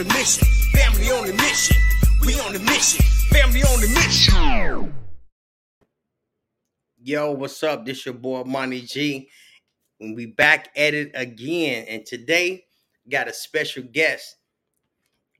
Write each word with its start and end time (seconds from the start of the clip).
the 0.00 0.14
mission. 0.14 0.48
Family 0.72 1.10
on 1.10 1.26
the 1.26 1.34
mission. 1.34 1.76
We 2.24 2.40
on 2.40 2.54
the 2.54 2.58
mission. 2.60 3.04
Family 3.28 3.62
on 3.62 3.80
the 3.82 3.88
mission. 3.88 4.94
Yo, 7.02 7.32
what's 7.32 7.62
up? 7.62 7.84
This 7.84 8.06
your 8.06 8.14
boy 8.14 8.44
Monty 8.44 8.80
G. 8.80 9.28
And 10.00 10.16
we 10.16 10.24
back 10.24 10.70
at 10.74 10.94
it 10.94 11.10
again. 11.12 11.84
And 11.86 12.06
today 12.06 12.64
got 13.10 13.28
a 13.28 13.32
special 13.34 13.82
guest. 13.82 14.36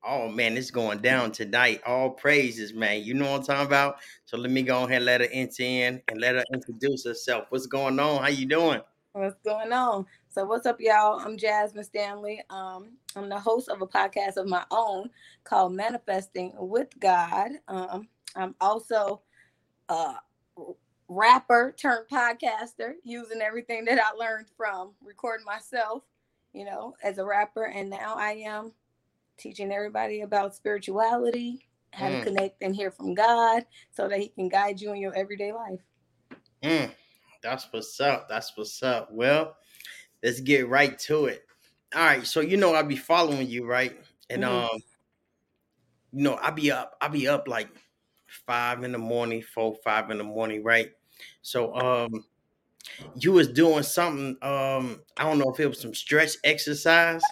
Oh 0.04 0.28
man, 0.28 0.58
it's 0.58 0.70
going 0.70 0.98
down 0.98 1.32
tonight. 1.32 1.80
All 1.86 2.10
praises, 2.10 2.74
man. 2.74 3.02
You 3.02 3.14
know 3.14 3.30
what 3.30 3.40
I'm 3.40 3.46
talking 3.46 3.66
about? 3.66 3.96
So 4.26 4.36
let 4.36 4.50
me 4.50 4.62
go 4.62 4.84
ahead 4.84 4.96
and 4.96 5.06
let 5.06 5.22
her 5.22 5.28
enter 5.32 5.62
in 5.62 6.02
and 6.08 6.20
let 6.20 6.34
her 6.34 6.44
introduce 6.52 7.06
herself. 7.06 7.46
What's 7.48 7.66
going 7.66 7.98
on? 7.98 8.22
How 8.22 8.28
you 8.28 8.44
doing? 8.44 8.82
What's 9.12 9.36
going 9.42 9.72
on? 9.72 10.04
So 10.32 10.44
what's 10.44 10.64
up, 10.64 10.80
y'all? 10.80 11.18
I'm 11.18 11.36
Jasmine 11.36 11.82
Stanley. 11.82 12.40
Um, 12.50 12.92
I'm 13.16 13.28
the 13.28 13.40
host 13.40 13.68
of 13.68 13.82
a 13.82 13.86
podcast 13.86 14.36
of 14.36 14.46
my 14.46 14.64
own 14.70 15.10
called 15.42 15.72
Manifesting 15.72 16.52
with 16.56 16.88
God. 17.00 17.50
Um, 17.66 18.06
I'm 18.36 18.54
also 18.60 19.22
a 19.88 20.14
rapper 21.08 21.74
turned 21.76 22.06
podcaster, 22.08 22.92
using 23.02 23.42
everything 23.42 23.84
that 23.86 23.98
I 23.98 24.12
learned 24.12 24.46
from 24.56 24.92
recording 25.04 25.44
myself, 25.44 26.04
you 26.52 26.64
know, 26.64 26.94
as 27.02 27.18
a 27.18 27.24
rapper, 27.24 27.64
and 27.64 27.90
now 27.90 28.14
I 28.16 28.34
am 28.34 28.72
teaching 29.36 29.72
everybody 29.72 30.20
about 30.20 30.54
spirituality, 30.54 31.66
how 31.92 32.06
Mm. 32.06 32.20
to 32.20 32.24
connect 32.26 32.62
and 32.62 32.76
hear 32.76 32.92
from 32.92 33.14
God, 33.14 33.66
so 33.90 34.06
that 34.06 34.20
He 34.20 34.28
can 34.28 34.48
guide 34.48 34.80
you 34.80 34.92
in 34.92 35.00
your 35.00 35.14
everyday 35.16 35.50
life. 35.50 35.80
Mm, 36.62 36.94
that's 37.42 37.66
what's 37.72 38.00
up. 38.00 38.28
That's 38.28 38.56
what's 38.56 38.80
up. 38.80 39.10
Well, 39.10 39.56
let's 40.22 40.40
get 40.40 40.68
right 40.68 40.98
to 41.00 41.26
it. 41.26 41.44
All 41.94 42.04
right. 42.04 42.26
So 42.26 42.40
you 42.40 42.56
know 42.56 42.74
I'll 42.74 42.84
be 42.84 42.96
following 42.96 43.48
you, 43.48 43.66
right? 43.66 43.98
And 44.30 44.44
Mhm. 44.44 44.44
um, 44.44 44.68
you 46.12 46.22
know, 46.22 46.34
I'll 46.34 46.52
be 46.52 46.70
up, 46.70 46.96
I'll 47.00 47.08
be 47.10 47.28
up 47.28 47.46
like 47.48 47.68
five 48.46 48.82
in 48.82 48.92
the 48.92 48.98
morning, 48.98 49.42
four, 49.42 49.76
five 49.84 50.10
in 50.10 50.18
the 50.18 50.24
morning, 50.24 50.62
right? 50.64 50.90
So 51.42 51.74
um 51.74 52.24
you 53.16 53.32
was 53.32 53.48
doing 53.48 53.82
something, 53.82 54.36
um, 54.42 55.02
I 55.16 55.24
don't 55.24 55.38
know 55.38 55.50
if 55.52 55.60
it 55.60 55.66
was 55.66 55.80
some 55.80 55.94
stretch 55.94 56.32
exercise, 56.44 57.22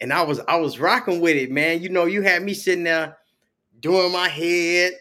and 0.00 0.12
I 0.12 0.22
was 0.22 0.40
I 0.48 0.56
was 0.56 0.78
rocking 0.80 1.20
with 1.20 1.36
it, 1.36 1.50
man. 1.50 1.82
You 1.82 1.88
know, 1.90 2.06
you 2.06 2.22
had 2.22 2.42
me 2.42 2.54
sitting 2.54 2.84
there 2.84 3.18
doing 3.80 4.12
my 4.12 4.28
head, 4.28 4.94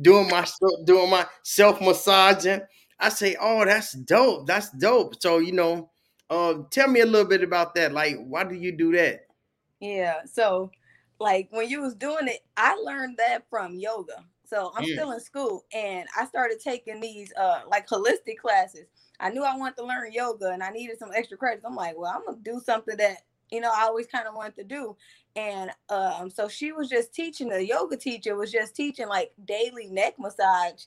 doing 0.00 0.28
my 0.28 0.46
doing 0.84 1.10
my 1.10 1.26
self 1.44 1.80
massaging. 1.80 2.62
I 3.00 3.10
say, 3.10 3.36
oh, 3.40 3.64
that's 3.64 3.92
dope. 3.92 4.46
That's 4.46 4.70
dope. 4.72 5.20
So 5.22 5.38
you 5.38 5.52
know, 5.52 5.90
uh, 6.30 6.62
tell 6.70 6.88
me 6.88 7.00
a 7.00 7.06
little 7.06 7.28
bit 7.28 7.42
about 7.42 7.74
that. 7.74 7.92
Like, 7.92 8.16
why 8.26 8.44
do 8.44 8.54
you 8.54 8.72
do 8.72 8.92
that? 8.92 9.26
Yeah. 9.80 10.24
So, 10.24 10.70
like 11.20 11.48
when 11.50 11.68
you 11.68 11.80
was 11.80 11.94
doing 11.94 12.28
it, 12.28 12.40
I 12.56 12.74
learned 12.76 13.18
that 13.18 13.48
from 13.50 13.74
yoga. 13.78 14.24
So 14.44 14.72
I'm 14.74 14.84
Mm. 14.84 14.86
still 14.86 15.12
in 15.12 15.20
school, 15.20 15.66
and 15.72 16.08
I 16.18 16.26
started 16.26 16.60
taking 16.60 17.00
these 17.00 17.32
uh 17.36 17.62
like 17.68 17.86
holistic 17.88 18.38
classes. 18.38 18.86
I 19.20 19.30
knew 19.30 19.44
I 19.44 19.56
wanted 19.56 19.76
to 19.78 19.84
learn 19.86 20.12
yoga, 20.12 20.50
and 20.50 20.62
I 20.62 20.70
needed 20.70 20.98
some 20.98 21.10
extra 21.14 21.36
credits. 21.36 21.64
I'm 21.66 21.74
like, 21.74 21.98
well, 21.98 22.12
I'm 22.14 22.24
gonna 22.24 22.38
do 22.42 22.60
something 22.64 22.96
that 22.98 23.22
you 23.50 23.60
know 23.60 23.70
I 23.74 23.82
always 23.82 24.06
kind 24.06 24.26
of 24.26 24.34
wanted 24.34 24.56
to 24.56 24.64
do. 24.64 24.96
And 25.36 25.70
um, 25.90 26.30
so 26.30 26.48
she 26.48 26.72
was 26.72 26.88
just 26.88 27.12
teaching. 27.14 27.48
The 27.48 27.64
yoga 27.66 27.96
teacher 27.96 28.36
was 28.36 28.50
just 28.52 28.74
teaching 28.74 29.08
like 29.08 29.32
daily 29.44 29.86
neck 29.88 30.14
massage 30.18 30.84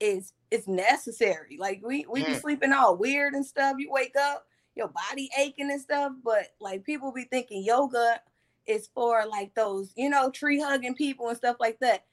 is 0.00 0.32
is 0.50 0.66
necessary. 0.66 1.56
Like 1.58 1.80
we 1.84 2.06
we 2.10 2.22
be 2.22 2.34
Mm. 2.34 2.40
sleeping 2.40 2.72
all 2.72 2.96
weird 2.96 3.34
and 3.34 3.44
stuff. 3.46 3.76
You 3.78 3.90
wake 3.90 4.16
up, 4.16 4.46
your 4.74 4.88
body 4.88 5.30
aching 5.38 5.70
and 5.70 5.80
stuff. 5.80 6.12
But 6.24 6.48
like 6.60 6.84
people 6.84 7.12
be 7.12 7.24
thinking 7.24 7.64
yoga 7.64 8.20
is 8.66 8.88
for 8.94 9.24
like 9.26 9.54
those, 9.54 9.92
you 9.96 10.08
know, 10.10 10.30
tree 10.30 10.60
hugging 10.60 10.94
people 10.94 11.28
and 11.28 11.36
stuff 11.36 11.56
like 11.60 11.78
that. 11.80 12.04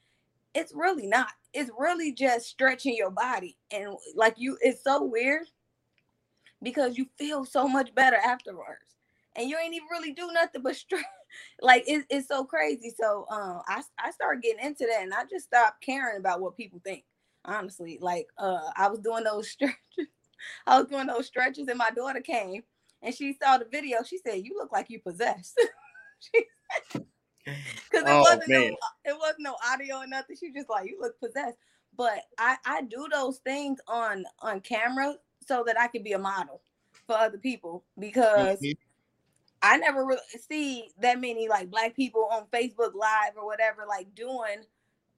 It's 0.54 0.72
really 0.74 1.06
not. 1.06 1.32
It's 1.54 1.70
really 1.78 2.12
just 2.12 2.46
stretching 2.46 2.96
your 2.96 3.10
body. 3.10 3.56
And 3.70 3.94
like 4.14 4.34
you, 4.36 4.56
it's 4.60 4.82
so 4.82 5.04
weird 5.04 5.46
because 6.62 6.98
you 6.98 7.06
feel 7.16 7.44
so 7.44 7.68
much 7.68 7.94
better 7.94 8.16
afterwards. 8.16 8.96
And 9.36 9.48
you 9.48 9.56
ain't 9.62 9.74
even 9.74 9.86
really 9.90 10.12
do 10.12 10.30
nothing 10.32 10.62
but 10.62 10.76
stretch. 10.76 11.04
Like 11.62 11.84
it, 11.86 12.04
it's 12.10 12.28
so 12.28 12.44
crazy. 12.44 12.92
So 12.98 13.26
um 13.30 13.62
I, 13.68 13.82
I 13.98 14.10
started 14.10 14.42
getting 14.42 14.64
into 14.64 14.86
that 14.86 15.02
and 15.02 15.14
I 15.14 15.24
just 15.30 15.46
stopped 15.46 15.82
caring 15.84 16.18
about 16.18 16.40
what 16.40 16.56
people 16.56 16.80
think. 16.84 17.04
Honestly. 17.44 17.98
Like 18.00 18.26
uh 18.38 18.70
I 18.76 18.88
was 18.88 18.98
doing 19.00 19.24
those 19.24 19.48
stretches. 19.50 19.76
I 20.66 20.78
was 20.78 20.88
doing 20.88 21.06
those 21.06 21.26
stretches 21.26 21.68
and 21.68 21.78
my 21.78 21.90
daughter 21.90 22.20
came 22.20 22.62
and 23.02 23.14
she 23.14 23.32
saw 23.32 23.58
the 23.58 23.66
video. 23.70 24.02
She 24.02 24.18
said, 24.18 24.44
You 24.44 24.54
look 24.56 24.72
like 24.72 24.90
you 24.90 25.00
possessed. 25.00 25.58
because 26.34 26.44
it 27.92 28.06
Oh, 28.06 28.22
wasn't 28.22 28.48
no, 28.48 28.76
it 29.04 29.18
wasn't 29.18 29.40
no 29.40 29.56
audio 29.66 29.96
or 29.98 30.06
nothing. 30.06 30.36
She 30.38 30.52
just 30.52 30.68
like 30.70 30.88
you 30.88 30.98
look 31.00 31.18
possessed. 31.20 31.58
But 31.96 32.22
I 32.38 32.56
I 32.64 32.82
do 32.82 33.08
those 33.10 33.38
things 33.38 33.80
on 33.88 34.24
on 34.40 34.60
camera 34.60 35.16
so 35.46 35.64
that 35.66 35.78
I 35.78 35.88
can 35.88 36.02
be 36.02 36.12
a 36.12 36.18
model 36.18 36.62
for 37.06 37.16
other 37.16 37.38
people 37.38 37.84
because 37.98 38.60
Mhm. 38.60 38.76
I 39.62 39.76
never 39.76 40.04
really 40.04 40.20
see 40.48 40.90
that 41.00 41.20
many 41.20 41.48
like 41.48 41.70
black 41.70 41.94
people 41.94 42.28
on 42.30 42.46
Facebook 42.46 42.94
Live 42.94 43.36
or 43.36 43.44
whatever 43.44 43.84
like 43.86 44.14
doing 44.14 44.64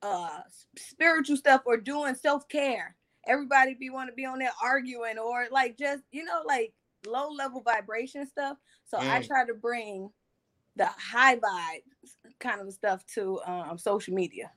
uh 0.03 0.41
spiritual 0.77 1.37
stuff 1.37 1.62
or 1.66 1.77
doing 1.77 2.15
self 2.15 2.49
care. 2.49 2.97
Everybody 3.27 3.75
be 3.75 3.91
want 3.91 4.09
to 4.09 4.15
be 4.15 4.25
on 4.25 4.38
there 4.38 4.50
arguing 4.62 5.19
or 5.19 5.47
like 5.50 5.77
just 5.78 6.03
you 6.10 6.25
know 6.25 6.43
like 6.47 6.72
low 7.06 7.28
level 7.31 7.60
vibration 7.62 8.27
stuff. 8.27 8.56
So 8.84 8.99
I 8.99 9.21
Mm. 9.21 9.27
try 9.27 9.47
to 9.47 9.55
bring 9.55 10.10
the 10.77 10.87
high 10.87 11.37
vibe 11.37 11.82
kind 12.38 12.61
of 12.61 12.72
stuff 12.72 13.05
to 13.15 13.41
um, 13.47 13.77
social 13.78 14.15
media. 14.15 14.50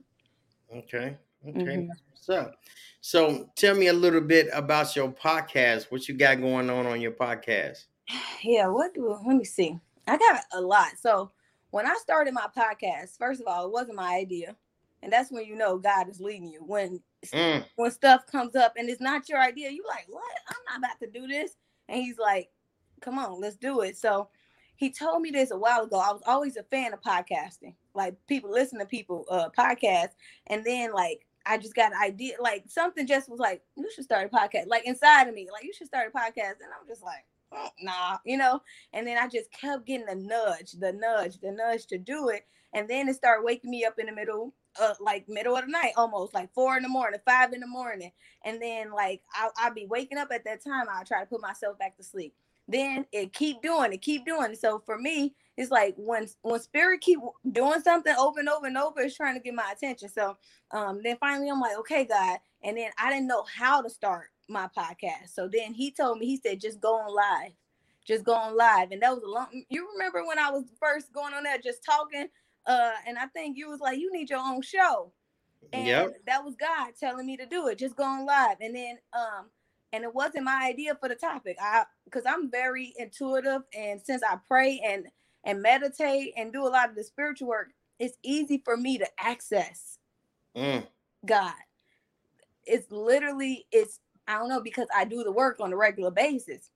Okay. 0.74 1.16
Okay. 1.46 1.58
Mhm. 1.60 1.88
What's 2.10 2.28
up. 2.28 2.56
So 3.00 3.48
tell 3.54 3.74
me 3.76 3.86
a 3.88 3.92
little 3.92 4.20
bit 4.20 4.48
about 4.52 4.96
your 4.96 5.10
podcast. 5.12 5.90
What 5.92 6.08
you 6.08 6.14
got 6.16 6.40
going 6.40 6.70
on 6.70 6.86
on 6.86 7.00
your 7.00 7.12
podcast? 7.12 7.86
Yeah, 8.42 8.68
what 8.68 8.94
do 8.94 9.08
let 9.26 9.36
me 9.36 9.44
see. 9.44 9.78
I 10.06 10.16
got 10.16 10.44
a 10.52 10.60
lot. 10.60 10.92
So 11.00 11.32
when 11.70 11.86
I 11.86 11.94
started 11.94 12.32
my 12.34 12.46
podcast, 12.56 13.18
first 13.18 13.40
of 13.40 13.46
all, 13.48 13.66
it 13.66 13.72
wasn't 13.72 13.96
my 13.96 14.14
idea. 14.14 14.56
And 15.06 15.12
that's 15.12 15.30
when 15.30 15.46
you 15.46 15.54
know 15.54 15.78
God 15.78 16.08
is 16.08 16.20
leading 16.20 16.48
you. 16.48 16.64
When 16.66 17.00
Mm, 17.32 17.64
when 17.76 17.90
stuff 17.92 18.26
comes 18.26 18.56
up 18.56 18.74
and 18.76 18.88
it's 18.88 19.00
not 19.00 19.28
your 19.28 19.40
idea, 19.40 19.70
you 19.70 19.84
like, 19.88 20.06
what? 20.08 20.24
I'm 20.48 20.56
not 20.68 20.78
about 20.78 21.00
to 21.00 21.08
do 21.20 21.28
this. 21.28 21.52
And 21.88 22.02
he's 22.02 22.18
like, 22.18 22.50
come 23.00 23.18
on, 23.18 23.40
let's 23.40 23.56
do 23.56 23.82
it. 23.82 23.96
So 23.96 24.28
he 24.76 24.90
told 24.90 25.22
me 25.22 25.30
this 25.30 25.52
a 25.52 25.58
while 25.58 25.84
ago. 25.84 25.96
I 25.98 26.12
was 26.12 26.22
always 26.26 26.56
a 26.56 26.64
fan 26.64 26.92
of 26.92 27.00
podcasting. 27.02 27.74
Like 27.94 28.16
people 28.26 28.50
listen 28.50 28.80
to 28.80 28.86
people 28.86 29.26
uh 29.30 29.50
podcasts. 29.56 30.14
And 30.48 30.64
then 30.64 30.92
like 30.92 31.24
I 31.46 31.56
just 31.58 31.76
got 31.76 31.92
an 31.92 31.98
idea, 32.02 32.34
like 32.40 32.64
something 32.68 33.06
just 33.06 33.28
was 33.28 33.38
like, 33.38 33.62
you 33.76 33.88
should 33.94 34.04
start 34.04 34.28
a 34.32 34.36
podcast. 34.36 34.66
Like 34.66 34.86
inside 34.86 35.28
of 35.28 35.34
me, 35.34 35.48
like 35.52 35.62
you 35.64 35.72
should 35.72 35.86
start 35.86 36.10
a 36.12 36.18
podcast. 36.18 36.58
And 36.60 36.72
I'm 36.80 36.88
just 36.88 37.04
like, 37.04 37.24
"Mm, 37.54 37.70
nah, 37.82 38.18
you 38.24 38.36
know. 38.36 38.60
And 38.92 39.06
then 39.06 39.18
I 39.18 39.28
just 39.28 39.52
kept 39.52 39.86
getting 39.86 40.06
the 40.06 40.16
nudge, 40.16 40.72
the 40.72 40.92
nudge, 40.92 41.38
the 41.38 41.52
nudge 41.52 41.86
to 41.86 41.98
do 41.98 42.28
it. 42.30 42.46
And 42.72 42.88
then 42.90 43.08
it 43.08 43.14
started 43.14 43.44
waking 43.44 43.70
me 43.70 43.84
up 43.84 43.98
in 43.98 44.06
the 44.06 44.12
middle, 44.12 44.52
uh, 44.80 44.94
like 45.00 45.28
middle 45.28 45.56
of 45.56 45.64
the 45.64 45.70
night, 45.70 45.92
almost 45.96 46.34
like 46.34 46.52
four 46.54 46.76
in 46.76 46.82
the 46.82 46.88
morning, 46.88 47.20
five 47.24 47.52
in 47.52 47.60
the 47.60 47.66
morning. 47.66 48.12
And 48.44 48.60
then 48.60 48.92
like 48.92 49.22
I'll, 49.34 49.52
I'll 49.58 49.74
be 49.74 49.86
waking 49.86 50.18
up 50.18 50.28
at 50.32 50.44
that 50.44 50.64
time. 50.64 50.86
I'll 50.90 51.04
try 51.04 51.20
to 51.20 51.26
put 51.26 51.40
myself 51.40 51.78
back 51.78 51.96
to 51.96 52.02
sleep. 52.02 52.34
Then 52.68 53.06
it 53.12 53.32
keep 53.32 53.62
doing 53.62 53.92
it, 53.92 54.02
keep 54.02 54.26
doing 54.26 54.52
it. 54.52 54.60
So 54.60 54.80
for 54.84 54.98
me, 54.98 55.34
it's 55.56 55.70
like 55.70 55.94
when 55.96 56.28
when 56.42 56.60
spirit 56.60 57.00
keep 57.00 57.20
doing 57.52 57.80
something 57.80 58.14
over 58.18 58.40
and 58.40 58.48
over 58.48 58.66
and 58.66 58.76
over, 58.76 59.00
it's 59.00 59.16
trying 59.16 59.34
to 59.34 59.40
get 59.40 59.54
my 59.54 59.72
attention. 59.72 60.08
So 60.08 60.36
um, 60.72 61.00
then 61.02 61.16
finally 61.18 61.48
I'm 61.48 61.60
like, 61.60 61.78
okay, 61.78 62.04
God. 62.04 62.38
And 62.62 62.76
then 62.76 62.90
I 62.98 63.10
didn't 63.10 63.28
know 63.28 63.44
how 63.44 63.82
to 63.82 63.90
start 63.90 64.28
my 64.48 64.68
podcast. 64.76 65.34
So 65.34 65.48
then 65.48 65.74
he 65.74 65.92
told 65.92 66.18
me, 66.18 66.26
he 66.26 66.36
said, 66.36 66.60
just 66.60 66.80
go 66.80 66.96
on 66.96 67.14
live. 67.14 67.52
Just 68.04 68.24
go 68.24 68.34
on 68.34 68.56
live. 68.56 68.92
And 68.92 69.02
that 69.02 69.14
was 69.14 69.22
a 69.22 69.28
long 69.28 69.64
you 69.68 69.88
remember 69.92 70.24
when 70.26 70.38
I 70.38 70.50
was 70.50 70.64
first 70.80 71.12
going 71.12 71.34
on 71.34 71.44
there 71.44 71.58
just 71.58 71.84
talking? 71.84 72.28
Uh, 72.66 72.92
and 73.06 73.18
I 73.18 73.26
think 73.26 73.56
you 73.56 73.68
was 73.70 73.80
like, 73.80 73.98
you 73.98 74.12
need 74.12 74.30
your 74.30 74.40
own 74.40 74.62
show. 74.62 75.12
And 75.72 75.86
Yep. 75.86 76.22
that 76.26 76.44
was 76.44 76.56
God 76.56 76.92
telling 76.98 77.26
me 77.26 77.36
to 77.36 77.46
do 77.46 77.68
it. 77.68 77.78
Just 77.78 77.96
go 77.96 78.04
on 78.04 78.26
live. 78.26 78.58
And 78.60 78.74
then 78.74 78.98
um, 79.12 79.50
and 79.92 80.04
it 80.04 80.14
wasn't 80.14 80.44
my 80.44 80.66
idea 80.66 80.96
for 80.96 81.08
the 81.08 81.14
topic. 81.14 81.56
I 81.60 81.84
because 82.04 82.24
I'm 82.26 82.50
very 82.50 82.94
intuitive 82.98 83.62
and 83.76 84.00
since 84.02 84.22
I 84.22 84.38
pray 84.48 84.80
and 84.84 85.06
and 85.44 85.62
meditate 85.62 86.34
and 86.36 86.52
do 86.52 86.66
a 86.66 86.68
lot 86.70 86.90
of 86.90 86.96
the 86.96 87.04
spiritual 87.04 87.48
work, 87.48 87.68
it's 87.98 88.16
easy 88.22 88.62
for 88.64 88.76
me 88.76 88.98
to 88.98 89.06
access 89.18 89.98
Mm, 90.56 90.86
God. 91.26 91.54
It's 92.64 92.90
literally 92.90 93.66
it's 93.72 94.00
I 94.28 94.38
don't 94.38 94.48
know 94.48 94.60
because 94.60 94.88
I 94.96 95.04
do 95.04 95.22
the 95.24 95.32
work 95.32 95.60
on 95.60 95.72
a 95.72 95.76
regular 95.76 96.10
basis. 96.10 96.70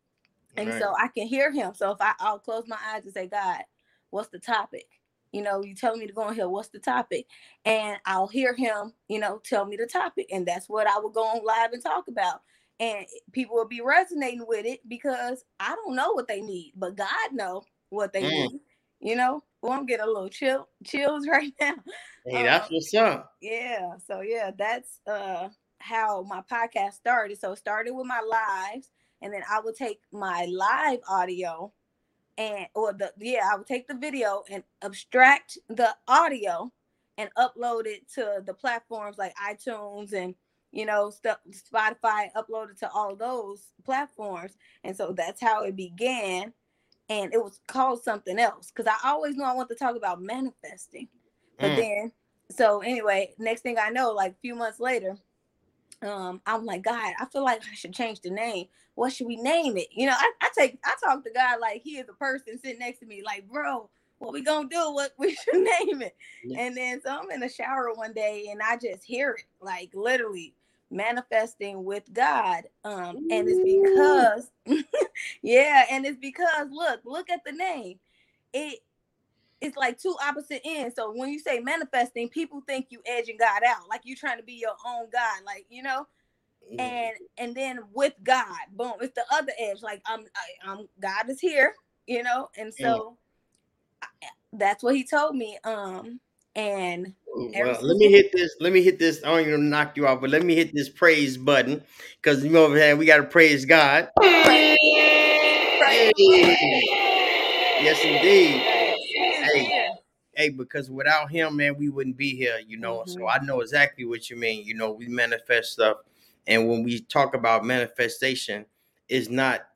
And 0.57 0.69
right. 0.69 0.79
so 0.79 0.95
I 0.99 1.09
can 1.09 1.27
hear 1.27 1.53
him. 1.53 1.75
So 1.75 1.93
if 1.93 1.99
I, 2.01 2.13
I'll 2.21 2.39
close 2.39 2.65
my 2.69 2.79
eyes 2.93 3.05
and 3.05 3.15
say, 3.15 3.27
God, 3.29 3.63
what's 4.11 4.29
the 4.31 4.39
topic? 4.39 4.87
You 5.33 5.43
know, 5.43 5.63
you 5.63 5.75
telling 5.75 6.01
me 6.01 6.07
to 6.07 6.13
go 6.13 6.23
on 6.23 6.35
here, 6.35 6.49
what's 6.49 6.69
the 6.71 6.79
topic? 6.81 7.27
And 7.65 7.99
I'll 8.07 8.27
hear 8.29 8.55
him, 8.55 8.93
you 9.09 9.19
know, 9.19 9.41
tell 9.45 9.65
me 9.65 9.77
the 9.77 9.87
topic. 9.87 10.27
And 10.33 10.47
that's 10.47 10.69
what 10.69 10.87
I 10.89 10.99
will 10.99 11.11
go 11.11 11.25
on 11.25 11.45
live 11.45 11.73
and 11.73 11.83
talk 11.83 12.09
about. 12.09 12.41
And 12.81 13.07
people 13.33 13.57
will 13.57 13.69
be 13.69 13.81
resonating 13.83 14.45
with 14.47 14.65
it 14.67 14.81
because 14.89 15.45
I 15.61 15.75
don't 15.75 15.95
know 15.97 16.13
what 16.13 16.29
they 16.29 16.41
need, 16.41 16.73
but 16.77 16.97
God 16.97 17.33
know 17.33 17.63
what 17.91 18.13
they 18.13 18.27
Mm. 18.27 18.29
need. 18.29 18.61
You 19.01 19.17
know, 19.17 19.45
well, 19.63 19.73
I'm 19.73 19.87
getting 19.87 20.05
a 20.05 20.09
little 20.09 20.29
chill 20.29 20.69
chills 20.85 21.27
right 21.31 21.53
now. 21.61 21.75
Hey, 22.25 22.43
that's 22.45 22.71
Um, 22.71 22.71
what's 22.71 22.95
up. 22.95 23.33
yeah, 23.41 23.97
so 24.07 24.21
yeah, 24.21 24.51
that's 24.57 25.01
uh 25.07 25.49
how 25.81 26.23
my 26.25 26.43
podcast 26.51 26.95
started. 26.95 27.39
So 27.41 27.53
it 27.53 27.59
started 27.59 27.93
with 27.95 28.07
my 28.07 28.21
lives, 28.21 28.91
and 29.23 29.33
then 29.33 29.43
I 29.51 29.61
would 29.61 29.77
take 29.77 30.01
my 30.13 30.47
live 30.47 31.01
audio 31.09 31.73
and 32.39 32.67
or 32.75 32.93
the 32.93 33.13
yeah, 33.19 33.49
I 33.53 33.57
would 33.57 33.67
take 33.67 33.89
the 33.89 33.95
video 33.97 34.45
and 34.51 34.63
abstract 34.83 35.59
the 35.69 35.95
audio 36.09 36.73
and 37.19 37.31
upload 37.39 37.87
it 37.87 38.11
to 38.15 38.43
the 38.47 38.55
platforms 38.55 39.19
like 39.19 39.35
iTunes 39.37 40.13
and 40.13 40.35
you 40.73 40.87
know 40.87 41.11
stuff 41.11 41.39
Spotify 41.51 42.29
uploaded 42.37 42.79
to 42.81 42.91
all 42.93 43.17
those 43.17 43.69
platforms. 43.85 44.57
And 44.85 44.97
so 44.97 45.13
that's 45.13 45.41
how 45.41 45.65
it 45.65 45.77
began. 45.77 46.53
And 47.09 47.35
it 47.35 47.43
was 47.43 47.61
called 47.69 48.03
something 48.03 48.39
else 48.39 48.71
because 48.75 48.87
I 48.91 49.09
always 49.09 49.37
knew 49.37 49.45
I 49.45 49.55
want 49.55 49.69
to 49.71 49.75
talk 49.75 49.97
about 49.97 50.23
manifesting. 50.23 51.09
But 51.61 51.75
Mm. 51.75 51.77
then, 51.77 52.13
so 52.51 52.81
anyway, 52.81 53.35
next 53.39 53.63
thing 53.63 53.79
I 53.79 53.91
know, 53.91 54.13
like 54.13 54.33
a 54.33 54.41
few 54.43 54.55
months 54.55 54.81
later, 54.81 55.19
um, 56.03 56.41
I'm 56.47 56.65
like, 56.65 56.83
God, 56.83 57.15
I 57.19 57.27
feel 57.27 57.45
like 57.45 57.63
I 57.71 57.75
should 57.75 57.95
change 57.95 58.21
the 58.21 58.31
name. 58.31 58.67
What 58.95 59.13
should 59.13 59.27
we 59.27 59.37
name 59.37 59.77
it? 59.77 59.89
You 59.93 60.07
know, 60.07 60.15
I, 60.17 60.33
I 60.41 60.49
take 60.57 60.79
I 60.85 60.95
talk 61.03 61.25
to 61.25 61.31
God 61.31 61.61
like 61.61 61.83
he 61.83 61.99
is 61.99 62.09
a 62.09 62.15
person 62.15 62.59
sitting 62.59 62.79
next 62.79 63.01
to 63.01 63.07
me, 63.07 63.23
like, 63.25 63.49
bro, 63.49 63.89
what 64.19 64.33
we 64.33 64.43
gonna 64.43 64.69
do? 64.69 64.93
What 64.93 65.13
we 65.19 65.35
should 65.35 65.55
name 65.55 66.03
it? 66.03 66.17
Yeah. 66.45 66.61
And 66.63 66.77
then 66.77 67.01
so 67.03 67.11
I'm 67.11 67.31
in 67.31 67.41
the 67.41 67.49
shower 67.49 67.93
one 67.95 68.13
day 68.13 68.49
and 68.51 68.61
I 68.63 68.77
just 68.77 69.05
hear 69.05 69.33
it, 69.33 69.45
like 69.61 69.91
literally 69.95 70.55
manifesting 70.91 71.85
with 71.85 72.05
God. 72.13 72.65
Um, 72.85 73.17
and 73.31 73.49
it's 73.49 73.61
because 73.61 74.51
yeah, 75.43 75.85
and 75.91 76.07
it's 76.07 76.19
because 76.19 76.69
look, 76.71 77.01
look 77.05 77.31
at 77.31 77.45
the 77.45 77.53
name. 77.53 77.99
It 78.53 78.81
it's 79.61 79.77
like 79.77 79.99
two 79.99 80.17
opposite 80.27 80.63
ends. 80.65 80.97
So 80.97 81.13
when 81.15 81.31
you 81.31 81.39
say 81.39 81.61
manifesting, 81.61 82.29
people 82.29 82.63
think 82.67 82.87
you 82.91 83.01
edging 83.07 83.39
God 83.39 83.63
out, 83.67 83.89
like 83.89 84.03
you're 84.05 84.17
trying 84.17 84.39
to 84.39 84.45
be 84.45 84.55
your 84.55 84.75
own 84.87 85.09
God, 85.13 85.43
like 85.47 85.67
you 85.71 85.83
know. 85.83 86.07
And 86.79 87.15
and 87.39 87.55
then 87.55 87.81
with 87.95 88.15
God, 88.23 88.57
boom, 88.73 88.95
it's 89.01 89.15
the 89.15 89.25
other 89.33 89.53
edge. 89.59 89.83
Like 89.83 90.03
I'm, 90.07 90.21
I, 90.21 90.71
I'm 90.73 90.89
God 91.01 91.31
is 91.31 91.41
here, 91.41 91.75
you 92.07 92.23
know. 92.23 92.49
And 92.57 92.73
so 92.75 93.19
I- 94.23 94.29
that's 94.53 94.83
what 94.83 94.97
He 94.97 95.05
told 95.05 95.37
me. 95.37 95.59
Um, 95.65 96.21
and 96.57 97.15
Well, 97.37 97.79
let 97.83 97.97
me 97.99 98.11
hit 98.11 98.33
this. 98.33 98.55
Let 98.61 98.73
me 98.73 98.83
hit 98.83 98.99
this. 98.99 99.23
I 99.25 99.29
don't 99.29 99.47
even 99.47 99.71
knock 99.71 99.97
you 99.97 100.07
off, 100.07 100.21
but 100.21 100.31
let 100.31 100.45
me 100.45 100.55
hit 100.55 100.75
this 100.75 100.89
praise 100.89 101.37
button 101.37 101.83
because 102.23 102.45
you 102.45 102.51
know 102.51 102.65
over 102.67 102.77
here 102.77 102.97
we 102.97 103.07
got 103.07 103.19
to 103.19 103.25
praise 103.25 103.65
God. 103.65 104.09
Hey. 104.23 104.77
Yes, 107.83 108.05
indeed. 108.05 108.70
Hey. 110.41 110.49
Because 110.49 110.91
without 110.91 111.31
him, 111.31 111.57
man, 111.57 111.77
we 111.77 111.89
wouldn't 111.89 112.17
be 112.17 112.35
here. 112.35 112.59
You 112.67 112.79
know, 112.79 113.05
so 113.07 113.21
Mhm. 113.21 113.41
I 113.41 113.45
know 113.45 113.61
exactly 113.61 114.05
what 114.05 114.31
you 114.31 114.37
mean. 114.37 114.65
You 114.65 114.75
know, 114.75 114.93
we 114.93 115.09
manifest 115.09 115.73
stuff, 115.73 115.99
and 116.47 116.69
when 116.69 116.83
we 116.83 117.01
talk 117.01 117.35
about 117.35 117.65
manifestation, 117.65 118.67
it's 119.09 119.29
not 119.29 119.67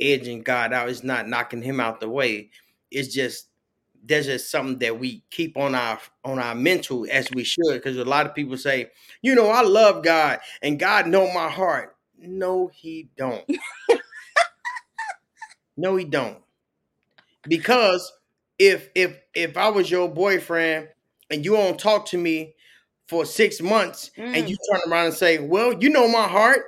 edging 0.00 0.42
God 0.42 0.72
out. 0.72 0.88
It's 0.88 1.02
not 1.02 1.28
knocking 1.28 1.62
him 1.62 1.80
out 1.80 2.00
the 2.00 2.08
way. 2.08 2.50
It's 2.90 3.12
just 3.12 3.48
there's 4.04 4.26
just 4.26 4.50
something 4.50 4.78
that 4.80 4.98
we 4.98 5.22
keep 5.30 5.56
on 5.56 5.74
our 5.74 5.98
on 6.24 6.38
our 6.38 6.54
mental 6.54 7.06
as 7.10 7.30
we 7.30 7.44
should 7.44 7.74
because 7.74 7.96
a 7.96 8.04
lot 8.04 8.26
of 8.26 8.34
people 8.34 8.56
say 8.56 8.90
you 9.22 9.34
know 9.34 9.48
i 9.48 9.62
love 9.62 10.02
god 10.02 10.40
and 10.62 10.78
god 10.78 11.06
know 11.06 11.32
my 11.32 11.48
heart 11.48 11.96
no 12.18 12.68
he 12.74 13.08
don't 13.16 13.44
no 15.76 15.96
he 15.96 16.04
don't 16.04 16.38
because 17.44 18.12
if 18.58 18.88
if 18.94 19.18
if 19.34 19.56
i 19.56 19.68
was 19.68 19.90
your 19.90 20.08
boyfriend 20.08 20.88
and 21.30 21.44
you 21.44 21.52
don't 21.52 21.78
talk 21.78 22.06
to 22.06 22.18
me 22.18 22.54
for 23.08 23.24
six 23.24 23.60
months 23.60 24.10
and 24.34 24.46
Mm. 24.46 24.50
you 24.50 24.56
turn 24.70 24.92
around 24.92 25.06
and 25.06 25.14
say 25.14 25.38
well 25.38 25.72
you 25.82 25.90
know 25.90 26.08
my 26.08 26.26
heart. 26.28 26.62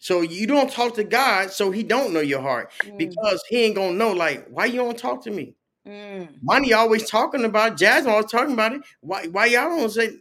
So 0.00 0.20
you 0.22 0.46
don't 0.46 0.70
talk 0.70 0.94
to 0.94 1.04
god 1.04 1.50
so 1.50 1.70
he 1.70 1.82
don't 1.82 2.12
know 2.12 2.20
your 2.20 2.40
heart 2.40 2.70
Mm, 2.84 2.96
because 2.96 3.42
he 3.48 3.64
ain't 3.64 3.74
gonna 3.76 3.92
know 3.96 4.12
like 4.12 4.46
why 4.48 4.66
you 4.66 4.76
don't 4.76 4.98
talk 4.98 5.22
to 5.24 5.30
me? 5.30 5.56
Mm, 5.86 6.38
money 6.42 6.72
always 6.72 7.08
talking 7.10 7.44
about 7.44 7.76
jasmine 7.78 8.12
always 8.12 8.30
talking 8.30 8.54
about 8.54 8.74
it. 8.74 8.82
Why 9.00 9.26
why 9.28 9.46
y'all 9.46 9.70
don't 9.70 9.90
say 9.90 10.20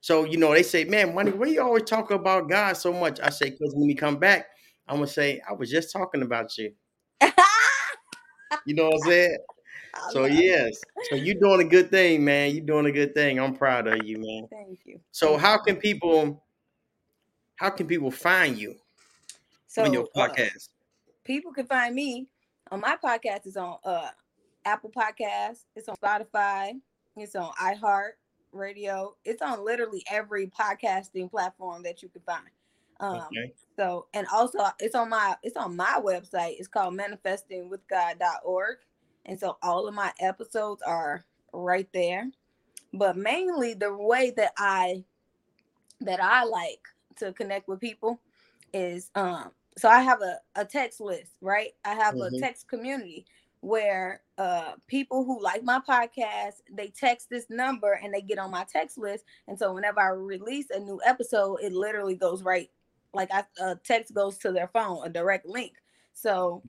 so 0.00 0.24
you 0.24 0.36
know 0.36 0.52
they 0.52 0.62
say 0.62 0.84
man 0.84 1.14
money 1.14 1.30
why 1.32 1.46
you 1.46 1.62
always 1.62 1.84
talk 1.84 2.10
about 2.10 2.48
god 2.48 2.74
so 2.76 2.92
much? 2.92 3.20
I 3.20 3.30
say 3.30 3.50
because 3.50 3.74
when 3.74 3.88
you 3.88 3.96
come 3.96 4.18
back 4.18 4.46
i'm 4.88 4.96
gonna 4.96 5.06
say 5.06 5.40
i 5.48 5.52
was 5.52 5.70
just 5.70 5.92
talking 5.92 6.22
about 6.22 6.56
you 6.58 6.74
you 8.66 8.74
know 8.74 8.86
what 8.86 8.94
i'm 8.94 9.10
saying? 9.10 9.36
So 10.10 10.24
yes. 10.24 10.80
So 11.10 11.16
you 11.16 11.38
doing 11.38 11.60
a 11.60 11.68
good 11.68 11.90
thing 11.90 12.24
man. 12.24 12.54
You're 12.54 12.64
doing 12.64 12.86
a 12.86 12.92
good 12.92 13.14
thing. 13.14 13.38
I'm 13.38 13.54
proud 13.54 13.86
of 13.86 14.02
you 14.06 14.16
man. 14.18 14.48
Thank 14.50 14.80
you. 14.86 14.98
so 15.10 15.36
how 15.36 15.58
can 15.58 15.76
people 15.76 16.42
how 17.56 17.68
can 17.70 17.86
people 17.86 18.10
find 18.10 18.56
you 18.56 18.74
So 19.66 19.84
on 19.84 19.92
your 19.92 20.08
uh, 20.14 20.28
podcast? 20.28 20.70
people 21.24 21.52
can 21.52 21.66
find 21.66 21.94
me 21.94 22.26
on 22.70 22.80
my 22.80 22.96
podcast. 23.04 23.46
Is 23.46 23.58
on 23.58 23.76
uh 23.84 24.08
Apple 24.64 24.90
Podcasts, 24.90 25.64
it's 25.76 25.88
on 25.88 25.96
Spotify, 25.96 26.72
it's 27.16 27.36
on 27.36 27.52
iHeart 27.60 28.12
Radio, 28.52 29.14
it's 29.24 29.42
on 29.42 29.64
literally 29.64 30.02
every 30.10 30.46
podcasting 30.46 31.30
platform 31.30 31.82
that 31.82 32.02
you 32.02 32.08
can 32.08 32.22
find. 32.22 32.48
Um 33.02 33.26
okay 33.28 33.54
so 33.78 34.08
and 34.14 34.26
also 34.32 34.60
it's 34.80 34.96
on 34.96 35.10
my 35.10 35.36
it's 35.44 35.56
on 35.58 35.76
my 35.76 36.00
website. 36.04 36.56
It's 36.58 36.68
called 36.68 36.94
manifestingwithgod.org. 36.96 38.78
And 39.26 39.40
so 39.40 39.58
all 39.62 39.88
of 39.88 39.94
my 39.94 40.12
episodes 40.20 40.82
are 40.82 41.24
right 41.54 41.88
there. 41.94 42.30
But 42.94 43.16
mainly 43.16 43.74
the 43.74 43.94
way 43.96 44.32
that 44.36 44.52
I 44.58 45.04
that 46.00 46.22
I 46.22 46.44
like 46.44 46.80
to 47.16 47.32
connect 47.32 47.68
with 47.68 47.80
people 47.80 48.20
is 48.72 49.10
um 49.16 49.50
so 49.78 49.88
I 49.88 50.00
have 50.00 50.22
a, 50.22 50.38
a 50.56 50.64
text 50.66 51.00
list, 51.00 51.32
right? 51.40 51.70
I 51.84 51.94
have 51.94 52.16
Mhm. 52.16 52.20
a 52.20 52.30
text 52.30 52.68
community 52.68 53.26
where 53.60 54.22
uh 54.38 54.74
people 54.88 55.24
who 55.24 55.42
like 55.42 55.64
my 55.64 55.80
podcast, 55.88 56.54
they 56.72 56.88
text 56.88 57.30
this 57.30 57.46
number 57.50 57.92
and 57.92 58.12
they 58.12 58.22
get 58.22 58.38
on 58.38 58.50
my 58.50 58.64
text 58.70 58.98
list. 58.98 59.24
And 59.48 59.58
so 59.58 59.72
whenever 59.74 60.00
I 60.00 60.08
release 60.08 60.70
a 60.70 60.80
new 60.80 61.00
episode, 61.04 61.58
it 61.62 61.72
literally 61.72 62.16
goes 62.16 62.42
right 62.42 62.70
like 63.14 63.30
I 63.32 63.44
a 63.60 63.76
text 63.76 64.14
goes 64.14 64.38
to 64.38 64.52
their 64.52 64.68
phone, 64.68 65.04
a 65.04 65.08
direct 65.08 65.46
link. 65.46 65.72
So 66.14 66.62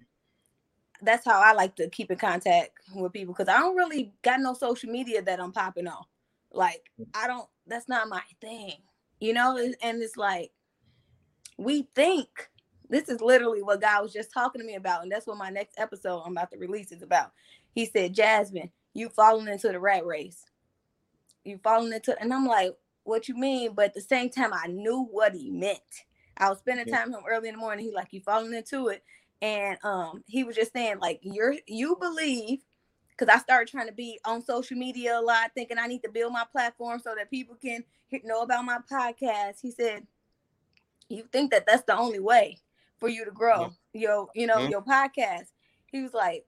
that's 1.01 1.25
how 1.25 1.41
I 1.41 1.53
like 1.53 1.75
to 1.75 1.89
keep 1.89 2.11
in 2.11 2.17
contact 2.17 2.71
with 2.95 3.13
people 3.13 3.33
because 3.33 3.53
I 3.53 3.59
don't 3.59 3.75
really 3.75 4.13
got 4.21 4.39
no 4.39 4.53
social 4.53 4.89
media 4.89 5.21
that 5.21 5.39
I'm 5.39 5.51
popping 5.51 5.87
on. 5.87 6.03
Like 6.51 6.89
I 7.13 7.27
don't. 7.27 7.47
That's 7.67 7.89
not 7.89 8.09
my 8.09 8.21
thing, 8.41 8.73
you 9.19 9.33
know. 9.33 9.57
And 9.57 10.01
it's 10.01 10.17
like 10.17 10.51
we 11.57 11.87
think 11.95 12.27
this 12.89 13.09
is 13.09 13.21
literally 13.21 13.63
what 13.63 13.81
God 13.81 14.03
was 14.03 14.13
just 14.13 14.31
talking 14.31 14.61
to 14.61 14.67
me 14.67 14.75
about, 14.75 15.03
and 15.03 15.11
that's 15.11 15.27
what 15.27 15.37
my 15.37 15.49
next 15.49 15.79
episode 15.79 16.21
I'm 16.25 16.33
about 16.33 16.51
to 16.51 16.57
release 16.57 16.91
is 16.91 17.01
about. 17.01 17.31
He 17.71 17.85
said, 17.85 18.13
"Jasmine, 18.13 18.71
you 18.93 19.09
falling 19.09 19.47
into 19.47 19.69
the 19.69 19.79
rat 19.79 20.05
race. 20.05 20.45
You 21.43 21.59
falling 21.63 21.91
into," 21.91 22.19
and 22.21 22.33
I'm 22.33 22.45
like, 22.45 22.75
"What 23.03 23.27
you 23.27 23.35
mean?" 23.35 23.73
But 23.73 23.85
at 23.85 23.93
the 23.95 24.01
same 24.01 24.29
time, 24.29 24.53
I 24.53 24.67
knew 24.67 25.03
what 25.03 25.33
he 25.33 25.49
meant. 25.49 25.79
I 26.37 26.49
was 26.49 26.59
spending 26.59 26.87
time 26.87 27.09
with 27.11 27.19
him 27.19 27.25
early 27.29 27.49
in 27.49 27.55
the 27.55 27.59
morning. 27.59 27.85
He 27.85 27.91
like, 27.93 28.13
"You 28.13 28.21
falling 28.21 28.53
into 28.53 28.87
it." 28.89 29.03
and 29.41 29.77
um 29.83 30.23
he 30.25 30.43
was 30.43 30.55
just 30.55 30.71
saying 30.71 30.97
like 30.99 31.19
you're 31.21 31.55
you 31.67 31.97
believe 31.99 32.59
because 33.09 33.27
i 33.33 33.37
started 33.39 33.69
trying 33.69 33.87
to 33.87 33.93
be 33.93 34.19
on 34.25 34.41
social 34.43 34.77
media 34.77 35.19
a 35.19 35.21
lot 35.21 35.51
thinking 35.53 35.77
i 35.77 35.87
need 35.87 36.01
to 36.01 36.09
build 36.09 36.31
my 36.31 36.45
platform 36.51 36.99
so 36.99 37.13
that 37.15 37.29
people 37.29 37.55
can 37.61 37.83
know 38.23 38.41
about 38.41 38.63
my 38.65 38.77
podcast 38.89 39.59
he 39.61 39.71
said 39.71 40.07
you 41.09 41.23
think 41.31 41.51
that 41.51 41.65
that's 41.65 41.83
the 41.83 41.95
only 41.97 42.19
way 42.19 42.57
for 42.99 43.09
you 43.09 43.25
to 43.25 43.31
grow 43.31 43.73
your 43.93 44.29
you 44.35 44.47
know 44.47 44.59
Mhm. 44.59 44.69
your 44.69 44.81
podcast 44.81 45.51
he 45.87 46.01
was 46.01 46.13
like 46.13 46.45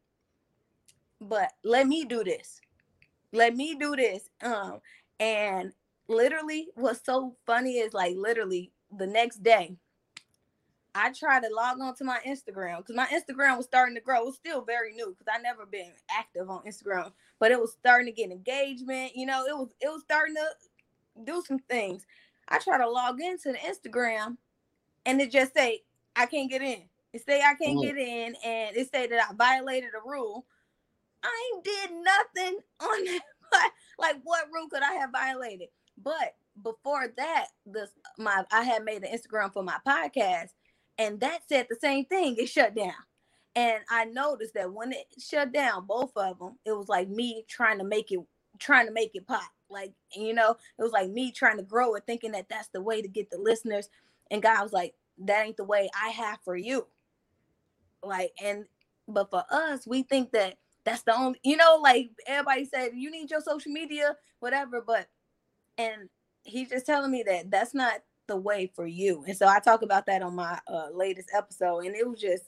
but 1.21 1.51
let 1.63 1.87
me 1.87 2.05
do 2.05 2.23
this 2.23 2.59
let 3.33 3.55
me 3.55 3.75
do 3.75 3.95
this 3.95 4.29
um 4.41 4.79
and 5.19 5.73
literally 6.07 6.69
what's 6.75 7.05
so 7.05 7.35
funny 7.45 7.77
is 7.79 7.93
like 7.93 8.15
literally 8.17 8.71
the 8.97 9.07
next 9.07 9.43
day 9.43 9.75
I 10.95 11.11
tried 11.11 11.43
to 11.43 11.49
log 11.53 11.79
on 11.81 11.93
to 11.97 12.05
my 12.05 12.19
Instagram 12.25 12.77
because 12.77 12.95
my 12.95 13.07
Instagram 13.07 13.57
was 13.57 13.65
starting 13.65 13.95
to 13.95 14.01
grow. 14.01 14.21
It 14.21 14.25
was 14.27 14.35
still 14.35 14.63
very 14.63 14.93
new 14.93 15.07
because 15.17 15.27
I 15.33 15.41
never 15.41 15.65
been 15.65 15.91
active 16.09 16.49
on 16.49 16.63
Instagram, 16.63 17.11
but 17.39 17.51
it 17.51 17.59
was 17.59 17.73
starting 17.73 18.07
to 18.07 18.13
get 18.13 18.31
engagement. 18.31 19.11
You 19.15 19.25
know, 19.25 19.45
it 19.45 19.55
was 19.57 19.69
it 19.81 19.89
was 19.89 20.01
starting 20.03 20.35
to 20.35 20.47
do 21.25 21.43
some 21.45 21.59
things. 21.59 22.05
I 22.47 22.59
tried 22.59 22.77
to 22.79 22.89
log 22.89 23.19
into 23.21 23.51
the 23.51 23.57
Instagram, 23.57 24.37
and 25.05 25.19
it 25.21 25.31
just 25.31 25.53
say 25.53 25.83
I 26.15 26.27
can't 26.27 26.49
get 26.49 26.61
in. 26.61 26.83
It 27.13 27.25
say 27.25 27.41
I 27.41 27.55
can't 27.55 27.79
Mm. 27.79 27.81
get 27.81 27.97
in, 27.97 28.35
and 28.45 28.77
it 28.77 28.89
say 28.91 29.07
that 29.07 29.29
I 29.29 29.33
violated 29.33 29.89
a 29.95 30.09
rule. 30.09 30.45
I 31.23 31.51
ain't 31.55 31.63
did 31.63 31.91
nothing 31.91 32.59
on 32.81 33.05
that. 33.05 33.71
like 33.99 34.17
what 34.23 34.47
rule 34.53 34.69
could 34.69 34.83
I 34.83 34.93
have 34.93 35.11
violated? 35.11 35.69
But 36.01 36.35
before 36.61 37.07
that, 37.17 37.47
this 37.65 37.89
my 38.17 38.43
I 38.51 38.63
had 38.63 38.83
made 38.83 39.03
an 39.03 39.17
Instagram 39.17 39.51
for 39.53 39.63
my 39.63 39.77
podcast, 39.87 40.49
and 40.97 41.19
that 41.19 41.41
said 41.47 41.67
the 41.69 41.77
same 41.81 42.05
thing. 42.05 42.35
It 42.37 42.47
shut 42.47 42.75
down. 42.75 42.93
And 43.55 43.79
I 43.89 44.05
noticed 44.05 44.53
that 44.55 44.73
when 44.73 44.91
it 44.91 45.05
shut 45.17 45.53
down, 45.53 45.85
both 45.85 46.11
of 46.17 46.39
them, 46.39 46.57
it 46.65 46.73
was 46.73 46.89
like 46.89 47.07
me 47.07 47.45
trying 47.47 47.77
to 47.77 47.85
make 47.85 48.11
it, 48.11 48.19
trying 48.59 48.85
to 48.85 48.91
make 48.91 49.11
it 49.13 49.25
pop. 49.25 49.49
Like, 49.69 49.93
you 50.13 50.33
know, 50.33 50.57
it 50.77 50.83
was 50.83 50.91
like 50.91 51.09
me 51.09 51.31
trying 51.31 51.57
to 51.57 51.63
grow 51.63 51.95
it, 51.95 52.03
thinking 52.05 52.33
that 52.33 52.49
that's 52.49 52.67
the 52.73 52.81
way 52.81 53.01
to 53.01 53.07
get 53.07 53.29
the 53.29 53.37
listeners. 53.37 53.89
And 54.29 54.43
God 54.43 54.61
was 54.61 54.73
like, 54.73 54.93
that 55.19 55.45
ain't 55.45 55.55
the 55.55 55.63
way 55.63 55.89
I 55.99 56.09
have 56.09 56.39
for 56.43 56.57
you. 56.57 56.87
Like, 58.03 58.33
and, 58.43 58.65
but 59.07 59.29
for 59.29 59.45
us, 59.49 59.87
we 59.87 60.03
think 60.03 60.33
that 60.33 60.57
that's 60.83 61.03
the 61.03 61.17
only, 61.17 61.39
you 61.43 61.55
know, 61.55 61.79
like 61.81 62.09
everybody 62.27 62.65
said, 62.65 62.91
you 62.93 63.09
need 63.09 63.31
your 63.31 63.41
social 63.41 63.71
media, 63.71 64.17
whatever. 64.39 64.83
But, 64.85 65.07
and 65.77 66.09
he's 66.45 66.69
just 66.69 66.85
telling 66.85 67.11
me 67.11 67.23
that 67.23 67.51
that's 67.51 67.73
not 67.73 68.01
the 68.27 68.37
way 68.37 68.71
for 68.75 68.87
you. 68.87 69.23
And 69.27 69.35
so 69.37 69.47
I 69.47 69.59
talk 69.59 69.81
about 69.81 70.05
that 70.05 70.21
on 70.21 70.35
my 70.35 70.59
uh, 70.67 70.87
latest 70.93 71.29
episode, 71.35 71.85
and 71.85 71.95
it 71.95 72.07
was 72.07 72.19
just 72.19 72.45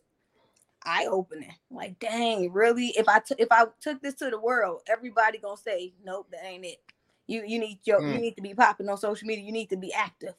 eye 0.84 1.08
opening. 1.10 1.54
Like, 1.70 2.00
dang, 2.00 2.52
really? 2.52 2.88
If 2.98 3.08
I 3.10 3.20
took 3.20 3.40
if 3.40 3.50
I 3.52 3.66
took 3.82 4.02
this 4.02 4.16
to 4.16 4.30
the 4.30 4.40
world, 4.40 4.82
everybody 4.88 5.38
gonna 5.38 5.58
say, 5.58 5.94
nope, 6.04 6.28
that 6.32 6.46
ain't 6.46 6.66
it. 6.66 6.82
You 7.28 7.44
you 7.46 7.60
need 7.60 7.80
your 7.84 8.02
mm. 8.02 8.14
you 8.14 8.20
need 8.20 8.36
to 8.36 8.42
be 8.42 8.54
popping 8.54 8.90
on 8.90 8.98
social 8.98 9.28
media. 9.28 9.44
You 9.44 9.52
need 9.52 9.70
to 9.72 9.78
be 9.78 9.94
active. 9.94 10.36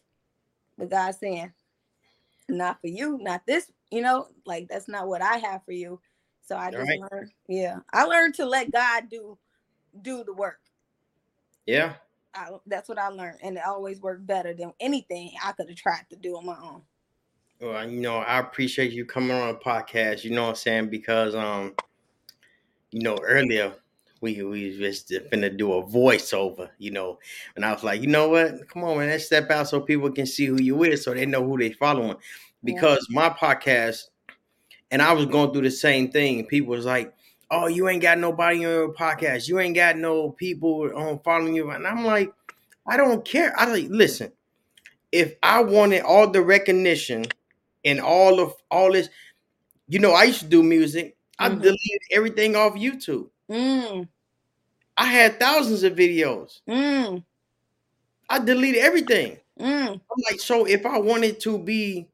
But 0.77 0.91
God's 0.91 1.19
saying, 1.19 1.53
not 2.49 2.81
for 2.81 2.87
you, 2.87 3.19
not 3.19 3.47
this. 3.47 3.71
You 3.91 4.03
know, 4.03 4.29
like 4.47 4.69
that's 4.69 4.88
not 4.88 5.09
what 5.09 5.23
I 5.23 5.38
have 5.38 5.65
for 5.65 5.73
you. 5.73 6.00
So 6.43 6.57
I 6.57 6.71
just 6.71 6.88
right. 6.88 7.00
learned. 7.12 7.31
Yeah, 7.49 7.81
I 7.93 8.05
learned 8.05 8.35
to 8.37 8.47
let 8.47 8.73
God 8.73 9.05
do 9.11 9.37
do 10.00 10.25
the 10.25 10.33
work. 10.33 10.61
Yeah. 11.67 11.95
I, 12.35 12.51
that's 12.67 12.89
what 12.89 12.99
I 12.99 13.09
learned, 13.09 13.39
and 13.43 13.57
it 13.57 13.63
always 13.67 14.01
worked 14.01 14.27
better 14.27 14.55
than 14.55 14.73
anything 14.81 15.33
I 15.43 15.53
could 15.53 15.69
have 15.69 15.79
tried 15.79 16.07
to 16.11 16.17
do 16.17 16.37
on 16.37 16.47
my 16.47 16.57
own. 16.63 16.83
Well, 17.61 17.89
you 17.89 18.01
know, 18.01 18.19
I 18.19 18.39
appreciate 18.39 18.93
you 18.93 19.05
coming 19.05 19.33
on 19.33 19.49
a 19.49 19.55
podcast. 19.55 20.25
You 20.25 20.31
know 20.31 20.43
what 20.43 20.51
I'm 20.51 20.55
saying? 20.57 20.91
Because 20.91 21.35
um, 21.35 21.75
you 22.91 23.03
know, 23.03 23.19
earlier 23.23 23.75
we 24.21 24.43
we 24.43 24.77
just 24.77 25.11
finna 25.11 25.57
do 25.57 25.73
a 25.75 25.83
voiceover, 25.83 26.71
you 26.79 26.91
know, 26.91 27.19
and 27.57 27.65
I 27.65 27.73
was 27.73 27.85
like, 27.85 28.01
you 28.01 28.09
know 28.09 28.29
what? 28.29 28.69
Come 28.69 28.85
on, 28.85 28.99
man, 28.99 29.09
let's 29.09 29.27
step 29.27 29.51
out 29.51 29.69
so 29.69 29.81
people 29.81 30.11
can 30.11 30.27
see 30.27 30.47
who 30.47 30.61
you 30.61 30.83
is, 30.85 31.05
so 31.05 31.15
they 31.15 31.27
know 31.27 31.45
who 31.45 31.59
they 31.59 31.73
following. 31.73 32.17
Because 32.65 33.07
yeah. 33.11 33.21
my 33.21 33.31
podcast, 33.31 34.05
and 34.91 35.01
I 35.01 35.13
was 35.13 35.27
going 35.27 35.53
through 35.53 35.63
the 35.63 35.71
same 35.71 36.11
thing. 36.11 36.47
People 36.47 36.71
was 36.71 36.87
like, 36.87 37.15
oh, 37.50 37.67
you 37.67 37.88
ain't 37.88 38.02
got 38.02 38.19
nobody 38.19 38.57
on 38.57 38.62
your 38.62 38.93
podcast. 38.93 39.49
You 39.49 39.59
ain't 39.59 39.75
got 39.75 39.97
no 39.97 40.31
people 40.31 40.90
on 40.95 41.21
following 41.21 41.55
you. 41.55 41.71
And 41.71 41.87
I'm 41.87 42.05
like, 42.05 42.33
I 42.87 42.97
don't 42.97 43.25
care. 43.25 43.59
I 43.59 43.67
like 43.67 43.87
listen. 43.88 44.33
If 45.12 45.35
I 45.43 45.62
wanted 45.62 46.02
all 46.02 46.28
the 46.28 46.43
recognition 46.43 47.25
and 47.85 48.00
all 48.00 48.40
of 48.40 48.55
all 48.71 48.93
this, 48.93 49.09
you 49.88 49.99
know, 49.99 50.12
I 50.12 50.25
used 50.25 50.40
to 50.40 50.47
do 50.47 50.62
music. 50.62 51.17
I 51.38 51.49
mm-hmm. 51.49 51.61
deleted 51.61 52.02
everything 52.11 52.57
off 52.57 52.75
YouTube. 52.75 53.28
Mm. 53.50 54.09
I 54.97 55.05
had 55.07 55.38
thousands 55.38 55.83
of 55.83 55.95
videos. 55.95 56.61
Mm. 56.69 57.23
I 58.28 58.38
deleted 58.38 58.83
everything. 58.83 59.38
Mm. 59.59 59.93
I'm 59.93 60.23
like, 60.31 60.40
so 60.40 60.67
if 60.67 60.85
I 60.85 60.99
wanted 60.99 61.40
to 61.40 61.59
be 61.59 62.09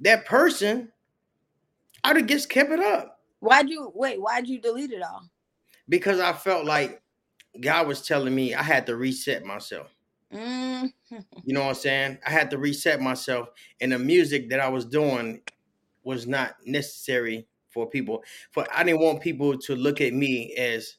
that 0.00 0.26
person, 0.26 0.92
I'd 2.04 2.16
have 2.16 2.26
just 2.26 2.48
kept 2.48 2.70
it 2.70 2.80
up. 2.80 3.17
Why'd 3.40 3.68
you 3.68 3.92
wait? 3.94 4.20
Why'd 4.20 4.48
you 4.48 4.60
delete 4.60 4.92
it 4.92 5.02
all? 5.02 5.28
Because 5.88 6.20
I 6.20 6.32
felt 6.32 6.64
like 6.64 7.02
God 7.60 7.86
was 7.86 8.06
telling 8.06 8.34
me 8.34 8.54
I 8.54 8.62
had 8.62 8.86
to 8.86 8.96
reset 8.96 9.44
myself. 9.44 9.88
Mm. 10.32 10.92
you 11.44 11.54
know 11.54 11.62
what 11.62 11.68
I'm 11.68 11.74
saying? 11.74 12.18
I 12.26 12.30
had 12.30 12.50
to 12.50 12.58
reset 12.58 13.00
myself, 13.00 13.48
and 13.80 13.92
the 13.92 13.98
music 13.98 14.50
that 14.50 14.60
I 14.60 14.68
was 14.68 14.84
doing 14.84 15.40
was 16.04 16.26
not 16.26 16.56
necessary 16.66 17.46
for 17.70 17.88
people. 17.88 18.22
For 18.50 18.66
I 18.74 18.84
didn't 18.84 19.00
want 19.00 19.22
people 19.22 19.56
to 19.58 19.76
look 19.76 20.00
at 20.00 20.12
me 20.12 20.54
as, 20.56 20.96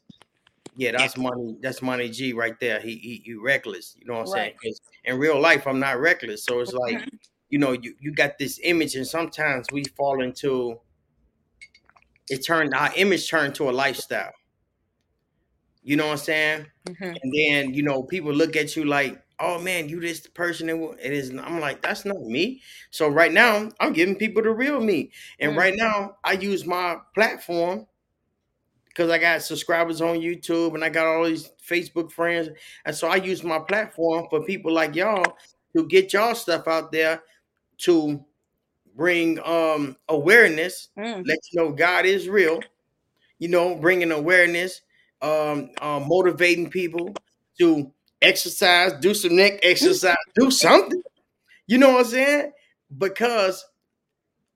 yeah, 0.75 0.91
that's 0.91 1.17
money. 1.17 1.57
That's 1.61 1.81
money 1.81 2.09
G 2.09 2.33
right 2.33 2.59
there. 2.59 2.79
He 2.79 2.95
he, 2.97 3.21
he 3.23 3.33
reckless. 3.35 3.95
You 3.99 4.07
know 4.07 4.19
what 4.19 4.29
I'm 4.29 4.33
right. 4.33 4.55
saying? 4.61 4.75
In 5.05 5.19
real 5.19 5.39
life, 5.39 5.67
I'm 5.67 5.79
not 5.79 5.99
reckless. 5.99 6.43
So 6.43 6.59
it's 6.59 6.73
like, 6.73 7.07
you 7.49 7.59
know, 7.59 7.73
you 7.73 7.95
you 7.99 8.11
got 8.11 8.37
this 8.39 8.59
image, 8.63 8.95
and 8.95 9.05
sometimes 9.05 9.67
we 9.71 9.83
fall 9.95 10.23
into 10.23 10.79
it 12.29 12.45
turned 12.45 12.73
our 12.73 12.91
image 12.95 13.29
turned 13.29 13.55
to 13.55 13.69
a 13.69 13.71
lifestyle. 13.71 14.31
You 15.83 15.95
know 15.95 16.07
what 16.07 16.13
I'm 16.13 16.17
saying? 16.17 16.65
Mm-hmm. 16.87 17.13
And 17.23 17.33
then 17.33 17.73
you 17.73 17.83
know 17.83 18.03
people 18.03 18.33
look 18.33 18.55
at 18.55 18.75
you 18.75 18.85
like, 18.85 19.21
oh 19.39 19.59
man, 19.59 19.89
you 19.89 19.99
this 19.99 20.27
person. 20.27 20.69
It 20.69 21.13
is. 21.13 21.31
I'm 21.31 21.59
like, 21.59 21.81
that's 21.81 22.05
not 22.05 22.21
me. 22.21 22.61
So 22.91 23.07
right 23.07 23.31
now, 23.31 23.69
I'm 23.79 23.93
giving 23.93 24.15
people 24.15 24.43
the 24.43 24.51
real 24.51 24.79
me. 24.79 25.11
And 25.39 25.51
mm-hmm. 25.51 25.59
right 25.59 25.73
now, 25.75 26.17
I 26.23 26.33
use 26.33 26.65
my 26.65 26.97
platform 27.13 27.87
because 28.87 29.09
I 29.09 29.17
got 29.17 29.41
subscribers 29.41 30.01
on 30.01 30.17
YouTube 30.17 30.73
and 30.73 30.83
I 30.83 30.89
got 30.89 31.07
all 31.07 31.25
these 31.25 31.49
Facebook 31.65 32.11
friends, 32.11 32.49
and 32.85 32.95
so 32.95 33.07
I 33.07 33.15
use 33.15 33.43
my 33.43 33.59
platform 33.59 34.27
for 34.29 34.43
people 34.43 34.73
like 34.73 34.95
y'all 34.95 35.23
to 35.75 35.85
get 35.87 36.13
y'all 36.13 36.35
stuff 36.35 36.67
out 36.67 36.91
there 36.91 37.21
to 37.77 38.23
bring 38.99 39.39
um 39.45 39.95
awareness, 40.09 40.89
mm. 40.99 41.25
let 41.25 41.39
you 41.51 41.55
know 41.55 41.71
God 41.71 42.05
is 42.05 42.27
real, 42.27 42.59
you 43.39 43.47
know, 43.47 43.75
bringing 43.75 44.11
awareness, 44.11 44.81
um, 45.21 45.69
uh, 45.81 46.01
motivating 46.05 46.69
people 46.69 47.15
to 47.59 47.91
exercise, 48.21 48.91
do 48.99 49.13
some 49.13 49.37
neck 49.37 49.61
exercise, 49.63 50.17
do 50.35 50.51
something. 50.51 51.01
You 51.65 51.77
know 51.77 51.91
what 51.93 52.05
I'm 52.05 52.11
saying? 52.11 52.51
Because 52.95 53.65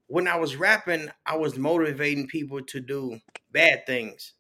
when 0.08 0.28
I 0.28 0.36
was 0.36 0.58
rapping, 0.58 1.10
I 1.26 1.38
was 1.38 1.58
motivating 1.58 2.28
people 2.28 2.62
to 2.64 2.82
do 2.82 3.20
bad 3.52 3.86
things. 3.88 4.34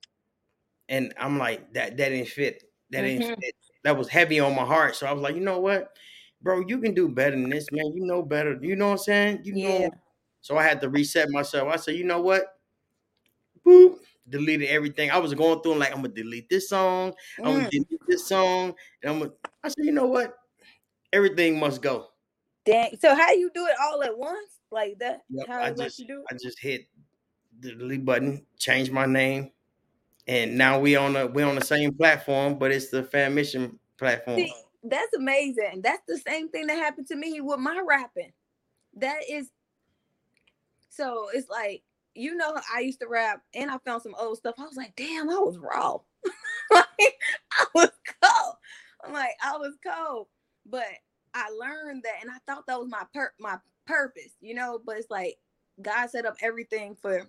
And 0.89 1.13
I'm 1.17 1.39
like, 1.39 1.73
that 1.73 1.95
that 1.95 2.09
didn't 2.09 2.27
fit. 2.27 2.61
That 2.91 3.05
mm-hmm. 3.05 3.19
didn't 3.19 3.39
fit. 3.39 3.55
That 3.85 3.97
was 3.97 4.09
heavy 4.09 4.41
on 4.41 4.53
my 4.53 4.65
heart. 4.65 4.97
So 4.97 5.07
I 5.07 5.13
was 5.13 5.21
like, 5.21 5.35
you 5.35 5.41
know 5.41 5.59
what? 5.59 5.95
Bro, 6.43 6.65
you 6.67 6.79
can 6.79 6.93
do 6.93 7.07
better 7.07 7.31
than 7.31 7.49
this, 7.49 7.65
man. 7.71 7.93
You 7.95 8.05
know 8.05 8.21
better. 8.21 8.59
You 8.61 8.75
know 8.75 8.87
what 8.87 8.91
I'm 8.91 8.97
saying? 8.99 9.39
You 9.43 9.53
yeah. 9.55 9.79
know. 9.79 9.91
So 10.41 10.57
I 10.57 10.63
had 10.63 10.81
to 10.81 10.89
reset 10.89 11.29
myself. 11.29 11.69
I 11.71 11.77
said, 11.77 11.95
you 11.95 12.03
know 12.03 12.21
what? 12.21 12.43
Boop. 13.65 13.95
Deleted 14.29 14.67
everything. 14.69 15.09
I 15.09 15.17
was 15.17 15.33
going 15.33 15.61
through 15.61 15.71
and 15.73 15.79
like, 15.79 15.91
I'm 15.91 16.01
gonna 16.01 16.09
delete 16.09 16.49
this 16.49 16.69
song. 16.69 17.13
I'm 17.39 17.45
gonna 17.45 17.65
mm. 17.65 17.69
delete 17.69 18.01
this 18.07 18.27
song. 18.27 18.73
And 19.01 19.11
I'm 19.11 19.19
gonna 19.19 19.31
I 19.63 19.69
said, 19.69 19.85
you 19.85 19.93
know 19.93 20.05
what? 20.05 20.35
Everything 21.13 21.59
must 21.59 21.81
go. 21.81 22.07
Dang. 22.65 22.97
So 22.99 23.15
how 23.15 23.31
you 23.31 23.49
do 23.53 23.65
it 23.65 23.75
all 23.81 24.03
at 24.03 24.17
once? 24.17 24.59
Like 24.71 24.97
that? 24.99 25.21
Yep, 25.29 25.47
how 25.47 25.61
I 25.61 25.71
just 25.71 25.99
you 25.99 26.07
do 26.07 26.19
it? 26.19 26.25
I 26.31 26.37
just 26.41 26.59
hit 26.59 26.87
the 27.59 27.75
delete 27.75 28.03
button, 28.03 28.45
change 28.57 28.89
my 28.91 29.05
name, 29.05 29.51
and 30.27 30.57
now 30.57 30.79
we 30.79 30.95
on 30.95 31.13
the 31.13 31.27
we 31.27 31.43
on 31.43 31.55
the 31.55 31.63
same 31.63 31.93
platform, 31.93 32.57
but 32.57 32.71
it's 32.71 32.89
the 32.89 33.03
Fammission 33.03 33.77
platform. 33.97 34.37
See, 34.37 34.53
that's 34.83 35.13
amazing. 35.15 35.81
That's 35.83 36.03
the 36.07 36.17
same 36.17 36.49
thing 36.49 36.67
that 36.67 36.77
happened 36.77 37.07
to 37.07 37.15
me 37.15 37.41
with 37.41 37.59
my 37.59 37.81
rapping. 37.87 38.33
That 38.97 39.21
is 39.29 39.49
so 40.89 41.27
it's 41.33 41.49
like 41.49 41.83
you 42.15 42.35
know 42.35 42.55
I 42.73 42.81
used 42.81 42.99
to 43.01 43.07
rap 43.07 43.41
and 43.55 43.71
I 43.71 43.77
found 43.85 44.01
some 44.03 44.15
old 44.19 44.37
stuff. 44.37 44.55
I 44.59 44.63
was 44.63 44.77
like, 44.77 44.95
damn, 44.95 45.29
I 45.29 45.35
was 45.35 45.57
raw. 45.57 45.97
like 46.71 47.15
I 47.51 47.65
was 47.75 47.91
cold. 48.23 48.55
I'm 49.05 49.13
like, 49.13 49.31
I 49.43 49.57
was 49.57 49.75
cold. 49.85 50.27
But 50.65 50.85
I 51.33 51.49
learned 51.51 52.03
that 52.03 52.19
and 52.21 52.31
I 52.31 52.37
thought 52.47 52.65
that 52.67 52.79
was 52.79 52.89
my 52.89 53.03
per 53.13 53.31
my 53.39 53.57
purpose, 53.87 54.33
you 54.41 54.55
know, 54.55 54.79
but 54.85 54.97
it's 54.97 55.09
like 55.09 55.37
God 55.81 56.09
set 56.09 56.25
up 56.25 56.35
everything 56.41 56.95
for 57.01 57.23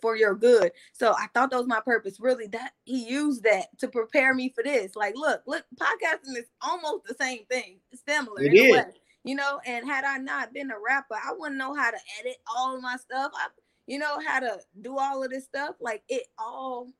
for 0.00 0.16
your 0.16 0.34
good. 0.34 0.72
So 0.92 1.12
I 1.12 1.26
thought 1.34 1.50
that 1.50 1.58
was 1.58 1.66
my 1.66 1.80
purpose. 1.80 2.18
Really, 2.20 2.46
that 2.48 2.72
he 2.84 3.08
used 3.08 3.42
that 3.44 3.76
to 3.78 3.88
prepare 3.88 4.34
me 4.34 4.50
for 4.54 4.62
this. 4.62 4.96
Like, 4.96 5.14
look, 5.16 5.42
look, 5.46 5.64
podcasting 5.78 6.36
is 6.36 6.50
almost 6.60 7.04
the 7.06 7.14
same 7.20 7.44
thing, 7.50 7.78
similar 8.06 8.42
it 8.42 8.54
is. 8.54 8.72
way. 8.72 8.84
You 9.24 9.34
know, 9.36 9.60
and 9.64 9.86
had 9.86 10.04
I 10.04 10.18
not 10.18 10.52
been 10.52 10.70
a 10.70 10.78
rapper, 10.78 11.14
I 11.14 11.32
wouldn't 11.36 11.58
know 11.58 11.74
how 11.74 11.90
to 11.90 11.98
edit 12.20 12.36
all 12.54 12.76
of 12.76 12.82
my 12.82 12.96
stuff. 12.96 13.32
I, 13.34 13.46
you 13.86 13.98
know, 13.98 14.18
how 14.26 14.40
to 14.40 14.58
do 14.82 14.98
all 14.98 15.22
of 15.24 15.30
this 15.30 15.44
stuff. 15.44 15.76
Like 15.80 16.02
it 16.08 16.24
all 16.38 16.90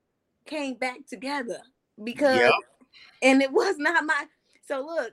came 0.46 0.74
back 0.74 1.06
together 1.06 1.58
because, 2.02 2.38
yep. 2.38 2.52
and 3.22 3.42
it 3.42 3.52
was 3.52 3.76
not 3.78 4.04
my. 4.04 4.24
So 4.66 4.80
look, 4.80 5.12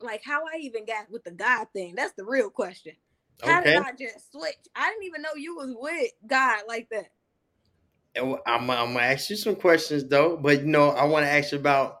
like 0.00 0.22
how 0.24 0.42
I 0.44 0.58
even 0.58 0.84
got 0.84 1.10
with 1.10 1.24
the 1.24 1.30
God 1.30 1.68
thing. 1.72 1.94
That's 1.94 2.14
the 2.14 2.24
real 2.24 2.50
question. 2.50 2.94
How 3.42 3.60
okay. 3.60 3.74
did 3.74 3.82
I 3.82 3.92
just 3.92 4.32
switch? 4.32 4.56
I 4.74 4.90
didn't 4.90 5.04
even 5.04 5.22
know 5.22 5.34
you 5.36 5.56
was 5.56 5.74
with 5.78 6.10
God 6.26 6.62
like 6.68 6.88
that. 6.90 7.10
And 8.14 8.36
I'm, 8.46 8.70
I'm 8.70 8.92
gonna 8.92 9.00
ask 9.00 9.30
you 9.30 9.36
some 9.36 9.56
questions 9.56 10.04
though, 10.04 10.36
but 10.36 10.60
you 10.60 10.66
know, 10.66 10.90
I 10.90 11.04
want 11.04 11.24
to 11.24 11.30
ask 11.30 11.52
you 11.52 11.58
about 11.58 12.00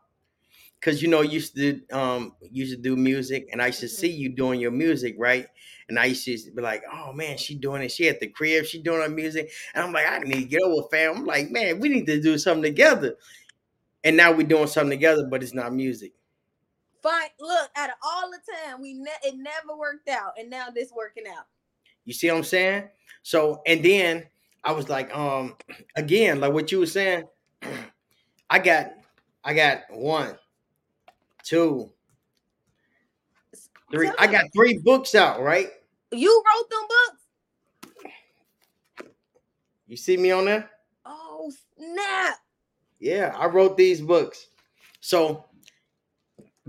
because 0.80 1.02
you 1.02 1.08
know, 1.08 1.20
you 1.20 1.32
used 1.32 1.54
to 1.56 1.80
um 1.92 2.34
used 2.50 2.74
to 2.74 2.80
do 2.80 2.96
music, 2.96 3.48
and 3.52 3.62
I 3.62 3.66
used 3.66 3.80
to 3.80 3.86
mm-hmm. 3.86 4.00
see 4.00 4.10
you 4.10 4.30
doing 4.30 4.60
your 4.60 4.70
music, 4.70 5.14
right? 5.18 5.46
And 5.88 5.98
I 5.98 6.06
used 6.06 6.24
to 6.24 6.50
be 6.52 6.62
like, 6.62 6.82
"Oh 6.92 7.12
man, 7.12 7.36
she 7.36 7.54
doing 7.54 7.82
it. 7.82 7.92
She 7.92 8.08
at 8.08 8.20
the 8.20 8.28
crib. 8.28 8.64
She 8.64 8.82
doing 8.82 9.02
her 9.02 9.08
music." 9.08 9.50
And 9.74 9.84
I'm 9.84 9.92
like, 9.92 10.06
"I 10.06 10.18
need 10.18 10.34
to 10.34 10.44
get 10.44 10.62
over, 10.62 10.86
fam." 10.88 11.18
I'm 11.18 11.26
like, 11.26 11.50
"Man, 11.50 11.80
we 11.80 11.88
need 11.88 12.06
to 12.06 12.20
do 12.20 12.38
something 12.38 12.62
together." 12.62 13.16
And 14.02 14.16
now 14.16 14.32
we're 14.32 14.46
doing 14.46 14.66
something 14.66 14.90
together, 14.90 15.26
but 15.30 15.42
it's 15.42 15.52
not 15.52 15.74
music. 15.74 16.12
Fine. 17.02 17.28
Look, 17.40 17.70
out 17.76 17.90
of 17.90 17.96
all 18.04 18.30
the 18.30 18.38
time, 18.52 18.80
we 18.82 18.94
ne- 18.94 19.10
it 19.24 19.34
never 19.36 19.76
worked 19.78 20.08
out, 20.08 20.32
and 20.38 20.50
now 20.50 20.68
this 20.68 20.92
working 20.94 21.24
out. 21.26 21.46
You 22.04 22.12
see 22.12 22.30
what 22.30 22.38
I'm 22.38 22.44
saying? 22.44 22.88
So 23.22 23.62
and 23.66 23.82
then 23.82 24.26
I 24.64 24.72
was 24.72 24.88
like, 24.88 25.14
um, 25.16 25.56
again, 25.96 26.40
like 26.40 26.52
what 26.52 26.70
you 26.72 26.78
were 26.80 26.86
saying, 26.86 27.24
I 28.50 28.58
got 28.58 28.92
I 29.44 29.54
got 29.54 29.82
one, 29.90 30.36
two, 31.42 31.90
three. 33.90 34.10
I 34.18 34.26
got 34.26 34.46
three 34.54 34.78
books 34.78 35.14
out, 35.14 35.40
right? 35.40 35.70
You 36.12 36.42
wrote 36.46 36.70
them 36.70 36.86
books? 36.88 37.20
You 39.86 39.96
see 39.96 40.16
me 40.16 40.30
on 40.30 40.44
there? 40.44 40.70
Oh 41.06 41.50
snap! 41.76 42.36
Yeah, 42.98 43.34
I 43.36 43.46
wrote 43.46 43.76
these 43.76 44.00
books. 44.00 44.48
So 45.00 45.46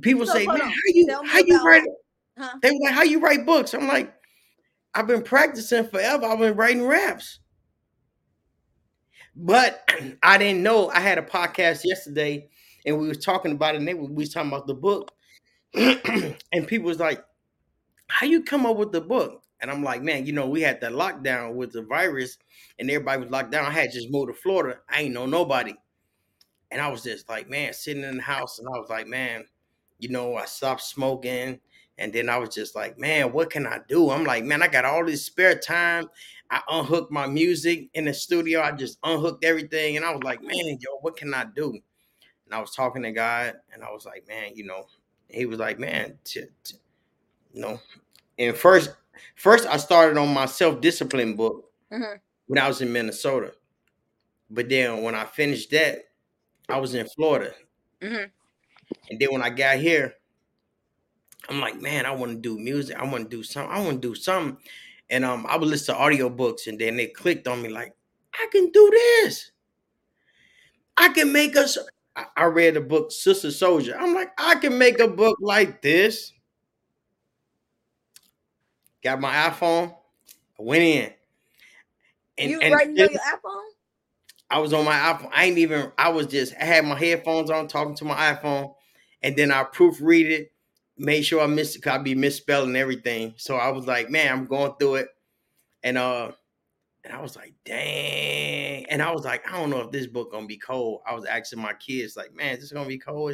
people 0.02 0.26
So, 0.26 0.34
say, 0.34 0.46
man, 0.48 0.62
on. 0.62 0.70
how 0.70 0.76
you 0.88 1.08
Tell 1.08 1.26
how 1.26 1.40
you 1.40 1.66
write? 1.66 1.88
Huh? 2.38 2.58
They 2.62 2.72
were 2.72 2.80
like, 2.84 2.94
how 2.94 3.04
you 3.04 3.20
write 3.20 3.46
books? 3.46 3.74
I'm 3.74 3.88
like, 3.88 4.14
I've 4.94 5.08
been 5.08 5.24
practicing 5.24 5.88
forever. 5.88 6.26
I've 6.26 6.40
been 6.40 6.56
writing 6.56 6.86
raps. 6.86 7.40
But 9.36 9.90
I 10.24 10.38
didn't 10.38 10.64
know 10.64 10.90
I 10.90 11.00
had 11.00 11.18
a 11.18 11.22
podcast 11.24 11.82
yesterday 11.84 12.50
and 12.86 12.98
we 13.00 13.08
was 13.08 13.24
talking 13.24 13.52
about 13.52 13.76
it 13.76 13.80
and 13.80 13.88
they 13.88 13.94
were, 13.94 14.06
we 14.08 14.24
was 14.24 14.34
talking 14.34 14.50
about 14.52 14.68
the 14.68 14.74
book. 14.74 15.12
and 15.76 16.68
people 16.68 16.88
was 16.88 17.00
like, 17.00 17.24
How 18.08 18.28
you 18.28 18.44
come 18.44 18.66
up 18.66 18.78
with 18.78 18.92
the 18.92 19.02
book? 19.02 19.44
And 19.62 19.72
I'm 19.72 19.84
like, 19.84 20.04
man, 20.04 20.26
you 20.26 20.34
know, 20.34 20.48
we 20.48 20.62
had 20.62 20.82
that 20.82 20.94
lockdown 20.94 21.56
with 21.56 21.72
the 21.74 21.84
virus 21.84 22.38
and 22.80 22.90
everybody 22.92 23.22
was 23.24 23.32
locked 23.32 23.52
down. 23.52 23.66
I 23.66 23.72
had 23.72 23.92
just 23.92 24.12
moved 24.12 24.30
to 24.34 24.40
Florida. 24.42 24.80
I 24.90 25.02
ain't 25.02 25.14
know 25.14 25.26
nobody. 25.26 25.74
And 26.72 26.82
I 26.82 26.88
was 26.88 27.04
just 27.04 27.30
like, 27.30 27.50
man, 27.50 27.74
sitting 27.74 28.04
in 28.04 28.18
the 28.18 28.24
house 28.24 28.60
and 28.60 28.68
I 28.68 28.72
was 28.80 28.90
like, 28.90 29.08
man, 29.08 29.46
you 30.02 30.10
know, 30.10 30.36
I 30.36 30.46
stopped 30.46 30.82
smoking. 30.82 31.60
And 31.98 32.12
then 32.12 32.30
I 32.30 32.38
was 32.38 32.50
just 32.50 32.76
like, 32.76 32.98
man, 32.98 33.32
what 33.32 33.52
can 33.52 33.68
I 33.68 33.80
do? 33.88 34.10
I'm 34.10 34.24
like, 34.24 34.44
man, 34.44 34.64
I 34.64 34.68
got 34.68 34.86
all 34.86 35.06
this 35.06 35.24
spare 35.24 35.56
time. 35.56 36.08
I 36.50 36.62
unhooked 36.68 37.12
my 37.12 37.28
music 37.28 37.90
in 37.94 38.06
the 38.06 38.14
studio. 38.14 38.62
I 38.62 38.72
just 38.72 38.98
unhooked 39.04 39.46
everything. 39.46 39.98
And 39.98 40.06
I 40.06 40.12
was 40.12 40.24
like, 40.24 40.42
man, 40.42 40.78
yo, 40.80 40.98
what 41.02 41.16
can 41.16 41.32
I 41.34 41.46
do? 41.56 41.70
And 42.46 42.56
I 42.56 42.60
was 42.60 42.72
talking 42.76 43.04
to 43.04 43.12
God 43.12 43.54
and 43.72 43.84
I 43.84 43.92
was 43.92 44.06
like, 44.06 44.28
man, 44.28 44.54
you 44.56 44.66
know, 44.66 44.88
he 45.30 45.46
was 45.46 45.60
like, 45.60 45.78
man, 45.80 46.18
t- 46.24 46.46
t- 46.64 46.78
you 47.54 47.62
know. 47.62 47.80
And 48.40 48.56
first, 48.56 48.96
first 49.36 49.68
I 49.68 49.78
started 49.78 50.18
on 50.18 50.34
my 50.34 50.48
self-discipline 50.48 51.36
book 51.36 51.72
Mhm. 51.92 52.20
when 52.48 52.58
I 52.60 52.68
was 52.68 52.82
in 52.82 52.92
Minnesota. 52.92 53.54
But 54.50 54.70
then 54.70 55.04
when 55.04 55.14
I 55.14 55.26
finished 55.26 55.70
that, 55.72 56.00
I 56.68 56.80
was 56.80 56.96
in 56.96 57.08
Florida. 57.10 57.54
Mhm. 58.02 58.32
And 59.10 59.20
then 59.20 59.30
when 59.32 59.42
I 59.42 59.50
got 59.50 59.78
here, 59.78 60.16
I'm 61.50 61.60
like, 61.60 61.82
man, 61.82 62.06
I 62.06 62.12
want 62.12 62.32
to 62.32 62.38
do 62.38 62.58
music. 62.58 62.98
I 62.98 63.06
want 63.06 63.30
to 63.30 63.38
do 63.38 63.44
something. 63.44 63.72
I 63.76 63.82
want 63.82 64.02
to 64.02 64.08
do 64.08 64.16
something. 64.16 64.58
And 65.10 65.26
um, 65.26 65.46
I 65.50 65.58
would 65.58 65.68
listen 65.68 65.96
to 65.96 66.02
audiobooks, 66.02 66.68
and 66.68 66.80
then 66.80 66.96
they 66.96 67.08
clicked 67.08 67.48
on 67.48 67.62
me 67.62 67.70
like, 67.70 67.94
I 68.34 68.48
can 68.52 68.72
do 68.72 68.90
this. 68.92 69.52
I 70.98 71.10
can 71.10 71.34
make 71.34 71.58
us. 71.58 71.78
I 72.16 72.26
I 72.38 72.46
read 72.46 72.76
the 72.76 72.82
book 72.82 73.12
Sister 73.12 73.50
Souljah. 73.50 73.98
I'm 74.00 74.14
like, 74.14 74.32
I 74.38 74.56
can 74.56 74.78
make 74.78 75.00
a 75.00 75.08
book 75.08 75.38
like 75.42 75.82
this. 75.82 76.32
Got 79.04 79.20
my 79.20 79.34
iPhone. 79.50 79.94
I 80.60 80.64
went 80.64 80.84
in. 80.84 81.14
And, 82.38 82.52
you 82.52 82.60
writing 82.60 83.00
on 83.02 83.10
your 83.10 83.10
iPhone? 83.10 83.70
I 84.50 84.60
was 84.60 84.74
on 84.74 84.86
my 84.86 84.96
iPhone. 84.96 85.30
I 85.34 85.46
ain't 85.46 85.58
even. 85.58 85.92
I 85.98 86.10
was 86.10 86.28
just. 86.28 86.54
I 86.60 86.66
had 86.66 86.86
my 86.86 86.98
headphones 86.98 87.50
on, 87.50 87.68
talking 87.68 87.96
to 87.96 88.06
my 88.06 88.34
iPhone, 88.34 88.74
and 89.24 89.36
then 89.36 89.52
I 89.52 89.64
proofread 89.64 90.30
it, 90.30 90.52
made 90.98 91.24
sure 91.24 91.42
I 91.42 91.48
missed 91.48 91.76
it. 91.76 91.82
Cause 91.82 91.94
I 91.94 91.98
be 91.98 92.16
misspelling 92.16 92.76
everything. 92.76 93.34
So 93.38 93.56
I 93.56 93.70
was 93.70 93.88
like, 93.88 94.10
man, 94.10 94.32
I'm 94.32 94.46
going 94.46 94.74
through 94.80 94.96
it, 94.96 95.10
and 95.84 95.98
uh, 95.98 96.32
and 97.04 97.14
I 97.14 97.22
was 97.22 97.36
like, 97.36 97.54
dang. 97.66 98.86
And 98.86 99.02
I 99.02 99.12
was 99.12 99.24
like, 99.24 99.48
I 99.48 99.58
don't 99.58 99.70
know 99.70 99.82
if 99.82 99.92
this 99.92 100.08
book 100.08 100.32
gonna 100.32 100.46
be 100.46 100.58
cold. 100.58 101.02
I 101.08 101.14
was 101.14 101.26
asking 101.26 101.62
my 101.62 101.74
kids, 101.74 102.16
like, 102.16 102.34
man, 102.36 102.56
is 102.56 102.62
this 102.62 102.72
gonna 102.72 102.88
be 102.88 102.98
cold? 102.98 103.34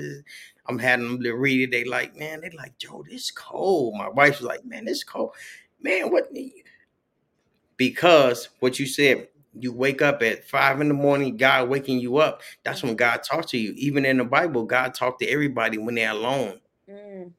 I'm 0.68 0.80
having 0.80 1.08
them 1.08 1.24
to 1.24 1.34
read 1.34 1.62
it. 1.62 1.72
They 1.72 1.84
like, 1.84 2.16
man, 2.16 2.42
they 2.42 2.50
like, 2.52 2.78
Joe, 2.78 3.04
this 3.10 3.32
cold. 3.32 3.96
My 3.98 4.10
wife 4.10 4.40
was 4.40 4.48
like, 4.48 4.66
man, 4.66 4.86
this 4.86 5.04
cold. 5.04 5.32
Man, 5.82 6.12
what? 6.12 6.32
Because 7.76 8.50
what 8.60 8.80
you 8.80 8.86
said, 8.86 9.28
you 9.62 9.74
wake 9.74 10.02
up 10.02 10.22
at 10.24 10.46
five 10.48 10.82
in 10.82 10.88
the 10.88 10.94
morning, 10.94 11.38
God 11.38 11.70
waking 11.70 12.00
you 12.00 12.18
up. 12.18 12.42
That's 12.64 12.84
when 12.84 12.96
God 12.96 13.24
talks 13.24 13.52
to 13.52 13.58
you. 13.58 13.74
Even 13.78 14.06
in 14.06 14.18
the 14.18 14.26
Bible, 14.26 14.66
God 14.66 14.94
talked 14.94 15.20
to 15.22 15.28
everybody 15.28 15.78
when 15.78 15.96
they're 15.96 16.12
alone. 16.12 16.60
Mm. 16.90 17.34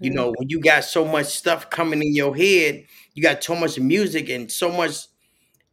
You 0.00 0.10
Mhm. 0.10 0.14
know, 0.14 0.32
when 0.36 0.48
you 0.48 0.60
got 0.60 0.84
so 0.84 1.04
much 1.04 1.26
stuff 1.26 1.70
coming 1.70 2.02
in 2.02 2.14
your 2.14 2.34
head, 2.36 2.86
you 3.14 3.22
got 3.22 3.42
so 3.42 3.54
much 3.54 3.78
music 3.78 4.28
and 4.28 4.50
so 4.50 4.70
much. 4.70 4.96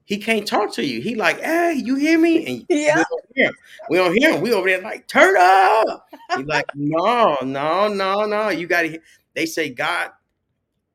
He 0.06 0.18
can't 0.18 0.48
talk 0.48 0.74
to 0.76 0.86
you. 0.86 1.02
He 1.02 1.16
like, 1.16 1.40
hey, 1.42 1.76
you 1.84 1.96
hear 1.96 2.20
me? 2.20 2.46
And 2.48 2.66
Yeah. 2.70 2.98
we 2.98 3.04
don't 3.04 3.26
hear 3.36 3.48
him. 3.48 3.56
We 3.90 3.98
don't 3.98 4.16
hear 4.18 4.34
him. 4.34 4.54
Over 4.54 4.70
there 4.70 4.82
like, 4.82 5.08
turn 5.08 5.36
up. 5.38 6.06
He's 6.34 6.46
like, 6.48 6.66
no, 6.76 7.38
no, 7.44 7.88
no, 7.88 8.26
no. 8.26 8.50
You 8.50 8.68
got 8.68 8.84
to. 8.84 9.00
They 9.36 9.46
say 9.46 9.70
God, 9.70 10.12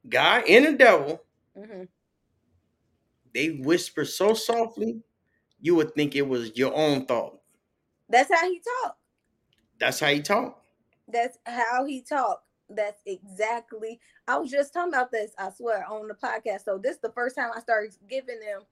God 0.09 0.45
and 0.49 0.67
the 0.67 0.73
devil. 0.73 1.23
Mhm. 1.57 1.89
They 3.35 3.51
whisper 3.51 4.05
so 4.05 4.33
softly, 4.33 5.03
you 5.61 5.75
would 5.75 5.95
think 5.95 6.15
it 6.15 6.27
was 6.27 6.57
your 6.57 6.75
own 6.75 7.05
thought. 7.07 7.41
That's 8.09 8.33
how 8.33 8.49
he 8.49 8.61
talk. 8.83 8.97
That's 9.81 10.01
how 10.01 10.09
he 10.09 10.21
talk. 10.21 10.63
That's 11.09 11.39
how 11.45 11.85
he 11.85 12.01
talk. 12.01 12.45
That's 12.71 13.03
exactly. 13.05 14.01
I 14.29 14.39
was 14.39 14.51
just 14.51 14.73
talking 14.73 14.93
about 14.93 15.11
this. 15.11 15.33
I 15.39 15.51
swear 15.51 15.85
on 15.87 16.09
the 16.09 16.15
podcast. 16.15 16.65
So 16.65 16.79
this 16.79 16.97
is 16.97 17.03
the 17.03 17.13
first 17.13 17.37
time 17.37 17.51
I 17.55 17.61
started 17.61 17.95
giving 18.09 18.41
them, 18.41 18.63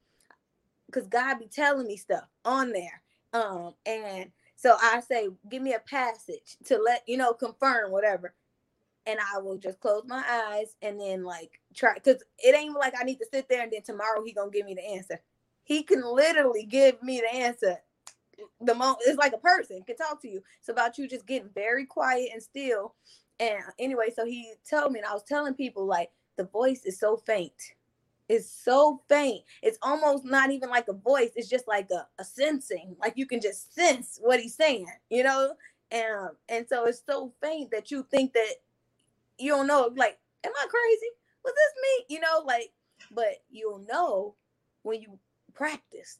because 0.86 1.08
God 1.08 1.38
be 1.38 1.46
telling 1.46 1.86
me 1.86 1.96
stuff 1.96 2.24
on 2.44 2.72
there. 2.72 3.02
Um, 3.32 3.74
and 3.84 4.30
so 4.54 4.76
I 4.80 5.00
say, 5.00 5.28
give 5.50 5.62
me 5.62 5.74
a 5.74 5.80
passage 5.80 6.56
to 6.66 6.78
let 6.78 7.02
you 7.06 7.16
know, 7.16 7.32
confirm 7.32 7.90
whatever. 7.90 8.34
And 9.06 9.18
I 9.18 9.40
will 9.40 9.58
just 9.58 9.80
close 9.80 10.04
my 10.06 10.24
eyes 10.28 10.76
and 10.80 11.00
then 11.00 11.24
like 11.24 11.60
try 11.74 11.94
because 11.94 12.22
it 12.38 12.54
ain't 12.54 12.74
like 12.74 12.94
I 12.98 13.04
need 13.04 13.18
to 13.18 13.26
sit 13.32 13.48
there 13.48 13.62
and 13.62 13.72
then 13.72 13.82
tomorrow 13.82 14.22
he 14.24 14.32
gonna 14.32 14.50
give 14.50 14.66
me 14.66 14.74
the 14.74 14.84
answer. 14.84 15.20
He 15.64 15.82
can 15.82 16.02
literally 16.04 16.64
give 16.64 17.02
me 17.02 17.20
the 17.20 17.36
answer 17.36 17.78
the 18.60 18.74
moment 18.74 18.98
it's 19.06 19.18
like 19.18 19.32
a 19.32 19.38
person 19.38 19.82
can 19.86 19.96
talk 19.96 20.20
to 20.22 20.28
you. 20.28 20.42
It's 20.58 20.68
about 20.68 20.98
you 20.98 21.08
just 21.08 21.26
getting 21.26 21.50
very 21.54 21.86
quiet 21.86 22.30
and 22.32 22.42
still. 22.42 22.94
And 23.40 23.62
anyway, 23.78 24.10
so 24.14 24.24
he 24.24 24.52
told 24.68 24.92
me, 24.92 25.00
and 25.00 25.08
I 25.08 25.12
was 25.14 25.24
telling 25.24 25.54
people 25.54 25.86
like 25.86 26.10
the 26.36 26.44
voice 26.44 26.84
is 26.84 26.98
so 26.98 27.16
faint. 27.16 27.52
It's 28.28 28.48
so 28.48 29.02
faint. 29.08 29.42
It's 29.62 29.78
almost 29.82 30.24
not 30.24 30.50
even 30.50 30.70
like 30.70 30.88
a 30.88 30.94
voice. 30.94 31.30
It's 31.36 31.48
just 31.48 31.68
like 31.68 31.90
a, 31.90 32.06
a 32.18 32.24
sensing. 32.24 32.96
Like 33.00 33.14
you 33.16 33.26
can 33.26 33.40
just 33.40 33.74
sense 33.74 34.18
what 34.22 34.40
he's 34.40 34.54
saying, 34.54 34.86
you 35.10 35.22
know? 35.22 35.54
And 35.90 36.30
and 36.48 36.66
so 36.68 36.84
it's 36.86 37.02
so 37.04 37.32
faint 37.42 37.70
that 37.72 37.90
you 37.90 38.06
think 38.10 38.32
that 38.32 38.54
you 39.38 39.50
don't 39.50 39.66
know. 39.66 39.92
Like, 39.96 40.18
am 40.44 40.52
I 40.56 40.66
crazy? 40.68 41.10
Was 41.44 41.54
this 41.54 41.82
me? 42.08 42.14
You 42.14 42.20
know, 42.20 42.42
like, 42.46 42.72
but 43.10 43.44
you'll 43.50 43.80
know 43.80 44.36
when 44.82 45.00
you 45.02 45.18
practice 45.54 46.18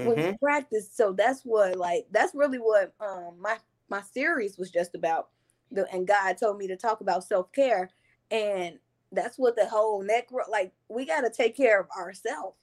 when 0.00 0.18
Mhm. 0.18 0.22
you 0.22 0.36
practice 0.42 0.90
so 0.92 1.12
that's 1.12 1.42
what 1.44 1.76
like 1.76 2.06
that's 2.10 2.34
really 2.34 2.58
what 2.58 2.94
um 3.00 3.36
my 3.40 3.58
my 3.88 4.00
series 4.02 4.58
was 4.58 4.70
just 4.70 4.94
about 4.94 5.30
the 5.70 5.90
and 5.92 6.06
god 6.06 6.36
told 6.38 6.58
me 6.58 6.66
to 6.66 6.76
talk 6.76 7.00
about 7.00 7.24
self-care 7.24 7.90
and 8.30 8.78
that's 9.12 9.38
what 9.38 9.56
the 9.56 9.68
whole 9.68 10.02
neck 10.02 10.28
like 10.48 10.72
we 10.88 11.04
got 11.04 11.22
to 11.22 11.30
take 11.30 11.56
care 11.56 11.80
of 11.80 11.88
ourselves 11.90 12.56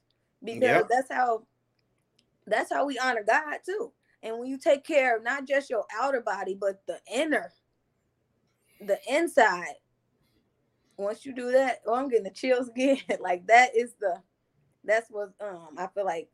because 0.44 0.84
Yep. 0.84 0.88
that's 0.88 1.10
how 1.12 1.46
that's 2.46 2.72
how 2.72 2.84
we 2.86 2.98
honor 2.98 3.22
god 3.22 3.58
too 3.64 3.92
and 4.22 4.38
when 4.38 4.48
you 4.48 4.58
take 4.58 4.84
care 4.84 5.16
of 5.16 5.22
not 5.22 5.46
just 5.46 5.70
your 5.70 5.84
outer 5.94 6.20
body 6.20 6.54
but 6.54 6.84
the 6.86 7.00
inner 7.12 7.52
the 8.80 8.98
inside 9.08 9.74
once 10.96 11.24
you 11.26 11.32
do 11.34 11.52
that 11.52 11.80
oh 11.86 11.94
i'm 11.94 12.08
getting 12.08 12.24
the 12.24 12.30
chills 12.30 12.68
again 12.68 12.98
like 13.20 13.46
that 13.46 13.76
is 13.76 13.94
the 14.00 14.14
that's 14.84 15.08
what 15.10 15.30
um 15.40 15.70
i 15.78 15.86
feel 15.88 16.04
like 16.04 16.28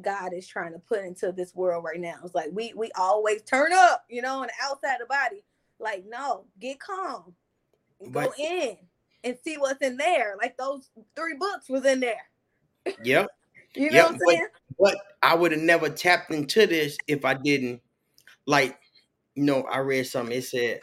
God 0.00 0.32
is 0.32 0.48
trying 0.48 0.72
to 0.72 0.78
put 0.78 1.04
into 1.04 1.32
this 1.32 1.54
world 1.54 1.84
right 1.84 2.00
now. 2.00 2.14
It's 2.24 2.34
like 2.34 2.48
we 2.50 2.72
we 2.74 2.90
always 2.96 3.42
turn 3.42 3.74
up, 3.74 4.06
you 4.08 4.22
know, 4.22 4.36
on 4.36 4.46
the 4.46 4.52
outside 4.62 4.94
of 4.94 5.00
the 5.00 5.04
body. 5.06 5.44
Like, 5.78 6.04
no, 6.08 6.46
get 6.58 6.80
calm. 6.80 7.34
and 8.00 8.10
Go 8.10 8.32
in 8.38 8.78
and 9.22 9.36
see 9.44 9.56
what's 9.58 9.82
in 9.82 9.98
there. 9.98 10.36
Like 10.40 10.56
those 10.56 10.88
three 11.14 11.34
books 11.38 11.68
was 11.68 11.84
in 11.84 12.00
there. 12.00 12.24
Yep. 13.04 13.28
You 13.74 13.90
know 13.90 13.96
Yep, 13.96 14.04
what 14.04 14.12
I'm 14.12 14.18
but- 14.18 14.28
saying? 14.30 14.46
But 14.80 14.96
I 15.22 15.34
would 15.34 15.52
have 15.52 15.60
never 15.60 15.90
tapped 15.90 16.30
into 16.32 16.66
this 16.66 16.96
if 17.06 17.26
I 17.26 17.34
didn't. 17.34 17.82
Like, 18.46 18.78
you 19.34 19.44
know, 19.44 19.64
I 19.64 19.80
read 19.80 20.06
something. 20.06 20.34
It 20.38 20.44
said, 20.44 20.80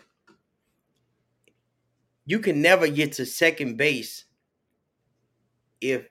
you 2.30 2.38
can 2.39 2.62
never 2.62 2.88
get 2.88 3.12
to 3.13 3.26
second 3.26 3.76
base 3.76 4.26
if 5.82 6.08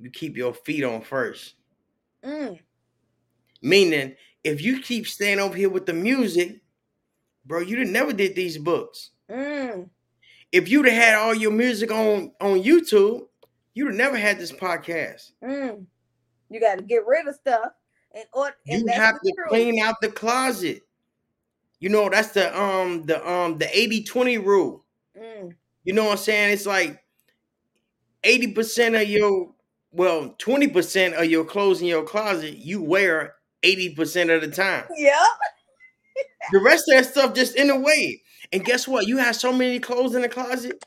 you 0.00 0.10
keep 0.10 0.36
your 0.36 0.54
feet 0.54 0.84
on 0.84 1.00
first. 1.02 1.54
Mm, 2.24 2.60
Meaning, 3.62 4.14
if 4.44 4.62
you 4.62 4.80
keep 4.80 5.08
staying 5.08 5.40
over 5.40 5.56
here 5.56 5.68
with 5.68 5.86
the 5.86 5.92
music, 5.92 6.60
bro, 7.46 7.60
you 7.60 7.74
done 7.76 7.90
never 7.92 8.12
did 8.12 8.36
these 8.36 8.58
books. 8.58 9.10
mm, 9.28 9.88
if 10.52 10.68
you'd 10.68 10.86
have 10.86 10.94
had 11.02 11.14
all 11.16 11.34
your 11.34 11.50
music 11.50 11.90
on 11.90 12.30
on 12.40 12.62
YouTube, 12.62 13.26
you'd 13.74 13.88
have 13.88 13.96
never 13.96 14.16
had 14.16 14.38
this 14.38 14.52
podcast. 14.52 15.32
Mm. 15.42 15.84
You 16.48 16.60
got 16.60 16.78
to 16.78 16.84
get 16.84 17.04
rid 17.08 17.26
of 17.26 17.34
stuff, 17.34 17.72
and 18.14 18.24
or 18.32 18.54
and 18.68 18.82
You 18.82 18.92
have 18.92 19.20
to 19.20 19.32
truth. 19.32 19.48
clean 19.48 19.80
out 19.80 19.96
the 20.00 20.10
closet. 20.12 20.82
You 21.80 21.88
know, 21.88 22.08
that's 22.08 22.28
the 22.30 22.56
um 22.56 23.02
the 23.06 23.18
um 23.28 23.58
the 23.58 23.66
80-20 23.66 24.44
rule. 24.44 24.85
Mm. 25.16 25.54
You 25.84 25.92
know 25.92 26.04
what 26.04 26.12
I'm 26.12 26.16
saying? 26.18 26.52
It's 26.52 26.66
like 26.66 27.00
80% 28.24 29.00
of 29.00 29.08
your 29.08 29.54
well, 29.92 30.34
20% 30.38 31.14
of 31.14 31.24
your 31.24 31.44
clothes 31.44 31.80
in 31.80 31.86
your 31.86 32.04
closet 32.04 32.58
you 32.58 32.82
wear 32.82 33.34
80% 33.62 34.34
of 34.34 34.42
the 34.42 34.48
time. 34.48 34.84
Yep. 34.96 35.14
The 36.52 36.60
rest 36.60 36.84
of 36.88 36.96
that 36.96 37.10
stuff 37.10 37.34
just 37.34 37.56
in 37.56 37.66
the 37.66 37.78
way. 37.78 38.22
And 38.52 38.64
guess 38.64 38.86
what? 38.86 39.08
You 39.08 39.16
have 39.16 39.34
so 39.34 39.52
many 39.52 39.80
clothes 39.80 40.14
in 40.14 40.22
the 40.22 40.28
closet, 40.28 40.82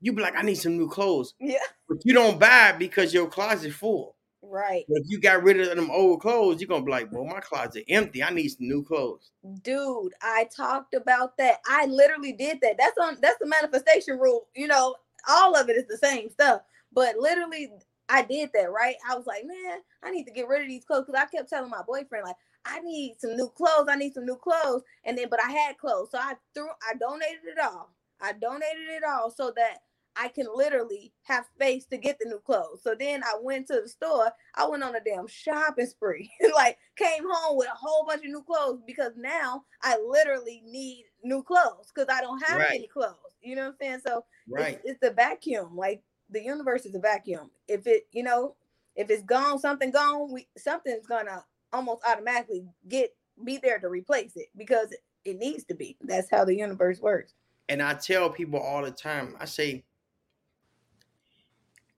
you 0.00 0.12
be 0.12 0.20
like, 0.20 0.36
I 0.36 0.42
need 0.42 0.56
some 0.56 0.76
new 0.76 0.88
clothes. 0.88 1.34
Yeah. 1.38 1.58
But 1.88 1.98
you 2.04 2.12
don't 2.12 2.40
buy 2.40 2.70
it 2.70 2.78
because 2.78 3.14
your 3.14 3.28
closet 3.28 3.72
full. 3.72 4.15
Right. 4.48 4.84
But 4.88 4.98
if 4.98 5.10
you 5.10 5.20
got 5.20 5.42
rid 5.42 5.60
of 5.60 5.74
them 5.76 5.90
old 5.90 6.20
clothes, 6.20 6.60
you're 6.60 6.68
gonna 6.68 6.84
be 6.84 6.90
like, 6.92 7.10
well, 7.12 7.24
my 7.24 7.40
closet 7.40 7.84
empty. 7.88 8.22
I 8.22 8.30
need 8.30 8.48
some 8.48 8.68
new 8.68 8.84
clothes. 8.84 9.30
dude 9.62 10.12
i 10.22 10.48
talked 10.56 10.94
about 10.94 11.36
that. 11.38 11.58
I 11.68 11.86
literally 11.86 12.32
did 12.32 12.60
that. 12.62 12.76
That's 12.78 12.96
on 12.98 13.18
that's 13.20 13.38
the 13.40 13.46
manifestation 13.46 14.18
rule 14.18 14.46
you 14.54 14.66
know? 14.68 14.94
All 15.28 15.56
of 15.56 15.68
it 15.68 15.76
is 15.76 15.86
the 15.88 15.98
same 15.98 16.30
stuff. 16.30 16.62
But 16.92 17.16
literally 17.18 17.70
i 18.08 18.22
did 18.22 18.50
that 18.54 18.70
right? 18.70 18.96
I 19.10 19.16
was 19.16 19.26
like 19.26 19.44
man 19.44 19.80
i 20.02 20.10
need 20.10 20.24
to 20.24 20.32
get 20.32 20.48
rid 20.48 20.62
of 20.62 20.68
these 20.68 20.84
clothes 20.84 21.06
because 21.06 21.20
i 21.20 21.36
kept 21.36 21.50
telling 21.50 21.70
my 21.70 21.82
boyfriend 21.86 22.24
like 22.26 22.36
i 22.64 22.80
need 22.80 23.16
some 23.18 23.36
new 23.36 23.48
clothes. 23.48 23.86
I 23.88 23.96
need 23.96 24.14
some 24.14 24.26
new 24.26 24.36
clothes. 24.36 24.82
And 25.04 25.18
then 25.18 25.28
but 25.30 25.42
i 25.42 25.50
had 25.50 25.78
clothes. 25.78 26.10
So 26.12 26.18
i 26.18 26.34
threw 26.54 26.68
i 26.88 26.94
donated 26.94 27.44
it 27.46 27.58
all. 27.62 27.90
I 28.20 28.32
donated 28.32 28.88
it 28.88 29.02
all 29.04 29.30
so 29.30 29.52
that 29.56 29.78
I 30.16 30.28
can 30.28 30.46
literally 30.54 31.12
have 31.22 31.46
space 31.54 31.86
to 31.86 31.98
get 31.98 32.18
the 32.18 32.28
new 32.28 32.40
clothes. 32.40 32.82
So 32.82 32.94
then 32.98 33.22
I 33.22 33.34
went 33.40 33.66
to 33.68 33.80
the 33.82 33.88
store. 33.88 34.30
I 34.54 34.66
went 34.66 34.82
on 34.82 34.96
a 34.96 35.00
damn 35.00 35.26
shopping 35.26 35.86
spree. 35.86 36.30
like 36.54 36.78
came 36.96 37.24
home 37.28 37.56
with 37.58 37.68
a 37.68 37.76
whole 37.76 38.06
bunch 38.06 38.24
of 38.24 38.30
new 38.30 38.42
clothes 38.42 38.80
because 38.86 39.12
now 39.16 39.64
I 39.82 39.98
literally 39.98 40.62
need 40.64 41.04
new 41.22 41.42
clothes 41.42 41.92
because 41.94 42.08
I 42.10 42.20
don't 42.20 42.42
have 42.42 42.58
Right. 42.58 42.74
any 42.74 42.88
clothes. 42.88 43.16
You 43.42 43.56
know 43.56 43.62
what 43.62 43.68
I'm 43.68 43.76
saying? 43.80 44.00
So 44.06 44.24
Right. 44.48 44.74
it's, 44.74 44.82
it's 44.84 45.00
the 45.00 45.10
vacuum. 45.12 45.76
Like 45.76 46.02
the 46.30 46.42
universe 46.42 46.86
is 46.86 46.94
a 46.94 47.00
vacuum. 47.00 47.50
If 47.68 47.86
it, 47.86 48.04
you 48.12 48.22
know, 48.22 48.56
if 48.96 49.10
it's 49.10 49.22
gone, 49.22 49.58
something 49.58 49.90
gone, 49.90 50.32
we 50.32 50.48
something's 50.56 51.06
gonna 51.06 51.44
almost 51.72 52.02
automatically 52.06 52.66
get 52.88 53.10
be 53.44 53.58
there 53.58 53.78
to 53.78 53.88
replace 53.88 54.32
it 54.36 54.48
because 54.56 54.94
it 55.24 55.38
needs 55.38 55.64
to 55.64 55.74
be. 55.74 55.96
That's 56.00 56.30
how 56.30 56.44
the 56.44 56.56
universe 56.56 57.00
works. 57.00 57.34
And 57.68 57.82
I 57.82 57.94
tell 57.94 58.30
people 58.30 58.60
all 58.60 58.82
the 58.82 58.92
time, 58.92 59.36
I 59.40 59.44
say, 59.44 59.84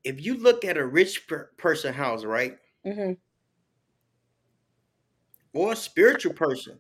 if 0.05 0.25
you 0.25 0.37
look 0.37 0.65
at 0.65 0.77
a 0.79 0.87
rich 0.87 1.27
per- 1.27 1.51
person 1.57 1.93
house, 1.93 2.25
right, 2.25 2.57
hmm 2.85 3.13
or 5.55 5.73
a 5.73 5.77
spiritual 5.77 6.35
person, 6.35 6.79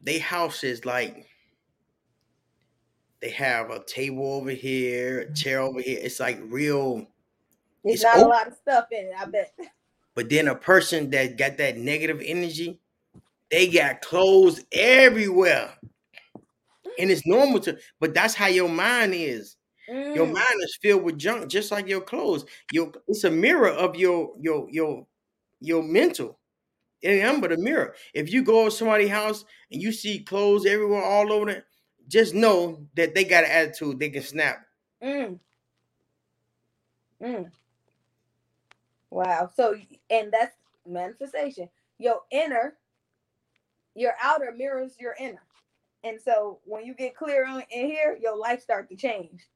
they 0.00 0.18
house 0.18 0.62
is 0.62 0.84
like 0.84 1.26
they 3.20 3.30
have 3.30 3.70
a 3.70 3.82
table 3.84 4.34
over 4.34 4.50
here, 4.50 5.20
a 5.20 5.34
chair 5.34 5.60
over 5.60 5.80
here. 5.80 5.98
It's 6.00 6.20
like 6.20 6.38
real. 6.44 7.06
It's, 7.82 7.94
It's 7.94 8.02
not 8.04 8.16
open. 8.16 8.26
a 8.26 8.28
lot 8.28 8.46
of 8.48 8.54
stuff 8.54 8.86
in 8.92 9.06
it. 9.06 9.12
I 9.18 9.24
bet. 9.24 9.52
But 10.14 10.28
then 10.28 10.48
a 10.48 10.54
person 10.54 11.10
that 11.10 11.36
got 11.36 11.56
that 11.56 11.78
negative 11.78 12.22
energy, 12.24 12.78
they 13.50 13.68
got 13.68 14.02
clothes 14.02 14.62
everywhere. 14.72 15.72
And 16.98 17.10
it's 17.10 17.26
normal 17.26 17.60
to, 17.60 17.78
but 18.00 18.14
that's 18.14 18.34
how 18.34 18.46
your 18.46 18.68
mind 18.68 19.14
is. 19.14 19.56
Your 20.14 20.26
Mm, 20.26 20.32
mind 20.32 20.62
is 20.62 20.78
filled 20.82 21.02
with 21.04 21.18
junk, 21.18 21.48
just 21.48 21.70
like 21.70 21.88
your 21.88 22.00
clothes. 22.00 22.44
Your 22.70 22.92
it's 23.08 23.24
a 23.24 23.30
mirror 23.30 23.68
of 23.70 23.96
your 23.96 24.34
your 24.40 24.68
your 24.70 25.06
your 25.60 25.82
mental. 25.82 26.38
It 27.02 27.10
ain't 27.10 27.40
but 27.42 27.52
a 27.52 27.56
mirror. 27.58 27.94
If 28.14 28.32
you 28.32 28.42
go 28.42 28.66
to 28.66 28.70
somebody's 28.70 29.10
house 29.10 29.44
and 29.70 29.80
you 29.82 29.92
see 29.92 30.20
clothes 30.24 30.66
everywhere 30.66 31.02
all 31.04 31.32
over 31.32 31.50
it, 31.50 31.64
just 32.08 32.34
know 32.34 32.86
that 32.96 33.14
they 33.14 33.24
got 33.24 33.44
an 33.44 33.50
attitude. 33.50 33.98
They 34.00 34.10
can 34.10 34.22
snap. 34.22 34.66
mm, 35.02 35.38
mm. 37.20 37.50
Wow. 39.10 39.50
So 39.54 39.76
and 40.10 40.32
that's 40.32 40.56
manifestation. 40.86 41.68
Your 41.98 42.22
inner, 42.30 42.76
your 43.94 44.14
outer 44.22 44.52
mirrors 44.56 44.96
your 44.98 45.14
inner. 45.18 45.42
And 46.04 46.20
so 46.20 46.60
when 46.64 46.84
you 46.86 46.94
get 46.94 47.16
clear 47.16 47.46
on 47.46 47.62
in 47.70 47.86
here, 47.86 48.18
your 48.20 48.36
life 48.36 48.62
start 48.62 48.88
to 48.90 48.96
change. 48.96 49.46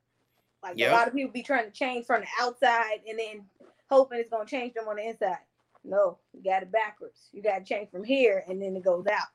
Like 0.63 0.79
Yep. 0.79 0.91
a 0.91 0.95
lot 0.95 1.09
of 1.09 1.15
people 1.15 1.33
be 1.33 1.43
trying 1.43 1.65
to 1.65 1.71
change 1.71 2.07
from 2.07 2.23
the 2.23 2.27
outside 2.41 3.01
and 3.09 3.19
then 3.19 3.49
hoping 3.89 4.19
it's 4.19 4.31
gonna 4.31 4.45
change 4.47 4.75
them 4.75 4.89
on 4.89 4.97
the 4.97 5.09
inside. 5.09 5.39
No, 5.85 6.19
you 6.33 6.43
got 6.43 6.63
it 6.63 6.71
backwards. 6.71 7.31
You 7.33 7.43
got 7.43 7.59
to 7.59 7.65
change 7.65 7.91
from 7.91 8.05
here 8.05 8.45
and 8.47 8.61
then 8.61 8.77
it 8.77 8.85
goes 8.85 9.07
out. 9.07 9.29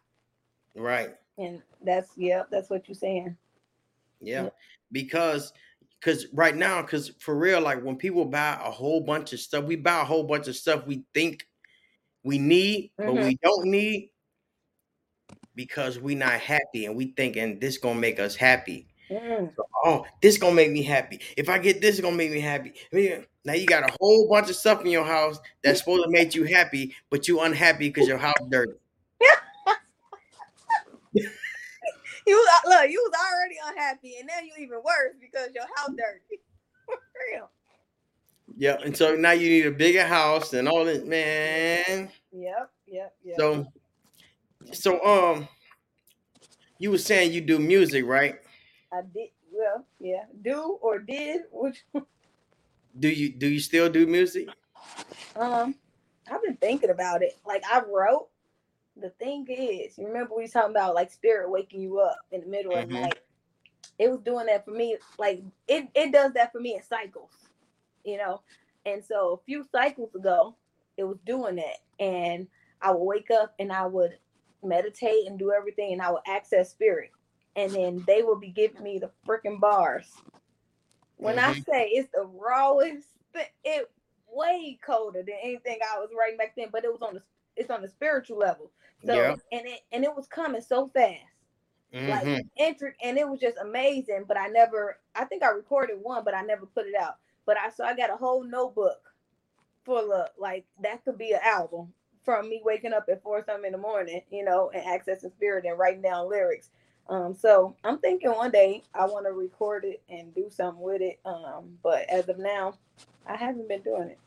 Right. 0.76 1.16
And 1.38 1.62
that's 1.82 2.12
yeah, 2.16 2.44
that's 2.52 2.70
what 2.70 2.88
you're 2.88 2.96
saying. 2.96 3.36
Yeah. 4.22 4.44
Yeah. 4.44 4.50
Because 4.92 5.54
because 6.00 6.28
right 6.34 6.56
now, 6.56 6.84
because 6.84 7.10
for 7.20 7.36
real, 7.36 7.62
like 7.62 7.82
when 7.82 7.96
people 7.96 8.26
buy 8.26 8.60
a 8.64 8.70
whole 8.70 9.02
bunch 9.02 9.34
of 9.34 9.40
stuff, 9.40 9.64
we 9.66 9.76
buy 9.76 10.02
a 10.02 10.06
whole 10.06 10.24
bunch 10.24 10.48
of 10.48 10.56
stuff 10.56 10.86
we 10.86 11.04
think 11.16 11.48
we 12.24 12.38
need, 12.38 12.92
but 12.98 13.08
Mhm. 13.08 13.26
we 13.26 13.36
don't 13.42 13.66
need 13.66 14.12
because 15.56 15.98
we're 15.98 16.18
not 16.18 16.40
happy 16.40 16.86
and 16.86 16.96
we 16.96 17.14
thinking 17.14 17.60
this 17.60 17.78
gonna 17.78 18.00
make 18.00 18.20
us 18.20 18.36
happy. 18.36 18.88
Mm, 19.12 19.54
Oh, 19.84 20.06
this 20.22 20.38
gonna 20.38 20.56
make 20.56 20.72
me 20.72 20.82
happy. 20.82 21.20
If 21.38 21.48
I 21.48 21.60
get 21.60 21.80
this, 21.80 21.96
it's 21.96 22.02
gonna 22.02 22.16
make 22.16 22.32
me 22.32 22.40
happy. 22.40 22.74
Now 23.44 23.54
you 23.54 23.68
got 23.68 23.90
a 23.90 23.96
whole 24.00 24.28
bunch 24.28 24.50
of 24.50 24.56
stuff 24.56 24.82
in 24.82 24.88
your 24.88 25.06
house 25.06 25.40
that's 25.64 25.80
supposed 25.80 26.04
to 26.04 26.10
make 26.10 26.34
you 26.34 26.44
happy, 26.46 26.96
but 27.12 27.28
you 27.28 27.42
unhappy 27.42 27.90
because 27.90 28.08
your 28.08 28.18
house 28.18 28.34
dirty. 28.50 28.74
You 32.28 32.44
uh, 32.54 32.70
look, 32.70 32.90
you 32.90 33.00
was 33.08 33.14
already 33.14 33.56
unhappy, 33.68 34.16
and 34.18 34.28
now 34.28 34.40
you 34.44 34.52
even 34.60 34.80
worse 34.84 35.14
because 35.22 35.50
your 35.54 35.66
house 35.76 35.92
dirty. 35.96 36.42
For 36.88 36.98
real. 37.32 37.50
Yeah, 38.58 38.78
and 38.84 38.96
so 38.98 39.16
now 39.16 39.32
you 39.32 39.50
need 39.50 39.66
a 39.68 39.72
bigger 39.72 40.06
house 40.06 40.54
and 40.54 40.68
all 40.68 40.86
this, 40.86 41.04
man. 41.04 42.10
Yep, 42.32 42.72
yep, 42.88 43.14
yep. 43.24 43.38
So, 43.38 43.68
so 44.72 45.06
um, 45.06 45.48
you 46.80 46.92
were 46.92 46.98
saying 46.98 47.32
you 47.34 47.42
do 47.42 47.60
music, 47.60 48.06
right? 48.06 48.40
I 48.98 49.02
did 49.14 49.30
well, 49.52 49.86
yeah. 50.00 50.26
Do 50.42 50.78
or 50.82 51.00
did 51.00 51.44
which 51.52 51.86
Do 53.00 53.10
you 53.10 53.30
do 53.34 53.48
you 53.48 53.60
still 53.60 53.90
do 53.90 54.08
music? 54.08 54.50
um 55.36 55.76
I've 56.32 56.44
been 56.44 56.58
thinking 56.58 56.90
about 56.90 57.22
it. 57.24 57.38
Like 57.46 57.64
I 57.72 57.82
wrote. 57.82 58.30
The 58.98 59.10
thing 59.12 59.46
is, 59.50 59.98
you 59.98 60.08
remember 60.08 60.36
we 60.36 60.48
talking 60.48 60.72
about 60.72 60.96
like 60.96 61.12
spirit 61.12 61.52
waking 61.52 61.82
you 61.82 62.00
up 62.00 62.18
in 62.32 62.42
the 62.42 62.48
middle 62.48 62.76
of 62.78 62.88
the 62.90 62.94
Mhm. 62.96 63.02
night. 63.02 63.20
It 64.00 64.10
was 64.10 64.22
doing 64.22 64.48
that 64.48 64.66
for 64.66 64.72
me. 64.72 64.98
Like 65.18 65.44
it, 65.68 65.90
it 65.96 66.12
does 66.14 66.34
that 66.34 66.52
for 66.52 66.60
me 66.62 66.76
in 66.76 66.84
cycles, 66.84 67.32
you 68.06 68.18
know. 68.18 68.42
And 68.86 69.04
so 69.04 69.34
a 69.42 69.46
few 69.46 69.66
cycles 69.72 70.16
ago, 70.16 70.56
it 70.98 71.04
was 71.04 71.18
doing 71.26 71.58
that. 71.58 71.80
And 72.00 72.48
I 72.82 72.92
would 72.92 73.04
wake 73.04 73.32
up 73.32 73.54
and 73.60 73.72
I 73.72 73.86
would 73.88 74.18
meditate 74.64 75.28
and 75.28 75.40
do 75.40 75.52
everything 75.52 75.94
and 75.94 76.02
I 76.02 76.12
would 76.12 76.24
access 76.28 76.72
spirit. 76.72 77.12
And 77.56 77.74
then 77.76 78.04
they 78.08 78.24
will 78.24 78.38
be 78.38 78.50
giving 78.50 78.84
me 78.84 79.00
the 79.00 79.12
freaking 79.28 79.60
bars. 79.60 80.24
When 81.18 81.40
I 81.40 81.54
Mhm. 81.54 81.66
say 81.70 81.88
it's 81.90 82.10
the 82.14 82.24
rawest, 82.26 83.08
it 83.64 83.92
way 84.28 84.80
colder 84.84 85.24
than 85.24 85.36
anything 85.42 85.80
I 85.84 86.00
was 86.00 86.10
writing 86.18 86.38
back 86.38 86.56
then, 86.56 86.70
but 86.72 86.84
it 86.84 86.92
was 86.92 87.02
on 87.02 87.16
the 87.16 87.24
it's 87.56 87.70
on 87.72 87.82
the 87.82 87.90
spiritual 87.90 88.38
level. 88.38 88.72
So 89.06 89.26
Yeah. 89.26 89.36
and 89.52 89.66
it 89.68 89.82
and 89.92 90.04
it 90.04 90.16
was 90.16 90.28
coming 90.28 90.62
so 90.62 90.90
fast. 90.90 91.22
Like 92.06 92.30
Mhm. 92.30 92.50
intric 92.60 92.94
and 93.04 93.18
it 93.18 93.28
was 93.28 93.40
just 93.40 93.58
amazing. 93.58 94.26
But 94.28 94.38
I 94.38 94.48
never 94.48 95.00
I 95.16 95.26
think 95.26 95.44
I 95.44 95.50
recorded 95.50 95.98
one, 96.02 96.24
but 96.24 96.36
I 96.36 96.42
never 96.42 96.66
put 96.66 96.88
it 96.88 96.96
out. 96.96 97.16
But 97.46 97.58
I 97.58 97.70
so 97.70 97.84
I 97.86 97.96
got 97.96 98.12
a 98.12 98.18
whole 98.18 98.44
notebook 98.44 99.14
full 99.86 100.12
of 100.14 100.30
like 100.38 100.66
that 100.82 101.04
could 101.06 101.18
be 101.18 101.32
an 101.34 101.40
album 101.44 101.94
from 102.24 102.50
me 102.50 102.62
waking 102.64 102.94
up 102.94 103.06
at 103.10 103.22
four 103.24 103.44
something 103.46 103.66
in 103.68 103.72
the 103.72 103.78
morning, 103.78 104.22
you 104.32 104.44
know, 104.44 104.70
and 104.74 104.84
accessing 104.84 105.32
spirit 105.32 105.66
and 105.66 105.78
writing 105.78 106.02
down 106.02 106.30
lyrics. 106.30 106.70
Um, 107.08 107.36
so 107.36 107.76
I'm 107.84 108.00
thinking 108.00 108.32
one 108.32 108.52
day 108.52 108.82
I 108.94 109.06
want 109.06 109.26
to 109.26 109.32
record 109.32 109.86
it 109.86 110.02
and 110.10 110.34
do 110.34 110.48
something 110.50 110.82
with 110.82 111.02
it. 111.02 111.20
Um, 111.26 111.78
but 111.84 112.10
as 112.10 112.28
of 112.30 112.40
now, 112.40 112.74
I 113.28 113.36
haven't 113.36 113.68
been 113.68 113.82
doing 113.82 114.10
it. 114.10 114.20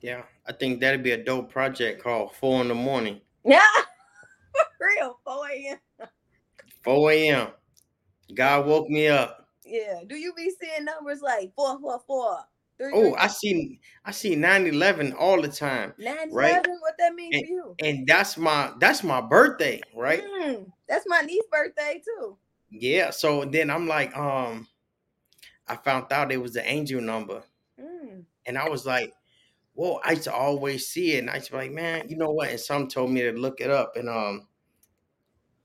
Yeah, 0.00 0.22
I 0.46 0.52
think 0.52 0.80
that'd 0.80 1.02
be 1.02 1.12
a 1.12 1.24
dope 1.24 1.50
project 1.50 2.02
called 2.02 2.34
Four 2.34 2.60
in 2.60 2.68
the 2.68 2.74
Morning, 2.74 3.20
Yeah, 3.44 3.60
for 4.78 4.86
real, 4.98 5.18
4 5.24 5.48
a.m. 5.50 6.08
four 6.82 7.10
a.m. 7.12 7.48
God 8.34 8.66
woke 8.66 8.88
me 8.88 9.08
up. 9.08 9.48
Yeah. 9.64 10.00
Do 10.06 10.16
you 10.16 10.34
be 10.34 10.50
seeing 10.60 10.84
numbers 10.84 11.22
like 11.22 11.52
four 11.54 11.78
four 11.80 12.02
four? 12.06 12.38
Three, 12.78 12.92
Oh, 12.92 13.02
three, 13.10 13.14
I 13.18 13.26
see, 13.28 13.80
I 14.04 14.10
see 14.10 14.36
9-11 14.36 15.14
all 15.18 15.40
the 15.40 15.48
time, 15.48 15.94
nine 15.98 16.32
right. 16.32 16.66
What 16.66 16.94
that 16.98 17.14
mean 17.14 17.32
for 17.32 17.46
you? 17.46 17.74
and 17.80 18.06
that's 18.06 18.36
my 18.36 18.72
that's 18.78 19.02
my 19.02 19.20
birthday, 19.20 19.80
right? 19.94 20.22
Mm, 20.24 20.66
that's 20.88 21.04
my 21.08 21.20
niece's 21.20 21.46
birthday 21.50 22.02
too. 22.04 22.36
Yeah. 22.70 23.10
So 23.10 23.44
then 23.44 23.70
I'm 23.70 23.86
like, 23.86 24.16
um, 24.16 24.66
I 25.68 25.76
found 25.76 26.12
out 26.12 26.32
it 26.32 26.38
was 26.42 26.52
the 26.52 26.68
angel 26.68 27.00
number. 27.00 27.42
Mm. 27.80 28.24
And 28.46 28.58
I 28.58 28.68
was 28.68 28.84
like, 28.84 29.12
whoa, 29.74 30.00
I 30.04 30.12
used 30.12 30.24
to 30.24 30.34
always 30.34 30.88
see 30.88 31.14
it. 31.14 31.20
And 31.20 31.30
I 31.30 31.36
used 31.36 31.46
to 31.46 31.52
be 31.52 31.58
like, 31.58 31.72
man, 31.72 32.08
you 32.08 32.16
know 32.16 32.30
what? 32.30 32.50
And 32.50 32.60
some 32.60 32.88
told 32.88 33.10
me 33.10 33.22
to 33.22 33.32
look 33.32 33.60
it 33.60 33.70
up. 33.70 33.96
And 33.96 34.08
um 34.08 34.48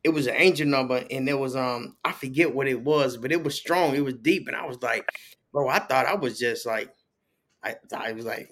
it 0.03 0.09
was 0.09 0.27
an 0.27 0.35
angel 0.37 0.67
number, 0.67 1.03
and 1.11 1.27
it 1.27 1.37
was 1.37 1.55
um, 1.55 1.97
I 2.05 2.11
forget 2.13 2.53
what 2.55 2.67
it 2.67 2.81
was, 2.81 3.17
but 3.17 3.31
it 3.31 3.43
was 3.43 3.55
strong, 3.55 3.95
it 3.95 4.03
was 4.03 4.13
deep, 4.15 4.47
and 4.47 4.55
I 4.55 4.65
was 4.65 4.81
like, 4.81 5.05
bro, 5.51 5.67
I 5.67 5.79
thought 5.79 6.05
I 6.05 6.15
was 6.15 6.39
just 6.39 6.65
like 6.65 6.89
I, 7.63 7.75
I 7.95 8.11
was 8.13 8.25
like, 8.25 8.49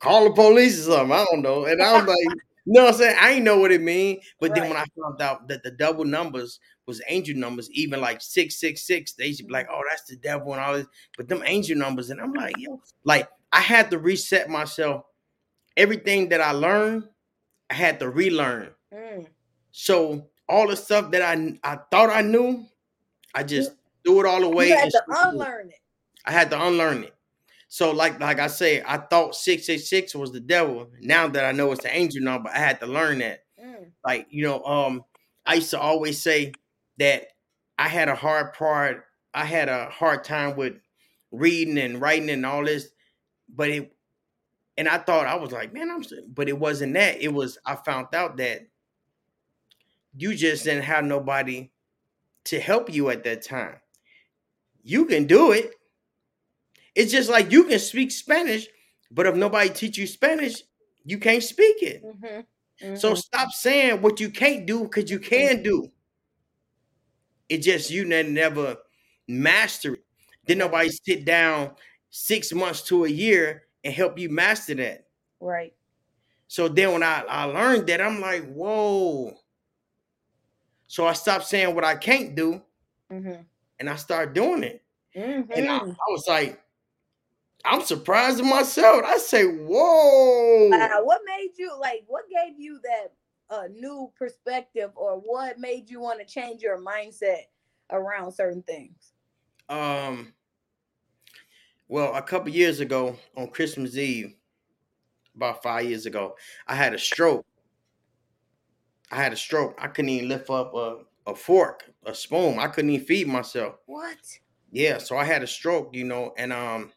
call 0.00 0.24
the 0.24 0.34
police 0.34 0.80
or 0.80 0.92
something. 0.92 1.12
I 1.12 1.24
don't 1.30 1.42
know. 1.42 1.64
And 1.64 1.82
I 1.82 1.92
was 1.94 2.06
like, 2.06 2.38
you 2.66 2.72
know 2.72 2.84
what 2.84 2.94
I'm 2.94 2.98
saying? 2.98 3.16
I 3.20 3.30
ain't 3.32 3.44
know 3.44 3.58
what 3.58 3.72
it 3.72 3.80
mean. 3.80 4.20
But 4.40 4.50
right. 4.50 4.60
then 4.60 4.70
when 4.70 4.78
I 4.78 4.84
found 5.00 5.20
out 5.20 5.48
that 5.48 5.62
the 5.62 5.70
double 5.70 6.04
numbers 6.04 6.60
was 6.86 7.02
angel 7.08 7.36
numbers, 7.36 7.70
even 7.72 8.00
like 8.00 8.20
666, 8.20 9.12
they 9.12 9.32
should 9.32 9.46
be 9.46 9.52
like, 9.52 9.68
oh, 9.70 9.82
that's 9.88 10.04
the 10.04 10.16
devil 10.16 10.52
and 10.52 10.62
all 10.62 10.74
this. 10.74 10.86
But 11.16 11.28
them 11.28 11.42
angel 11.46 11.76
numbers, 11.76 12.10
and 12.10 12.20
I'm 12.20 12.32
like, 12.32 12.54
yo, 12.58 12.80
like 13.04 13.28
I 13.52 13.60
had 13.60 13.90
to 13.90 13.98
reset 13.98 14.48
myself. 14.48 15.04
Everything 15.76 16.28
that 16.28 16.40
I 16.40 16.52
learned, 16.52 17.04
I 17.70 17.74
had 17.74 17.98
to 18.00 18.08
relearn. 18.08 18.70
Mm. 18.92 19.26
So 19.72 20.28
all 20.48 20.68
the 20.68 20.76
stuff 20.76 21.10
that 21.10 21.22
I 21.22 21.58
I 21.62 21.78
thought 21.90 22.10
I 22.10 22.22
knew, 22.22 22.64
I 23.34 23.42
just 23.42 23.72
threw 24.04 24.20
it 24.20 24.26
all 24.26 24.44
away. 24.44 24.68
You 24.68 24.76
had 24.76 24.90
to 24.90 25.02
unlearn 25.08 25.68
it. 25.68 25.80
I 26.24 26.32
had 26.32 26.50
to 26.50 26.62
unlearn 26.62 27.04
it. 27.04 27.13
So, 27.74 27.90
like 27.90 28.20
like 28.20 28.38
I 28.38 28.46
say, 28.46 28.84
I 28.86 28.98
thought 28.98 29.34
six 29.34 29.66
six 29.66 29.88
six 29.88 30.14
was 30.14 30.30
the 30.30 30.38
devil. 30.38 30.86
Now 31.00 31.26
that 31.26 31.44
I 31.44 31.50
know 31.50 31.72
it's 31.72 31.82
the 31.82 31.92
angel 31.92 32.22
number, 32.22 32.48
but 32.48 32.56
I 32.56 32.60
had 32.60 32.78
to 32.78 32.86
learn 32.86 33.18
that. 33.18 33.40
Mm. 33.60 33.90
Like 34.06 34.28
you 34.30 34.44
know, 34.44 34.62
um, 34.62 35.02
I 35.44 35.54
used 35.54 35.70
to 35.70 35.80
always 35.80 36.22
say 36.22 36.52
that 36.98 37.26
I 37.76 37.88
had 37.88 38.08
a 38.08 38.14
hard 38.14 38.52
part. 38.52 39.06
I 39.34 39.44
had 39.44 39.68
a 39.68 39.86
hard 39.86 40.22
time 40.22 40.54
with 40.54 40.74
reading 41.32 41.76
and 41.78 42.00
writing 42.00 42.30
and 42.30 42.46
all 42.46 42.64
this, 42.64 42.90
but 43.52 43.70
it. 43.70 43.92
And 44.78 44.88
I 44.88 44.98
thought 44.98 45.26
I 45.26 45.34
was 45.34 45.50
like, 45.50 45.74
man, 45.74 45.90
I'm. 45.90 46.04
But 46.32 46.48
it 46.48 46.56
wasn't 46.56 46.94
that. 46.94 47.20
It 47.20 47.34
was. 47.34 47.58
I 47.66 47.74
found 47.74 48.14
out 48.14 48.36
that 48.36 48.68
you 50.16 50.36
just 50.36 50.62
didn't 50.62 50.84
have 50.84 51.04
nobody 51.04 51.72
to 52.44 52.60
help 52.60 52.94
you 52.94 53.10
at 53.10 53.24
that 53.24 53.42
time. 53.42 53.80
You 54.84 55.06
can 55.06 55.26
do 55.26 55.50
it. 55.50 55.72
It's 56.94 57.12
just 57.12 57.30
like 57.30 57.50
you 57.50 57.64
can 57.64 57.78
speak 57.78 58.10
Spanish, 58.10 58.66
but 59.10 59.26
if 59.26 59.34
nobody 59.34 59.70
teach 59.70 59.98
you 59.98 60.06
Spanish, 60.06 60.62
you 61.04 61.18
can't 61.18 61.42
speak 61.42 61.82
it. 61.82 62.04
Mm-hmm. 62.04 62.40
Mm-hmm. 62.86 62.96
So 62.96 63.14
stop 63.14 63.50
saying 63.50 64.02
what 64.02 64.20
you 64.20 64.30
can't 64.30 64.66
do 64.66 64.84
because 64.84 65.10
you 65.10 65.18
can 65.18 65.62
do. 65.62 65.90
It 67.48 67.58
just 67.58 67.90
you 67.90 68.04
never 68.04 68.76
master 69.28 69.94
it. 69.94 70.04
Then 70.46 70.58
nobody 70.58 70.90
sit 70.90 71.24
down 71.24 71.72
six 72.10 72.52
months 72.52 72.82
to 72.82 73.04
a 73.04 73.08
year 73.08 73.64
and 73.82 73.92
help 73.92 74.18
you 74.18 74.28
master 74.28 74.74
that. 74.74 75.06
Right. 75.40 75.74
So 76.48 76.68
then 76.68 76.92
when 76.92 77.02
I, 77.02 77.24
I 77.28 77.44
learned 77.44 77.86
that, 77.88 78.00
I'm 78.00 78.20
like, 78.20 78.46
whoa. 78.52 79.36
So 80.86 81.06
I 81.06 81.12
stopped 81.12 81.46
saying 81.46 81.74
what 81.74 81.84
I 81.84 81.96
can't 81.96 82.34
do, 82.34 82.62
mm-hmm. 83.10 83.42
and 83.80 83.90
I 83.90 83.96
start 83.96 84.34
doing 84.34 84.62
it. 84.62 84.82
Mm-hmm. 85.16 85.52
And 85.52 85.68
I, 85.68 85.78
mm-hmm. 85.80 85.90
I, 85.90 86.10
was 86.10 86.26
like, 86.28 86.60
I'm 87.64 87.82
surprised 87.82 88.40
in 88.40 88.48
myself. 88.48 89.02
I 89.04 89.18
say, 89.18 89.44
whoa. 89.44 90.68
What 91.02 91.20
made 91.24 91.52
you 91.56 91.78
like? 91.78 92.04
What 92.06 92.24
gave 92.28 92.58
you 92.58 92.78
that 92.82 93.12
uh, 93.54 93.68
new 93.72 94.10
perspective, 94.16 94.90
or 94.94 95.16
what 95.16 95.58
made 95.58 95.90
you 95.90 96.00
want 96.00 96.20
to 96.20 96.26
change 96.26 96.62
your 96.62 96.78
mindset 96.78 97.42
around 97.90 98.32
certain 98.32 98.62
things? 98.62 99.12
Um. 99.68 100.32
Well, 101.88 102.14
a 102.14 102.22
couple 102.22 102.48
years 102.50 102.80
ago 102.80 103.16
on 103.36 103.48
Christmas 103.48 103.96
Eve, 103.96 104.34
about 105.36 105.62
five 105.62 105.84
years 105.84 106.06
ago, 106.06 106.34
I 106.66 106.74
had 106.74 106.94
a 106.94 106.98
stroke 106.98 107.44
I 109.14 109.16
had 109.16 109.32
a 109.32 109.36
stroke. 109.36 109.76
I 109.78 109.86
couldn't 109.86 110.08
even 110.08 110.28
lift 110.28 110.50
up 110.50 110.74
a, 110.74 110.98
a 111.26 111.34
fork, 111.34 111.84
a 112.04 112.14
spoon. 112.14 112.58
I 112.58 112.66
couldn't 112.66 112.90
even 112.90 113.06
feed 113.06 113.28
myself. 113.28 113.76
What? 113.86 114.18
Yeah, 114.72 114.98
so 114.98 115.16
I 115.16 115.24
had 115.24 115.42
a 115.44 115.46
stroke, 115.46 115.94
you 115.94 116.04
know, 116.04 116.34
and 116.36 116.52
um 116.52 116.92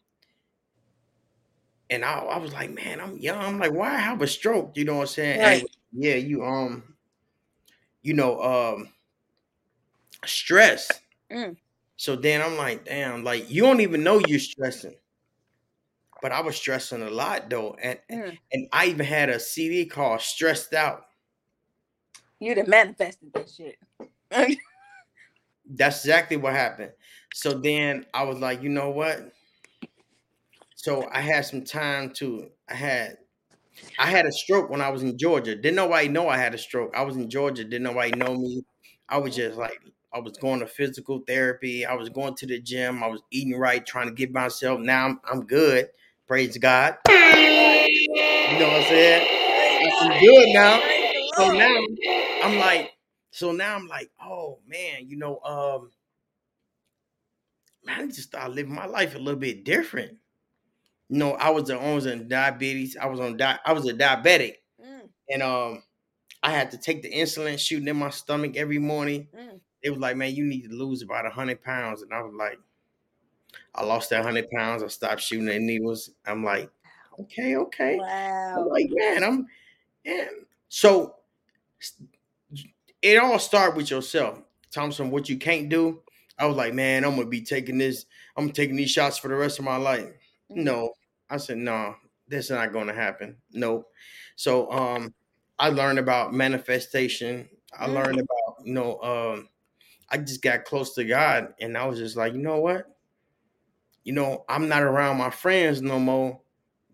and 1.90 2.04
I, 2.04 2.18
I 2.18 2.38
was 2.38 2.52
like, 2.52 2.70
man, 2.70 3.00
I'm 3.00 3.16
young. 3.18 3.38
I'm 3.38 3.58
like, 3.58 3.72
why 3.72 3.96
have 3.96 4.22
a 4.22 4.26
stroke? 4.26 4.76
You 4.76 4.84
know 4.84 4.96
what 4.96 5.02
I'm 5.02 5.06
saying? 5.08 5.40
Right. 5.40 5.60
And, 5.60 5.70
yeah, 5.92 6.14
you 6.16 6.44
um, 6.44 6.82
you 8.02 8.14
know, 8.14 8.40
um 8.42 8.88
stress. 10.26 10.90
Mm. 11.30 11.56
So 11.96 12.16
then 12.16 12.42
I'm 12.42 12.56
like, 12.56 12.84
damn, 12.84 13.24
like 13.24 13.50
you 13.50 13.62
don't 13.62 13.80
even 13.80 14.02
know 14.02 14.20
you're 14.26 14.38
stressing. 14.38 14.96
But 16.20 16.32
I 16.32 16.40
was 16.40 16.56
stressing 16.56 17.02
a 17.02 17.10
lot 17.10 17.48
though. 17.48 17.76
And 17.80 17.98
mm. 18.10 18.38
and 18.52 18.68
I 18.72 18.86
even 18.86 19.06
had 19.06 19.30
a 19.30 19.40
CD 19.40 19.86
called 19.86 20.20
Stressed 20.20 20.74
Out. 20.74 21.04
You'd 22.40 22.58
have 22.58 22.68
manifested 22.68 23.32
that 23.32 23.50
shit. 23.50 23.78
That's 25.70 26.04
exactly 26.04 26.36
what 26.36 26.54
happened. 26.54 26.92
So 27.34 27.52
then 27.52 28.06
I 28.14 28.24
was 28.24 28.38
like, 28.38 28.62
you 28.62 28.68
know 28.68 28.90
what? 28.90 29.32
So 30.78 31.08
I 31.10 31.20
had 31.20 31.44
some 31.44 31.64
time 31.64 32.10
to. 32.18 32.50
I 32.68 32.74
had, 32.74 33.16
I 33.98 34.06
had 34.06 34.26
a 34.26 34.32
stroke 34.32 34.70
when 34.70 34.80
I 34.80 34.90
was 34.90 35.02
in 35.02 35.18
Georgia. 35.18 35.56
Didn't 35.56 35.74
nobody 35.74 36.06
know 36.06 36.28
I 36.28 36.36
had 36.36 36.54
a 36.54 36.58
stroke. 36.58 36.94
I 36.96 37.02
was 37.02 37.16
in 37.16 37.28
Georgia. 37.28 37.64
Didn't 37.64 37.82
nobody 37.82 38.12
know 38.12 38.36
me. 38.36 38.62
I 39.08 39.18
was 39.18 39.34
just 39.34 39.58
like, 39.58 39.80
I 40.14 40.20
was 40.20 40.38
going 40.38 40.60
to 40.60 40.68
physical 40.68 41.24
therapy. 41.26 41.84
I 41.84 41.94
was 41.94 42.10
going 42.10 42.36
to 42.36 42.46
the 42.46 42.60
gym. 42.60 43.02
I 43.02 43.08
was 43.08 43.20
eating 43.32 43.58
right, 43.58 43.84
trying 43.84 44.06
to 44.06 44.14
get 44.14 44.32
myself. 44.32 44.78
Now 44.78 45.06
I'm, 45.06 45.20
I'm 45.28 45.46
good. 45.46 45.88
Praise 46.28 46.56
God. 46.58 46.96
You 47.08 47.14
know 48.60 48.68
what 48.68 48.76
I'm 48.76 48.84
saying? 48.84 49.26
I'm 50.00 50.20
good 50.20 50.48
now. 50.54 50.80
So 51.34 51.50
now 51.50 51.76
I'm 52.44 52.58
like, 52.60 52.92
so 53.32 53.50
now 53.50 53.74
I'm 53.74 53.88
like, 53.88 54.10
oh 54.24 54.60
man, 54.68 55.08
you 55.08 55.16
know, 55.16 55.40
um, 55.40 55.90
man, 57.84 58.02
I 58.02 58.06
just 58.06 58.28
started 58.28 58.54
living 58.54 58.74
my 58.76 58.86
life 58.86 59.16
a 59.16 59.18
little 59.18 59.40
bit 59.40 59.64
different. 59.64 60.18
You 61.08 61.18
know, 61.18 61.32
I 61.32 61.50
was, 61.50 61.70
I 61.70 61.94
was 61.94 62.06
on 62.06 62.28
diabetes. 62.28 62.96
I 62.96 63.06
was 63.06 63.20
on 63.20 63.36
di- 63.36 63.58
I 63.64 63.72
was 63.72 63.88
a 63.88 63.94
diabetic, 63.94 64.56
mm. 64.84 65.08
and 65.30 65.42
um, 65.42 65.82
I 66.42 66.50
had 66.50 66.70
to 66.72 66.78
take 66.78 67.02
the 67.02 67.10
insulin 67.10 67.58
shooting 67.58 67.88
in 67.88 67.96
my 67.96 68.10
stomach 68.10 68.56
every 68.56 68.78
morning. 68.78 69.28
Mm. 69.34 69.60
It 69.82 69.90
was 69.90 69.98
like, 69.98 70.16
man, 70.16 70.34
you 70.34 70.44
need 70.44 70.68
to 70.68 70.74
lose 70.74 71.02
about 71.02 71.26
a 71.26 71.30
hundred 71.30 71.62
pounds, 71.62 72.02
and 72.02 72.12
I 72.12 72.20
was 72.20 72.34
like, 72.34 72.58
I 73.74 73.84
lost 73.84 74.10
that 74.10 74.22
hundred 74.22 74.50
pounds. 74.50 74.82
I 74.82 74.88
stopped 74.88 75.22
shooting 75.22 75.46
the 75.46 75.58
needles. 75.58 76.10
I'm 76.26 76.44
like, 76.44 76.70
okay, 77.20 77.56
okay. 77.56 77.96
Wow. 77.96 78.56
I'm 78.58 78.68
like, 78.68 78.88
man, 78.90 79.24
I'm, 79.24 79.46
and 80.04 80.28
so 80.68 81.16
it 83.02 83.18
all 83.18 83.38
start 83.38 83.76
with 83.76 83.90
yourself. 83.90 84.40
Thompson, 84.70 85.10
what 85.10 85.28
you 85.28 85.38
can't 85.38 85.68
do. 85.68 86.00
I 86.38 86.46
was 86.46 86.56
like, 86.56 86.74
man, 86.74 87.04
I'm 87.04 87.16
gonna 87.16 87.26
be 87.26 87.40
taking 87.40 87.78
this. 87.78 88.06
I'm 88.36 88.50
taking 88.50 88.76
these 88.76 88.90
shots 88.90 89.18
for 89.18 89.28
the 89.28 89.34
rest 89.34 89.58
of 89.58 89.64
my 89.64 89.76
life. 89.76 90.04
Mm-hmm. 90.50 90.64
No, 90.64 90.92
I 91.30 91.36
said, 91.36 91.58
no, 91.58 91.94
this 92.26 92.46
is 92.46 92.50
not 92.50 92.72
gonna 92.72 92.92
happen. 92.92 93.36
Nope. 93.52 93.90
So, 94.36 94.70
um, 94.70 95.14
I 95.58 95.70
learned 95.70 95.98
about 95.98 96.32
manifestation. 96.32 97.48
I 97.76 97.84
mm-hmm. 97.84 97.94
learned 97.94 98.20
about, 98.20 98.64
you 98.64 98.72
know, 98.72 99.00
um, 99.00 99.48
I 100.10 100.18
just 100.18 100.42
got 100.42 100.64
close 100.64 100.94
to 100.94 101.04
God, 101.04 101.54
and 101.60 101.76
I 101.76 101.86
was 101.86 101.98
just 101.98 102.16
like, 102.16 102.32
you 102.32 102.38
know 102.38 102.60
what? 102.60 102.86
You 104.04 104.12
know, 104.12 104.44
I'm 104.48 104.68
not 104.68 104.82
around 104.82 105.18
my 105.18 105.30
friends 105.30 105.82
no 105.82 105.98
more 105.98 106.40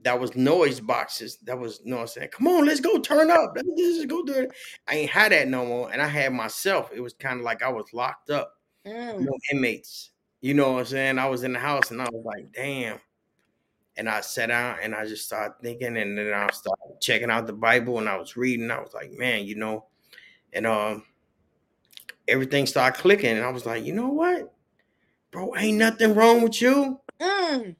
that 0.04 0.20
was 0.20 0.36
noise 0.36 0.80
boxes. 0.80 1.38
That 1.44 1.58
was 1.58 1.80
you 1.82 1.90
know 1.90 2.00
I'm 2.00 2.06
saying, 2.06 2.28
come 2.28 2.46
on, 2.46 2.66
let's 2.66 2.80
go 2.80 2.98
turn 2.98 3.30
up. 3.30 3.54
Let's 3.56 3.68
just 3.76 4.08
go 4.08 4.22
do 4.22 4.34
it. 4.34 4.52
I 4.86 4.96
ain't 4.96 5.10
had 5.10 5.32
that 5.32 5.48
no 5.48 5.66
more. 5.66 5.92
And 5.92 6.00
I 6.00 6.06
had 6.06 6.32
myself. 6.32 6.90
It 6.94 7.00
was 7.00 7.14
kind 7.14 7.40
of 7.40 7.44
like 7.44 7.62
I 7.62 7.70
was 7.70 7.92
locked 7.92 8.30
up. 8.30 8.52
Mm. 8.86 9.20
Know, 9.20 9.38
inmates. 9.50 10.10
You 10.42 10.52
know 10.52 10.72
what 10.72 10.80
I'm 10.80 10.84
saying? 10.84 11.18
I 11.18 11.26
was 11.26 11.42
in 11.42 11.54
the 11.54 11.58
house 11.58 11.90
and 11.90 12.02
I 12.02 12.08
was 12.12 12.22
like, 12.24 12.52
damn. 12.52 12.98
And 13.96 14.08
I 14.08 14.20
sat 14.22 14.46
down 14.48 14.78
and 14.82 14.94
I 14.94 15.06
just 15.06 15.24
started 15.24 15.54
thinking, 15.62 15.96
and 15.96 16.18
then 16.18 16.32
I 16.32 16.48
started 16.50 17.00
checking 17.00 17.30
out 17.30 17.46
the 17.46 17.52
Bible 17.52 17.98
and 17.98 18.08
I 18.08 18.16
was 18.16 18.36
reading. 18.36 18.70
I 18.70 18.80
was 18.80 18.92
like, 18.92 19.12
man, 19.12 19.46
you 19.46 19.54
know, 19.54 19.86
and 20.52 20.66
um 20.66 21.04
everything 22.28 22.66
started 22.66 23.00
clicking. 23.00 23.36
And 23.36 23.44
I 23.44 23.50
was 23.50 23.66
like, 23.66 23.84
you 23.84 23.92
know 23.92 24.08
what? 24.08 24.52
Bro, 25.30 25.56
ain't 25.56 25.78
nothing 25.78 26.14
wrong 26.14 26.42
with 26.42 26.60
you. 26.60 27.00
Mm. 27.20 27.76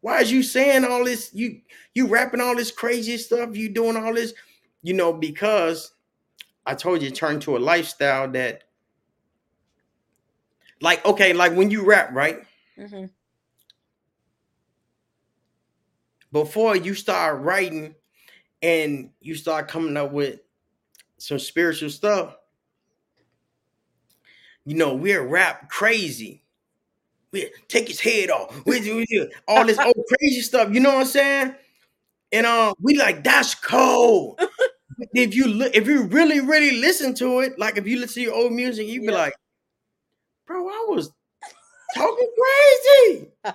Why 0.00 0.20
is 0.20 0.30
you 0.30 0.42
saying 0.42 0.84
all 0.84 1.04
this? 1.04 1.30
You 1.34 1.60
you 1.94 2.06
rapping 2.06 2.40
all 2.40 2.56
this 2.56 2.70
crazy 2.70 3.16
stuff, 3.16 3.56
you 3.56 3.68
doing 3.68 3.96
all 3.96 4.14
this, 4.14 4.32
you 4.82 4.94
know, 4.94 5.12
because 5.12 5.92
I 6.66 6.74
told 6.74 7.02
you 7.02 7.10
turn 7.10 7.40
to 7.40 7.56
a 7.56 7.58
lifestyle 7.58 8.30
that 8.32 8.64
like 10.80 11.04
okay, 11.04 11.32
like 11.32 11.54
when 11.54 11.70
you 11.70 11.84
rap, 11.84 12.10
right? 12.12 12.40
Mm-hmm. 12.78 13.06
Before 16.32 16.76
you 16.76 16.94
start 16.94 17.40
writing 17.40 17.94
and 18.62 19.10
you 19.20 19.34
start 19.34 19.68
coming 19.68 19.96
up 19.96 20.12
with 20.12 20.40
some 21.18 21.38
spiritual 21.38 21.90
stuff, 21.90 22.36
you 24.64 24.76
know, 24.76 24.94
we're 24.94 25.26
rap 25.26 25.70
crazy. 25.70 26.42
we 27.32 27.50
take 27.68 27.88
his 27.88 28.00
head 28.00 28.30
off. 28.30 28.62
We 28.66 28.80
do 28.80 29.04
all 29.48 29.64
this 29.66 29.78
old 29.78 29.94
crazy 30.08 30.42
stuff. 30.42 30.72
You 30.72 30.80
know 30.80 30.90
what 30.90 31.00
I'm 31.00 31.06
saying? 31.06 31.54
And 32.32 32.46
um, 32.46 32.74
we 32.80 32.96
like 32.98 33.24
that's 33.24 33.54
cold. 33.54 34.40
If 35.14 35.34
you 35.34 35.46
look, 35.46 35.76
if 35.76 35.86
you 35.86 36.04
really, 36.04 36.40
really 36.40 36.80
listen 36.80 37.14
to 37.16 37.40
it, 37.40 37.58
like 37.58 37.78
if 37.78 37.86
you 37.86 38.00
listen 38.00 38.14
to 38.16 38.20
your 38.22 38.34
old 38.34 38.52
music, 38.52 38.88
you'd 38.88 39.02
be 39.06 39.12
like, 39.12 39.32
bro, 40.46 40.68
I 40.68 40.86
was 40.88 41.10
talking 41.94 42.30
crazy. 42.38 43.28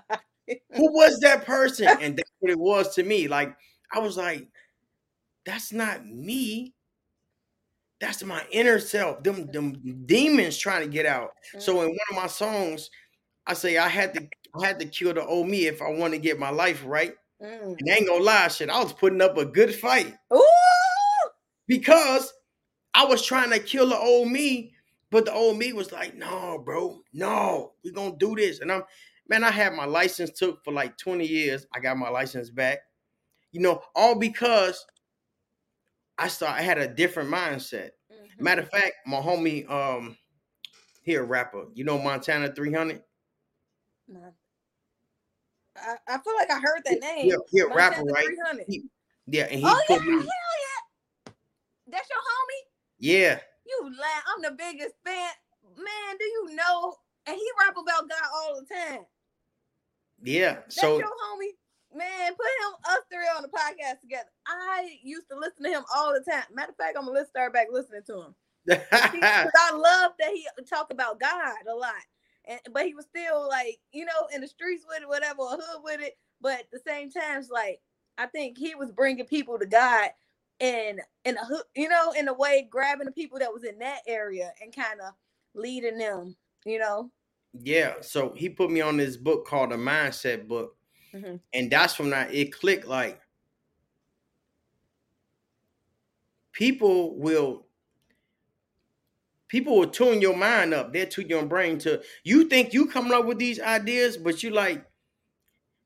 Who 0.75 0.93
was 0.93 1.19
that 1.21 1.45
person? 1.45 1.87
And 2.01 2.17
that's 2.17 2.31
what 2.43 2.51
it 2.51 2.59
was 2.59 2.93
to 2.95 3.03
me. 3.03 3.27
Like 3.27 3.55
I 3.91 3.99
was 3.99 4.17
like, 4.17 4.47
that's 5.45 5.71
not 5.71 6.05
me. 6.05 6.73
That's 8.01 8.23
my 8.23 8.43
inner 8.51 8.79
self. 8.79 9.23
Them, 9.23 9.49
them 9.51 9.81
demons 10.05 10.57
trying 10.57 10.81
to 10.81 10.89
get 10.89 11.05
out. 11.05 11.29
So 11.57 11.81
in 11.81 11.87
one 11.87 11.97
of 12.11 12.15
my 12.17 12.27
songs, 12.27 12.89
I 13.47 13.53
say 13.53 13.77
I 13.77 13.87
had 13.87 14.13
to 14.15 14.27
I 14.55 14.67
had 14.67 14.79
to 14.81 14.85
kill 14.85 15.13
the 15.13 15.25
old 15.25 15.47
me 15.47 15.67
if 15.67 15.81
I 15.81 15.89
want 15.89 16.13
to 16.13 16.19
get 16.19 16.37
my 16.37 16.49
life 16.49 16.83
right. 16.85 17.13
Mm. 17.41 17.75
And 17.79 17.91
I 17.91 17.95
ain't 17.95 18.07
gonna 18.07 18.23
lie, 18.23 18.49
shit. 18.49 18.69
I 18.69 18.83
was 18.83 18.93
putting 18.93 19.21
up 19.21 19.37
a 19.37 19.45
good 19.45 19.73
fight 19.73 20.13
Ooh! 20.33 20.43
because 21.67 22.31
I 22.93 23.05
was 23.05 23.25
trying 23.25 23.51
to 23.51 23.59
kill 23.59 23.89
the 23.89 23.97
old 23.97 24.29
me, 24.29 24.73
but 25.09 25.25
the 25.25 25.33
old 25.33 25.57
me 25.57 25.73
was 25.73 25.91
like, 25.91 26.15
no, 26.15 26.61
bro, 26.63 27.01
no, 27.13 27.71
we 27.83 27.91
gonna 27.91 28.15
do 28.17 28.35
this. 28.35 28.59
And 28.59 28.71
I'm 28.71 28.83
man, 29.27 29.43
I 29.43 29.51
had 29.51 29.73
my 29.73 29.85
license 29.85 30.31
took 30.31 30.63
for 30.63 30.71
like 30.73 30.97
20 30.97 31.25
years. 31.25 31.65
I 31.73 31.79
got 31.79 31.97
my 31.97 32.09
license 32.09 32.49
back. 32.49 32.79
You 33.51 33.61
know, 33.61 33.81
all 33.95 34.15
because 34.15 34.85
I 36.17 36.27
start 36.27 36.57
I 36.59 36.61
had 36.61 36.77
a 36.77 36.87
different 36.87 37.29
mindset. 37.29 37.91
Mhm. 38.11 38.41
Matter 38.41 38.61
of 38.61 38.69
fact, 38.69 38.93
my 39.05 39.17
homie, 39.19 39.69
um, 39.69 40.17
here 41.03 41.23
rapper, 41.23 41.65
you 41.73 41.83
know 41.83 41.97
Montana 41.99 42.53
300? 42.53 43.03
Nah. 44.07 44.31
I, 45.75 45.95
I 46.07 46.17
feel 46.19 46.35
like 46.35 46.51
I 46.51 46.59
heard 46.59 46.81
that 46.85 46.99
name. 46.99 47.29
Yeah, 47.29 47.35
he 47.49 47.59
a 47.59 47.67
rapper, 47.67 48.03
right? 48.03 48.27
He- 48.67 48.85
Yeah, 49.25 49.43
and 49.45 49.59
he 49.59 49.65
oh 49.65 49.85
yeah, 49.89 49.97
put 49.97 50.05
hell 50.05 50.17
yeah. 50.17 51.33
That's 51.87 52.09
your 52.09 52.19
homie. 52.19 52.69
yeah, 52.99 53.39
You 53.65 53.91
laugh. 53.99 54.23
I'm 54.35 54.41
the 54.43 54.51
biggest 54.51 54.95
fan. 55.03 55.31
Man, 55.75 56.17
do 56.19 56.25
you 56.25 56.55
know? 56.55 56.95
And 57.25 57.35
he 57.35 57.49
rap 57.59 57.75
about 57.77 58.09
God 58.09 58.21
all 58.35 58.59
the 58.61 58.65
time. 58.73 59.05
Yeah. 60.23 60.53
That's 60.53 60.75
So 60.75 60.97
your 60.97 61.07
homie. 61.07 61.51
Man, 61.95 62.33
put 62.33 62.47
him 62.47 62.73
us 62.89 63.03
three 63.11 63.27
on 63.37 63.43
the 63.43 63.49
podcast 63.49 64.01
together. 64.01 64.29
I 64.47 64.97
used 65.03 65.29
to 65.29 65.37
listen 65.37 65.63
to 65.63 65.69
him 65.69 65.83
all 65.95 66.11
the 66.11 66.21
time. 66.29 66.43
Matter 66.51 66.71
of 66.71 66.77
fact, 66.77 66.97
I'm 66.97 67.05
gonna 67.05 67.25
start 67.25 67.53
back 67.53 67.67
listening 67.71 68.01
to 68.07 68.21
him. 68.21 68.35
Because 68.65 69.51
I 69.55 69.75
love 69.75 70.13
that 70.19 70.31
he 70.31 70.47
talk 70.67 70.91
about 70.91 71.19
God 71.19 71.55
a 71.69 71.75
lot. 71.75 71.93
And 72.45 72.59
but 72.71 72.85
he 72.85 72.95
was 72.95 73.05
still 73.05 73.47
like, 73.47 73.77
you 73.91 74.05
know, 74.05 74.27
in 74.33 74.41
the 74.41 74.47
streets 74.47 74.85
with 74.87 75.03
it, 75.03 75.07
whatever, 75.07 75.41
or 75.41 75.51
hood 75.51 75.83
with 75.83 76.01
it. 76.01 76.17
But 76.41 76.61
at 76.61 76.71
the 76.71 76.79
same 76.85 77.11
time, 77.11 77.39
it's 77.39 77.51
like 77.51 77.79
I 78.17 78.25
think 78.25 78.57
he 78.57 78.73
was 78.73 78.91
bringing 78.91 79.25
people 79.25 79.59
to 79.59 79.65
God 79.65 80.09
and 80.59 81.01
in 81.25 81.37
a 81.37 81.45
hood, 81.45 81.59
uh, 81.59 81.63
you 81.75 81.89
know, 81.89 82.11
in 82.11 82.27
a 82.27 82.33
way, 82.33 82.67
grabbing 82.69 83.05
the 83.05 83.11
people 83.11 83.39
that 83.39 83.53
was 83.53 83.63
in 83.63 83.79
that 83.79 83.99
area 84.07 84.51
and 84.61 84.75
kind 84.75 84.99
of 85.01 85.13
leading 85.53 85.97
them, 85.97 86.35
you 86.65 86.79
know. 86.79 87.11
Yeah, 87.53 87.95
so 88.01 88.33
he 88.35 88.49
put 88.49 88.71
me 88.71 88.81
on 88.81 88.97
this 88.97 89.17
book 89.17 89.45
called 89.45 89.71
the 89.71 89.75
Mindset 89.75 90.47
Book, 90.47 90.75
Mhm. 91.13 91.39
and 91.53 91.71
that's 91.71 91.99
when 91.99 92.13
I 92.13 92.29
it 92.31 92.53
clicked. 92.53 92.87
Like 92.87 93.21
people 96.51 97.17
will 97.17 97.67
people 99.47 99.77
will 99.77 99.89
tune 99.89 100.21
your 100.21 100.35
mind 100.35 100.73
up. 100.73 100.93
They'll 100.93 101.07
tune 101.07 101.29
your 101.29 101.45
brain 101.45 101.77
to 101.79 102.01
you 102.23 102.45
think 102.49 102.73
you 102.73 102.87
coming 102.87 103.13
up 103.13 103.25
with 103.25 103.39
these 103.39 103.59
ideas, 103.59 104.17
but 104.17 104.43
you 104.43 104.49
like, 104.51 104.85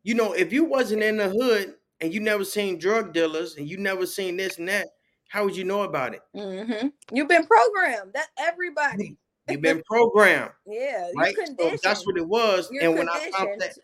you 0.03 0.15
know, 0.15 0.33
if 0.33 0.53
you 0.53 0.63
wasn't 0.63 1.03
in 1.03 1.17
the 1.17 1.29
hood 1.29 1.75
and 1.99 2.13
you 2.13 2.19
never 2.21 2.45
seen 2.45 2.77
drug 2.79 3.13
dealers 3.13 3.55
and 3.55 3.67
you 3.67 3.77
never 3.77 4.05
seen 4.05 4.37
this 4.37 4.57
and 4.57 4.69
that, 4.69 4.87
how 5.29 5.43
would 5.43 5.55
you 5.55 5.65
know 5.65 5.81
about 5.83 6.13
it? 6.13 6.21
hmm 6.33 6.87
You've 7.11 7.27
been 7.27 7.45
programmed. 7.45 8.13
That 8.13 8.27
everybody. 8.37 9.17
You've 9.49 9.61
been 9.61 9.81
programmed, 9.89 10.51
Yeah, 10.65 11.09
right? 11.15 11.35
So 11.57 11.75
that's 11.83 12.05
what 12.05 12.17
it 12.17 12.27
was. 12.27 12.69
You're 12.71 12.83
and 12.83 12.97
when 12.97 13.09
I 13.09 13.31
found 13.31 13.61
that, 13.61 13.77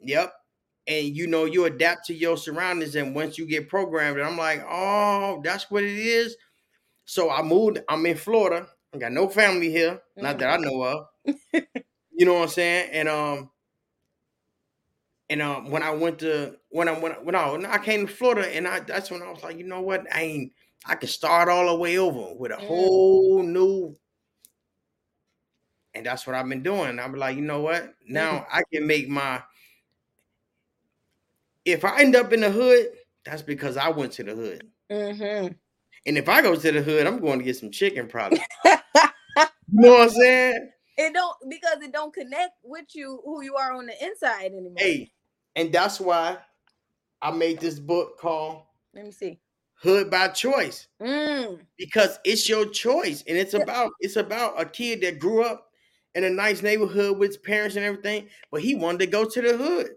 yep. 0.00 0.32
And 0.86 1.14
you 1.16 1.26
know, 1.26 1.44
you 1.44 1.64
adapt 1.66 2.06
to 2.06 2.14
your 2.14 2.36
surroundings, 2.36 2.94
and 2.96 3.14
once 3.14 3.36
you 3.38 3.46
get 3.46 3.68
programmed, 3.68 4.18
and 4.18 4.26
I'm 4.26 4.38
like, 4.38 4.64
oh, 4.68 5.40
that's 5.44 5.70
what 5.70 5.84
it 5.84 5.96
is. 5.98 6.36
So 7.04 7.30
I 7.30 7.42
moved. 7.42 7.80
I'm 7.88 8.06
in 8.06 8.16
Florida. 8.16 8.68
I 8.94 8.98
got 8.98 9.12
no 9.12 9.28
family 9.28 9.70
here, 9.70 10.00
not 10.20 10.38
that 10.38 10.50
I 10.50 10.56
know 10.58 10.82
of. 10.82 11.06
you 11.52 12.26
know 12.26 12.34
what 12.34 12.42
I'm 12.42 12.48
saying? 12.48 12.90
And 12.92 13.08
um, 13.08 13.50
and 15.30 15.42
um, 15.42 15.70
when 15.70 15.82
I 15.82 15.90
went 15.90 16.20
to 16.20 16.56
when 16.70 16.88
I 16.88 16.98
when 16.98 17.12
I, 17.12 17.16
when 17.16 17.34
I, 17.34 17.50
when 17.50 17.66
I 17.66 17.78
came 17.78 18.06
to 18.06 18.12
Florida, 18.12 18.48
and 18.54 18.66
I 18.66 18.80
that's 18.80 19.10
when 19.10 19.22
I 19.22 19.30
was 19.30 19.42
like, 19.42 19.58
you 19.58 19.64
know 19.64 19.80
what? 19.82 20.06
I 20.14 20.22
ain't. 20.22 20.52
I 20.86 20.94
can 20.94 21.08
start 21.08 21.48
all 21.48 21.66
the 21.66 21.74
way 21.74 21.98
over 21.98 22.34
with 22.34 22.52
a 22.52 22.56
Mm. 22.56 22.60
whole 22.66 23.42
new. 23.42 23.94
And 25.98 26.06
that's 26.06 26.26
what 26.26 26.36
I've 26.36 26.48
been 26.48 26.62
doing. 26.62 26.98
I'm 27.00 27.14
like, 27.14 27.34
you 27.36 27.42
know 27.42 27.60
what? 27.60 27.92
Now 28.06 28.46
I 28.52 28.62
can 28.72 28.86
make 28.86 29.08
my. 29.08 29.42
If 31.64 31.84
I 31.84 32.00
end 32.00 32.14
up 32.14 32.32
in 32.32 32.40
the 32.40 32.50
hood, 32.50 32.90
that's 33.24 33.42
because 33.42 33.76
I 33.76 33.88
went 33.88 34.12
to 34.12 34.22
the 34.22 34.34
hood. 34.34 34.62
hmm 34.90 35.48
And 36.06 36.16
if 36.16 36.28
I 36.28 36.40
go 36.40 36.54
to 36.54 36.72
the 36.72 36.80
hood, 36.80 37.06
I'm 37.06 37.18
going 37.20 37.40
to 37.40 37.44
get 37.44 37.56
some 37.56 37.70
chicken 37.72 38.06
probably. 38.08 38.40
you 38.64 38.72
know 39.72 39.90
what 39.92 40.02
I'm 40.02 40.10
saying? 40.10 40.70
it 40.96 41.12
don't 41.12 41.36
because 41.48 41.82
it 41.82 41.92
don't 41.92 42.14
connect 42.14 42.52
with 42.62 42.86
you 42.94 43.20
who 43.24 43.42
you 43.42 43.56
are 43.56 43.72
on 43.72 43.86
the 43.86 44.04
inside 44.04 44.46
anymore. 44.52 44.74
Hey, 44.76 45.10
and 45.56 45.72
that's 45.72 46.00
why 46.00 46.38
I 47.20 47.32
made 47.32 47.58
this 47.60 47.78
book 47.80 48.18
called 48.18 48.62
Let 48.94 49.04
me 49.04 49.10
see. 49.10 49.40
Hood 49.82 50.10
by 50.10 50.28
Choice 50.28 50.86
Mm. 51.00 51.60
because 51.76 52.18
it's 52.24 52.48
your 52.48 52.66
choice, 52.66 53.22
and 53.28 53.36
it's 53.36 53.54
about 53.54 53.90
it's 54.00 54.16
about 54.16 54.60
a 54.60 54.64
kid 54.64 55.00
that 55.02 55.18
grew 55.18 55.42
up 55.42 55.67
in 56.14 56.24
a 56.24 56.30
nice 56.30 56.62
neighborhood 56.62 57.18
with 57.18 57.30
his 57.30 57.36
parents 57.38 57.76
and 57.76 57.84
everything, 57.84 58.28
but 58.50 58.62
he 58.62 58.74
wanted 58.74 58.98
to 59.00 59.06
go 59.06 59.24
to 59.28 59.42
the 59.42 59.56
hood, 59.56 59.96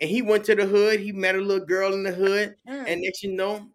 and 0.00 0.08
he 0.10 0.22
went 0.22 0.44
to 0.46 0.54
the 0.54 0.66
hood. 0.66 1.00
He 1.00 1.12
met 1.12 1.34
a 1.34 1.40
little 1.40 1.66
girl 1.66 1.92
in 1.92 2.02
the 2.02 2.12
hood, 2.12 2.56
Mm. 2.68 2.84
and 2.88 3.00
next 3.02 3.22
you 3.22 3.32
know, 3.32 3.70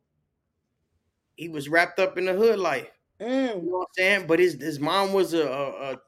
he 1.35 1.49
was 1.49 1.67
wrapped 1.69 1.99
up 1.99 2.17
in 2.17 2.25
the 2.25 2.33
hood 2.33 2.59
life. 2.59 2.89
You 3.19 3.25
Mm. 3.27 3.63
know 3.63 3.77
what 3.77 3.81
I'm 3.81 3.93
saying? 3.97 4.27
But 4.27 4.39
his 4.39 4.53
his 4.61 4.79
mom 4.79 5.13
was 5.13 5.33
a, 5.33 5.47
a, 5.47 5.93
a 5.93 6.01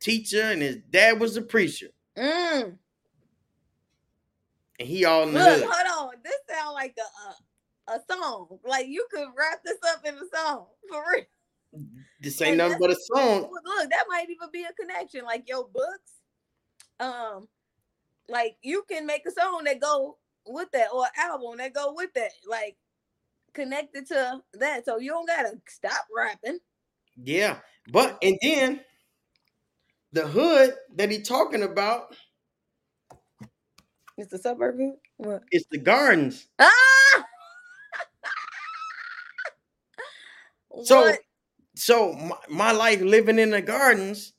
teacher, 0.00 0.42
and 0.42 0.62
his 0.62 0.76
dad 0.90 1.20
was 1.20 1.36
a 1.36 1.42
preacher, 1.42 1.88
Mm. 2.16 2.78
and 4.78 4.88
he 4.88 5.04
all 5.04 5.24
in 5.24 5.34
the 5.34 5.40
Look, 5.40 5.60
hood. 5.60 5.68
hold 5.70 6.08
on. 6.14 6.22
This 6.22 6.36
sound 6.48 6.74
like 6.74 6.96
a, 6.98 7.30
a 7.30 7.96
a 7.96 8.00
song. 8.10 8.58
Like 8.64 8.86
you 8.86 9.06
could 9.10 9.28
wrap 9.36 9.62
this 9.64 9.78
up 9.88 10.04
in 10.06 10.14
a 10.14 10.26
song 10.34 10.66
for 10.88 11.04
real. 11.12 11.24
This 12.20 12.40
ain't 12.40 12.50
and 12.52 12.58
nothing 12.58 12.78
but 12.80 12.90
a 12.90 12.96
song. 13.14 13.50
Look, 13.64 13.90
that 13.90 14.04
might 14.08 14.30
even 14.30 14.50
be 14.52 14.64
a 14.64 14.72
connection. 14.72 15.24
Like 15.24 15.48
your 15.48 15.66
books, 15.68 16.12
um, 17.00 17.48
like 18.28 18.56
you 18.62 18.84
can 18.88 19.06
make 19.06 19.26
a 19.26 19.30
song 19.32 19.64
that 19.64 19.80
go 19.80 20.18
with 20.46 20.70
that 20.72 20.88
or 20.92 21.06
album 21.18 21.58
that 21.58 21.72
go 21.74 21.92
with 21.94 22.12
that, 22.14 22.32
like 22.48 22.76
connected 23.54 24.06
to 24.08 24.42
that. 24.54 24.84
So 24.84 24.98
you 24.98 25.10
don't 25.10 25.26
gotta 25.28 25.60
stop 25.68 26.06
rapping. 26.16 26.60
Yeah, 27.16 27.60
but 27.92 28.18
and 28.22 28.38
then 28.42 28.84
the 30.12 30.26
hood 30.26 30.74
that 30.96 31.10
he 31.10 31.22
talking 31.22 31.62
about 31.62 32.16
It's 34.16 34.30
the 34.30 34.38
suburb. 34.38 34.76
hood? 35.22 35.42
It's 35.50 35.66
the 35.70 35.78
gardens. 35.78 36.48
Ah. 36.58 36.68
So 40.84 41.00
What? 41.00 41.20
So 41.74 42.12
my, 42.14 42.36
my 42.48 42.72
life 42.72 43.00
living 43.00 43.38
in 43.38 43.50
the 43.50 43.62
gardens. 43.62 44.32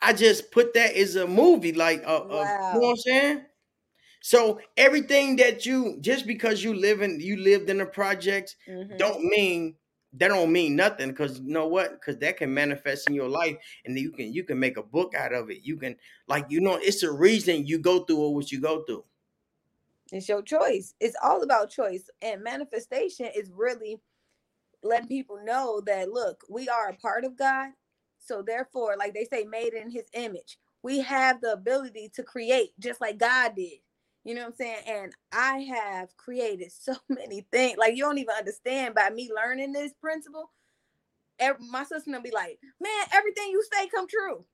I 0.00 0.12
just 0.12 0.50
put 0.50 0.74
that 0.74 0.94
as 0.94 1.16
a 1.16 1.26
movie, 1.26 1.72
like 1.72 2.02
uh, 2.04 2.18
uh, 2.28 2.44
you 2.70 2.80
know 2.80 2.80
what 2.80 2.90
I'm 2.90 2.96
saying. 2.96 3.46
So 4.22 4.60
everything 4.76 5.36
that 5.36 5.66
you 5.66 5.98
just 6.00 6.26
because 6.26 6.64
you 6.64 6.74
live 6.74 7.02
in 7.02 7.20
you 7.20 7.36
lived 7.38 7.70
in 7.70 7.78
the 7.78 7.86
projects 7.86 8.56
Mhm. 8.66 8.96
don't 8.96 9.24
mean 9.24 9.76
that 10.14 10.28
don't 10.28 10.52
mean 10.52 10.76
nothing 10.76 11.10
because 11.10 11.40
you 11.40 11.52
know 11.52 11.68
what 11.68 11.92
because 11.92 12.18
that 12.18 12.38
can 12.38 12.54
manifest 12.54 13.08
in 13.08 13.14
your 13.14 13.28
life 13.30 13.56
and 13.84 13.98
you 13.98 14.12
can 14.12 14.32
you 14.32 14.44
can 14.44 14.58
make 14.60 14.76
a 14.78 14.82
book 14.82 15.14
out 15.14 15.32
of 15.34 15.50
it 15.50 15.62
you 15.62 15.76
can 15.78 15.96
like 16.28 16.46
you 16.50 16.60
know 16.60 16.76
it's 16.76 17.02
a 17.04 17.12
reason 17.12 17.66
you 17.66 17.78
go 17.78 18.04
through 18.04 18.30
what 18.30 18.52
you 18.52 18.60
go 18.60 18.84
through 18.84 19.04
It's 20.12 20.28
your 20.28 20.42
choice. 20.42 20.94
It's 21.00 21.16
all 21.22 21.42
about 21.42 21.70
choice. 21.70 22.08
And 22.22 22.42
manifestation 22.42 23.26
is 23.34 23.50
really 23.50 24.00
letting 24.84 25.08
people 25.08 25.38
know 25.44 25.82
that 25.86 26.10
look, 26.12 26.42
we 26.50 26.68
are 26.68 26.90
a 26.90 26.96
part 26.96 27.24
of 27.24 27.38
God. 27.38 27.70
So 28.20 28.42
therefore, 28.46 28.96
like 28.98 29.14
they 29.14 29.26
say, 29.26 29.44
made 29.44 29.74
in 29.74 29.90
his 29.90 30.04
image. 30.14 30.58
We 30.82 31.00
have 31.00 31.42
the 31.42 31.52
ability 31.54 32.12
to 32.16 32.24
create 32.24 32.70
just 32.80 33.00
like 33.02 33.18
God 33.18 33.54
did. 33.56 33.80
You 34.24 34.34
know 34.36 34.42
what 34.42 34.48
I'm 34.50 34.54
saying? 34.56 34.78
And 34.88 35.12
I 35.32 35.58
have 35.60 36.16
created 36.18 36.72
so 36.78 36.94
many 37.10 37.46
things. 37.52 37.78
Like 37.78 37.96
you 37.96 38.04
don't 38.04 38.18
even 38.18 38.34
understand 38.38 38.94
by 38.96 39.10
me 39.10 39.30
learning 39.34 39.72
this 39.74 39.92
principle. 40.00 40.50
ev- 41.40 41.60
my 41.60 41.84
sister 41.84 42.10
gonna 42.10 42.22
be 42.22 42.32
like, 42.32 42.58
man, 42.80 43.06
everything 43.14 43.50
you 43.50 43.64
say 43.72 43.88
come 43.88 44.08
true. 44.08 44.44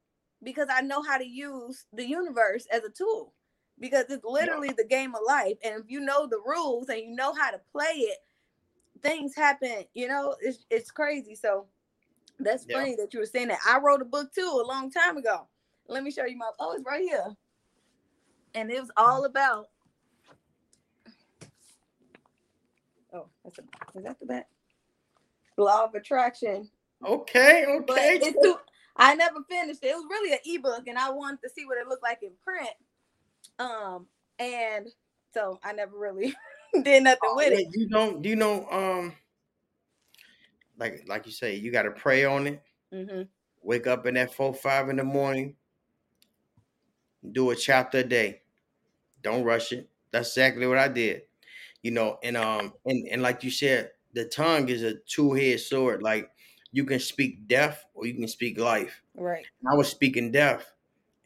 because 0.42 0.68
I 0.70 0.82
know 0.82 1.02
how 1.02 1.18
to 1.18 1.26
use 1.26 1.86
the 1.94 2.06
universe 2.08 2.66
as 2.72 2.84
a 2.84 2.90
tool 2.90 3.34
because 3.80 4.06
it's 4.10 4.24
literally 4.24 4.72
the 4.72 4.86
game 4.86 5.14
of 5.14 5.22
life. 5.26 5.56
And 5.64 5.76
if 5.84 5.90
you 5.90 6.00
know 6.00 6.26
the 6.28 6.40
rules 6.44 6.88
and 6.88 7.00
you 7.00 7.14
know 7.14 7.34
how 7.34 7.50
to 7.52 7.60
play 7.72 7.94
it, 7.96 8.18
things 9.02 9.34
happen, 9.36 9.84
you 9.94 10.08
know, 10.08 10.36
it's, 10.40 10.66
it's 10.70 10.90
crazy. 10.90 11.34
So 11.36 11.66
that's 12.40 12.66
Yeah. 12.66 12.78
funny 12.78 12.96
that 12.96 13.14
you 13.14 13.20
were 13.20 13.26
saying 13.26 13.48
that. 13.48 13.60
I 13.68 13.78
wrote 13.80 14.02
a 14.02 14.06
book 14.06 14.32
too 14.34 14.62
a 14.62 14.66
long 14.66 14.90
time 14.90 15.16
ago. 15.18 15.48
Let 15.88 16.04
me 16.04 16.10
show 16.12 16.26
you 16.26 16.36
my, 16.38 16.50
oh, 16.60 16.74
it's 16.74 16.84
right 16.86 17.02
here. 17.02 17.26
And 18.54 18.70
it 18.70 18.80
was 18.80 18.90
all 18.96 19.24
about, 19.26 19.68
oh, 23.14 23.28
that's 23.44 23.58
a, 23.58 23.62
is 23.98 24.04
that 24.04 24.20
the 24.20 24.26
back? 24.26 24.48
Law 25.58 25.84
of 25.86 25.94
attraction 25.94 26.70
Okay, 27.06 27.66
but 27.78 28.10
okay. 28.10 28.18
it's 28.20 28.40
too, 28.42 28.56
I 28.96 29.14
never 29.16 29.38
finished 29.48 29.80
it. 29.84 29.88
It 29.88 29.96
was 29.96 30.06
really 30.10 30.32
an 30.32 30.40
ebook, 30.46 30.88
and 30.88 30.98
I 30.98 31.10
wanted 31.10 31.42
to 31.42 31.50
see 31.50 31.66
what 31.66 31.78
it 31.78 31.88
looked 31.88 32.02
like 32.02 32.22
in 32.22 32.32
print. 32.42 32.70
Um, 33.58 34.06
and 34.38 34.88
so 35.34 35.60
I 35.64 35.72
never 35.72 35.98
really 35.98 36.34
did 36.84 37.02
nothing 37.04 37.34
with 37.36 37.52
it. 37.52 37.68
You 37.74 37.88
don't 37.88 38.24
you 38.24 38.36
know 38.36 38.68
um 38.70 39.16
like 40.76 41.04
like 41.06 41.26
you 41.26 41.32
say, 41.32 41.56
you 41.56 41.70
gotta 41.72 41.90
pray 41.90 42.24
on 42.24 42.46
it. 42.46 42.62
hmm 42.92 43.22
Wake 43.62 43.86
up 43.86 44.04
in 44.06 44.14
that 44.14 44.34
four 44.34 44.52
five 44.52 44.90
in 44.90 44.96
the 44.96 45.04
morning. 45.04 45.56
Do 47.32 47.50
a 47.50 47.56
chapter 47.56 47.98
a 47.98 48.04
day. 48.04 48.42
Don't 49.22 49.44
rush 49.44 49.72
it. 49.72 49.90
That's 50.12 50.30
exactly 50.30 50.66
what 50.66 50.78
I 50.78 50.88
did. 50.88 51.24
You 51.82 51.92
know, 51.92 52.18
and 52.22 52.36
um 52.36 52.74
and, 52.86 53.08
and 53.08 53.22
like 53.22 53.44
you 53.44 53.50
said, 53.50 53.92
the 54.14 54.26
tongue 54.26 54.68
is 54.68 54.82
a 54.82 54.96
two-headed 54.96 55.60
sword. 55.60 56.02
Like 56.02 56.32
you 56.72 56.84
can 56.86 57.00
speak 57.00 57.48
death 57.48 57.86
or 57.94 58.06
you 58.06 58.14
can 58.14 58.28
speak 58.28 58.58
life. 58.58 59.02
Right. 59.14 59.46
I 59.70 59.76
was 59.76 59.88
speaking 59.90 60.32
death. 60.32 60.72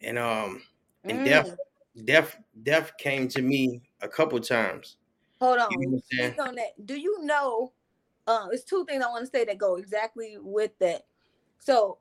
And 0.03 0.19
um 0.19 0.63
and 1.09 1.19
Mm. 1.21 1.25
death 1.25 1.57
death 2.05 2.39
death 2.63 2.93
came 2.99 3.29
to 3.29 3.43
me 3.43 3.83
a 4.01 4.09
couple 4.09 4.41
times. 4.41 4.99
Hold 5.45 5.59
on. 5.59 5.73
You 5.73 5.79
know 5.79 5.91
what 5.91 5.97
I'm 5.97 6.03
saying? 6.11 6.33
Speak 6.33 6.43
on 6.43 6.55
that. 6.55 6.87
Do 6.87 6.99
you 6.99 7.23
know? 7.23 7.73
Uh, 8.27 8.47
it's 8.53 8.65
two 8.65 8.87
things 8.87 9.05
I 9.05 9.11
want 9.11 9.27
to 9.27 9.31
say 9.31 9.45
that 9.45 9.59
go 9.59 9.77
exactly 9.77 10.37
with 10.41 10.71
that. 10.81 11.03
So, 11.59 11.99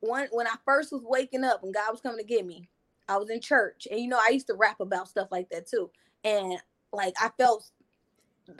one 0.00 0.26
when 0.32 0.48
I 0.48 0.54
first 0.64 0.90
was 0.90 1.02
waking 1.04 1.44
up 1.44 1.62
and 1.62 1.72
God 1.72 1.92
was 1.92 2.00
coming 2.00 2.18
to 2.18 2.24
get 2.24 2.44
me, 2.44 2.68
I 3.08 3.16
was 3.16 3.30
in 3.30 3.40
church, 3.40 3.86
and 3.88 4.00
you 4.00 4.08
know 4.08 4.18
I 4.20 4.30
used 4.30 4.48
to 4.48 4.54
rap 4.54 4.80
about 4.80 5.08
stuff 5.08 5.28
like 5.30 5.48
that 5.50 5.68
too. 5.68 5.90
And 6.24 6.58
like 6.92 7.14
I 7.20 7.30
felt, 7.38 7.70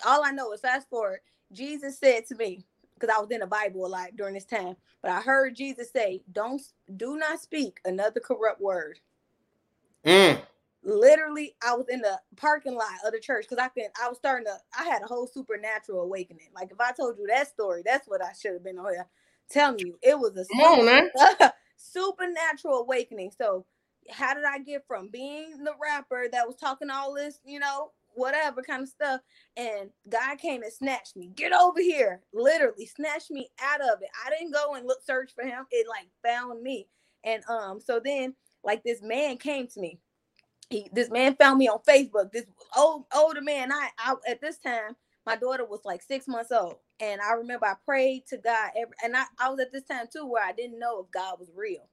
all 0.06 0.24
I 0.24 0.30
know 0.30 0.52
is 0.52 0.60
fast 0.60 0.88
forward. 0.88 1.20
Jesus 1.50 1.98
said 1.98 2.26
to 2.26 2.36
me 2.36 2.64
because 2.94 3.12
I 3.12 3.20
was 3.20 3.30
in 3.32 3.40
the 3.40 3.48
Bible 3.48 3.84
a 3.84 3.88
lot 3.88 4.14
during 4.16 4.34
this 4.34 4.44
time, 4.44 4.76
but 5.02 5.10
I 5.10 5.20
heard 5.20 5.56
Jesus 5.56 5.90
say, 5.90 6.22
"Don't 6.30 6.62
do 6.96 7.16
not 7.16 7.40
speak 7.40 7.80
another 7.84 8.20
corrupt 8.20 8.60
word." 8.60 9.00
Mm, 10.06 10.40
literally 10.82 11.54
I 11.66 11.74
was 11.74 11.86
in 11.88 12.00
the 12.00 12.20
parking 12.36 12.74
lot 12.74 12.88
of 13.04 13.12
the 13.12 13.20
church 13.20 13.46
because 13.48 13.62
I 13.62 13.68
can 13.68 13.90
I 14.02 14.08
was 14.08 14.18
starting 14.18 14.46
to 14.46 14.56
I 14.78 14.84
had 14.84 15.02
a 15.02 15.06
whole 15.06 15.26
supernatural 15.26 16.02
awakening. 16.02 16.48
Like 16.54 16.70
if 16.72 16.80
I 16.80 16.92
told 16.92 17.18
you 17.18 17.26
that 17.28 17.48
story, 17.48 17.82
that's 17.84 18.08
what 18.08 18.22
I 18.22 18.32
should 18.40 18.54
have 18.54 18.64
been 18.64 18.78
on 18.78 18.92
here 18.92 19.06
telling 19.50 19.84
you. 19.84 19.98
It 20.02 20.18
was 20.18 20.36
a 20.36 20.44
now. 21.16 21.50
supernatural 21.76 22.80
awakening. 22.80 23.32
So 23.36 23.66
how 24.10 24.34
did 24.34 24.44
I 24.44 24.58
get 24.58 24.86
from 24.86 25.08
being 25.08 25.62
the 25.64 25.74
rapper 25.80 26.26
that 26.32 26.46
was 26.46 26.56
talking 26.56 26.90
all 26.90 27.14
this, 27.14 27.40
you 27.44 27.58
know, 27.58 27.92
whatever 28.14 28.62
kind 28.62 28.82
of 28.82 28.88
stuff, 28.88 29.20
and 29.56 29.90
God 30.08 30.38
came 30.38 30.62
and 30.62 30.72
snatched 30.72 31.16
me. 31.16 31.32
Get 31.34 31.52
over 31.52 31.80
here, 31.80 32.22
literally 32.32 32.86
snatched 32.86 33.30
me 33.30 33.48
out 33.62 33.80
of 33.80 34.02
it. 34.02 34.08
I 34.26 34.30
didn't 34.30 34.52
go 34.52 34.74
and 34.74 34.86
look 34.86 35.02
search 35.04 35.32
for 35.34 35.44
him. 35.44 35.64
It 35.70 35.86
like 35.88 36.08
found 36.24 36.62
me, 36.62 36.88
and 37.24 37.42
um, 37.48 37.80
so 37.80 38.00
then 38.04 38.34
like 38.64 38.82
this 38.82 39.00
man 39.02 39.36
came 39.36 39.66
to 39.68 39.80
me. 39.80 40.00
He, 40.70 40.90
this 40.92 41.10
man 41.10 41.36
found 41.36 41.58
me 41.58 41.68
on 41.68 41.80
Facebook. 41.88 42.32
This 42.32 42.46
old 42.76 43.06
older 43.14 43.42
man. 43.42 43.72
I, 43.72 43.90
I 43.98 44.14
at 44.28 44.42
this 44.42 44.58
time 44.58 44.96
my 45.26 45.36
daughter 45.36 45.66
was 45.66 45.80
like 45.86 46.02
six 46.02 46.28
months 46.28 46.52
old, 46.52 46.76
and 47.00 47.20
I 47.22 47.34
remember 47.34 47.66
I 47.66 47.74
prayed 47.86 48.26
to 48.28 48.38
God 48.38 48.72
every, 48.76 48.94
and 49.04 49.16
I, 49.16 49.24
I 49.40 49.50
was 49.50 49.60
at 49.60 49.72
this 49.72 49.84
time 49.84 50.06
too 50.12 50.26
where 50.26 50.44
I 50.44 50.52
didn't 50.52 50.80
know 50.80 51.00
if 51.02 51.12
God 51.12 51.36
was 51.40 51.50
real. 51.56 51.88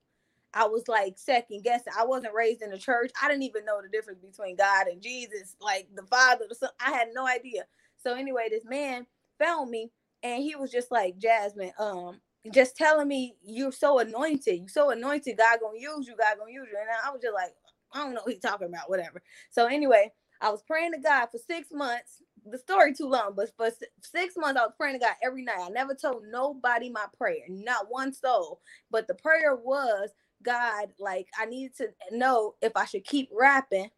I 0.54 0.68
was 0.68 0.90
like 0.90 1.16
second 1.18 1.64
guessing. 1.64 1.94
I 1.98 2.06
wasn't 2.06 2.36
raised 2.36 2.64
in 2.64 2.72
the 2.72 2.80
church. 2.80 3.12
I 3.24 3.30
didn't 3.30 3.46
even 3.46 3.66
know 3.66 3.82
the 3.84 3.90
difference 3.90 4.22
between 4.22 4.58
God 4.58 4.88
and 4.90 5.02
Jesus, 5.04 5.56
like 5.62 5.90
the 5.96 6.04
Father. 6.04 6.46
The 6.50 6.56
Son. 6.56 6.72
I 6.86 6.92
had 6.92 7.10
no 7.16 7.28
idea. 7.28 7.66
So 8.04 8.16
anyway, 8.16 8.50
this 8.52 8.66
man 8.66 9.08
found 9.40 9.72
me, 9.72 9.92
and 10.24 10.44
he 10.44 10.58
was 10.58 10.72
just 10.72 10.92
like 10.92 11.20
Jasmine, 11.20 11.74
um, 11.80 12.22
just 12.54 12.78
telling 12.78 13.08
me 13.08 13.38
you're 13.46 13.72
so 13.74 14.00
anointed. 14.02 14.60
You're 14.60 14.70
so 14.70 14.92
anointed. 14.92 15.38
God 15.38 15.60
gonna 15.62 15.80
use 15.80 16.08
you. 16.10 16.18
God 16.18 16.38
gonna 16.40 16.52
use 16.52 16.68
you. 16.72 16.80
And 16.80 16.90
I 17.06 17.12
was 17.12 17.22
just 17.24 17.36
like, 17.36 17.54
I 17.98 18.06
don't 18.06 18.16
know 18.16 18.22
what 18.24 18.34
he's 18.34 18.42
talking 18.44 18.68
about. 18.70 18.90
Whatever. 18.90 19.24
So 19.52 19.68
anyway, 19.68 20.14
I 20.42 20.52
was 20.52 20.64
praying 20.64 20.94
to 20.94 21.00
God 21.00 21.28
for 21.32 21.40
six 21.40 21.70
months. 21.74 22.24
The 22.50 22.60
story 22.60 22.94
too 22.96 23.08
long, 23.10 23.34
but 23.36 23.52
for 23.58 23.70
six 24.02 24.36
months 24.38 24.60
I 24.62 24.66
was 24.66 24.76
praying 24.78 24.96
to 25.00 25.06
God 25.06 25.16
every 25.24 25.44
night. 25.44 25.60
I 25.62 25.70
never 25.70 25.96
told 25.96 26.24
nobody 26.32 26.90
my 26.90 27.06
prayer, 27.18 27.46
not 27.50 27.88
one 27.90 28.14
soul. 28.14 28.62
But 28.92 29.08
the 29.08 29.16
prayer 29.16 29.56
was, 29.56 30.12
God, 30.44 30.90
like 31.00 31.28
I 31.40 31.46
needed 31.48 31.78
to 31.78 31.90
know 32.12 32.56
if 32.62 32.74
I 32.78 32.86
should 32.86 33.06
keep 33.06 33.30
rapping 33.34 33.90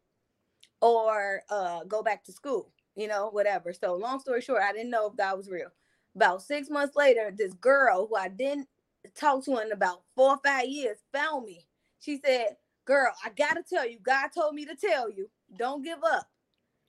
or 0.81 1.43
uh 1.51 1.83
go 1.85 2.03
back 2.03 2.25
to 2.25 2.33
school, 2.33 2.71
you 2.97 3.09
know, 3.09 3.29
whatever. 3.31 3.73
So 3.73 3.95
long 3.95 4.21
story 4.21 4.41
short, 4.41 4.63
I 4.63 4.73
didn't 4.73 4.91
know 4.91 5.07
if 5.09 5.17
God 5.17 5.37
was 5.37 5.49
real. 5.51 5.69
About 6.15 6.43
six 6.43 6.69
months 6.71 6.97
later, 6.97 7.33
this 7.37 7.53
girl 7.55 8.07
who 8.07 8.17
I 8.17 8.29
didn't 8.29 8.69
talk 9.15 9.45
to 9.45 9.59
in 9.61 9.73
about 9.73 10.03
four 10.15 10.31
or 10.31 10.39
five 10.45 10.67
years 10.67 10.99
found 11.13 11.45
me. 11.47 11.67
She 12.01 12.21
said, 12.25 12.57
Girl, 12.85 13.13
I 13.23 13.29
gotta 13.29 13.63
tell 13.67 13.87
you, 13.87 13.99
God 14.01 14.29
told 14.33 14.55
me 14.55 14.65
to 14.65 14.75
tell 14.75 15.09
you, 15.09 15.29
don't 15.57 15.83
give 15.83 15.99
up. 16.03 16.27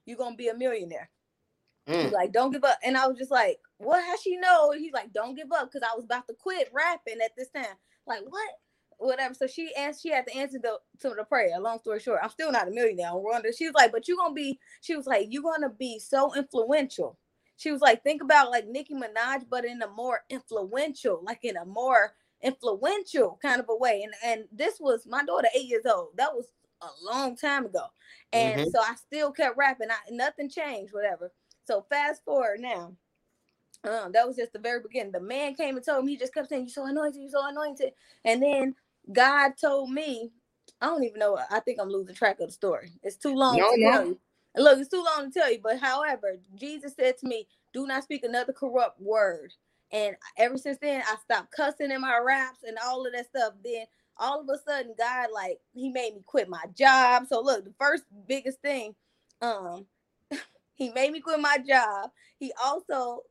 You're 0.07 0.17
gonna 0.17 0.37
be 0.37 0.49
a 0.49 0.55
millionaire. 0.55 1.11
Mm, 1.89 2.13
like, 2.13 2.33
don't 2.33 2.53
give 2.53 2.65
up. 2.65 2.79
And 2.85 2.97
I 2.97 3.07
was 3.07 3.19
just 3.19 3.31
like, 3.31 3.59
what? 3.79 4.05
How 4.05 4.17
she 4.17 4.37
know? 4.37 4.73
He's 4.73 4.93
like, 4.93 5.13
don't 5.13 5.35
give 5.35 5.53
up, 5.53 5.71
because 5.71 5.87
I 5.91 5.95
was 5.97 6.05
about 6.05 6.27
to 6.29 6.35
quit 6.39 6.69
rapping 6.73 7.21
at 7.25 7.33
this 7.37 7.51
time. 7.51 7.77
Like, 8.07 8.23
what? 8.29 8.51
Whatever. 8.99 9.35
So 9.35 9.47
she 9.47 9.75
asked, 9.75 10.03
she 10.03 10.11
had 10.11 10.27
to 10.27 10.37
answer 10.37 10.59
the 10.63 10.79
to 11.01 11.15
the 11.17 11.25
prayer. 11.25 11.59
Long 11.59 11.79
story 11.81 12.01
short, 12.01 12.21
I'm 12.23 12.31
still 12.31 12.53
not 12.53 12.69
a 12.69 12.71
millionaire. 12.71 13.09
I'm 13.09 13.17
Rwanda. 13.17 13.57
She 13.57 13.67
was 13.67 13.75
like, 13.75 13.93
but 13.93 14.07
you're 14.07 14.19
gonna 14.19 14.35
be, 14.35 14.59
she 14.83 14.95
was 14.95 15.07
like, 15.07 15.29
you're 15.31 15.43
gonna 15.43 15.71
be 15.71 15.99
so 15.99 16.35
influential. 16.35 17.19
She 17.57 17.73
was 17.73 17.81
like, 17.81 18.03
think 18.03 18.23
about 18.23 18.51
like 18.51 18.67
Nicki 18.67 18.95
Minaj, 18.95 19.45
but 19.51 19.65
in 19.65 19.83
a 19.83 19.89
more 19.89 20.21
influential, 20.29 21.23
like 21.25 21.41
in 21.45 21.57
a 21.57 21.65
more 21.65 22.15
influential 22.43 23.39
kind 23.43 23.61
of 23.61 23.67
a 23.69 23.77
way. 23.77 24.03
And 24.05 24.15
and 24.25 24.45
this 24.53 24.81
was 24.81 25.07
my 25.07 25.25
daughter, 25.25 25.49
eight 25.55 25.69
years 25.69 25.87
old. 25.87 26.11
That 26.17 26.35
was 26.35 26.47
a 26.83 26.89
long 27.05 27.37
time 27.37 27.67
ago. 27.67 27.87
And 28.33 28.67
Mhm. 28.67 28.73
so 28.73 28.81
I 28.81 28.95
still 28.97 29.33
kept 29.33 29.57
rapping. 29.57 29.91
I, 29.91 29.97
nothing 30.11 30.49
changed, 30.51 30.93
whatever. 30.95 31.33
So 31.67 31.87
fast 31.91 32.25
forward 32.25 32.61
now. 32.61 32.95
Um, 33.85 34.13
that 34.13 34.27
was 34.27 34.37
just 34.37 34.53
the 34.53 34.59
very 34.59 34.81
beginning. 34.81 35.13
The 35.13 35.21
man 35.21 35.55
came 35.55 35.77
and 35.77 35.85
told 35.85 36.05
me, 36.05 36.13
he 36.13 36.19
just 36.19 36.35
kept 36.35 36.49
saying, 36.51 36.65
You're 36.65 36.71
so 36.73 36.87
anointed, 36.87 37.21
you're 37.21 37.31
so 37.31 37.47
anointed. 37.49 37.93
And 38.25 38.43
then 38.43 38.75
God 39.13 39.53
told 39.61 39.91
me, 39.91 40.31
I 40.81 40.87
don't 40.87 41.05
even 41.05 41.19
know. 41.19 41.39
I 41.51 41.61
think 41.61 41.79
I'm 41.81 41.89
losing 41.89 42.15
track 42.15 42.41
of 42.41 42.49
the 42.49 42.53
story. 42.53 42.93
It's 43.03 43.17
too 43.17 43.35
long 43.35 43.57
No, 43.57 43.67
to 43.67 43.77
no. 43.77 43.91
tell 43.91 44.07
you. 44.07 44.19
Look, 44.57 44.79
it's 44.81 44.91
too 44.91 45.05
long 45.05 45.31
to 45.31 45.41
tell 45.41 45.51
you. 45.53 45.61
But 45.63 45.79
however, 45.81 46.37
Jesus 46.57 46.95
said 46.95 47.17
to 47.19 47.27
me, 47.29 47.47
Do 47.73 47.87
not 47.87 48.05
speak 48.05 48.25
another 48.25 48.53
corrupt 48.53 49.01
word. 49.01 49.53
And 49.93 50.17
ever 50.39 50.59
since 50.59 50.79
then, 50.81 51.03
I 51.07 51.17
stopped 51.25 51.53
cussing 51.53 51.91
in 51.91 52.01
my 52.01 52.19
raps 52.19 52.61
and 52.67 52.79
all 52.85 53.07
of 53.07 53.13
that 53.13 53.27
stuff. 53.29 53.55
Then 53.65 53.87
all 54.19 54.41
of 54.41 54.49
a 54.49 54.59
sudden, 54.69 54.95
God, 54.99 55.29
like, 55.35 55.59
He 55.75 55.91
made 55.91 56.15
me 56.15 56.23
quit 56.27 56.49
my 56.49 56.65
job. 56.77 57.27
So 57.29 57.41
look, 57.41 57.65
the 57.65 57.75
first 57.79 58.05
biggest 58.29 58.61
thing, 58.61 58.95
um, 59.43 59.87
He 60.75 60.91
made 60.91 61.13
me 61.13 61.21
quit 61.21 61.41
my 61.41 61.59
job. 61.59 62.11
He 62.39 62.53
also, 62.65 63.23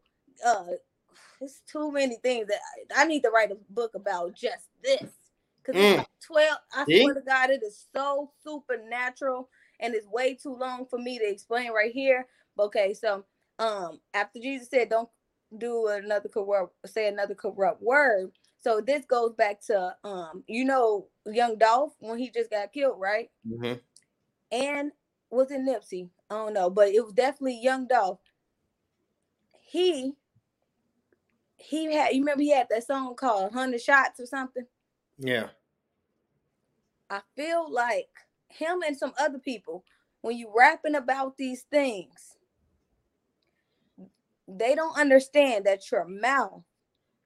uh, 0.46 0.66
it's 1.42 1.62
too 1.72 1.92
many 1.92 2.18
things 2.18 2.48
that 2.48 2.60
I, 2.98 3.04
I 3.04 3.06
need 3.06 3.24
to 3.24 3.30
write 3.30 3.52
a 3.52 3.58
book 3.70 3.96
about 3.96 4.36
just 4.36 4.66
this. 4.84 5.12
Cause 5.66 5.76
Mm. 5.76 5.98
like 5.98 6.08
12, 6.26 6.58
I 6.74 6.86
See? 6.86 7.02
swear 7.02 7.14
to 7.16 7.22
God, 7.22 7.50
it 7.52 7.64
is 7.64 7.86
so 7.96 8.32
supernatural 8.44 9.50
and 9.80 9.94
it's 9.96 10.08
way 10.08 10.36
too 10.36 10.56
long 10.56 10.86
for 10.90 10.98
me 11.00 11.20
to 11.20 11.30
explain 11.30 11.72
right 11.72 11.92
here. 11.92 12.28
Okay, 12.60 12.94
so 12.94 13.26
um 13.60 14.00
after 14.14 14.40
Jesus 14.40 14.70
said 14.70 14.90
don't 14.90 15.10
do 15.58 15.88
another 15.88 16.30
corrupt 16.30 16.76
say 16.86 17.08
another 17.08 17.36
corrupt 17.36 17.82
word. 17.82 18.32
So 18.62 18.82
this 18.82 19.06
goes 19.06 19.34
back 19.34 19.62
to 19.68 19.96
um, 20.04 20.44
you 20.48 20.66
know, 20.66 21.08
young 21.26 21.58
Dolph 21.58 21.94
when 22.00 22.18
he 22.20 22.30
just 22.30 22.52
got 22.52 22.74
killed, 22.74 23.00
right? 23.00 23.30
mhm. 23.48 23.80
and 24.52 24.92
was 25.32 25.52
it 25.52 25.62
Nipsey? 25.62 26.10
I 26.30 26.36
don't 26.36 26.54
know, 26.54 26.70
but 26.70 26.90
it 26.90 27.04
was 27.04 27.14
definitely 27.14 27.60
Young 27.62 27.88
Dolph. 27.88 28.20
He 29.62 30.14
he 31.58 31.94
had 31.94 32.14
you 32.14 32.22
remember 32.22 32.44
he 32.44 32.52
had 32.52 32.68
that 32.70 32.86
song 32.86 33.16
called 33.16 33.54
Hundred 33.54 33.82
Shots 33.82 34.20
or 34.20 34.26
something. 34.26 34.66
Yeah. 35.18 35.48
I 37.10 37.22
feel 37.36 37.72
like 37.72 38.10
him 38.50 38.82
and 38.86 38.98
some 38.98 39.14
other 39.20 39.40
people, 39.40 39.84
when 40.22 40.38
you 40.38 40.52
rapping 40.56 40.96
about 40.96 41.38
these 41.38 41.64
things, 41.64 42.36
they 44.58 44.76
don't 44.76 44.98
understand 44.98 45.66
that 45.66 45.92
your 45.92 46.06
mouth 46.06 46.64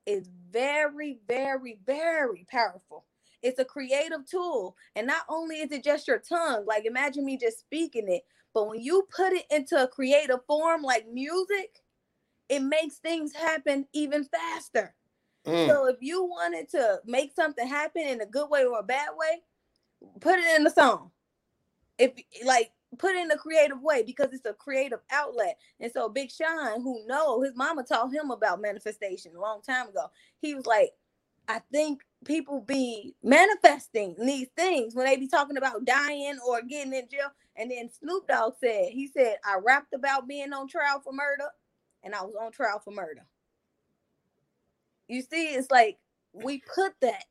is 0.05 0.27
very, 0.51 1.19
very, 1.27 1.79
very 1.85 2.45
powerful. 2.49 3.05
it's 3.43 3.59
a 3.59 3.65
creative 3.65 4.25
tool. 4.25 4.75
And 4.95 5.05
not 5.05 5.23
only 5.29 5.57
is 5.57 5.71
it 5.71 5.83
just 5.83 6.07
your 6.07 6.19
tongue, 6.19 6.65
like 6.65 6.85
imagine 6.85 7.25
me 7.25 7.37
just 7.37 7.59
speaking 7.59 8.07
it, 8.07 8.23
but 8.53 8.67
when 8.69 8.81
you 8.81 9.07
put 9.15 9.33
it 9.33 9.45
into 9.51 9.81
a 9.83 9.87
creative 9.87 10.45
form 10.47 10.81
like 10.81 11.07
music, 11.11 11.81
it 12.49 12.61
makes 12.61 12.97
things 12.97 13.33
happen 13.33 13.85
even 13.93 14.23
faster. 14.25 14.95
Mm. 15.45 15.67
So 15.67 15.87
if 15.87 15.97
you 15.99 16.23
wanted 16.23 16.69
to 16.69 16.99
make 17.05 17.33
something 17.35 17.67
happen 17.67 18.03
in 18.03 18.21
a 18.21 18.25
good 18.25 18.49
way 18.49 18.63
or 18.65 18.79
a 18.79 18.83
bad 18.83 19.09
way, 19.17 19.41
put 20.21 20.39
it 20.39 20.55
in 20.55 20.63
the 20.63 20.69
song. 20.69 21.11
If 21.97 22.13
like 22.45 22.71
put 22.97 23.15
in 23.15 23.31
a 23.31 23.37
creative 23.37 23.81
way 23.81 24.03
because 24.03 24.29
it's 24.33 24.45
a 24.45 24.53
creative 24.53 24.99
outlet. 25.11 25.57
And 25.79 25.91
so 25.91 26.09
Big 26.09 26.31
Sean, 26.31 26.81
who 26.81 27.05
know 27.07 27.41
his 27.41 27.55
mama 27.55 27.83
taught 27.83 28.13
him 28.13 28.31
about 28.31 28.61
manifestation 28.61 29.35
a 29.35 29.41
long 29.41 29.61
time 29.61 29.89
ago. 29.89 30.07
He 30.41 30.55
was 30.55 30.65
like, 30.65 30.91
I 31.47 31.59
think 31.71 32.01
people 32.25 32.61
be 32.61 33.15
manifesting 33.23 34.15
these 34.17 34.47
things 34.55 34.95
when 34.95 35.05
they 35.05 35.17
be 35.17 35.27
talking 35.27 35.57
about 35.57 35.85
dying 35.85 36.37
or 36.47 36.61
getting 36.61 36.93
in 36.93 37.07
jail. 37.09 37.31
And 37.55 37.69
then 37.69 37.89
Snoop 37.91 38.27
Dogg 38.27 38.53
said, 38.59 38.89
he 38.91 39.07
said, 39.07 39.37
I 39.45 39.57
rapped 39.63 39.93
about 39.93 40.27
being 40.27 40.53
on 40.53 40.67
trial 40.67 41.01
for 41.03 41.13
murder 41.13 41.49
and 42.03 42.15
I 42.15 42.21
was 42.23 42.35
on 42.41 42.51
trial 42.51 42.79
for 42.83 42.91
murder. 42.91 43.25
You 45.07 45.21
see, 45.21 45.47
it's 45.49 45.69
like 45.69 45.97
we 46.31 46.63
put 46.73 46.93
that 47.01 47.25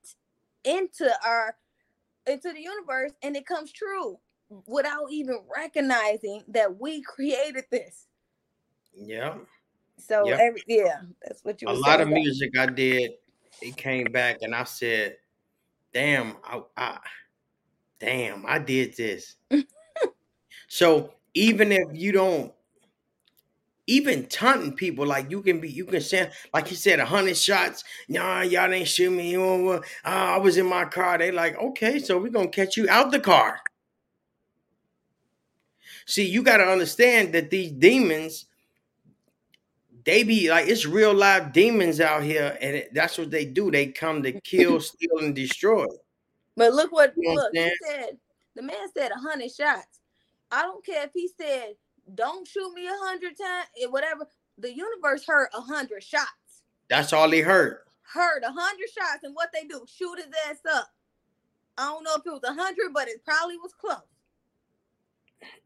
into 0.65 1.11
our 1.27 1.57
into 2.27 2.53
the 2.53 2.61
universe 2.61 3.13
and 3.23 3.35
it 3.35 3.47
comes 3.47 3.73
true 3.73 4.19
without 4.67 5.11
even 5.11 5.39
recognizing 5.55 6.45
that 6.49 6.81
we 6.81 7.03
created 7.03 7.65
this. 7.71 8.07
Yeah. 8.95 9.37
So 9.99 10.27
Yep. 10.29 10.39
every 10.41 10.63
yeah, 10.67 11.01
that's 11.23 11.45
what 11.45 11.63
you 11.63 11.69
A 11.69 11.73
lot 11.73 12.01
of 12.01 12.09
about- 12.09 12.21
music 12.21 12.51
I 12.59 12.67
did, 12.67 13.13
it 13.61 13.77
came 13.77 14.05
back 14.13 14.39
and 14.43 14.55
I 14.55 14.65
said, 14.65 15.17
damn, 15.93 16.37
I, 16.45 16.61
I 16.77 16.99
damn, 18.01 18.45
I 18.47 18.59
did 18.59 18.97
this. 18.97 19.37
so 20.69 21.15
even 21.35 21.71
if 21.73 21.87
you 21.93 22.13
don't 22.13 22.53
even 23.87 24.27
taunting 24.27 24.73
people 24.75 25.05
like 25.07 25.31
you 25.31 25.43
can 25.43 25.61
be 25.61 25.69
you 25.69 25.85
can 25.85 26.01
send 26.01 26.31
like 26.55 26.69
he 26.69 26.75
said 26.75 27.01
a 27.01 27.05
hundred 27.05 27.37
shots 27.37 27.83
nah 28.09 28.41
y'all 28.41 28.71
didn't 28.71 28.87
shoot 28.87 29.11
me 29.11 29.35
uh, 29.37 29.81
i 30.05 30.39
was 30.39 30.57
in 30.57 30.65
my 30.67 30.85
car 30.85 31.19
they 31.19 31.33
like 31.33 31.59
okay 31.59 31.99
so 31.99 32.17
we're 32.17 32.31
gonna 32.31 32.47
catch 32.49 32.77
you 32.77 32.89
out 32.89 33.11
the 33.11 33.19
car 33.19 33.59
see 36.07 36.27
you 36.27 36.43
got 36.43 36.59
to 36.59 36.65
understand 36.65 37.33
that 37.33 37.51
these 37.51 37.73
demons 37.73 38.47
they 40.05 40.23
be 40.25 40.51
like 40.51 40.69
it's 40.69 40.87
real 40.87 41.15
live 41.15 41.53
demons 41.53 42.01
out 42.01 42.23
here 42.23 42.57
and 42.61 42.77
it, 42.77 42.95
that's 42.95 43.19
what 43.19 43.31
they 43.31 43.45
do 43.45 43.71
they 43.71 43.87
come 43.87 44.23
to 44.23 44.33
kill 44.41 44.81
steal 44.91 45.19
and 45.19 45.35
destroy 45.35 45.87
But 46.57 46.73
look 46.73 46.93
what 46.93 47.15
You 47.17 47.35
look, 47.35 47.53
he 47.53 47.71
said 47.87 48.19
the 48.55 48.63
man 48.63 48.89
said 48.97 49.11
a 49.13 49.19
hundred 49.19 49.51
shots. 49.51 50.01
I 50.51 50.63
don't 50.63 50.85
care 50.85 51.05
if 51.05 51.11
he 51.15 51.29
said, 51.41 51.75
Don't 52.15 52.47
shoot 52.47 52.73
me 52.75 52.87
a 52.87 52.95
hundred 52.95 53.39
times, 53.39 53.69
whatever. 53.89 54.27
The 54.59 54.71
universe 54.75 55.25
heard 55.27 55.49
a 55.55 55.61
hundred 55.61 56.03
shots. 56.03 56.63
that's 56.89 57.13
all 57.13 57.31
he 57.31 57.41
heard 57.41 57.79
Heard 58.13 58.43
a 58.43 58.53
hundred 58.53 58.91
shots, 58.91 59.21
and 59.23 59.35
what 59.35 59.49
they 59.55 59.65
do, 59.65 59.87
shoot 59.89 60.17
his 60.19 60.27
ass 60.51 60.59
up. 60.75 60.89
I 61.79 61.85
don't 61.87 62.05
know 62.05 62.17
if 62.17 62.27
it 62.27 62.31
was 62.31 62.43
a 62.45 62.53
hundred, 62.53 62.93
but 62.93 63.09
it 63.09 63.25
probably 63.25 63.57
was 63.57 63.73
close. 63.73 63.97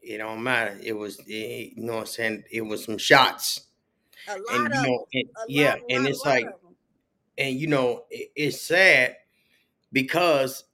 It 0.01 0.17
don't 0.17 0.43
matter 0.43 0.77
it 0.83 0.93
was 0.93 1.19
it, 1.27 1.73
you 1.77 1.83
know 1.83 1.93
what 1.95 2.01
i'm 2.01 2.05
saying 2.07 2.43
it 2.51 2.61
was 2.61 2.83
some 2.83 2.97
shots 2.97 3.67
and 4.49 4.73
you 4.73 4.81
know 4.81 5.05
and, 5.13 5.29
yeah 5.47 5.73
lot, 5.73 5.81
and 5.89 6.07
it's 6.07 6.25
like 6.25 6.47
and 7.37 7.59
you 7.59 7.67
know 7.67 8.05
it- 8.11 8.31
it's 8.35 8.61
sad 8.61 9.17
because 9.91 10.65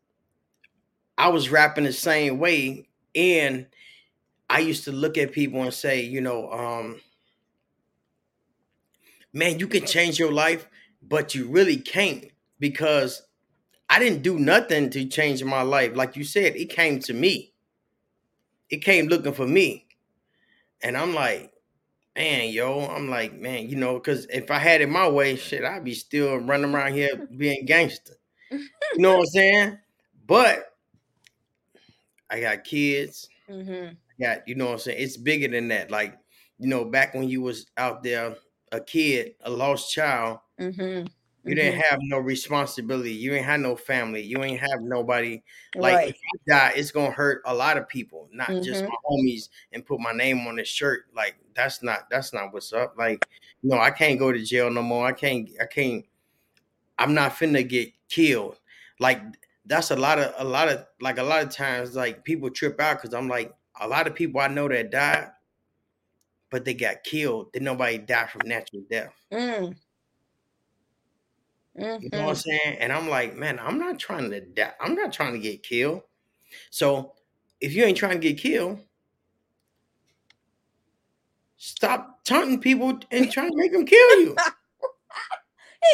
I 1.18 1.30
was 1.30 1.50
rapping 1.50 1.84
the 1.84 1.94
same 1.94 2.40
way 2.40 2.90
and 3.16 3.68
I 4.50 4.60
used 4.60 4.86
to 4.86 4.92
look 4.92 5.18
at 5.18 5.32
people 5.34 5.64
and 5.64 5.74
say, 5.74 6.02
you 6.04 6.22
know, 6.22 6.52
um 6.52 7.02
man, 9.32 9.60
you 9.60 9.68
can 9.68 9.86
change 9.86 10.20
your 10.20 10.32
life, 10.32 10.68
but 11.02 11.36
you 11.36 11.48
really 11.48 11.78
can't 11.78 12.26
because 12.60 13.24
I 13.90 14.00
didn't 14.00 14.24
do 14.24 14.40
nothing 14.40 14.92
to 14.92 15.06
change 15.08 15.44
my 15.44 15.64
life. 15.64 15.96
Like 15.96 16.18
you 16.18 16.24
said, 16.26 16.56
it 16.58 16.70
came 16.72 17.00
to 17.02 17.14
me. 17.14 17.53
It 18.70 18.78
came 18.84 19.08
looking 19.08 19.34
for 19.34 19.48
me. 19.48 19.88
And 20.82 20.98
I'm 20.98 21.14
like, 21.14 21.54
man, 22.16 22.50
yo, 22.50 22.82
I'm 22.88 23.10
like, 23.10 23.34
man, 23.34 23.70
you 23.70 23.76
know, 23.76 23.96
because 23.96 24.26
if 24.28 24.52
I 24.52 24.60
had 24.60 24.82
it 24.82 24.90
my 24.90 25.08
way, 25.08 25.36
shit, 25.36 25.64
I'd 25.64 25.84
be 25.84 25.94
still 25.94 26.38
running 26.38 26.74
around 26.74 26.94
here 26.94 27.28
being 27.38 27.66
gangster. 27.66 28.16
You 28.96 29.02
know 29.02 29.14
what 29.14 29.20
I'm 29.22 29.26
saying? 29.28 29.80
But 30.26 30.66
I 32.30 32.40
got 32.42 32.64
kids. 32.64 33.30
Mhm. 33.50 33.96
I 34.20 34.24
got, 34.24 34.48
you 34.48 34.56
know 34.56 34.66
what 34.66 34.74
I'm 34.74 34.80
saying? 34.80 35.02
It's 35.02 35.18
bigger 35.18 35.48
than 35.48 35.68
that. 35.70 35.92
Like, 35.92 36.18
you 36.60 36.68
know, 36.68 36.86
back 36.86 37.14
when 37.14 37.30
you 37.30 37.42
was 37.42 37.68
out 37.78 38.04
there, 38.04 38.36
a 38.72 38.80
kid, 38.80 39.36
a 39.42 39.50
lost 39.50 39.92
child, 39.92 40.40
Mhm. 40.60 41.10
You 41.46 41.56
didn't 41.56 41.80
have 41.82 42.00
no 42.02 42.20
responsibility. 42.20 43.12
You 43.12 43.34
ain't 43.34 43.46
had 43.46 43.60
no 43.60 43.76
family. 43.76 44.22
You 44.22 44.44
ain't 44.44 44.60
have 44.62 44.82
nobody. 44.82 45.42
Like 45.76 45.96
right. 45.96 46.10
if 46.10 46.16
I 46.16 46.38
die, 46.48 46.74
it's 46.76 46.92
gonna 46.92 47.12
hurt 47.12 47.42
a 47.46 47.54
lot 47.54 47.78
of 47.78 47.88
people, 47.88 48.30
not 48.32 48.50
just 48.64 48.84
Mhm. 48.84 48.88
my 48.90 48.96
homies 49.10 49.50
and 49.74 49.86
put 49.86 50.00
my 50.00 50.14
name 50.14 50.48
on 50.48 50.56
the 50.56 50.64
shirt. 50.66 51.06
Like 51.14 51.36
that's 51.54 51.84
not 51.84 52.10
that's 52.10 52.34
not 52.34 52.54
what's 52.54 52.72
up. 52.74 52.96
Like, 52.98 53.26
no, 53.62 53.78
I 53.78 53.92
can't 53.92 54.20
go 54.20 54.32
to 54.32 54.44
jail 54.44 54.70
no 54.70 54.82
more. 54.82 55.06
I 55.08 55.12
can't 55.14 55.50
I 55.62 55.66
can't 55.66 56.06
I'm 57.00 57.14
not 57.14 57.34
finna 57.34 57.68
get 57.68 57.92
killed. 58.10 58.60
Like 59.00 59.22
that's 59.66 59.92
a 59.92 59.96
lot 59.96 60.20
of 60.20 60.34
a 60.38 60.44
lot 60.44 60.70
of 60.70 60.86
like 61.02 61.18
a 61.18 61.24
lot 61.24 61.44
of 61.44 61.50
times 61.50 61.96
like 61.96 62.24
people 62.24 62.50
trip 62.50 62.80
out 62.80 63.02
because 63.02 63.14
I'm 63.14 63.28
like 63.28 63.54
a 63.82 63.88
lot 63.88 64.08
of 64.08 64.16
people 64.16 64.40
I 64.42 64.48
know 64.48 64.68
that 64.70 64.92
died, 64.92 65.32
but 66.52 66.66
they 66.66 66.74
got 66.74 67.04
killed. 67.04 67.52
Did 67.52 67.64
nobody 67.64 67.98
die 67.98 68.28
from 68.28 68.48
natural 68.48 68.84
death? 68.90 69.14
Mm. 69.32 69.76
You 72.00 72.10
know 72.14 72.26
what 72.26 72.30
I'm 72.30 72.36
Mhm. 72.36 72.42
saying? 72.42 72.78
And 72.80 72.92
I'm 72.94 73.10
like, 73.10 73.36
man, 73.36 73.60
I'm 73.60 73.80
not 73.80 74.00
trying 74.00 74.30
to 74.32 74.42
die. 74.42 74.74
I'm 74.80 74.96
not 74.96 75.14
trying 75.14 75.34
to 75.34 75.40
get 75.40 75.64
killed. 75.64 76.04
So 76.72 77.14
if 77.62 77.74
you 77.74 77.84
ain't 77.86 77.98
trying 77.98 78.20
to 78.22 78.30
get 78.34 78.40
killed, 78.40 78.82
stop 81.58 82.24
taunting 82.24 82.60
people 82.60 83.00
and 83.12 83.32
trying 83.32 83.50
to 83.50 83.58
make 83.58 83.72
them 83.72 83.86
kill 83.86 84.20
you. 84.20 84.36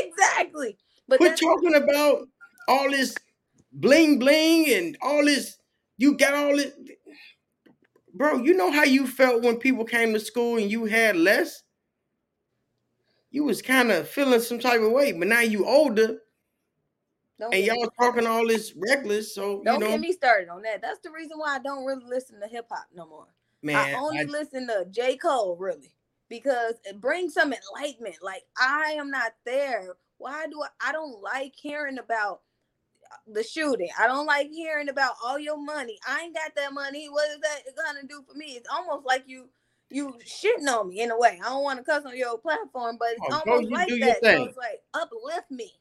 Exactly. 0.01 0.77
But 1.07 1.19
we're 1.19 1.35
talking 1.35 1.75
about 1.75 2.27
all 2.67 2.89
this 2.91 3.15
bling 3.71 4.19
bling 4.19 4.69
and 4.71 4.97
all 5.01 5.25
this. 5.25 5.57
You 5.97 6.15
got 6.17 6.33
all 6.33 6.55
this, 6.55 6.73
bro. 8.13 8.37
You 8.37 8.53
know 8.53 8.71
how 8.71 8.83
you 8.83 9.07
felt 9.07 9.43
when 9.43 9.57
people 9.57 9.85
came 9.85 10.13
to 10.13 10.19
school 10.19 10.57
and 10.57 10.69
you 10.71 10.85
had 10.85 11.15
less. 11.15 11.63
You 13.31 13.43
was 13.43 13.61
kind 13.61 13.91
of 13.91 14.07
feeling 14.07 14.39
some 14.41 14.59
type 14.59 14.81
of 14.81 14.91
way, 14.91 15.11
but 15.11 15.27
now 15.27 15.41
you 15.41 15.65
older 15.65 16.17
don't 17.39 17.53
and 17.53 17.63
y'all 17.63 17.89
talking 17.99 18.27
all 18.27 18.45
this 18.47 18.73
reckless. 18.75 19.33
So 19.33 19.61
Don't 19.63 19.75
you 19.75 19.79
know, 19.79 19.91
get 19.91 19.99
me 20.01 20.11
started 20.11 20.49
on 20.49 20.61
that. 20.63 20.81
That's 20.81 20.99
the 20.99 21.11
reason 21.11 21.37
why 21.37 21.55
I 21.55 21.59
don't 21.59 21.85
really 21.85 22.05
listen 22.05 22.39
to 22.41 22.47
hip 22.47 22.67
hop 22.71 22.87
no 22.93 23.07
more. 23.07 23.27
man. 23.63 23.77
I 23.77 23.97
only 23.97 24.19
I- 24.19 24.23
listen 24.25 24.67
to 24.67 24.85
J. 24.89 25.15
Cole 25.15 25.55
really 25.57 25.93
because 26.27 26.75
it 26.83 26.99
brings 26.99 27.33
some 27.33 27.53
enlightenment. 27.53 28.17
Like 28.21 28.43
I 28.57 28.95
am 28.97 29.09
not 29.09 29.33
there. 29.45 29.95
Why 30.17 30.47
do 30.47 30.61
I? 30.61 30.89
I 30.89 30.91
don't 30.91 31.21
like 31.21 31.53
hearing 31.55 31.97
about 31.97 32.41
the 33.25 33.43
shooting. 33.43 33.89
I 33.97 34.07
don't 34.07 34.25
like 34.25 34.49
hearing 34.49 34.89
about 34.89 35.13
all 35.23 35.39
your 35.39 35.57
money. 35.57 35.97
I 36.07 36.21
ain't 36.23 36.35
got 36.35 36.53
that 36.55 36.73
money. 36.73 37.07
What 37.07 37.29
is 37.29 37.39
that 37.39 37.61
gonna 37.85 38.05
do 38.07 38.23
for 38.27 38.35
me? 38.37 38.53
It's 38.57 38.67
almost 38.69 39.05
like 39.05 39.23
you 39.27 39.49
you 39.89 40.19
shitting 40.25 40.67
on 40.67 40.89
me 40.89 41.01
in 41.01 41.11
a 41.11 41.17
way. 41.19 41.39
I 41.43 41.49
don't 41.49 41.63
want 41.63 41.79
to 41.79 41.85
cuss 41.85 42.05
on 42.05 42.17
your 42.17 42.37
platform, 42.37 42.97
but 42.99 43.09
it's 43.13 43.29
Oh, 43.31 43.31
almost 43.31 43.69
like 43.71 43.97
that. 43.99 44.25
So 44.27 44.45
it's 44.45 44.57
like 44.57 44.83
uplift 44.93 45.51
me. 45.51 45.73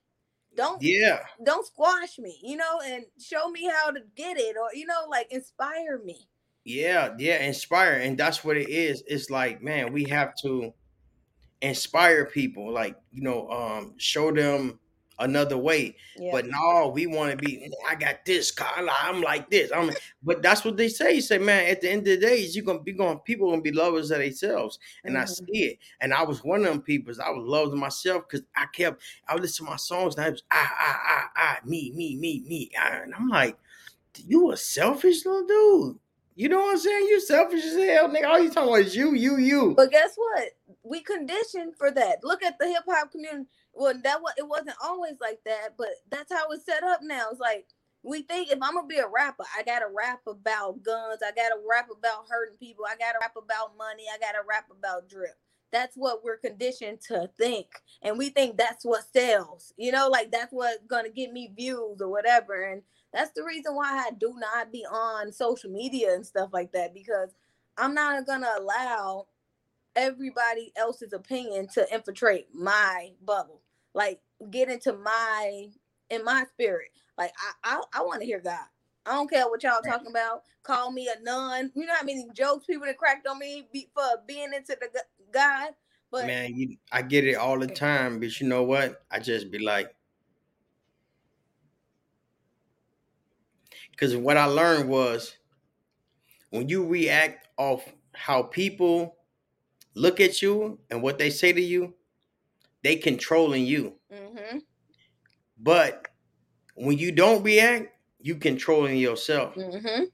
Don't 0.56 0.80
yeah, 0.80 1.26
don't 1.42 1.66
squash 1.66 2.18
me, 2.18 2.38
you 2.42 2.56
know, 2.56 2.80
and 2.84 3.06
show 3.20 3.48
me 3.50 3.68
how 3.68 3.90
to 3.92 4.00
get 4.16 4.38
it, 4.38 4.56
or 4.56 4.74
you 4.74 4.86
know, 4.86 5.06
like 5.08 5.30
inspire 5.32 5.98
me. 5.98 6.28
yeah, 6.64 7.14
yeah. 7.18 7.42
Inspire, 7.44 7.94
and 7.94 8.18
that's 8.18 8.44
what 8.44 8.56
it 8.56 8.68
is. 8.68 9.02
It's 9.06 9.30
like, 9.30 9.62
man, 9.62 9.92
we 9.92 10.04
have 10.06 10.34
to 10.42 10.72
inspire 11.62 12.26
people. 12.26 12.72
Like, 12.72 12.96
you 13.12 13.22
know, 13.22 13.50
um, 13.50 13.94
show 13.98 14.32
them 14.32 14.80
another 15.18 15.58
way. 15.58 15.96
Yeah. 16.16 16.30
But 16.32 16.46
no, 16.46 16.92
we 16.94 17.06
want 17.06 17.30
to 17.30 17.36
be. 17.36 17.70
I 17.88 17.94
got 17.94 18.24
this 18.24 18.50
car. 18.50 18.68
I'm 18.76 19.20
like 19.22 19.50
this. 19.50 19.70
I'm. 19.72 19.90
But 20.22 20.42
that's 20.42 20.64
what 20.64 20.76
they 20.76 20.88
say. 20.88 21.14
You 21.14 21.20
say, 21.20 21.38
man, 21.38 21.66
at 21.66 21.80
the 21.80 21.90
end 21.90 22.00
of 22.00 22.06
the 22.06 22.16
day, 22.18 22.38
you 22.38 22.62
gonna 22.62 22.80
be 22.80 22.92
going. 22.92 23.18
People 23.20 23.50
gonna 23.50 23.62
be 23.62 23.72
lovers 23.72 24.10
of 24.10 24.18
themselves, 24.18 24.78
and 25.04 25.16
I 25.18 25.22
Mhm. 25.22 25.28
see 25.28 25.64
it. 25.64 25.78
And 26.00 26.12
I 26.14 26.22
was 26.22 26.44
one 26.44 26.60
of 26.60 26.66
them 26.66 26.82
people. 26.82 27.14
I 27.24 27.30
was 27.30 27.46
loving 27.46 27.78
myself 27.78 28.24
because 28.28 28.46
I 28.56 28.66
kept. 28.72 29.02
I 29.26 29.34
would 29.34 29.42
listen 29.42 29.66
to 29.66 29.70
my 29.70 29.76
songs, 29.76 30.16
and 30.16 30.24
I 30.26 30.30
was 30.30 30.42
ah 30.50 30.74
ah 30.78 31.00
ah 31.06 31.30
ah 31.36 31.58
me 31.64 31.92
me 31.94 32.16
me 32.16 32.44
me, 32.46 32.70
ah, 32.78 33.00
and 33.02 33.14
I'm 33.14 33.28
like, 33.28 33.56
you 34.26 34.52
a 34.52 34.56
selfish 34.56 35.24
little 35.24 35.46
dude. 35.46 35.98
You 36.34 36.48
know 36.48 36.60
what 36.60 36.70
I'm 36.74 36.78
saying? 36.78 37.06
You 37.08 37.20
selfish 37.20 37.64
as 37.64 37.74
hell, 37.74 38.08
nigga. 38.08 38.28
All 38.28 38.38
you 38.38 38.48
talking 38.48 38.68
about 38.68 38.82
is 38.82 38.94
you, 38.94 39.12
you, 39.14 39.38
you. 39.38 39.74
But 39.76 39.90
guess 39.90 40.14
what? 40.14 40.50
We 40.84 41.00
conditioned 41.00 41.74
for 41.76 41.90
that. 41.90 42.22
Look 42.22 42.44
at 42.44 42.56
the 42.60 42.68
hip 42.68 42.84
hop 42.88 43.10
community. 43.10 43.48
Well, 43.78 43.94
that 44.04 44.22
was 44.22 44.34
it 44.38 44.48
wasn't 44.48 44.76
always 44.84 45.14
like 45.22 45.40
that, 45.46 45.76
but 45.78 45.88
that's 46.10 46.32
how 46.32 46.50
it's 46.52 46.66
set 46.66 46.84
up 46.84 47.00
now. 47.02 47.28
It's 47.32 47.40
like 47.40 47.66
we 48.04 48.22
think 48.22 48.50
if 48.52 48.60
I'm 48.62 48.74
gonna 48.76 48.88
be 48.88 48.98
a 48.98 49.08
rapper, 49.08 49.44
I 49.58 49.64
gotta 49.64 49.86
rap 49.94 50.22
about 50.28 50.84
guns, 50.84 51.20
I 51.24 51.32
gotta 51.32 51.56
rap 51.70 51.88
about 51.92 52.26
hurting 52.30 52.58
people, 52.58 52.86
I 52.86 52.96
gotta 52.98 53.18
rap 53.22 53.36
about 53.38 53.78
money, 53.78 54.04
I 54.14 54.18
gotta 54.18 54.40
rap 54.48 54.66
about 54.72 55.08
drip. 55.10 55.38
That's 55.72 55.96
what 55.96 56.24
we're 56.24 56.38
conditioned 56.38 57.02
to 57.08 57.30
think. 57.38 57.68
And 58.02 58.18
we 58.18 58.30
think 58.30 58.58
that's 58.58 58.84
what 58.84 59.04
sells, 59.14 59.74
you 59.78 59.92
know, 59.92 60.08
like 60.10 60.32
that's 60.32 60.52
what's 60.52 60.86
gonna 60.88 61.10
get 61.10 61.32
me 61.32 61.52
views 61.56 62.00
or 62.02 62.08
whatever. 62.10 62.64
And 62.64 62.82
that's 63.14 63.32
the 63.32 63.44
reason 63.44 63.76
why 63.76 64.06
I 64.08 64.12
do 64.18 64.34
not 64.38 64.72
be 64.72 64.86
on 64.86 65.32
social 65.32 65.70
media 65.72 66.14
and 66.14 66.26
stuff 66.26 66.50
like 66.52 66.72
that 66.74 66.94
because 66.94 67.30
I'm 67.78 67.94
not 67.94 68.26
gonna 68.26 68.50
allow 68.60 69.28
everybody 69.96 70.72
else's 70.76 71.12
opinion 71.12 71.68
to 71.74 71.86
infiltrate 71.92 72.48
my 72.54 73.12
bubble, 73.24 73.57
like 73.94 74.20
get 74.50 74.68
into 74.68 74.92
my 74.92 75.66
in 76.10 76.24
my 76.24 76.44
spirit. 76.52 76.88
Like 77.16 77.32
I 77.64 77.76
I, 77.76 78.00
I 78.00 78.02
want 78.02 78.20
to 78.20 78.26
hear 78.26 78.40
God. 78.40 78.66
I 79.06 79.12
don't 79.12 79.30
care 79.30 79.48
what 79.48 79.62
y'all 79.62 79.80
talking 79.80 80.10
about. 80.10 80.42
Call 80.62 80.92
me 80.92 81.08
a 81.08 81.22
nun. 81.22 81.72
You 81.74 81.86
know 81.86 81.94
how 81.94 82.04
many 82.04 82.26
jokes 82.34 82.66
people 82.66 82.86
that 82.86 82.98
cracked 82.98 83.26
on 83.26 83.38
me 83.38 83.66
be, 83.72 83.88
for 83.94 84.04
being 84.26 84.52
into 84.54 84.76
the 84.78 85.02
God. 85.32 85.70
But 86.10 86.26
man, 86.26 86.54
you, 86.54 86.76
I 86.92 87.02
get 87.02 87.24
it 87.24 87.34
all 87.34 87.58
the 87.58 87.66
time. 87.66 88.20
But 88.20 88.38
you 88.40 88.48
know 88.48 88.62
what? 88.62 89.02
I 89.10 89.18
just 89.18 89.50
be 89.50 89.58
like, 89.58 89.94
because 93.90 94.14
what 94.14 94.36
I 94.36 94.44
learned 94.44 94.88
was 94.88 95.36
when 96.50 96.68
you 96.68 96.86
react 96.86 97.48
off 97.56 97.82
how 98.14 98.42
people 98.42 99.16
look 99.94 100.20
at 100.20 100.42
you 100.42 100.78
and 100.90 101.02
what 101.02 101.18
they 101.18 101.30
say 101.30 101.52
to 101.52 101.60
you, 101.60 101.94
they 102.82 102.96
controlling 102.96 103.66
you. 103.66 103.98
mm-hmm, 104.12 104.58
But 105.58 106.08
when 106.74 106.98
you 106.98 107.12
don't 107.12 107.42
react, 107.42 107.88
you 108.20 108.36
controlling 108.36 108.98
yourself. 108.98 109.54
mm-hmm, 109.56 110.04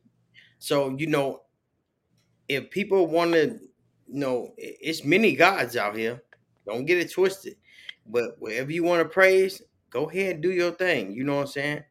So 0.59 0.97
you 0.97 1.07
know, 1.07 1.43
if 2.49 2.71
people 2.71 3.07
want 3.07 3.33
to, 3.33 3.59
you 4.07 4.21
know, 4.21 4.55
it's 4.57 5.05
many 5.05 5.35
gods 5.35 5.77
out 5.77 5.97
here. 5.97 6.23
Don't 6.67 6.85
get 6.87 6.99
it 6.99 7.13
twisted. 7.13 7.57
But 8.07 8.37
wherever 8.39 8.71
you 8.73 8.85
want 8.85 9.03
to 9.03 9.09
praise, 9.09 9.63
go 9.91 10.09
ahead 10.09 10.35
and 10.37 10.43
do 10.43 10.53
your 10.53 10.73
thing. 10.73 11.13
You 11.13 11.25
know 11.25 11.37
what 11.37 11.41
I'm 11.43 11.47
saying? 11.49 11.85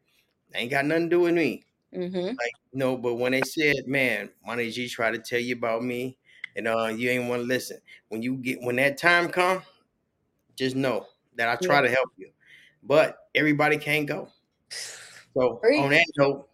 Ain't 0.54 0.70
got 0.70 0.84
nothing 0.86 1.10
to 1.10 1.16
do 1.16 1.20
with 1.20 1.34
me. 1.34 1.64
mm-hmm. 1.92 2.36
Like 2.38 2.52
no, 2.72 2.96
but 2.96 3.14
when 3.14 3.32
they 3.32 3.42
said, 3.42 3.86
"Man, 3.86 4.30
Money 4.46 4.70
G 4.70 4.88
tried 4.88 5.12
to 5.12 5.18
tell 5.18 5.40
you 5.40 5.54
about 5.56 5.84
me," 5.84 6.18
and 6.56 6.68
uh, 6.68 6.86
you 6.96 7.10
ain't 7.10 7.28
want 7.28 7.42
to 7.42 7.46
listen. 7.48 7.78
When 8.08 8.22
you 8.22 8.36
get 8.36 8.60
when 8.62 8.76
that 8.76 8.98
time 8.98 9.28
come, 9.28 9.62
just 10.56 10.76
know 10.76 11.06
that 11.36 11.48
I 11.48 11.56
try 11.56 11.80
to 11.82 11.88
help 11.88 12.10
you. 12.16 12.30
But 12.82 13.18
everybody 13.34 13.78
can't 13.78 14.06
go. 14.06 14.28
So 15.36 15.60
on 15.76 15.90
that 15.90 16.06
note, 16.16 16.48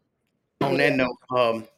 on 0.61 0.72
Yeah. 0.72 0.90
that 0.90 0.96
note, 0.96 1.16
um, 1.36 1.68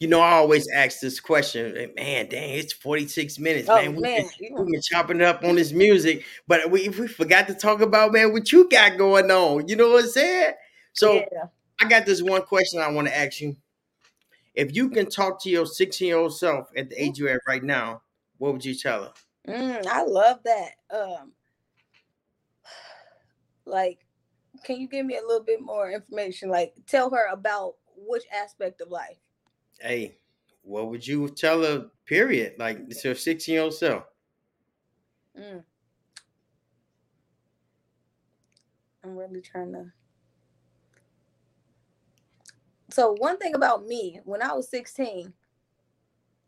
you 0.00 0.08
know, 0.08 0.20
I 0.20 0.32
always 0.32 0.68
ask 0.72 1.00
this 1.00 1.18
question, 1.20 1.92
man, 1.96 2.28
dang, 2.28 2.50
it's 2.50 2.72
46 2.72 3.38
minutes, 3.38 3.68
Oh 3.68 3.74
man. 3.74 3.94
We 3.94 4.02
man, 4.02 4.22
been, 4.38 4.56
we've 4.56 4.66
been 4.66 4.82
chopping 4.82 5.16
it 5.20 5.22
up 5.22 5.42
on 5.44 5.56
this 5.56 5.72
music, 5.72 6.24
but 6.46 6.70
we 6.70 6.88
we 6.88 7.08
forgot 7.08 7.48
to 7.48 7.54
talk 7.54 7.80
about 7.80 8.12
man 8.12 8.32
what 8.32 8.52
you 8.52 8.68
got 8.68 8.96
going 8.96 9.30
on. 9.30 9.68
You 9.68 9.76
know 9.76 9.90
what 9.90 10.04
I'm 10.04 10.10
saying? 10.10 10.54
So 10.92 11.14
yeah. 11.14 11.46
I 11.80 11.88
got 11.88 12.06
this 12.06 12.22
one 12.22 12.42
question 12.42 12.80
I 12.80 12.90
want 12.90 13.08
to 13.08 13.16
ask 13.16 13.40
you. 13.40 13.56
If 14.54 14.74
you 14.76 14.90
can 14.90 15.08
talk 15.08 15.42
to 15.42 15.50
your 15.50 15.66
16 15.66 16.08
year 16.08 16.18
old 16.18 16.36
self 16.36 16.70
at 16.76 16.90
the 16.90 17.02
age 17.02 17.18
you're 17.18 17.30
at 17.30 17.40
right 17.46 17.62
now, 17.62 18.02
what 18.38 18.52
would 18.52 18.64
you 18.64 18.74
tell 18.74 19.04
her? 19.04 19.12
Mm, 19.46 19.86
I 19.86 20.02
love 20.04 20.40
that. 20.44 20.70
Um, 20.90 21.32
like, 23.64 24.04
can 24.64 24.80
you 24.80 24.88
give 24.88 25.06
me 25.06 25.16
a 25.16 25.26
little 25.26 25.44
bit 25.44 25.60
more 25.60 25.90
information? 25.90 26.48
Like, 26.48 26.74
tell 26.86 27.10
her 27.10 27.26
about 27.32 27.74
which 27.96 28.24
aspect 28.32 28.80
of 28.80 28.90
life. 28.90 29.18
Hey, 29.80 30.16
what 30.62 30.90
would 30.90 31.06
you 31.06 31.28
tell 31.28 31.62
her? 31.62 31.86
Period. 32.04 32.54
Like 32.58 32.80
it's 32.88 33.04
your 33.04 33.14
16 33.14 33.52
year 33.52 33.62
old 33.62 33.74
self. 33.74 34.04
Mm. 35.38 35.62
I'm 39.04 39.16
really 39.16 39.40
trying 39.40 39.72
to. 39.72 39.92
So 42.90 43.14
one 43.18 43.38
thing 43.38 43.54
about 43.54 43.86
me, 43.86 44.20
when 44.24 44.42
I 44.42 44.52
was 44.52 44.70
16, 44.70 45.32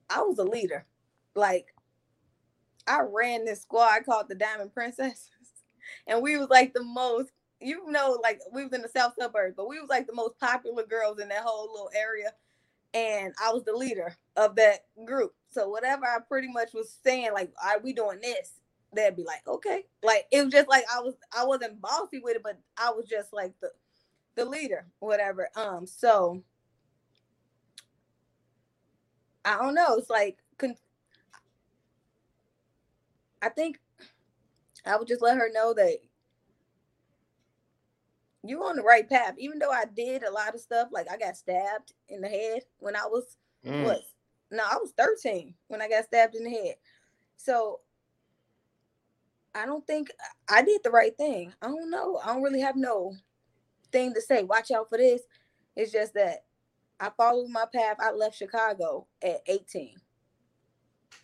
I 0.09 0.23
was 0.23 0.39
a 0.39 0.45
leader. 0.45 0.87
Like, 1.35 1.70
I 2.91 3.03
ran 3.03 3.45
this 3.45 3.63
squad 3.63 4.05
called 4.05 4.29
the 4.29 4.35
Diamond 4.35 4.75
Princesses, 4.75 5.31
and 6.07 6.23
we 6.23 6.37
was 6.39 6.49
like 6.51 6.75
the 6.75 6.85
most. 6.85 7.31
You 7.63 7.91
know, 7.91 8.19
like 8.23 8.41
we 8.53 8.65
was 8.65 8.73
in 8.73 8.83
the 8.83 8.89
south 8.89 9.15
suburbs, 9.21 9.55
but 9.57 9.69
we 9.69 9.81
was 9.81 9.91
like 9.91 10.07
the 10.07 10.15
most 10.15 10.39
popular 10.41 10.85
girls 10.87 11.21
in 11.21 11.29
that 11.29 11.43
whole 11.45 11.71
little 11.71 11.91
area, 11.95 12.33
and 12.95 13.35
I 13.45 13.53
was 13.53 13.65
the 13.65 13.73
leader 13.77 14.17
of 14.37 14.57
that 14.57 14.87
group. 15.05 15.35
So 15.51 15.69
whatever 15.69 16.05
I 16.07 16.19
pretty 16.27 16.49
much 16.49 16.71
was 16.75 16.97
saying, 17.05 17.33
like, 17.35 17.53
"Are 17.65 17.81
we 17.81 17.93
doing 17.93 18.21
this?" 18.23 18.53
they'd 18.93 19.17
be 19.17 19.23
like, 19.25 19.47
okay. 19.47 19.85
Like 20.03 20.27
it 20.33 20.45
was 20.45 20.53
just 20.53 20.69
like 20.69 20.85
I 20.95 21.01
was 21.01 21.15
I 21.37 21.45
wasn't 21.45 21.81
bossy 21.81 22.21
with 22.21 22.37
it, 22.37 22.43
but 22.43 22.59
I 22.77 22.91
was 22.91 23.07
just 23.09 23.33
like 23.33 23.55
the 23.61 23.71
the 24.37 24.45
leader, 24.45 24.87
whatever. 25.01 25.49
Um, 25.57 25.87
so 25.87 26.43
I 29.45 29.57
don't 29.57 29.75
know. 29.75 29.97
It's 29.97 30.11
like 30.11 30.39
I 33.43 33.49
think 33.49 33.79
I 34.87 34.97
would 34.97 35.09
just 35.09 35.23
let 35.23 35.37
her 35.39 35.51
know 35.53 35.75
that 35.75 35.99
you're 38.43 38.65
on 38.65 38.77
the 38.77 38.83
right 38.83 39.09
path. 39.09 39.35
Even 39.39 39.59
though 39.59 39.71
I 39.73 39.85
did 39.95 40.23
a 40.23 40.31
lot 40.31 40.55
of 40.55 40.61
stuff, 40.61 40.89
like 40.93 41.11
I 41.11 41.17
got 41.17 41.37
stabbed 41.37 41.93
in 42.09 42.21
the 42.21 42.29
head 42.29 42.63
when 42.79 42.97
I 42.97 43.07
was 43.07 43.37
Mm. 43.67 43.85
what? 43.85 44.01
No, 44.51 44.65
I 44.65 44.79
was 44.79 44.93
13 44.97 45.55
when 45.69 45.83
I 45.83 45.89
got 45.89 46.05
stabbed 46.07 46.35
in 46.35 46.45
the 46.45 46.51
head. 46.51 46.77
So 47.37 47.81
I 49.55 49.67
don't 49.67 49.87
think 49.87 50.11
I 50.49 50.63
did 50.63 50.83
the 50.85 50.91
right 50.91 51.17
thing. 51.17 51.53
I 51.63 51.69
don't 51.69 51.91
know. 51.91 52.19
I 52.19 52.29
don't 52.29 52.43
really 52.43 52.61
have 52.61 52.77
no 52.77 53.15
thing 53.93 54.15
to 54.15 54.21
say. 54.21 54.45
Watch 54.45 54.71
out 54.71 54.89
for 54.89 54.99
this. 54.99 55.23
It's 55.77 55.93
just 55.93 56.15
that 56.15 56.45
I 57.01 57.11
followed 57.17 57.49
my 57.51 57.67
path. 57.75 57.97
I 58.01 58.13
left 58.13 58.37
Chicago 58.37 59.07
at 59.23 59.43
18. 59.47 59.97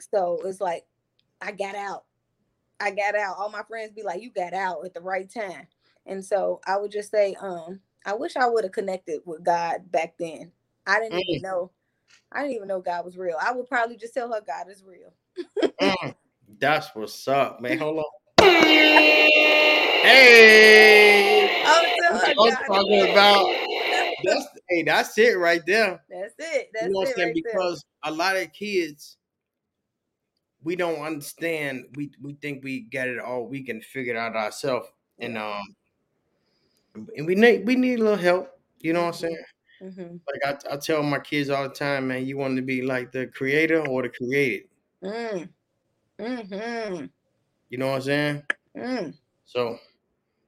So 0.00 0.40
it's 0.44 0.60
like 0.60 0.86
I 1.42 1.52
got 1.52 1.76
out. 1.76 2.05
I 2.80 2.90
got 2.90 3.14
out. 3.14 3.36
All 3.38 3.50
my 3.50 3.62
friends 3.62 3.92
be 3.92 4.02
like, 4.02 4.22
you 4.22 4.30
got 4.30 4.52
out 4.52 4.84
at 4.84 4.94
the 4.94 5.00
right 5.00 5.28
time. 5.28 5.66
And 6.06 6.24
so 6.24 6.60
I 6.66 6.76
would 6.76 6.92
just 6.92 7.10
say, 7.10 7.34
um, 7.40 7.80
I 8.04 8.14
wish 8.14 8.36
I 8.36 8.46
would 8.46 8.64
have 8.64 8.72
connected 8.72 9.20
with 9.24 9.42
God 9.44 9.90
back 9.90 10.14
then. 10.18 10.52
I 10.86 11.00
didn't 11.00 11.20
even 11.26 11.42
know. 11.42 11.70
I 12.30 12.42
didn't 12.42 12.54
even 12.54 12.68
know 12.68 12.80
God 12.80 13.04
was 13.04 13.16
real. 13.16 13.36
I 13.40 13.52
would 13.52 13.66
probably 13.66 13.96
just 13.96 14.14
tell 14.14 14.32
her 14.32 14.40
God 14.46 14.70
is 14.70 14.84
real. 14.84 15.12
Mm. 15.80 16.14
That's 16.60 16.94
what's 16.94 17.26
up, 17.26 17.60
man. 17.60 17.78
Hold 17.78 17.98
on. 17.98 18.04
Hey, 20.06 21.62
I 21.64 21.80
would 21.80 21.90
tell 22.00 22.16
her 22.16 22.32
I'm 22.38 22.48
is 22.48 22.58
talking 22.68 23.10
about 23.10 23.44
that's 24.24 24.46
hey, 24.68 24.82
that's 24.84 25.18
it 25.18 25.36
right 25.36 25.62
there. 25.66 26.00
That's 26.08 26.34
it. 26.38 26.70
That's 26.72 26.86
you 26.86 26.92
know 26.92 27.00
what 27.00 27.08
I'm 27.08 27.14
saying? 27.16 27.28
right 27.28 27.42
there. 27.44 27.52
Because 27.52 27.84
a 28.04 28.12
lot 28.12 28.36
of 28.36 28.52
kids, 28.52 29.16
we 30.66 30.74
don't 30.74 31.00
understand. 31.00 31.84
We 31.94 32.10
we 32.20 32.34
think 32.34 32.64
we 32.64 32.80
got 32.80 33.06
it 33.06 33.20
all. 33.20 33.46
We 33.46 33.62
can 33.62 33.80
figure 33.80 34.14
it 34.14 34.18
out 34.18 34.34
ourselves, 34.34 34.88
and 35.20 35.38
um, 35.38 35.62
and 37.16 37.24
we 37.24 37.36
need 37.36 37.64
we 37.64 37.76
need 37.76 38.00
a 38.00 38.02
little 38.02 38.18
help. 38.18 38.58
You 38.80 38.92
know 38.92 39.02
what 39.02 39.14
I'm 39.14 39.20
saying? 39.20 39.44
Mhm. 39.80 40.20
Like 40.26 40.64
I, 40.66 40.74
I 40.74 40.76
tell 40.78 41.04
my 41.04 41.20
kids 41.20 41.50
all 41.50 41.68
the 41.68 41.74
time, 41.74 42.08
man, 42.08 42.26
you 42.26 42.36
want 42.36 42.56
to 42.56 42.62
be 42.62 42.82
like 42.82 43.12
the 43.12 43.28
creator 43.28 43.86
or 43.86 44.02
the 44.02 44.08
created. 44.08 44.68
Mm. 45.04 45.48
Mhm. 46.18 47.10
You 47.70 47.78
know 47.78 47.90
what 47.90 47.96
I'm 47.96 48.02
saying? 48.02 48.42
Mm. 48.76 49.14
So, 49.44 49.78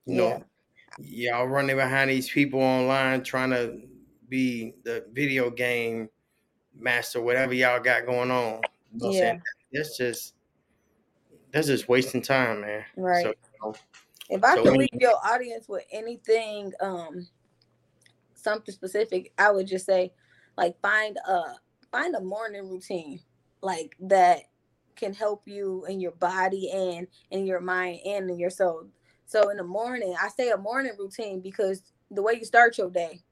you 0.05 0.15
know, 0.15 0.43
y'all 0.99 1.47
running 1.47 1.77
behind 1.77 2.11
these 2.11 2.29
people 2.29 2.61
online 2.61 3.23
trying 3.23 3.51
to 3.51 3.83
be 4.29 4.75
the 4.83 5.05
video 5.13 5.49
game 5.49 6.09
master, 6.75 7.21
whatever 7.21 7.55
y'all 7.55 7.79
got 7.79 8.05
going 8.05 8.33
on. 8.33 8.63
You 8.93 8.99
know 8.99 9.07
what 9.07 9.07
I'm 9.07 9.13
Yeah. 9.13 9.39
That's 9.73 9.97
just 9.97 10.35
that's 11.53 11.67
just 11.67 11.89
wasting 11.89 12.23
time, 12.23 12.61
man. 12.63 12.85
Right. 12.97 13.25
So, 13.25 13.29
you 13.31 13.35
know, 13.63 13.75
If 14.31 14.45
I 14.45 14.57
So 14.57 14.63
could 14.65 14.75
leave 14.77 14.89
your 15.01 15.17
audience 15.25 15.69
with 15.69 15.85
anything, 15.91 16.73
um, 16.81 17.27
something 18.35 18.75
specific, 18.75 19.33
I 19.39 19.51
would 19.51 19.67
just 19.67 19.87
say, 19.87 20.13
like, 20.57 20.81
find 20.81 21.17
a 21.27 21.43
find 21.91 22.15
a 22.15 22.21
morning 22.21 22.69
routine, 22.69 23.21
like 23.63 23.97
that 24.01 24.41
can 24.97 25.15
help 25.15 25.43
you 25.47 25.85
in 25.89 26.01
your 26.01 26.13
body 26.13 26.71
and 26.71 27.07
in 27.31 27.47
your 27.47 27.61
mind 27.61 28.01
and 28.05 28.29
in 28.31 28.39
your 28.39 28.51
soul. 28.51 28.89
So 29.27 29.51
in 29.51 29.57
the 29.57 29.65
morning, 29.65 30.15
I 30.21 30.29
say 30.29 30.51
a 30.51 30.57
morning 30.57 30.93
routine 30.99 31.41
because 31.41 31.83
the 32.11 32.23
way 32.23 32.35
you 32.35 32.45
start 32.45 32.79
your 32.79 32.91
day, 32.91 33.23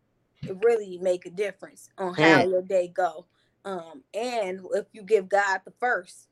it 0.46 0.56
really 0.62 0.98
make 0.98 1.26
a 1.26 1.30
difference 1.30 1.88
on 1.98 2.14
how 2.14 2.44
your 2.44 2.62
day 2.62 2.88
go. 2.88 3.26
Um, 3.66 4.04
and 4.14 4.60
if 4.74 4.86
you 4.94 5.02
give 5.02 5.28
God 5.28 5.62
the 5.66 5.72
first, 5.80 6.28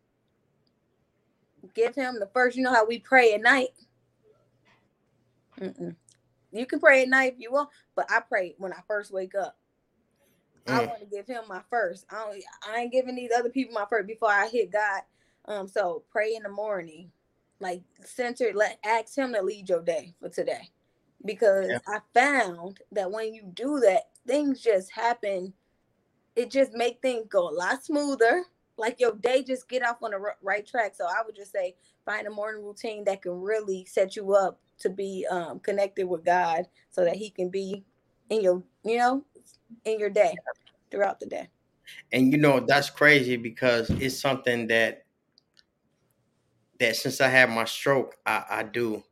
give 1.75 1.95
Him 1.97 2.19
the 2.21 2.31
first. 2.35 2.57
You 2.57 2.65
know 2.65 2.73
how 2.75 2.87
we 2.87 3.01
pray 3.01 3.35
at 3.35 3.43
night. 3.43 3.71
Mm-mm. 5.61 5.97
You 6.53 6.67
can 6.67 6.81
pray 6.81 7.03
at 7.03 7.09
night 7.09 7.35
if 7.35 7.41
you 7.41 7.53
want, 7.53 7.71
but 7.97 8.11
I 8.11 8.21
pray 8.21 8.55
when 8.59 8.73
I 8.73 8.81
first 8.89 9.13
wake 9.13 9.35
up. 9.35 9.59
I 10.69 10.81
Mm. 10.81 10.89
want 10.89 11.01
to 11.01 11.07
give 11.07 11.27
him 11.27 11.45
my 11.49 11.63
first. 11.71 12.07
I 12.11 12.25
don't, 12.25 12.43
I 12.69 12.81
ain't 12.81 12.93
giving 12.93 13.17
these 13.17 13.33
other 13.37 13.51
people 13.51 13.75
my 13.75 13.87
first 13.91 14.07
before 14.09 14.31
I 14.31 14.49
hit 14.49 14.73
God. 14.73 15.03
Um, 15.47 15.69
so 15.69 16.05
pray 16.11 16.35
in 16.37 16.43
the 16.45 16.49
morning, 16.51 17.13
like 17.61 17.83
center. 18.05 18.53
Let 18.55 18.79
ask 18.85 19.17
Him 19.17 19.35
to 19.35 19.43
lead 19.43 19.69
your 19.69 19.83
day 19.83 20.15
for 20.21 20.31
today, 20.31 20.71
because 21.25 21.69
Yeah. 21.71 21.79
I 21.87 22.01
found 22.15 22.81
that 22.93 23.11
when 23.11 23.35
you 23.35 23.45
do 23.55 23.81
that, 23.81 24.05
things 24.27 24.61
just 24.63 24.93
happen. 24.93 25.53
It 26.37 26.51
just 26.51 26.73
make 26.73 27.01
things 27.01 27.27
go 27.29 27.49
a 27.49 27.55
lot 27.55 27.85
smoother. 27.85 28.45
Like 28.77 28.99
your 28.99 29.13
day 29.13 29.43
just 29.45 29.69
get 29.69 29.85
off 29.87 30.03
on 30.03 30.11
the 30.11 30.17
r- 30.19 30.37
right 30.43 30.67
track. 30.67 30.95
So 30.97 31.05
I 31.07 31.23
would 31.25 31.37
just 31.37 31.53
say 31.53 31.77
find 32.05 32.27
a 32.27 32.31
morning 32.31 32.65
routine 32.65 33.05
that 33.05 33.23
can 33.23 33.41
really 33.41 33.85
set 33.85 34.17
you 34.17 34.35
up 34.35 34.61
to 34.79 34.91
be 34.91 35.25
um, 35.31 35.61
connected 35.61 36.07
with 36.09 36.25
God, 36.25 36.67
so 36.91 37.05
that 37.05 37.15
He 37.15 37.31
can 37.31 37.49
be 37.51 37.85
in 38.31 38.43
your, 38.43 38.63
you 38.85 38.99
know, 38.99 39.25
in 39.85 40.01
your 40.01 40.11
day 40.11 40.35
throughout 40.91 41.21
the 41.21 41.27
day. 41.27 41.49
and 42.13 42.33
you 42.33 42.39
know 42.39 42.59
that's 42.61 42.91
crazy 42.91 43.37
because 43.37 43.89
it's 43.91 44.19
something 44.19 44.67
that 44.67 45.05
that 46.81 46.97
since 46.97 47.21
I 47.21 47.29
had 47.29 47.51
my 47.51 47.65
stroke, 47.65 48.17
I, 48.27 48.45
I 48.51 48.63
do. 48.65 49.05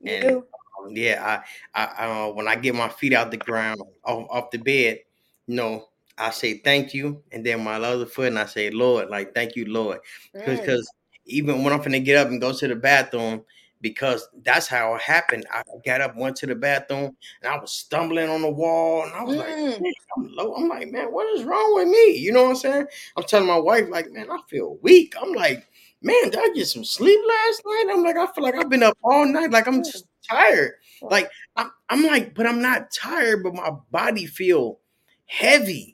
You 0.00 0.12
And- 0.12 0.22
do. 0.22 0.44
Um, 0.80 0.90
yeah, 0.96 1.42
I, 1.74 1.84
I, 1.86 2.06
uh, 2.06 2.32
when 2.32 2.48
I 2.48 2.56
get 2.56 2.74
my 2.74 2.88
feet 2.88 3.12
out 3.12 3.30
the 3.30 3.36
ground, 3.36 3.80
off, 4.04 4.26
off 4.28 4.50
the 4.50 4.58
bed, 4.58 5.00
you 5.46 5.54
know, 5.56 5.86
I 6.18 6.30
say 6.30 6.58
thank 6.58 6.94
you, 6.94 7.22
and 7.32 7.44
then 7.44 7.64
my 7.64 7.74
other 7.76 8.06
foot, 8.06 8.28
and 8.28 8.38
I 8.38 8.46
say 8.46 8.70
Lord, 8.70 9.10
like 9.10 9.34
thank 9.34 9.56
you, 9.56 9.64
Lord, 9.66 9.98
because 10.44 10.90
even 11.26 11.64
when 11.64 11.72
I'm 11.72 11.80
gonna 11.82 12.00
get 12.00 12.16
up 12.18 12.28
and 12.28 12.40
go 12.40 12.52
to 12.52 12.68
the 12.68 12.76
bathroom, 12.76 13.42
because 13.80 14.28
that's 14.44 14.66
how 14.66 14.94
it 14.94 15.02
happened. 15.02 15.46
I 15.52 15.62
got 15.84 16.00
up, 16.00 16.16
went 16.16 16.36
to 16.36 16.46
the 16.46 16.54
bathroom, 16.54 17.16
and 17.42 17.52
I 17.52 17.58
was 17.58 17.72
stumbling 17.72 18.28
on 18.30 18.42
the 18.42 18.50
wall, 18.50 19.04
and 19.04 19.12
I 19.12 19.22
was 19.24 19.36
like, 19.36 19.48
Mm. 19.48 19.80
man, 19.80 19.92
I'm 20.16 20.28
low. 20.34 20.54
I'm 20.54 20.68
like, 20.68 20.90
man, 20.90 21.12
what 21.12 21.26
is 21.36 21.44
wrong 21.44 21.74
with 21.74 21.88
me? 21.88 22.16
You 22.16 22.32
know 22.32 22.44
what 22.44 22.50
I'm 22.50 22.56
saying? 22.56 22.86
I'm 23.16 23.24
telling 23.24 23.48
my 23.48 23.58
wife, 23.58 23.86
like, 23.90 24.10
man, 24.10 24.30
I 24.30 24.38
feel 24.48 24.78
weak. 24.82 25.14
I'm 25.20 25.32
like, 25.32 25.66
man, 26.00 26.30
did 26.30 26.36
I 26.38 26.48
get 26.54 26.66
some 26.66 26.84
sleep 26.84 27.18
last 27.26 27.62
night? 27.66 27.86
I'm 27.92 28.02
like, 28.02 28.16
I 28.16 28.26
feel 28.32 28.44
like 28.44 28.54
I've 28.54 28.68
been 28.70 28.82
up 28.82 28.96
all 29.02 29.26
night. 29.26 29.50
Like 29.50 29.66
I'm 29.66 29.82
just 29.82 30.06
tired. 30.30 30.72
Like 31.02 31.28
I'm, 31.56 31.70
I'm 31.88 32.04
like, 32.04 32.34
but 32.34 32.46
I'm 32.46 32.62
not 32.62 32.90
tired, 32.92 33.42
but 33.42 33.54
my 33.54 33.70
body 33.90 34.26
feel 34.26 34.78
heavy. 35.26 35.93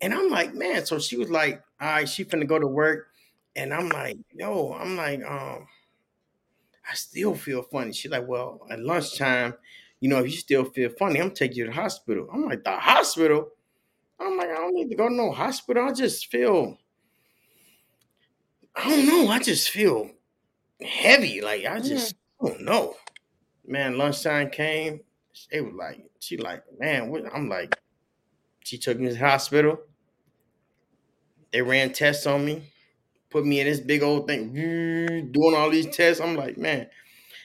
And 0.00 0.12
I'm 0.12 0.30
like, 0.30 0.54
man. 0.54 0.84
So 0.86 0.98
she 0.98 1.16
was 1.16 1.30
like, 1.30 1.62
all 1.80 1.88
right, 1.88 2.08
she 2.08 2.24
finna 2.24 2.46
go 2.46 2.58
to 2.58 2.66
work. 2.66 3.08
And 3.54 3.72
I'm 3.72 3.88
like, 3.88 4.18
yo, 4.34 4.74
I'm 4.78 4.96
like, 4.96 5.24
um, 5.24 5.66
I 6.88 6.94
still 6.94 7.34
feel 7.34 7.62
funny. 7.62 7.92
She's 7.92 8.10
like, 8.10 8.28
well, 8.28 8.60
at 8.70 8.80
lunchtime, 8.80 9.54
you 10.00 10.08
know, 10.08 10.18
if 10.18 10.26
you 10.26 10.36
still 10.36 10.64
feel 10.64 10.90
funny, 10.90 11.20
I'm 11.20 11.30
taking 11.30 11.58
you 11.58 11.64
to 11.64 11.70
the 11.70 11.76
hospital. 11.76 12.28
I'm 12.32 12.44
like, 12.44 12.64
the 12.64 12.76
hospital? 12.76 13.48
I'm 14.20 14.36
like, 14.36 14.50
I 14.50 14.54
don't 14.54 14.74
need 14.74 14.90
to 14.90 14.96
go 14.96 15.08
to 15.08 15.14
no 15.14 15.32
hospital. 15.32 15.88
I 15.88 15.92
just 15.92 16.26
feel, 16.26 16.78
I 18.74 18.88
don't 18.88 19.06
know. 19.06 19.28
I 19.28 19.38
just 19.38 19.70
feel 19.70 20.10
heavy. 20.80 21.40
Like 21.40 21.64
I 21.64 21.80
just, 21.80 22.14
I 22.42 22.48
don't 22.48 22.62
know. 22.62 22.94
Man, 23.66 23.98
lunchtime 23.98 24.50
came. 24.50 25.00
It 25.50 25.62
was 25.62 25.74
like, 25.74 26.04
she 26.20 26.36
like, 26.36 26.62
man, 26.78 27.10
what? 27.10 27.24
I'm 27.34 27.48
like, 27.48 27.74
she 28.66 28.78
took 28.78 28.98
me 28.98 29.06
to 29.06 29.14
the 29.14 29.20
hospital. 29.20 29.78
They 31.52 31.62
ran 31.62 31.92
tests 31.92 32.26
on 32.26 32.44
me, 32.44 32.64
put 33.30 33.46
me 33.46 33.60
in 33.60 33.66
this 33.66 33.78
big 33.78 34.02
old 34.02 34.26
thing, 34.26 34.52
doing 35.32 35.54
all 35.54 35.70
these 35.70 35.86
tests. 35.94 36.20
I'm 36.20 36.34
like, 36.34 36.58
man, 36.58 36.88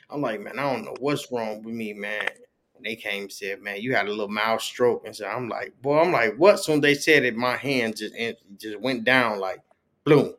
I'm 0.09 0.21
like, 0.21 0.41
man, 0.41 0.57
I 0.57 0.63
don't 0.63 0.83
know 0.83 0.95
what's 0.99 1.31
wrong 1.31 1.61
with 1.61 1.75
me, 1.75 1.93
man. 1.93 2.27
And 2.75 2.83
they 2.83 2.95
came 2.95 3.23
and 3.23 3.31
said, 3.31 3.61
man, 3.61 3.81
you 3.81 3.93
had 3.93 4.07
a 4.07 4.09
little 4.09 4.29
mild 4.29 4.61
stroke. 4.61 5.03
And 5.05 5.15
so 5.15 5.27
I'm 5.27 5.47
like, 5.47 5.79
boy, 5.79 5.99
I'm 5.99 6.11
like, 6.11 6.37
what? 6.37 6.59
Soon 6.59 6.81
they 6.81 6.95
said 6.95 7.23
it, 7.23 7.35
my 7.35 7.55
hand 7.55 7.97
just 7.97 8.15
just 8.57 8.79
went 8.79 9.03
down 9.03 9.39
like, 9.39 9.59
boom. 10.03 10.33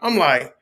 I'm 0.00 0.18
like, 0.18 0.52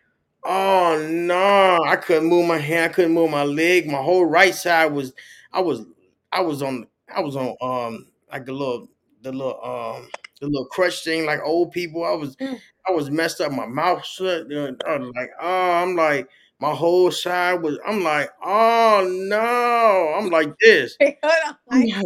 oh 0.44 1.08
no, 1.10 1.78
I 1.82 1.96
couldn't 1.96 2.28
move 2.28 2.46
my 2.46 2.58
hand, 2.58 2.90
I 2.90 2.94
couldn't 2.94 3.14
move 3.14 3.30
my 3.30 3.44
leg. 3.44 3.86
My 3.86 4.02
whole 4.02 4.26
right 4.26 4.54
side 4.54 4.92
was, 4.92 5.14
I 5.50 5.62
was, 5.62 5.86
I 6.30 6.42
was 6.42 6.62
on, 6.62 6.88
I 7.08 7.22
was 7.22 7.36
on, 7.36 7.56
um, 7.62 8.08
like 8.30 8.44
the 8.44 8.52
little, 8.52 8.88
the 9.22 9.32
little, 9.32 9.58
um, 9.64 10.08
the 10.40 10.46
little 10.46 10.66
crutch 10.66 11.04
thing, 11.04 11.26
like 11.26 11.40
old 11.44 11.72
people. 11.72 12.04
I 12.04 12.12
was, 12.12 12.36
Mm. 12.36 12.60
I 12.88 12.92
was 12.92 13.10
messed 13.10 13.40
up. 13.40 13.52
My 13.52 13.66
mouth 13.66 14.04
shut. 14.04 14.46
I 14.52 14.70
was 14.98 15.12
like, 15.14 15.30
oh, 15.40 15.70
I'm 15.72 15.94
like, 15.96 16.28
my 16.60 16.74
whole 16.74 17.10
side 17.10 17.62
was. 17.62 17.78
I'm 17.86 18.02
like, 18.02 18.30
oh 18.44 19.06
no, 19.28 20.14
I'm 20.18 20.30
like 20.30 20.52
this. 20.60 20.96
Hold 21.00 21.14
on. 21.46 21.56
I'm 21.70 21.80
Like, 21.88 21.96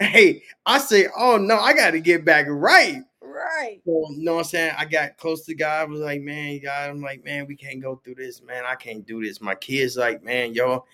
like, 0.00 0.08
hey, 0.10 0.42
I 0.66 0.78
say, 0.78 1.08
oh 1.16 1.36
no, 1.38 1.58
I 1.58 1.72
got 1.74 1.92
to 1.92 2.00
get 2.00 2.24
back 2.24 2.46
right. 2.48 2.98
right. 3.22 3.80
So, 3.86 4.06
you 4.10 4.24
know 4.24 4.34
what 4.34 4.38
I'm 4.40 4.44
saying? 4.44 4.74
I 4.78 4.84
got 4.84 5.16
close 5.16 5.44
to 5.46 5.54
God. 5.54 5.80
I 5.82 5.84
was 5.84 6.00
like, 6.00 6.20
man, 6.22 6.60
God, 6.62 6.90
I'm 6.90 7.00
like, 7.00 7.24
man, 7.24 7.46
we 7.46 7.56
can't 7.56 7.82
go 7.82 7.96
through 8.04 8.16
this, 8.16 8.42
man. 8.42 8.64
I 8.66 8.74
can't 8.74 9.06
do 9.06 9.22
this. 9.22 9.40
My 9.40 9.54
kids, 9.54 9.96
like, 9.96 10.22
man, 10.22 10.54
yo, 10.54 10.84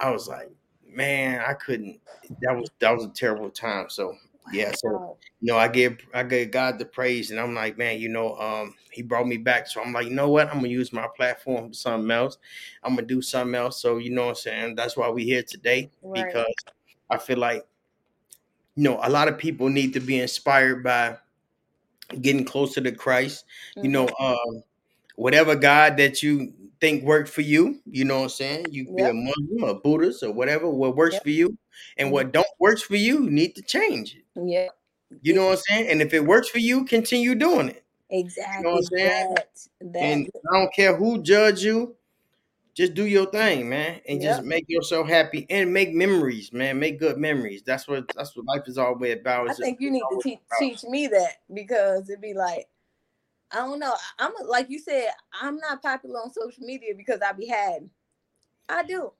I 0.00 0.10
was 0.10 0.28
like, 0.28 0.50
man, 0.88 1.42
I 1.46 1.54
couldn't. 1.54 2.00
That 2.42 2.56
was 2.56 2.70
that 2.80 2.92
was 2.94 3.04
a 3.04 3.08
terrible 3.08 3.50
time. 3.50 3.86
So 3.90 4.16
yeah, 4.52 4.72
so 4.72 5.16
you 5.40 5.52
know, 5.52 5.58
I 5.58 5.68
give 5.68 5.98
I 6.14 6.22
give 6.22 6.50
God 6.50 6.78
the 6.78 6.84
praise, 6.84 7.30
and 7.30 7.38
I'm 7.40 7.54
like, 7.54 7.76
man, 7.78 8.00
you 8.00 8.08
know, 8.08 8.36
um, 8.36 8.74
He 8.90 9.02
brought 9.02 9.26
me 9.26 9.36
back. 9.36 9.66
So 9.66 9.82
I'm 9.82 9.92
like, 9.92 10.06
you 10.06 10.14
know 10.14 10.28
what? 10.30 10.48
I'm 10.48 10.56
gonna 10.56 10.68
use 10.68 10.92
my 10.92 11.06
platform 11.16 11.68
for 11.68 11.74
something 11.74 12.10
else. 12.10 12.38
I'm 12.82 12.94
gonna 12.94 13.06
do 13.06 13.20
something 13.22 13.54
else. 13.54 13.80
So 13.80 13.98
you 13.98 14.10
know 14.10 14.22
what 14.22 14.28
I'm 14.30 14.34
saying? 14.36 14.74
That's 14.76 14.96
why 14.96 15.08
we 15.10 15.24
here 15.24 15.42
today 15.42 15.90
Right. 16.02 16.26
because 16.26 16.54
I 17.10 17.18
feel 17.18 17.38
like 17.38 17.66
you 18.76 18.84
know 18.84 18.98
a 19.02 19.10
lot 19.10 19.28
of 19.28 19.38
people 19.38 19.68
need 19.68 19.92
to 19.94 20.00
be 20.00 20.20
inspired 20.20 20.82
by 20.82 21.16
getting 22.20 22.44
closer 22.44 22.80
to 22.80 22.92
Christ. 22.92 23.44
You 23.76 23.88
know, 23.88 24.08
um, 24.20 24.62
whatever 25.16 25.54
God 25.56 25.96
that 25.98 26.22
you 26.22 26.52
think 26.80 27.04
worked 27.04 27.28
for 27.28 27.40
you, 27.40 27.80
you 27.86 28.04
know 28.04 28.16
what 28.18 28.22
I'm 28.24 28.28
saying? 28.30 28.66
You 28.70 28.84
be 28.94 29.02
a 29.02 29.12
Muslim, 29.12 29.64
a 29.64 29.74
Buddhist, 29.74 30.22
or 30.22 30.32
whatever, 30.32 30.68
what 30.68 30.96
works 30.96 31.14
Yep. 31.14 31.22
for 31.22 31.30
you, 31.30 31.58
and 31.96 32.12
what 32.12 32.32
don't 32.32 32.46
works 32.58 32.82
for 32.82 32.96
you, 32.96 33.24
you 33.24 33.30
need 33.30 33.54
to 33.56 33.62
change 33.62 34.16
it. 34.16 34.24
Yeah. 34.34 34.68
You 35.22 35.34
know 35.34 35.46
what 35.46 35.52
I'm 35.52 35.62
saying? 35.68 35.90
And 35.90 36.02
if 36.02 36.12
it 36.12 36.24
works 36.24 36.48
for 36.48 36.58
you, 36.58 36.84
continue 36.84 37.34
doing 37.34 37.68
it. 37.68 37.84
Exactly. 38.10 38.70
What 38.70 38.78
I'm 38.78 38.82
saying? 38.84 39.34
That. 39.34 39.48
That. 39.92 39.98
And 39.98 40.28
I 40.50 40.58
don't 40.58 40.74
care 40.74 40.96
who 40.96 41.22
judge 41.22 41.62
you, 41.62 41.96
just 42.74 42.94
do 42.94 43.06
your 43.06 43.26
thing, 43.26 43.68
man, 43.68 44.00
and 44.06 44.20
just 44.20 44.42
make 44.44 44.66
yourself 44.68 45.08
happy 45.08 45.46
and 45.48 45.72
make 45.72 45.94
memories, 45.94 46.52
man. 46.52 46.78
Make 46.78 47.00
good 47.00 47.16
memories. 47.16 47.62
That's 47.64 47.88
what 47.88 48.04
that's 48.14 48.36
what 48.36 48.44
life 48.44 48.64
is 48.66 48.76
all 48.76 48.92
about. 48.92 49.48
I 49.48 49.50
It's 49.50 49.58
think 49.58 49.80
you 49.80 49.90
need 49.90 50.02
to 50.10 50.36
teach 50.58 50.84
me 50.84 51.06
that 51.06 51.36
because 51.54 52.10
it'd 52.10 52.20
be 52.20 52.34
like, 52.34 52.68
I 53.50 53.56
don't 53.56 53.78
know. 53.78 53.94
I'm 54.18 54.32
like 54.46 54.68
you 54.68 54.78
said, 54.78 55.08
I'm 55.40 55.56
not 55.56 55.80
popular 55.80 56.20
on 56.20 56.32
social 56.32 56.64
media 56.64 56.92
because 56.94 57.20
I 57.26 57.32
be 57.32 57.46
had. 57.46 57.88
I 58.68 58.82
do. 58.82 59.12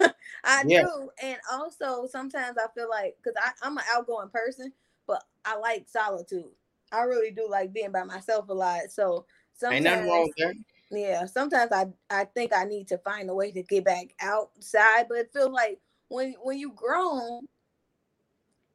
I 0.44 0.64
Yeah. 0.64 0.80
do. 0.80 1.10
And 1.22 1.38
also 1.52 2.06
sometimes 2.06 2.56
I 2.58 2.66
feel 2.74 2.88
like 2.88 3.16
because 3.22 3.40
I'm 3.62 3.76
an 3.78 3.84
outgoing 3.92 4.30
person, 4.30 4.72
but 5.06 5.24
I 5.44 5.56
like 5.56 5.88
solitude. 5.88 6.50
I 6.92 7.02
really 7.02 7.30
do 7.32 7.48
like 7.48 7.72
being 7.72 7.92
by 7.92 8.04
myself 8.04 8.48
a 8.48 8.54
lot. 8.54 8.90
So 8.90 9.26
sometimes 9.54 9.80
Ain't 9.80 9.84
nothing 9.84 10.06
wrong 10.06 10.30
with 10.36 10.56
yeah, 10.90 11.26
sometimes 11.26 11.72
I 11.72 11.86
I 12.10 12.24
think 12.26 12.52
I 12.54 12.64
need 12.64 12.88
to 12.88 12.98
find 12.98 13.28
a 13.30 13.34
way 13.34 13.50
to 13.52 13.62
get 13.62 13.84
back 13.84 14.14
outside, 14.20 15.06
but 15.08 15.18
it 15.18 15.32
feels 15.32 15.50
like 15.50 15.80
when 16.08 16.34
when 16.42 16.58
you 16.58 16.72
grown, 16.72 17.46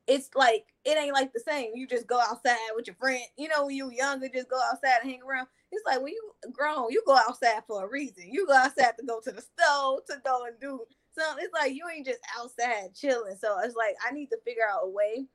it's 0.07 0.29
like 0.35 0.70
it 0.83 0.97
ain't 0.97 1.13
like 1.13 1.31
the 1.33 1.39
same. 1.39 1.71
You 1.75 1.87
just 1.87 2.07
go 2.07 2.19
outside 2.19 2.57
with 2.75 2.87
your 2.87 2.95
friend. 2.95 3.23
You 3.37 3.49
know, 3.49 3.65
when 3.65 3.75
you 3.75 3.91
younger, 3.91 4.29
just 4.29 4.49
go 4.49 4.59
outside 4.59 4.99
and 5.01 5.11
hang 5.11 5.21
around. 5.21 5.47
It's 5.71 5.85
like 5.85 6.01
when 6.01 6.13
you 6.13 6.31
grown, 6.51 6.91
you 6.91 7.03
go 7.05 7.15
outside 7.15 7.61
for 7.67 7.85
a 7.85 7.89
reason. 7.89 8.31
You 8.31 8.47
go 8.47 8.53
outside 8.53 8.93
to 8.99 9.05
go 9.05 9.19
to 9.21 9.31
the 9.31 9.41
store, 9.41 10.01
to 10.09 10.21
go 10.25 10.45
and 10.45 10.59
do 10.59 10.81
something. 11.17 11.43
It's 11.43 11.53
like 11.53 11.73
you 11.73 11.83
ain't 11.93 12.05
just 12.05 12.19
outside 12.37 12.95
chilling. 12.95 13.37
So 13.39 13.59
it's 13.63 13.75
like 13.75 13.95
I 14.07 14.11
need 14.11 14.27
to 14.27 14.39
figure 14.45 14.63
out 14.69 14.81
a 14.83 14.89
way 14.89 15.27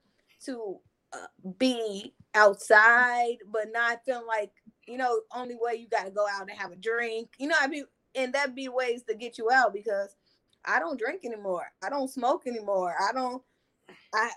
to 0.44 0.78
uh, 1.12 1.26
be 1.58 2.12
outside, 2.34 3.36
but 3.52 3.72
not 3.72 4.00
feeling 4.04 4.26
like 4.26 4.50
you 4.86 4.96
know, 4.98 5.20
only 5.34 5.56
way 5.60 5.74
you 5.74 5.88
got 5.88 6.04
to 6.04 6.10
go 6.10 6.26
out 6.32 6.42
and 6.42 6.58
have 6.58 6.72
a 6.72 6.76
drink. 6.76 7.30
You 7.38 7.48
know, 7.48 7.56
I 7.60 7.66
mean, 7.66 7.84
and 8.14 8.32
that 8.34 8.54
be 8.54 8.68
ways 8.68 9.02
to 9.08 9.14
get 9.14 9.36
you 9.38 9.50
out 9.52 9.74
because 9.74 10.14
I 10.64 10.78
don't 10.78 10.98
drink 10.98 11.24
anymore. 11.24 11.66
I 11.82 11.90
don't 11.90 12.08
smoke 12.08 12.46
anymore. 12.46 12.94
I 13.00 13.12
don't. 13.12 13.42
I. 14.14 14.30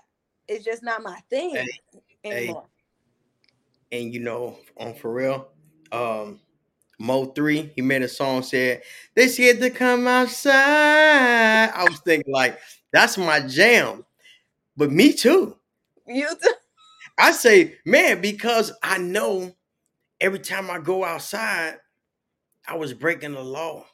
It's 0.50 0.64
just 0.64 0.82
not 0.82 1.02
my 1.02 1.20
thing 1.30 1.54
Hey, 1.54 1.68
hey. 2.24 2.46
anymore. 2.46 2.64
and 3.92 4.12
you 4.12 4.18
know, 4.20 4.58
on 4.76 4.94
for 4.94 5.12
real, 5.12 5.48
um, 5.92 6.40
Mo 6.98 7.26
three, 7.26 7.72
he 7.76 7.82
made 7.82 8.02
a 8.02 8.08
song 8.08 8.42
said 8.42 8.82
they 9.14 9.28
scared 9.28 9.60
to 9.60 9.70
come 9.70 10.08
outside. 10.08 11.70
I 11.70 11.84
was 11.84 12.00
thinking 12.00 12.32
like 12.32 12.58
that's 12.92 13.16
my 13.16 13.40
jam, 13.40 14.04
but 14.76 14.90
me 14.90 15.12
too. 15.12 15.56
You 16.06 16.28
too. 16.42 16.54
I 17.18 17.32
say, 17.32 17.76
man, 17.86 18.20
because 18.20 18.72
I 18.82 18.98
know 18.98 19.52
every 20.20 20.40
time 20.40 20.70
I 20.70 20.78
go 20.80 21.04
outside, 21.04 21.76
I 22.66 22.76
was 22.76 22.94
breaking 22.94 23.34
the 23.34 23.44
law. 23.44 23.86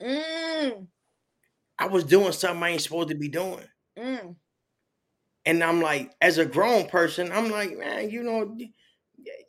Mm, 0.00 0.86
I 1.78 1.86
was 1.88 2.04
doing 2.04 2.32
something 2.32 2.62
I 2.62 2.70
ain't 2.70 2.82
supposed 2.82 3.08
to 3.10 3.14
be 3.14 3.28
doing. 3.28 3.64
Mm. 3.98 4.36
And 5.46 5.62
I'm 5.62 5.80
like, 5.82 6.12
as 6.20 6.38
a 6.38 6.46
grown 6.46 6.86
person, 6.88 7.30
I'm 7.32 7.50
like, 7.50 7.76
man, 7.76 8.10
you 8.10 8.22
know, 8.22 8.56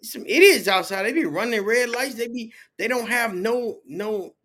some 0.02 0.24
idiots 0.26 0.68
outside. 0.68 1.04
They 1.04 1.14
be 1.14 1.26
running 1.26 1.64
red 1.64 1.90
lights. 1.90 2.16
They 2.16 2.28
be 2.28 2.54
they 2.78 2.88
don't 2.88 3.10
have 3.10 3.34
no 3.34 3.80
no 3.86 4.36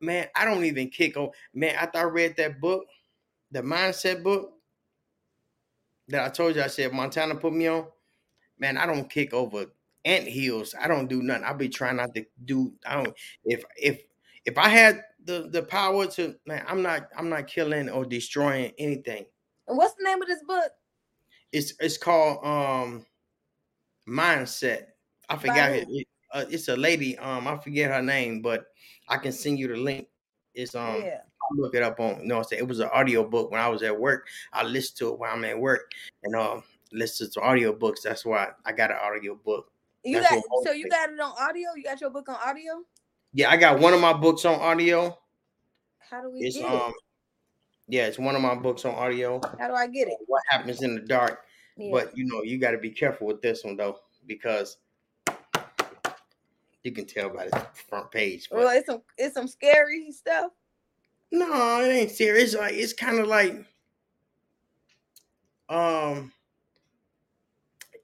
man. 0.00 0.26
I 0.34 0.44
don't 0.44 0.64
even 0.64 0.88
kick 0.88 1.16
on 1.16 1.30
man. 1.54 1.74
After 1.74 1.98
I 1.98 2.04
read 2.04 2.36
that 2.36 2.60
book, 2.60 2.84
the 3.50 3.62
mindset 3.62 4.22
book 4.22 4.52
that 6.08 6.24
I 6.24 6.28
told 6.28 6.56
you, 6.56 6.62
I 6.62 6.66
said 6.66 6.92
Montana 6.92 7.34
put 7.36 7.52
me 7.52 7.66
on. 7.68 7.86
Man, 8.58 8.78
I 8.78 8.86
don't 8.86 9.10
kick 9.10 9.34
over 9.34 9.66
ant 10.04 10.28
hills. 10.28 10.74
I 10.80 10.88
don't 10.88 11.08
do 11.08 11.22
nothing. 11.22 11.44
I'll 11.44 11.54
be 11.56 11.68
trying 11.68 11.96
not 11.96 12.14
to 12.14 12.24
do. 12.44 12.74
I 12.86 12.96
don't. 13.02 13.14
If 13.44 13.64
if 13.76 14.02
if 14.44 14.58
I 14.58 14.68
had 14.68 15.02
the 15.24 15.48
the 15.50 15.62
power 15.62 16.06
to, 16.08 16.36
man, 16.46 16.64
I'm 16.68 16.82
not 16.82 17.08
I'm 17.16 17.28
not 17.28 17.46
killing 17.48 17.88
or 17.90 18.04
destroying 18.04 18.72
anything. 18.78 19.26
What's 19.66 19.94
the 19.94 20.04
name 20.04 20.20
of 20.20 20.28
this 20.28 20.42
book? 20.46 20.70
It's 21.52 21.74
it's 21.80 21.98
called 21.98 22.44
um 22.44 23.06
mindset. 24.06 24.86
I 25.28 25.36
forgot 25.36 25.72
it. 25.72 25.86
it- 25.90 26.08
uh, 26.32 26.46
it's 26.48 26.68
a 26.68 26.76
lady. 26.76 27.18
Um, 27.18 27.46
I 27.46 27.58
forget 27.58 27.90
her 27.90 28.00
name, 28.00 28.40
but 28.40 28.64
I 29.08 29.18
can 29.18 29.32
send 29.32 29.58
you 29.58 29.68
the 29.68 29.76
link. 29.76 30.08
It's 30.54 30.74
um, 30.74 31.02
yeah. 31.04 31.20
I'll 31.42 31.56
look 31.58 31.74
it 31.74 31.82
up 31.82 32.00
on. 32.00 32.20
You 32.20 32.26
know, 32.26 32.38
I 32.38 32.44
No, 32.52 32.56
it 32.58 32.66
was 32.66 32.80
an 32.80 32.88
audio 32.92 33.22
book 33.22 33.50
when 33.50 33.60
I 33.60 33.68
was 33.68 33.82
at 33.82 33.98
work. 33.98 34.26
I 34.52 34.62
listened 34.62 34.96
to 34.98 35.12
it 35.12 35.18
while 35.18 35.34
I'm 35.34 35.44
at 35.44 35.58
work, 35.58 35.90
and 36.22 36.34
um, 36.34 36.62
listen 36.90 37.30
to 37.32 37.40
audio 37.42 37.72
books. 37.72 38.02
That's 38.02 38.24
why 38.24 38.48
I 38.64 38.72
got 38.72 38.90
an 38.90 38.96
audio 39.02 39.34
book. 39.34 39.70
You 40.04 40.20
That's 40.20 40.30
got 40.30 40.42
so 40.64 40.72
you 40.72 40.88
got 40.88 41.10
it 41.10 41.20
on 41.20 41.32
audio? 41.38 41.68
You 41.76 41.84
got 41.84 42.00
your 42.00 42.10
book 42.10 42.28
on 42.28 42.36
audio? 42.42 42.82
Yeah, 43.34 43.50
I 43.50 43.56
got 43.56 43.78
one 43.78 43.92
of 43.94 44.00
my 44.00 44.12
books 44.12 44.44
on 44.44 44.58
audio. 44.58 45.18
How 45.98 46.22
do 46.22 46.30
we 46.30 46.40
It's 46.40 46.56
get 46.56 46.66
um, 46.66 46.90
it? 46.90 46.94
Yeah, 47.92 48.06
it's 48.06 48.18
one 48.18 48.34
of 48.34 48.40
my 48.40 48.54
books 48.54 48.86
on 48.86 48.94
audio. 48.94 49.38
How 49.58 49.68
do 49.68 49.74
I 49.74 49.86
get 49.86 50.08
it? 50.08 50.16
What 50.26 50.42
happens 50.48 50.80
in 50.80 50.94
the 50.94 51.02
dark? 51.02 51.44
Yeah. 51.76 51.90
But 51.92 52.16
you 52.16 52.24
know, 52.24 52.42
you 52.42 52.56
got 52.56 52.70
to 52.70 52.78
be 52.78 52.88
careful 52.88 53.26
with 53.26 53.42
this 53.42 53.64
one 53.64 53.76
though, 53.76 53.98
because 54.26 54.78
you 56.82 56.92
can 56.92 57.04
tell 57.04 57.28
by 57.28 57.48
the 57.48 57.66
front 57.90 58.10
page. 58.10 58.48
But 58.48 58.60
well, 58.60 58.70
it's 58.70 58.86
some 58.86 59.02
it's 59.18 59.34
some 59.34 59.46
scary 59.46 60.10
stuff. 60.10 60.52
no, 61.32 61.82
it 61.82 61.88
ain't 61.88 62.10
serious. 62.10 62.54
Like 62.54 62.72
it's 62.72 62.94
kind 62.94 63.18
of 63.18 63.26
like, 63.26 63.62
um, 65.68 66.32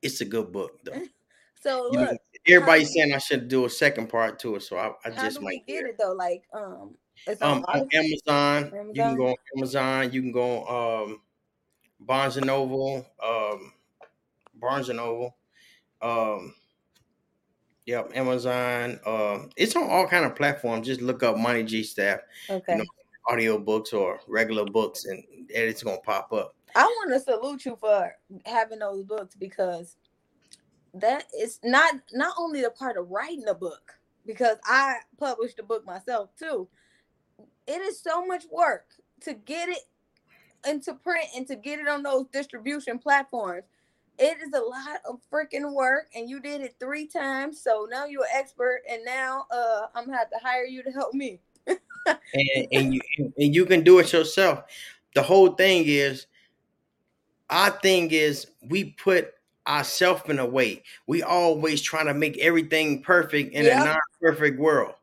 it's 0.02 0.20
a 0.20 0.26
good 0.26 0.52
book 0.52 0.78
though. 0.84 1.00
So 1.60 1.90
You 1.90 1.98
know, 1.98 2.16
everybody's 2.46 2.94
saying 2.94 3.12
I 3.12 3.18
should 3.18 3.48
do 3.48 3.64
a 3.64 3.70
second 3.70 4.08
part 4.08 4.38
to 4.40 4.54
it, 4.54 4.62
so 4.62 4.76
I, 4.76 4.92
I 5.04 5.10
just 5.10 5.42
might 5.42 5.66
get 5.66 5.86
it 5.86 5.96
though? 5.98 6.12
Like 6.12 6.44
um, 6.52 6.94
it's 7.26 7.42
Um, 7.42 7.64
on 7.68 7.82
audio? 7.82 7.88
Amazon, 7.92 8.72
you 8.92 9.02
can 9.02 9.16
go 9.16 9.28
on 9.28 9.36
Amazon. 9.56 10.12
You 10.12 10.22
can 10.22 10.32
go 10.32 10.62
on 10.64 11.02
um, 11.10 11.22
Barnes 12.00 12.36
and 12.36 12.46
Noble, 12.46 13.06
um, 13.22 13.72
Barnes 14.54 14.88
and 14.88 14.98
Noble. 14.98 15.36
Um, 16.02 16.54
yep, 17.86 18.10
Amazon. 18.14 19.00
Um, 19.06 19.50
it's 19.56 19.76
on 19.76 19.88
all 19.90 20.06
kind 20.06 20.24
of 20.24 20.34
platforms. 20.36 20.86
Just 20.86 21.00
look 21.00 21.22
up 21.22 21.36
Money 21.36 21.62
G 21.64 21.82
Staff 21.82 22.20
Okay. 22.50 22.76
know, 22.76 22.84
audio 23.28 23.58
books 23.58 23.92
or 23.92 24.20
regular 24.26 24.64
books, 24.64 25.04
and 25.04 25.24
it's 25.48 25.82
gonna 25.82 26.00
pop 26.00 26.32
up. 26.32 26.54
I 26.74 26.84
want 26.84 27.12
to 27.12 27.20
salute 27.20 27.64
you 27.64 27.76
for 27.76 28.14
having 28.46 28.80
those 28.80 29.04
books 29.04 29.34
because 29.34 29.96
that 30.94 31.24
is 31.38 31.60
not 31.62 31.94
not 32.12 32.34
only 32.38 32.62
the 32.62 32.70
part 32.70 32.96
of 32.96 33.10
writing 33.10 33.46
a 33.48 33.54
book 33.54 33.98
because 34.26 34.58
I 34.64 34.96
published 35.18 35.58
a 35.58 35.62
book 35.62 35.84
myself 35.84 36.34
too. 36.36 36.68
It 37.68 37.82
is 37.82 38.00
so 38.00 38.24
much 38.24 38.44
work 38.50 38.86
to 39.20 39.34
get 39.34 39.68
it 39.68 39.82
into 40.66 40.94
print 40.94 41.26
and 41.36 41.46
to 41.48 41.54
get 41.54 41.78
it 41.78 41.86
on 41.86 42.02
those 42.02 42.24
distribution 42.32 42.98
platforms. 42.98 43.64
It 44.18 44.38
is 44.42 44.52
a 44.52 44.60
lot 44.60 45.00
of 45.08 45.20
freaking 45.32 45.74
work, 45.74 46.08
and 46.16 46.28
you 46.28 46.40
did 46.40 46.62
it 46.62 46.76
three 46.80 47.06
times. 47.06 47.60
So 47.62 47.86
now 47.88 48.06
you're 48.06 48.24
an 48.24 48.30
expert, 48.34 48.80
and 48.90 49.04
now 49.04 49.44
uh, 49.52 49.86
I'm 49.94 50.06
gonna 50.06 50.16
have 50.16 50.30
to 50.30 50.38
hire 50.42 50.64
you 50.64 50.82
to 50.82 50.90
help 50.90 51.14
me. 51.14 51.40
and 51.66 52.66
and 52.72 52.94
you 52.94 53.00
and 53.18 53.54
you 53.54 53.66
can 53.66 53.84
do 53.84 53.98
it 53.98 54.12
yourself. 54.12 54.64
The 55.14 55.22
whole 55.22 55.52
thing 55.52 55.84
is, 55.86 56.26
our 57.50 57.70
thing 57.70 58.10
is, 58.10 58.46
we 58.68 58.96
put 59.02 59.34
ourselves 59.66 60.22
in 60.28 60.38
a 60.38 60.46
way. 60.46 60.82
We 61.06 61.22
always 61.22 61.82
trying 61.82 62.06
to 62.06 62.14
make 62.14 62.38
everything 62.38 63.02
perfect 63.02 63.52
in 63.52 63.66
Yep. 63.66 63.80
a 63.80 63.84
non-perfect 63.84 64.58
world. 64.58 64.94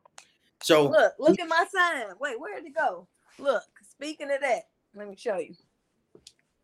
So 0.66 0.89
Look, 0.89 1.13
look 1.20 1.39
at 1.39 1.47
my 1.47 1.63
sign. 1.72 2.05
Wait, 2.20 2.39
where 2.39 2.55
did 2.55 2.66
it 2.66 2.76
go? 2.76 3.07
Look, 3.38 3.61
speaking 3.88 4.32
of 4.32 4.41
that, 4.41 4.63
let 4.95 5.07
me 5.07 5.16
show 5.16 5.38
you. 5.38 5.53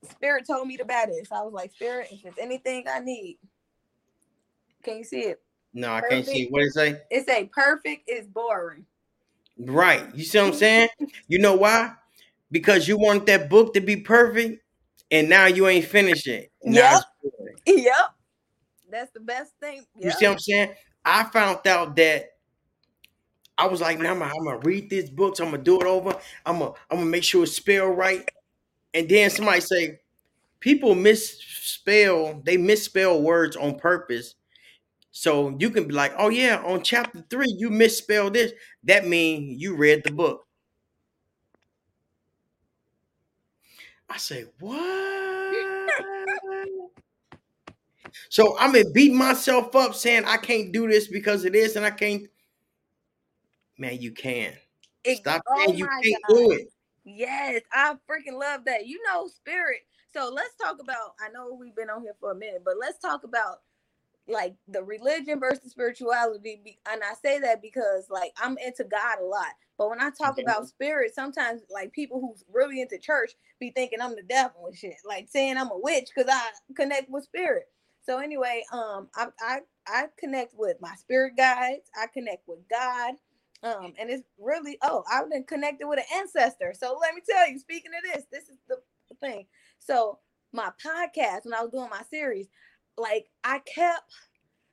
Spirit 0.10 0.48
told 0.48 0.68
me 0.68 0.76
to 0.78 0.86
buy 0.86 1.06
this. 1.08 1.32
I 1.32 1.44
was 1.44 1.54
like, 1.54 1.72
Spirit, 1.72 2.08
if 2.12 2.26
it's 2.26 2.40
anything 2.40 2.86
I 2.92 3.00
need, 3.00 3.38
can 4.84 4.98
you 4.98 5.04
see 5.04 5.20
it? 5.20 5.40
no, 5.76 5.94
I 5.94 6.02
can't 6.02 6.26
see 6.26 6.50
Perfect. 6.50 6.52
what 6.52 6.64
it 6.64 6.74
say. 6.74 7.02
It 7.12 7.28
say 7.28 7.52
perfect 7.54 8.10
is 8.10 8.26
boring. 8.26 8.88
Right. 9.60 10.04
You 10.16 10.24
see 10.24 10.40
what 10.40 10.48
I'm 10.48 10.54
saying? 10.56 10.90
You 11.28 11.38
know 11.38 11.56
why? 11.56 11.94
Because 12.50 12.88
you 12.88 12.98
want 12.98 13.28
that 13.28 13.52
book 13.52 13.76
to 13.76 13.82
be 13.82 13.98
perfect, 13.98 14.64
and 15.12 15.30
now 15.30 15.46
you 15.46 15.68
ain't 15.68 15.86
finished 15.86 16.26
it. 16.26 16.52
Now 16.64 17.02
boring. 17.22 17.56
Yep. 17.68 18.16
That's 18.90 19.12
the 19.12 19.20
best 19.20 19.52
thing. 19.62 19.86
You 20.00 20.10
see 20.10 20.26
what 20.26 20.34
I'm 20.34 20.40
saying? 20.40 20.74
I 21.06 21.24
found 21.26 21.68
out 21.68 21.96
that 21.98 22.31
I 23.62 23.68
was 23.68 23.82
like, 23.82 24.00
now 24.00 24.12
I'm, 24.14 24.20
gonna- 24.20 24.34
I'm 24.38 24.46
gonna 24.46 24.60
read 24.60 24.90
these 24.90 25.10
books. 25.10 25.40
I'm 25.40 25.52
gonna 25.52 25.64
do 25.64 25.80
it 25.82 25.88
over. 25.88 26.18
I'm 26.46 26.60
gonna 26.60 26.74
I'm 26.90 27.00
gonna 27.00 27.10
make 27.10 27.24
sure 27.24 27.44
it's 27.44 27.56
spelled 27.56 27.98
right. 27.98 28.28
And 28.94 29.10
then 29.10 29.30
somebody 29.30 29.62
say, 29.62 30.00
people 30.60 30.96
misspell. 30.96 32.42
They 32.46 32.58
misspell 32.58 33.22
words 33.22 33.58
on 33.58 33.78
purpose. 33.80 34.36
So 35.12 35.56
you 35.60 35.70
can 35.72 35.88
be 35.88 35.94
like, 35.96 36.14
oh 36.18 36.30
yeah, 36.30 36.64
on 36.66 36.84
chapter 36.84 37.24
three 37.30 37.54
you 37.58 37.70
misspelled 37.72 38.34
this. 38.36 38.54
That 38.86 39.08
means 39.08 39.62
you 39.62 39.76
read 39.76 40.04
the 40.06 40.12
book. 40.12 40.46
I 44.10 44.18
say, 44.18 44.46
what? 44.60 45.92
so 48.30 48.58
I'm 48.60 48.72
gonna 48.74 48.90
beat 48.92 49.14
myself 49.14 49.76
up 49.76 49.96
saying 49.96 50.26
I 50.26 50.38
can't 50.38 50.72
do 50.72 50.88
this 50.88 51.08
because 51.08 51.46
of 51.46 51.54
this 51.54 51.76
and 51.76 51.86
I 51.86 51.92
can't. 51.92 52.24
Man, 53.82 54.00
you 54.00 54.12
can. 54.12 54.54
It- 55.04 55.18
Stop 55.18 55.42
oh 55.48 55.66
saying 55.66 55.80
you 55.80 55.88
can't 55.88 56.24
God. 56.28 56.36
do 56.36 56.52
it. 56.52 56.68
Yes, 57.04 57.64
I 57.74 57.96
freaking 58.08 58.40
love 58.40 58.66
that. 58.66 58.86
You 58.86 59.02
know, 59.08 59.28
spirit. 59.28 59.80
So 60.14 60.30
let's 60.32 60.54
talk 60.56 60.78
about. 60.80 61.16
I 61.20 61.32
know 61.34 61.58
we've 61.60 61.76
been 61.76 61.90
on 61.90 62.04
here 62.04 62.14
for 62.20 62.30
a 62.32 62.36
minute, 62.36 62.62
but 62.64 62.76
let's 62.80 63.00
talk 63.00 63.24
about 63.24 63.58
like 64.28 64.54
the 64.68 64.84
religion 64.84 65.40
versus 65.40 65.72
spirituality. 65.72 66.78
And 66.92 67.02
I 67.02 67.16
say 67.16 67.40
that 67.40 67.64
because 67.64 68.06
like 68.12 68.34
I'm 68.40 68.56
into 68.60 68.84
God 68.84 69.18
a 69.20 69.26
lot. 69.26 69.50
But 69.80 69.90
when 69.90 70.00
I 70.00 70.12
talk 70.12 70.38
about 70.40 70.68
spirit, 70.68 71.16
sometimes 71.16 71.64
like 71.72 71.92
people 71.92 72.22
who's 72.22 72.44
really 72.54 72.82
into 72.82 73.00
church 73.00 73.32
be 73.60 73.72
thinking 73.72 74.00
I'm 74.00 74.16
the 74.16 74.22
devil 74.22 74.68
and 74.68 74.78
shit, 74.78 74.94
like 75.08 75.28
saying 75.28 75.58
I'm 75.58 75.72
a 75.72 75.80
witch 75.80 76.10
because 76.16 76.32
I 76.32 76.50
connect 76.76 77.10
with 77.10 77.24
spirit. 77.24 77.64
So 78.04 78.20
anyway, 78.20 78.64
um, 78.72 79.10
I 79.16 79.30
I 79.42 79.60
I 79.88 80.06
connect 80.20 80.54
with 80.56 80.78
my 80.82 80.94
spirit 80.94 81.34
guides. 81.36 81.90
I 82.00 82.06
connect 82.14 82.48
with 82.48 82.60
God. 82.70 83.16
Um, 83.64 83.94
and 84.00 84.10
it's 84.10 84.24
really 84.40 84.78
oh, 84.82 85.04
I've 85.12 85.30
been 85.30 85.44
connected 85.44 85.88
with 85.88 86.00
an 86.00 86.20
ancestor. 86.20 86.74
So 86.78 86.98
let 87.00 87.14
me 87.14 87.22
tell 87.30 87.50
you, 87.50 87.60
speaking 87.60 87.92
of 87.96 88.14
this, 88.14 88.26
this 88.32 88.50
is 88.50 88.58
the 88.68 88.78
thing. 89.20 89.46
So 89.80 90.20
my 90.54 90.72
podcast, 90.84 91.46
when 91.46 91.54
I 91.54 91.62
was 91.62 91.72
doing 91.72 91.90
my 91.90 92.02
series, 92.10 92.48
like 92.98 93.28
I 93.44 93.60
kept 93.60 94.12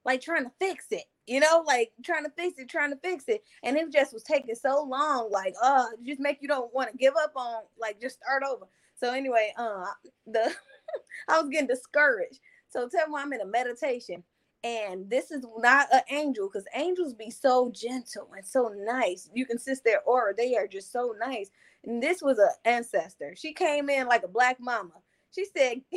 like 0.05 0.21
trying 0.21 0.45
to 0.45 0.53
fix 0.59 0.87
it, 0.91 1.05
you 1.27 1.41
know, 1.41 1.63
like 1.67 1.93
trying 2.05 2.25
to 2.25 2.31
fix 2.37 2.59
it, 2.59 2.69
trying 2.69 2.91
to 2.91 2.99
fix 3.03 3.25
it, 3.29 3.43
and 3.63 3.77
it 3.77 3.93
just 3.93 4.13
was 4.13 4.23
taking 4.23 4.55
so 4.55 4.83
long, 4.83 5.31
like 5.31 5.55
uh, 5.63 5.87
just 6.05 6.21
make 6.21 6.39
you 6.41 6.49
don't 6.49 6.73
want 6.75 6.91
to 6.91 6.97
give 6.97 7.15
up 7.23 7.33
on, 7.37 7.63
like 7.79 8.01
just 8.01 8.17
start 8.23 8.43
over. 8.49 8.67
So 8.97 9.13
anyway, 9.13 9.53
uh, 9.59 9.85
the 10.27 10.53
I 11.29 11.41
was 11.41 11.51
getting 11.51 11.69
discouraged. 11.69 12.41
So 12.71 12.89
tell 12.89 13.09
me 13.09 13.15
I'm 13.19 13.33
in 13.33 13.41
a 13.41 13.47
meditation, 13.47 14.23
and 14.65 15.09
this 15.11 15.31
is 15.31 15.45
not 15.59 15.89
an 15.93 16.03
angel 16.11 16.49
because 16.49 16.67
angels 16.75 17.15
be 17.15 17.31
so 17.31 17.71
gentle 17.75 18.31
and 18.37 18.47
so 18.47 18.73
nice. 18.77 19.31
You 19.35 19.47
can 19.47 19.59
sense 19.59 19.81
their 19.81 20.03
aura; 20.03 20.35
they 20.37 20.57
are 20.57 20.67
just 20.67 20.93
so 20.93 21.15
nice. 21.19 21.51
And 21.85 22.03
this 22.03 22.23
was 22.23 22.39
an 22.39 22.51
ancestor. 22.65 23.35
She 23.37 23.53
came 23.55 23.89
in 23.91 24.07
like 24.09 24.25
a 24.25 24.29
black 24.29 24.59
mama. 24.61 24.95
She 25.35 25.47
said, 25.57 25.83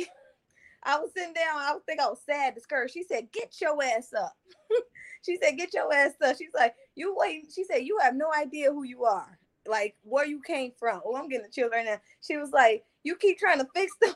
I 0.84 0.98
was 0.98 1.10
sitting 1.16 1.34
down. 1.34 1.58
I 1.58 1.72
was 1.72 1.82
think 1.86 2.00
I 2.00 2.08
was 2.08 2.20
sad, 2.24 2.54
discouraged. 2.54 2.94
She 2.94 3.04
said, 3.04 3.32
"Get 3.32 3.60
your 3.60 3.82
ass 3.82 4.12
up." 4.18 4.36
she 5.22 5.36
said, 5.42 5.56
"Get 5.58 5.74
your 5.74 5.92
ass 5.92 6.12
up." 6.24 6.36
She's 6.38 6.54
like, 6.54 6.74
"You 6.94 7.14
wait." 7.16 7.52
She 7.54 7.64
said, 7.64 7.84
"You 7.84 7.98
have 8.02 8.14
no 8.16 8.32
idea 8.32 8.72
who 8.72 8.84
you 8.84 9.04
are, 9.04 9.38
like 9.66 9.96
where 10.02 10.26
you 10.26 10.40
came 10.42 10.72
from." 10.78 11.00
Oh, 11.04 11.16
I'm 11.16 11.28
getting 11.28 11.46
the 11.46 11.52
chills 11.52 11.70
right 11.72 11.86
now. 11.86 12.00
She 12.20 12.36
was 12.36 12.50
like, 12.50 12.84
"You 13.04 13.16
keep 13.16 13.38
trying 13.38 13.58
to 13.60 13.68
fix 13.74 13.92
them, 14.00 14.14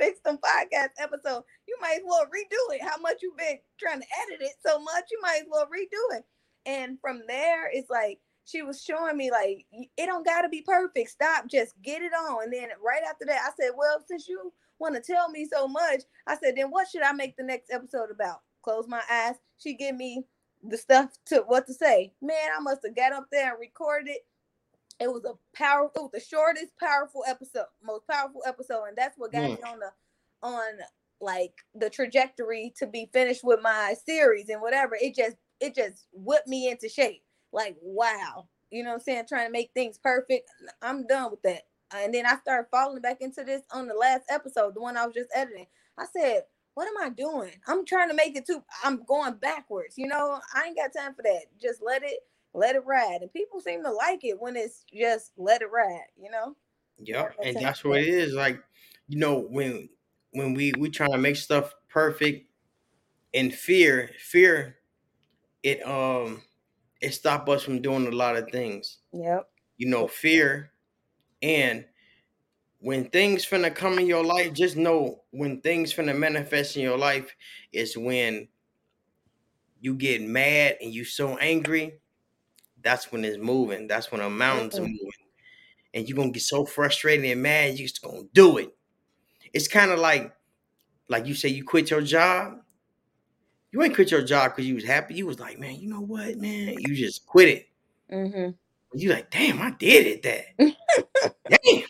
fix 0.00 0.20
them 0.24 0.38
podcast 0.38 0.90
episode. 0.98 1.44
You 1.68 1.76
might 1.80 1.98
as 1.98 2.02
well 2.06 2.26
redo 2.26 2.74
it. 2.74 2.82
How 2.82 2.98
much 3.00 3.18
you've 3.22 3.36
been 3.36 3.58
trying 3.78 4.00
to 4.00 4.06
edit 4.24 4.42
it 4.42 4.54
so 4.66 4.80
much? 4.80 5.04
You 5.10 5.20
might 5.22 5.42
as 5.42 5.48
well 5.50 5.66
redo 5.66 6.18
it." 6.18 6.24
And 6.66 6.98
from 7.00 7.22
there, 7.28 7.70
it's 7.72 7.90
like 7.90 8.20
she 8.44 8.62
was 8.62 8.82
showing 8.82 9.16
me 9.16 9.30
like 9.30 9.66
it 9.72 10.06
don't 10.06 10.26
gotta 10.26 10.48
be 10.48 10.62
perfect. 10.62 11.10
Stop, 11.10 11.46
just 11.48 11.74
get 11.82 12.02
it 12.02 12.12
on. 12.12 12.44
And 12.44 12.52
then 12.52 12.68
right 12.84 13.02
after 13.08 13.26
that, 13.26 13.42
I 13.46 13.50
said, 13.60 13.72
Well, 13.76 14.04
since 14.08 14.28
you 14.28 14.52
want 14.78 14.94
to 14.96 15.00
tell 15.12 15.28
me 15.30 15.46
so 15.50 15.68
much, 15.68 16.02
I 16.26 16.36
said, 16.36 16.56
then 16.56 16.70
what 16.70 16.88
should 16.88 17.02
I 17.02 17.12
make 17.12 17.36
the 17.36 17.44
next 17.44 17.70
episode 17.70 18.10
about? 18.10 18.40
Close 18.62 18.86
my 18.88 19.02
eyes. 19.10 19.36
She 19.58 19.74
give 19.74 19.96
me 19.96 20.24
the 20.62 20.76
stuff 20.76 21.10
to 21.26 21.44
what 21.46 21.66
to 21.66 21.74
say. 21.74 22.12
Man, 22.20 22.50
I 22.56 22.60
must 22.60 22.80
have 22.84 22.96
got 22.96 23.12
up 23.12 23.26
there 23.30 23.50
and 23.50 23.60
recorded 23.60 24.10
it. 24.10 24.20
It 25.00 25.12
was 25.12 25.24
a 25.24 25.34
powerful, 25.56 25.92
it 25.96 26.02
was 26.02 26.10
the 26.12 26.20
shortest, 26.20 26.76
powerful 26.78 27.24
episode, 27.26 27.66
most 27.82 28.06
powerful 28.08 28.42
episode, 28.46 28.84
and 28.86 28.96
that's 28.98 29.18
what 29.18 29.32
got 29.32 29.50
Mm. 29.50 29.56
me 29.56 29.62
on 29.62 29.80
the 29.80 29.92
on 30.42 30.78
like 31.20 31.54
the 31.74 31.90
trajectory 31.90 32.72
to 32.78 32.86
be 32.86 33.10
finished 33.12 33.44
with 33.44 33.60
my 33.62 33.94
series 34.06 34.48
and 34.48 34.60
whatever. 34.62 34.96
It 35.00 35.14
just 35.16 35.36
it 35.60 35.74
just 35.74 36.06
whipped 36.12 36.48
me 36.48 36.70
into 36.70 36.88
shape. 36.88 37.24
Like 37.52 37.76
wow, 37.82 38.48
you 38.70 38.82
know 38.82 38.90
what 38.90 38.94
I'm 38.96 39.00
saying? 39.00 39.24
Trying 39.28 39.46
to 39.48 39.52
make 39.52 39.72
things 39.74 39.98
perfect. 39.98 40.50
I'm 40.82 41.06
done 41.06 41.30
with 41.30 41.42
that. 41.42 41.62
And 41.94 42.14
then 42.14 42.26
I 42.26 42.36
started 42.38 42.68
falling 42.70 43.02
back 43.02 43.20
into 43.20 43.44
this 43.44 43.62
on 43.72 43.88
the 43.88 43.94
last 43.94 44.24
episode, 44.30 44.74
the 44.74 44.80
one 44.80 44.96
I 44.96 45.06
was 45.06 45.14
just 45.14 45.30
editing. 45.34 45.66
I 45.98 46.06
said, 46.16 46.44
what 46.74 46.86
am 46.88 46.94
I 47.02 47.10
doing? 47.10 47.50
I'm 47.66 47.84
trying 47.84 48.08
to 48.10 48.14
make 48.14 48.36
it 48.36 48.46
too. 48.46 48.62
I'm 48.84 49.02
going 49.04 49.34
backwards. 49.34 49.98
You 49.98 50.06
know, 50.06 50.40
I 50.54 50.66
ain't 50.66 50.76
got 50.76 50.92
time 50.96 51.14
for 51.14 51.22
that. 51.22 51.42
Just 51.60 51.82
let 51.82 52.02
it, 52.04 52.20
let 52.54 52.76
it 52.76 52.84
ride. 52.84 53.18
And 53.22 53.32
people 53.32 53.60
seem 53.60 53.82
to 53.84 53.90
like 53.90 54.24
it 54.24 54.40
when 54.40 54.56
it's 54.56 54.84
just 54.92 55.32
let 55.36 55.62
it 55.62 55.70
ride. 55.70 56.08
You 56.20 56.30
know. 56.30 56.56
That's 57.06 57.34
and 57.42 57.56
that's 57.56 57.84
what 57.84 58.00
it 58.00 58.08
is. 58.08 58.34
Like, 58.34 58.62
you 59.08 59.18
know, 59.18 59.40
when 59.40 59.88
when 60.32 60.54
we 60.54 60.72
we 60.78 60.90
trying 60.90 61.12
to 61.12 61.18
make 61.18 61.36
stuff 61.36 61.74
perfect, 61.88 62.46
and 63.34 63.54
fear, 63.54 64.10
fear, 64.18 64.76
it 65.62 65.86
um, 65.86 66.42
it 67.00 67.14
stop 67.14 67.48
us 67.48 67.62
from 67.62 67.82
doing 67.82 68.06
a 68.06 68.10
lot 68.10 68.36
of 68.36 68.50
things. 68.50 68.98
Yep. 69.12 69.48
You 69.76 69.88
know, 69.88 70.06
fear, 70.06 70.72
and 71.42 71.84
when 72.80 73.08
things 73.10 73.46
finna 73.46 73.74
come 73.74 73.98
in 73.98 74.06
your 74.06 74.24
life, 74.24 74.52
just 74.52 74.76
know 74.76 75.22
when 75.30 75.60
things 75.60 75.92
finna 75.92 76.16
manifest 76.16 76.76
in 76.76 76.82
your 76.82 76.98
life 76.98 77.34
is 77.72 77.96
when 77.96 78.48
you 79.80 79.94
get 79.94 80.22
mad 80.22 80.76
and 80.80 80.92
you 80.92 81.04
so 81.04 81.36
angry. 81.38 81.98
That's 82.82 83.12
when 83.12 83.24
it's 83.24 83.38
moving. 83.38 83.86
That's 83.86 84.10
when 84.10 84.20
a 84.20 84.30
mountain's 84.30 84.76
Mhm. 84.76 84.88
moving 84.92 85.10
and 85.94 86.08
you're 86.08 86.16
gonna 86.16 86.30
get 86.30 86.42
so 86.42 86.64
frustrated 86.64 87.24
and 87.26 87.42
mad, 87.42 87.78
you 87.78 87.86
just 87.86 88.02
gonna 88.02 88.22
do 88.32 88.58
it. 88.58 88.74
It's 89.52 89.68
kind 89.68 89.90
of 89.90 89.98
like, 89.98 90.32
like 91.08 91.26
you 91.26 91.34
say, 91.34 91.48
you 91.48 91.64
quit 91.64 91.90
your 91.90 92.02
job. 92.02 92.62
You 93.72 93.82
ain't 93.82 93.94
quit 93.94 94.10
your 94.10 94.22
job 94.22 94.52
because 94.52 94.66
you 94.68 94.74
was 94.74 94.84
happy. 94.84 95.14
You 95.14 95.26
was 95.26 95.38
like, 95.40 95.58
man, 95.58 95.76
you 95.76 95.88
know 95.88 96.00
what, 96.00 96.36
man? 96.38 96.74
You 96.78 96.94
just 96.94 97.26
quit 97.26 97.48
it. 97.48 97.68
Mm-hmm. 98.12 98.50
You 98.98 99.10
like, 99.10 99.30
damn, 99.30 99.60
I 99.62 99.70
did 99.72 100.06
it. 100.06 100.22
That, 100.22 101.34
damn. 101.64 101.82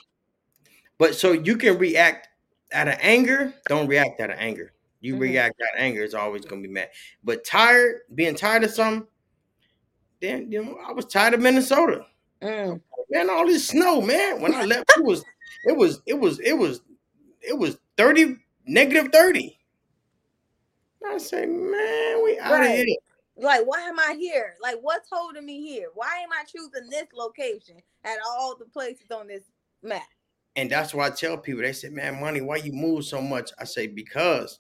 But 0.99 1.14
so 1.14 1.32
you 1.32 1.57
can 1.57 1.78
react 1.78 2.28
out 2.72 2.88
of 2.88 2.97
anger. 3.01 3.55
Don't 3.68 3.86
react 3.86 4.20
out 4.20 4.30
of 4.30 4.36
anger. 4.38 4.72
You 5.01 5.16
Mhm. 5.16 5.20
react 5.20 5.61
out 5.62 5.78
of 5.78 5.82
anger, 5.82 6.03
it's 6.03 6.12
always 6.14 6.45
gonna 6.45 6.61
be 6.61 6.68
mad. 6.68 6.91
But 7.24 7.45
tired, 7.45 8.03
being 8.14 8.34
tired 8.34 8.64
of 8.64 8.70
something, 8.70 9.07
then 10.21 10.51
you 10.51 10.64
know, 10.64 10.79
I 10.87 10.93
was 10.93 11.07
tired 11.07 11.35
of 11.35 11.41
Minnesota. 11.41 12.07
Mm. 12.43 12.81
man, 13.11 13.29
all 13.31 13.47
this 13.47 13.68
snow, 13.68 14.01
man. 14.01 14.41
When 14.41 14.55
I 14.55 14.64
left, 14.64 14.91
it 14.97 15.05
was, 15.05 15.25
it 15.64 15.77
was, 15.77 16.01
it 16.07 16.18
was, 16.18 16.41
it 16.41 16.57
was, 16.57 16.81
it 17.43 17.59
was 17.59 17.77
30, 17.97 18.37
negative 18.66 19.12
30. 19.12 19.59
I 21.07 21.18
say, 21.18 21.47
man, 21.47 22.23
we 22.25 22.39
out 22.39 22.53
of 22.53 22.59
Right. 22.61 22.87
here. 22.87 22.97
Like, 23.37 23.66
why 23.66 23.81
am 23.83 23.99
I 23.99 24.16
here? 24.18 24.57
Like, 24.62 24.77
what's 24.83 25.09
holding 25.11 25.47
me 25.47 25.66
here? 25.66 25.89
Why 25.95 26.18
am 26.23 26.29
I 26.33 26.45
choosing 26.45 26.91
this 26.91 27.07
location 27.14 27.77
at 28.05 28.18
all 28.29 28.55
the 28.57 28.66
places 28.66 29.11
on 29.11 29.29
this 29.29 29.45
map? 29.83 30.03
And 30.57 30.71
that's 30.71 30.93
why 30.93 31.07
I 31.07 31.11
tell 31.11 31.39
people, 31.39 31.62
they 31.62 31.73
say, 31.73 31.89
man, 31.89 32.21
money, 32.21 32.43
why 32.43 32.57
you 32.57 32.73
move 32.73 33.05
so 33.05 33.23
much? 33.23 33.51
I 33.59 33.64
say, 33.64 33.87
because 33.87 34.59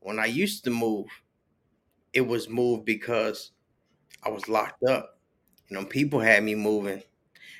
when 0.00 0.18
I 0.18 0.26
used 0.26 0.64
to 0.64 0.70
move, 0.70 1.06
it 2.12 2.20
was 2.20 2.48
moved 2.48 2.84
because 2.84 3.52
I 4.22 4.28
was 4.28 4.48
locked 4.48 4.82
up. 4.84 5.18
You 5.68 5.76
know, 5.78 5.84
people 5.84 6.20
had 6.20 6.42
me 6.42 6.54
moving. 6.54 7.02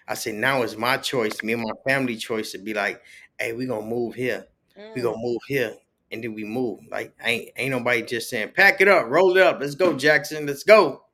I 0.08 0.14
said, 0.14 0.34
now 0.34 0.62
it's 0.62 0.76
my 0.76 0.96
choice, 0.96 1.42
me 1.42 1.52
and 1.52 1.62
my 1.62 1.72
family 1.86 2.16
choice 2.16 2.52
to 2.52 2.58
be 2.58 2.74
like, 2.74 3.00
hey, 3.38 3.52
we 3.52 3.66
gonna 3.66 3.86
move 3.86 4.14
here. 4.14 4.46
we 4.76 5.00
Mm. 5.00 5.04
gonna 5.04 5.18
move 5.18 5.40
here 5.46 5.74
and 6.10 6.22
then 6.24 6.34
we 6.34 6.44
move. 6.44 6.80
Like 6.90 7.14
ain't 7.24 7.50
ain't 7.56 7.70
nobody 7.70 8.02
just 8.02 8.28
saying 8.28 8.52
pack 8.54 8.80
it 8.80 8.88
up, 8.88 9.06
roll 9.08 9.36
it 9.36 9.42
up, 9.42 9.60
let's 9.60 9.74
go, 9.74 9.96
Jackson, 9.96 10.46
let's 10.46 10.64
go. 10.64 11.04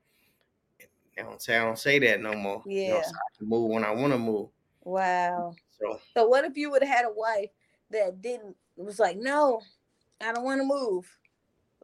I 1.19 1.23
don't 1.23 1.41
say 1.41 1.57
I 1.57 1.65
don't 1.65 1.79
say 1.79 1.99
that 2.01 2.21
no 2.21 2.35
more. 2.35 2.63
You 2.67 2.91
know, 2.91 2.97
Yeah. 2.97 3.03
so 3.03 3.15
I 3.15 3.39
can 3.39 3.49
move 3.49 3.71
when 3.71 3.85
I 3.85 3.91
want 3.91 4.13
to 4.13 4.19
move. 4.19 4.49
Wow. 4.85 5.55
So 5.81 6.01
So 6.15 6.27
what 6.29 6.45
if 6.45 6.57
you 6.57 6.71
would 6.71 6.83
have 6.83 6.97
had 6.97 7.07
a 7.07 7.13
wife 7.13 7.51
that 7.91 8.21
didn't 8.23 8.57
was 8.77 8.99
like, 8.99 9.17
no, 9.17 9.61
I 10.21 10.33
don't 10.33 10.45
want 10.45 10.61
to 10.61 10.67
move, 10.67 11.07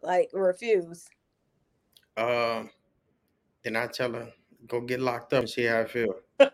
like 0.03 0.31
refuse. 0.33 1.09
um, 2.17 2.71
then 3.65 3.77
I 3.77 3.87
tell 3.87 4.13
her 4.13 4.33
go 4.67 4.81
get 4.81 5.01
locked 5.01 5.33
up 5.33 5.41
and 5.41 5.51
see 5.51 5.65
how 5.65 5.81
I 5.81 5.85
feel. 5.87 6.15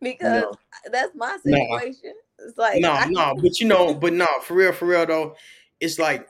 Because 0.00 0.42
No. 0.42 0.56
that's 0.90 1.14
my 1.14 1.38
No. 1.44 1.80
situation. 1.80 2.14
It's 2.38 2.56
like 2.56 2.80
no, 2.80 2.98
no, 3.08 3.34
but 3.42 3.60
you 3.60 3.66
know, 3.66 3.94
but 3.94 4.12
no, 4.14 4.26
for 4.42 4.54
real, 4.54 4.72
for 4.72 4.86
real 4.86 5.04
though, 5.06 5.36
it's 5.80 5.98
like 5.98 6.28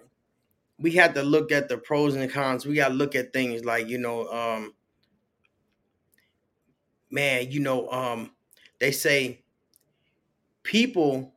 we 0.78 0.92
have 0.92 1.14
to 1.14 1.22
look 1.22 1.52
at 1.52 1.68
the 1.68 1.78
pros 1.78 2.16
and 2.16 2.30
cons. 2.30 2.66
We 2.66 2.74
gotta 2.76 2.94
look 2.94 3.14
at 3.14 3.32
things 3.32 3.64
like 3.64 3.88
you 3.88 3.98
know, 3.98 4.28
um, 4.28 4.74
man, 7.10 7.50
you 7.50 7.60
know, 7.60 7.88
um, 7.90 8.34
they 8.78 8.92
say 8.92 9.42
people 10.62 11.34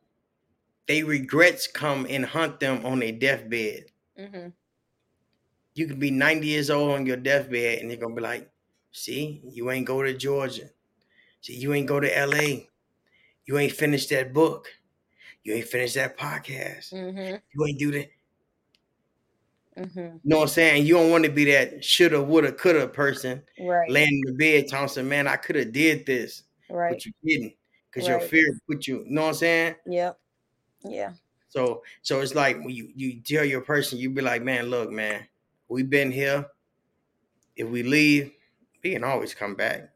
they 0.86 1.02
regrets 1.02 1.66
come 1.66 2.06
and 2.08 2.26
hunt 2.26 2.60
them 2.60 2.84
on 2.86 3.00
their 3.00 3.12
deathbed. 3.12 3.86
Mhm. 4.16 4.54
You 5.74 5.86
could 5.86 5.98
be 5.98 6.10
90 6.10 6.46
years 6.46 6.70
old 6.70 6.92
on 6.92 7.06
your 7.06 7.16
deathbed 7.16 7.80
and 7.80 7.90
you're 7.90 8.00
gonna 8.00 8.14
be 8.14 8.22
like, 8.22 8.50
see, 8.92 9.42
you 9.44 9.70
ain't 9.70 9.86
go 9.86 10.02
to 10.02 10.14
Georgia. 10.16 10.70
See, 11.42 11.56
you 11.56 11.74
ain't 11.74 11.88
go 11.88 12.00
to 12.00 12.18
LA. 12.18 12.68
You 13.46 13.58
ain't 13.58 13.72
finished 13.72 14.10
that 14.10 14.32
book. 14.32 14.68
You 15.44 15.54
ain't 15.54 15.68
finished 15.68 15.94
that 15.96 16.18
podcast. 16.18 16.92
Mhm. 16.92 17.42
You 17.54 17.66
ain't 17.66 17.78
do 17.78 17.92
that. 17.92 18.10
Mhm. 19.76 20.20
You 20.22 20.30
know 20.30 20.36
what 20.38 20.42
I'm 20.44 20.48
saying? 20.48 20.86
You 20.86 20.94
don't 20.94 21.10
want 21.10 21.24
to 21.24 21.30
be 21.30 21.44
that 21.52 21.84
shoulda, 21.84 22.22
woulda, 22.22 22.52
coulda 22.52 22.88
person 22.88 23.42
Right. 23.58 23.90
laying 23.90 24.22
in 24.26 24.32
the 24.32 24.32
bed 24.32 24.68
Thompson, 24.68 25.08
man, 25.08 25.26
I 25.26 25.36
could 25.36 25.56
have 25.56 25.72
did 25.72 26.06
this, 26.06 26.44
Right. 26.68 26.90
but 26.94 27.04
you 27.04 27.12
didn't. 27.24 27.54
Because 27.90 28.08
your 28.08 28.18
Right. 28.18 28.28
fear 28.28 28.44
put 28.68 28.86
you, 28.86 29.04
you 29.04 29.10
know 29.10 29.22
what 29.22 29.28
I'm 29.28 29.34
saying? 29.34 29.74
Yep. 29.86 30.18
Yeah. 30.84 31.14
So 31.48 31.82
so 32.02 32.20
it's 32.20 32.34
like 32.34 32.56
when 32.58 32.70
you 32.70 32.92
you 32.94 33.20
tell 33.22 33.44
your 33.44 33.60
person, 33.60 33.98
you 33.98 34.10
be 34.10 34.22
like, 34.22 34.42
man, 34.42 34.66
look, 34.70 34.90
man, 34.90 35.26
we've 35.68 35.90
been 35.90 36.12
here. 36.12 36.46
If 37.56 37.68
we 37.68 37.82
leave, 37.82 38.32
we 38.82 38.92
can 38.92 39.04
always 39.04 39.34
come 39.34 39.54
back. 39.54 39.90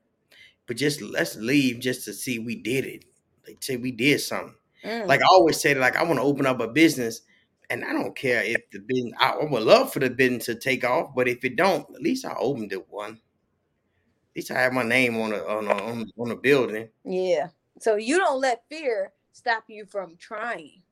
But 0.67 0.77
just 0.77 1.01
let's 1.01 1.37
leave 1.37 1.81
just 1.81 2.05
to 2.05 2.13
see 2.13 2.39
we 2.39 2.57
did 2.57 2.85
it. 2.85 3.05
Like 3.47 3.63
say 3.63 3.77
we 3.77 3.91
did 3.91 4.21
something. 4.21 4.55
Mm. 4.85 5.07
Like 5.07 5.21
I 5.21 5.27
always 5.31 5.61
say, 5.61 5.75
like 5.75 5.97
I 5.97 6.05
want 6.05 6.19
to 6.19 6.23
open 6.23 6.47
up 6.47 6.61
a 6.61 6.69
business, 6.69 7.23
and 7.71 7.85
I 7.85 7.93
don't 7.93 8.15
care 8.15 8.43
if 8.45 8.71
the 8.71 8.79
business. 8.81 9.15
I 9.19 9.37
would 9.39 9.63
love 9.63 9.93
for 9.93 9.99
the 10.01 10.11
business 10.11 10.47
to 10.47 10.55
take 10.55 10.85
off, 10.85 11.15
but 11.15 11.27
if 11.27 11.45
it 11.45 11.57
don't, 11.57 11.87
at 11.95 12.03
least 12.03 12.25
I 12.25 12.35
opened 12.39 12.73
it 12.73 12.89
one. 12.89 13.13
At 13.13 14.37
least 14.37 14.51
I 14.51 14.61
have 14.61 14.73
my 14.73 14.83
name 14.85 15.17
on 15.17 15.33
a 15.33 15.39
on 15.39 15.67
a, 15.67 15.73
on, 15.73 16.11
on 16.19 16.31
a 16.31 16.37
building. 16.37 16.89
yeah. 17.05 17.49
So 17.81 17.95
you 17.95 18.19
don't 18.19 18.41
let 18.41 18.65
fear 18.69 19.13
stop 19.33 19.65
you 19.69 19.87
from 19.87 20.17
trying. 20.17 20.83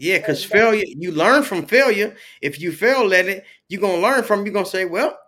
Yeah, 0.00 0.16
because 0.16 0.42
failure, 0.42 0.86
you 0.86 1.12
learn 1.12 1.42
from 1.42 1.66
failure. 1.66 2.16
If 2.40 2.58
you 2.58 2.72
fail 2.72 3.12
at 3.12 3.26
it, 3.26 3.44
you're 3.68 3.82
gonna 3.82 4.00
learn 4.00 4.24
from. 4.24 4.46
You're 4.46 4.54
gonna 4.54 4.64
say, 4.64 4.86
"Well, 4.86 5.18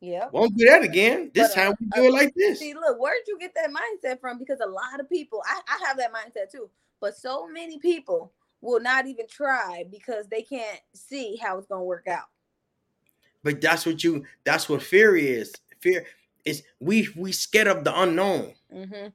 yeah, 0.00 0.28
won't 0.32 0.56
do 0.56 0.66
that 0.66 0.82
again. 0.82 1.30
This 1.32 1.54
But, 1.54 1.60
uh, 1.60 1.64
time 1.66 1.74
we 1.80 1.86
do 1.94 2.08
it 2.08 2.12
like 2.12 2.34
this." 2.34 2.58
See, 2.58 2.74
look, 2.74 2.98
where'd 2.98 3.22
you 3.28 3.38
get 3.38 3.54
that 3.54 3.70
mindset 3.70 4.20
from? 4.20 4.36
Because 4.36 4.58
a 4.58 4.68
lot 4.68 4.98
of 4.98 5.08
people, 5.08 5.44
I, 5.46 5.60
I 5.68 5.86
have 5.86 5.96
that 5.98 6.12
mindset 6.12 6.50
too, 6.50 6.68
but 6.98 7.16
so 7.16 7.46
many 7.46 7.78
people 7.78 8.32
will 8.62 8.80
not 8.80 9.06
even 9.06 9.28
try 9.28 9.84
because 9.88 10.26
they 10.26 10.42
can't 10.42 10.80
see 10.92 11.36
how 11.36 11.56
it's 11.56 11.68
gonna 11.68 11.84
work 11.84 12.08
out. 12.08 12.26
But 13.44 13.60
that's 13.60 13.86
what 13.86 14.02
you. 14.02 14.24
That's 14.42 14.68
what 14.68 14.82
fear 14.82 15.16
is. 15.16 15.54
Fear 15.78 16.04
is 16.44 16.64
we 16.80 17.10
we 17.14 17.30
scared 17.30 17.68
of 17.68 17.84
the 17.84 17.96
unknown. 17.96 18.54
Mm-hmm. 18.74 19.06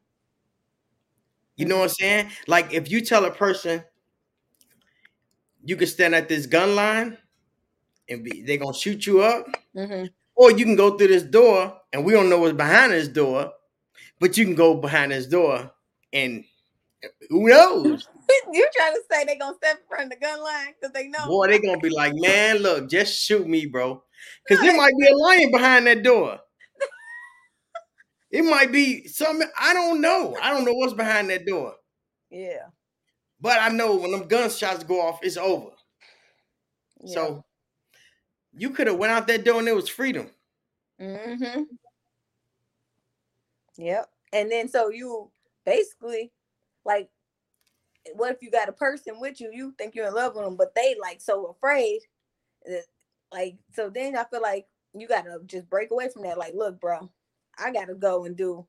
You 1.57 1.65
know 1.65 1.79
what 1.79 1.89
I'm 1.89 1.89
saying? 1.89 2.29
Like 2.47 2.71
if 2.71 2.89
you 2.89 3.01
tell 3.01 3.25
a 3.25 3.31
person 3.31 3.83
you 5.63 5.75
can 5.75 5.87
stand 5.87 6.13
at 6.15 6.27
this 6.29 6.45
gun 6.45 6.75
line 6.75 7.17
and 8.09 8.23
be, 8.23 8.43
they're 8.43 8.57
gonna 8.57 8.73
shoot 8.73 9.05
you 9.05 9.21
up, 9.21 9.45
Mm-hmm. 9.75 10.05
or 10.35 10.51
you 10.51 10.65
can 10.65 10.75
go 10.75 10.97
through 10.97 11.07
this 11.07 11.23
door 11.23 11.79
and 11.91 12.05
we 12.05 12.13
don't 12.13 12.29
know 12.29 12.39
what's 12.39 12.53
behind 12.53 12.91
this 12.91 13.07
door, 13.07 13.51
but 14.19 14.37
you 14.37 14.45
can 14.45 14.55
go 14.55 14.75
behind 14.75 15.11
this 15.11 15.25
door 15.27 15.71
and 16.11 16.43
who 17.29 17.49
knows? 17.49 18.07
you 18.53 18.67
trying 18.75 18.93
to 18.93 19.01
say 19.11 19.25
they 19.25 19.37
gonna 19.37 19.55
step 19.57 19.77
in 19.77 19.87
front 19.87 20.03
of 20.05 20.09
the 20.11 20.25
gun 20.25 20.41
line 20.43 20.73
because 20.79 20.93
they 20.93 21.07
know? 21.07 21.25
Boy, 21.27 21.47
they 21.47 21.59
gonna 21.59 21.79
be 21.79 21.89
like, 21.89 22.13
man, 22.15 22.57
look, 22.57 22.89
just 22.89 23.19
shoot 23.21 23.47
me, 23.47 23.65
bro. 23.65 24.03
Cause 24.47 24.59
there 24.59 24.75
might 24.77 24.93
be 24.97 25.07
a 25.07 25.15
lion 25.15 25.51
behind 25.51 25.87
that 25.87 26.03
door. 26.03 26.39
It 28.31 28.43
might 28.43 28.71
be 28.71 29.07
something 29.07 29.47
I 29.59 29.73
don't 29.73 30.01
know. 30.01 30.35
I 30.41 30.51
don't 30.51 30.65
know 30.65 30.73
what's 30.73 30.93
behind 30.93 31.29
that 31.29 31.45
door. 31.45 31.73
Yeah. 32.31 32.67
But 33.43 33.61
I 33.61 33.67
know 33.67 33.97
when 33.97 34.11
them 34.11 34.29
gunshots 34.29 34.85
go 34.85 35.01
off, 35.01 35.19
it's 35.21 35.35
over. 35.35 35.71
yeah. 37.03 37.13
So 37.13 37.45
you 38.53 38.69
could 38.69 38.87
have 38.87 38.95
went 38.95 39.11
out 39.11 39.27
that 39.27 39.43
door 39.43 39.59
and 39.59 39.67
it 39.67 39.75
was 39.75 39.89
freedom. 39.89 40.29
Mm-hmm. 40.99 41.63
Yep. 43.77 44.09
And 44.31 44.49
then 44.49 44.69
so 44.69 44.89
you 44.89 45.29
basically 45.65 46.31
like 46.85 47.09
what 48.13 48.31
if 48.31 48.41
you 48.41 48.49
got 48.49 48.69
a 48.69 48.73
person 48.73 49.19
with 49.19 49.41
you, 49.41 49.51
you 49.51 49.73
think 49.77 49.93
you're 49.93 50.07
in 50.07 50.13
love 50.13 50.35
with 50.35 50.45
them, 50.45 50.55
but 50.55 50.73
they 50.73 50.95
like 51.01 51.19
so 51.19 51.47
afraid 51.47 51.99
that 52.65 52.85
like 53.33 53.57
so 53.73 53.89
then 53.89 54.15
I 54.15 54.23
feel 54.23 54.41
like 54.41 54.67
you 54.93 55.05
gotta 55.05 55.41
just 55.45 55.69
break 55.69 55.91
away 55.91 56.07
from 56.07 56.23
that. 56.23 56.37
Like, 56.37 56.53
look, 56.55 56.79
bro, 56.79 57.11
I 57.57 57.73
gotta 57.73 57.95
go 57.95 58.23
and 58.23 58.37
do 58.37 58.65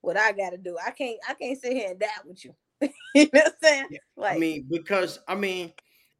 what 0.00 0.16
I 0.16 0.32
gotta 0.32 0.56
do. 0.56 0.78
I 0.82 0.90
can't 0.92 1.18
I 1.28 1.34
can't 1.34 1.60
sit 1.60 1.74
here 1.74 1.90
and 1.90 2.00
die 2.00 2.06
with 2.24 2.42
you. 2.46 2.54
you 3.14 3.24
know 3.24 3.28
what 3.32 3.46
I'm 3.46 3.52
saying? 3.62 3.86
Yeah, 3.90 3.98
Like 4.16 4.36
I 4.36 4.38
mean, 4.38 4.66
because 4.70 5.20
I 5.28 5.34
mean, 5.34 5.72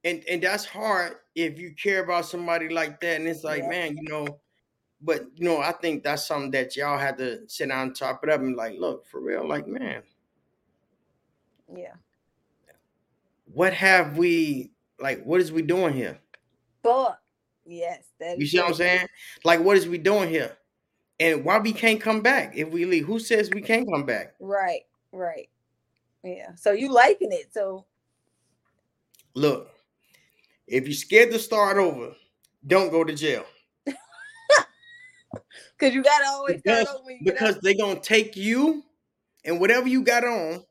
and 0.04 0.22
and 0.30 0.42
that's 0.42 0.64
hard 0.64 1.16
if 1.34 1.58
you 1.58 1.74
care 1.74 2.02
about 2.02 2.26
somebody 2.26 2.68
like 2.68 3.00
that, 3.00 3.20
and 3.20 3.28
it's 3.28 3.44
like, 3.44 3.62
Yeah. 3.62 3.68
man, 3.68 3.96
you 3.96 4.08
know. 4.08 4.40
But 5.02 5.26
you 5.34 5.44
know, 5.44 5.58
I 5.58 5.72
think 5.72 6.02
that's 6.02 6.26
something 6.26 6.50
that 6.52 6.74
y'all 6.74 6.98
have 6.98 7.18
to 7.18 7.46
sit 7.48 7.68
down 7.68 7.88
and 7.88 7.96
top 7.96 8.24
it 8.24 8.30
up 8.30 8.40
and 8.40 8.56
like, 8.56 8.78
look, 8.78 9.06
for 9.06 9.20
real, 9.20 9.46
like, 9.46 9.66
man, 9.66 10.02
yeah. 11.74 11.94
what 13.52 13.74
have 13.74 14.16
we 14.16 14.70
like? 14.98 15.22
What 15.24 15.40
is 15.40 15.52
we 15.52 15.62
doing 15.62 15.92
here? 15.92 16.18
But 16.82 17.20
yes, 17.66 18.04
that 18.20 18.38
You 18.38 18.46
see 18.46 18.58
what 18.58 18.68
I'm 18.68 18.74
saying? 18.74 19.06
Like, 19.44 19.60
what 19.60 19.76
is 19.76 19.86
we 19.86 19.98
doing 19.98 20.30
here? 20.30 20.56
And 21.18 21.44
why 21.44 21.58
we 21.58 21.72
can't 21.72 22.00
come 22.00 22.20
back 22.20 22.56
if 22.56 22.70
we 22.70 22.84
leave? 22.84 23.06
Who 23.06 23.18
says 23.18 23.50
we 23.50 23.62
can't 23.62 23.88
come 23.92 24.04
back? 24.04 24.34
Right, 24.40 24.82
right. 25.12 25.48
Yeah. 26.26 26.54
So 26.56 26.72
you 26.72 26.90
liking 26.92 27.32
it. 27.32 27.52
So 27.54 27.86
Look, 29.34 29.70
if 30.66 30.86
you're 30.86 30.94
scared 30.94 31.32
to 31.32 31.38
start 31.38 31.78
over, 31.78 32.14
don't 32.66 32.90
go 32.90 33.04
to 33.04 33.14
jail 33.14 33.44
because 35.78 35.94
you 35.94 36.02
gotta 36.02 36.26
always 36.28 36.60
start 36.60 36.86
because 36.86 36.88
over 36.94 37.04
when 37.04 37.16
you 37.16 37.24
because 37.24 37.58
they're 37.62 37.74
gonna 37.78 38.00
take 38.00 38.36
you 38.36 38.82
and 39.44 39.60
whatever 39.60 39.88
you 39.88 40.02
got 40.02 40.24
on, 40.24 40.64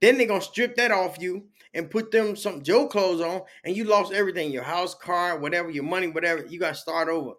then 0.00 0.18
they're 0.18 0.26
gonna 0.28 0.42
strip 0.42 0.76
that 0.76 0.92
off 0.92 1.18
you 1.20 1.48
and 1.74 1.90
put 1.90 2.10
them 2.10 2.36
some 2.36 2.62
Joe 2.62 2.88
clothes 2.88 3.20
on, 3.20 3.42
and 3.64 3.76
you 3.76 3.84
lost 3.84 4.12
everything 4.12 4.52
your 4.52 4.64
house, 4.64 4.94
car, 4.94 5.38
whatever, 5.38 5.70
your 5.70 5.84
money, 5.84 6.08
whatever. 6.08 6.46
You 6.46 6.58
got 6.60 6.70
to 6.74 6.80
start 6.80 7.08
over. 7.08 7.32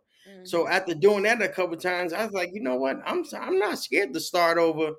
So 0.43 0.67
Mhm. 0.67 0.71
after 0.71 0.93
doing 0.95 1.23
that 1.23 1.41
a 1.41 1.49
couple 1.49 1.77
times, 1.77 2.13
I 2.13 2.25
was 2.25 2.33
like, 2.33 2.51
you 2.53 2.61
know 2.61 2.75
what? 2.77 2.97
I'm 3.05 3.25
I'm 3.39 3.59
not 3.59 3.79
scared 3.79 4.13
to 4.13 4.19
start 4.21 4.57
over 4.57 4.91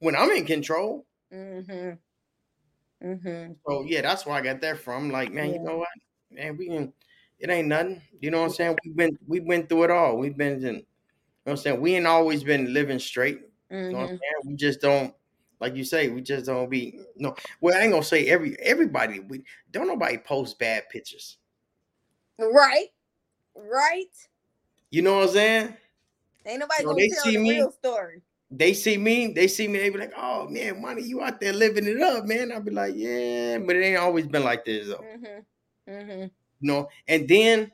when 0.00 0.16
I'm 0.16 0.30
in 0.32 0.46
control. 0.46 1.06
Mhm. 1.32 1.98
Mhm. 3.02 3.56
So 3.66 3.82
yeah, 3.84 4.02
that's 4.02 4.26
where 4.26 4.36
I 4.36 4.40
got 4.42 4.60
that 4.60 4.78
from. 4.78 5.10
Like, 5.10 5.32
man, 5.32 5.52
you 5.52 5.58
know 5.60 5.78
what? 5.78 5.88
Man, 6.30 6.56
we 6.56 6.66
can. 6.68 6.92
It 7.38 7.50
ain't 7.50 7.68
nothing. 7.68 8.00
You 8.20 8.30
know 8.30 8.38
what 8.40 8.46
I'm 8.46 8.52
saying? 8.52 8.78
We've 8.84 8.96
been 8.96 9.18
we 9.26 9.40
went 9.40 9.68
through 9.68 9.84
it 9.84 9.90
all. 9.90 10.16
We've 10.18 10.36
been 10.36 10.54
in. 10.54 10.62
You 10.64 10.70
know 10.72 10.82
what 11.44 11.52
I'm 11.52 11.56
saying? 11.56 11.80
We 11.80 11.96
ain't 11.96 12.06
always 12.06 12.44
been 12.44 12.72
living 12.72 12.98
straight. 13.00 13.40
You 13.70 13.76
know 13.90 13.98
what 13.98 14.02
I'm 14.02 14.08
Mhm. 14.08 14.18
saying? 14.20 14.34
We 14.44 14.54
just 14.54 14.80
don't, 14.80 15.14
like 15.58 15.74
you 15.74 15.82
say, 15.82 16.08
we 16.08 16.20
just 16.20 16.46
don't 16.46 16.70
be 16.70 17.00
no. 17.16 17.34
Well, 17.60 17.76
I 17.76 17.80
ain't 17.80 17.92
gonna 17.92 18.04
say 18.04 18.28
every 18.28 18.56
everybody. 18.60 19.20
We 19.20 19.42
don't 19.72 19.88
nobody 19.88 20.18
post 20.18 20.58
bad 20.58 20.88
pictures. 20.88 21.38
Right. 22.38 22.88
Right. 23.56 24.14
You 24.90 25.02
know 25.02 25.16
what 25.16 25.28
I'm 25.28 25.34
saying? 25.34 25.76
Ain't 26.46 26.60
nobody 26.60 26.82
So 26.82 26.88
gonna 26.88 26.98
they 27.00 27.08
tell 27.08 27.24
see 27.24 27.36
the 27.36 27.42
me- 27.42 27.50
real 27.50 27.72
story. 27.72 28.22
They 28.54 28.74
see 28.74 28.98
me, 28.98 29.32
they 29.32 29.48
see 29.48 29.66
me, 29.66 29.78
they 29.78 29.90
be 29.90 29.98
like, 29.98 30.12
"Oh 30.16 30.46
man, 30.48 30.82
money, 30.82 31.02
you 31.02 31.22
out 31.22 31.40
there 31.40 31.54
living 31.54 31.86
it 31.86 32.02
up, 32.02 32.26
man." 32.26 32.52
I'll 32.52 32.60
be 32.62 32.70
like, 32.70 32.94
"Yeah," 32.96 33.58
but 33.58 33.76
it 33.76 33.82
ain't 33.84 33.98
always 33.98 34.26
been 34.28 34.44
like 34.44 34.64
this 34.66 34.88
though. 34.88 35.02
Mhm. 35.02 35.44
Mhm. 35.88 36.30
You 36.60 36.68
know, 36.72 36.88
and 37.08 37.28
then 37.28 37.72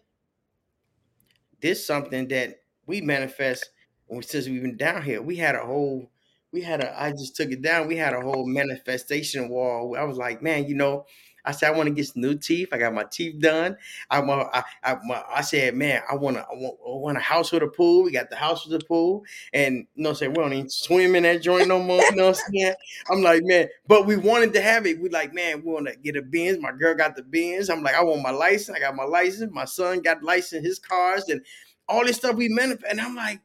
this 1.61 1.85
something 1.87 2.29
that 2.29 2.61
we 2.87 3.01
manifest 3.01 3.70
when- 4.07 4.22
since 4.22 4.47
we've 4.49 4.62
been 4.62 4.76
down 4.76 5.03
here. 5.03 5.20
We 5.22 5.37
had 5.37 5.55
a 5.55 5.64
whole, 5.64 6.11
we 6.53 6.62
had 6.62 6.83
a. 6.83 7.01
I 7.01 7.11
just 7.11 7.37
took 7.37 7.51
it 7.51 7.62
down. 7.62 7.89
We 7.89 7.97
had 7.97 8.14
a 8.14 8.20
whole 8.20 8.47
manifestation 8.47 9.49
wall. 9.49 9.97
I 9.97 10.05
was 10.05 10.16
like, 10.16 10.43
man, 10.43 10.66
you 10.66 10.74
know, 10.74 11.07
I 11.45 11.53
said 11.53 11.72
I 11.72 11.76
want 11.76 11.89
to 11.89 11.95
get 11.95 12.07
some 12.07 12.22
new 12.22 12.36
teeth. 12.36 12.68
I 12.72 12.78
got 12.78 12.95
my 12.95 13.05
teeth 13.05 13.41
done. 13.41 13.76
I 14.11 14.20
want. 14.20 14.49
I, 14.53 14.64
I, 14.82 14.97
my, 15.05 15.22
I 15.28 15.41
said, 15.43 15.74
man, 15.74 16.03
I 16.11 16.16
want 16.16 16.36
to. 16.36 16.43
I 16.43 16.55
want, 16.55 16.78
I 16.80 16.91
want 16.91 17.16
a 17.16 17.20
house 17.20 17.53
with 17.53 17.62
a 17.62 17.68
pool. 17.68 18.05
We 18.05 18.12
got 18.12 18.30
the 18.30 18.36
house 18.36 18.66
with 18.66 18.82
a 18.82 18.84
pool, 18.84 19.24
and 19.53 19.86
you 19.95 20.03
know, 20.03 20.12
say 20.12 20.28
we 20.28 20.34
don't 20.34 20.53
even 20.53 20.70
swim 20.70 21.14
in 21.14 21.22
that 21.24 21.43
joint 21.43 21.68
no 21.68 21.78
more. 21.78 22.03
You 22.11 22.16
know 22.16 22.28
what 22.28 22.41
I'm 22.47 22.53
saying? 22.55 22.74
I'm 23.11 23.22
like, 23.22 23.43
man, 23.45 23.68
but 23.86 24.07
we 24.07 24.16
wanted 24.16 24.53
to 24.55 24.61
have 24.61 24.86
it. 24.86 25.01
We 25.01 25.09
like, 25.09 25.32
man, 25.34 25.62
we 25.64 25.72
want 25.72 25.86
to 25.86 25.97
get 25.97 26.16
a 26.16 26.22
Benz. 26.22 26.59
My 26.61 26.72
girl 26.72 26.95
got 26.95 27.16
the 27.16 27.22
Benz. 27.22 27.70
I'm 27.70 27.82
like, 27.82 27.95
I 27.95 28.03
want 28.03 28.22
my 28.22 28.30
license. 28.30 28.76
I 28.76 28.80
got 28.80 28.97
my 28.97 29.05
license. 29.05 29.53
My 29.53 29.64
son 29.64 30.01
got 30.01 30.22
license, 30.22 30.64
his 30.66 30.78
cars, 30.78 31.28
and 31.28 31.45
all 31.89 32.05
this 32.05 32.16
stuff 32.16 32.36
we 32.36 32.49
manifest. 32.49 32.91
And 32.91 33.01
I'm 33.01 33.14
like, 33.14 33.41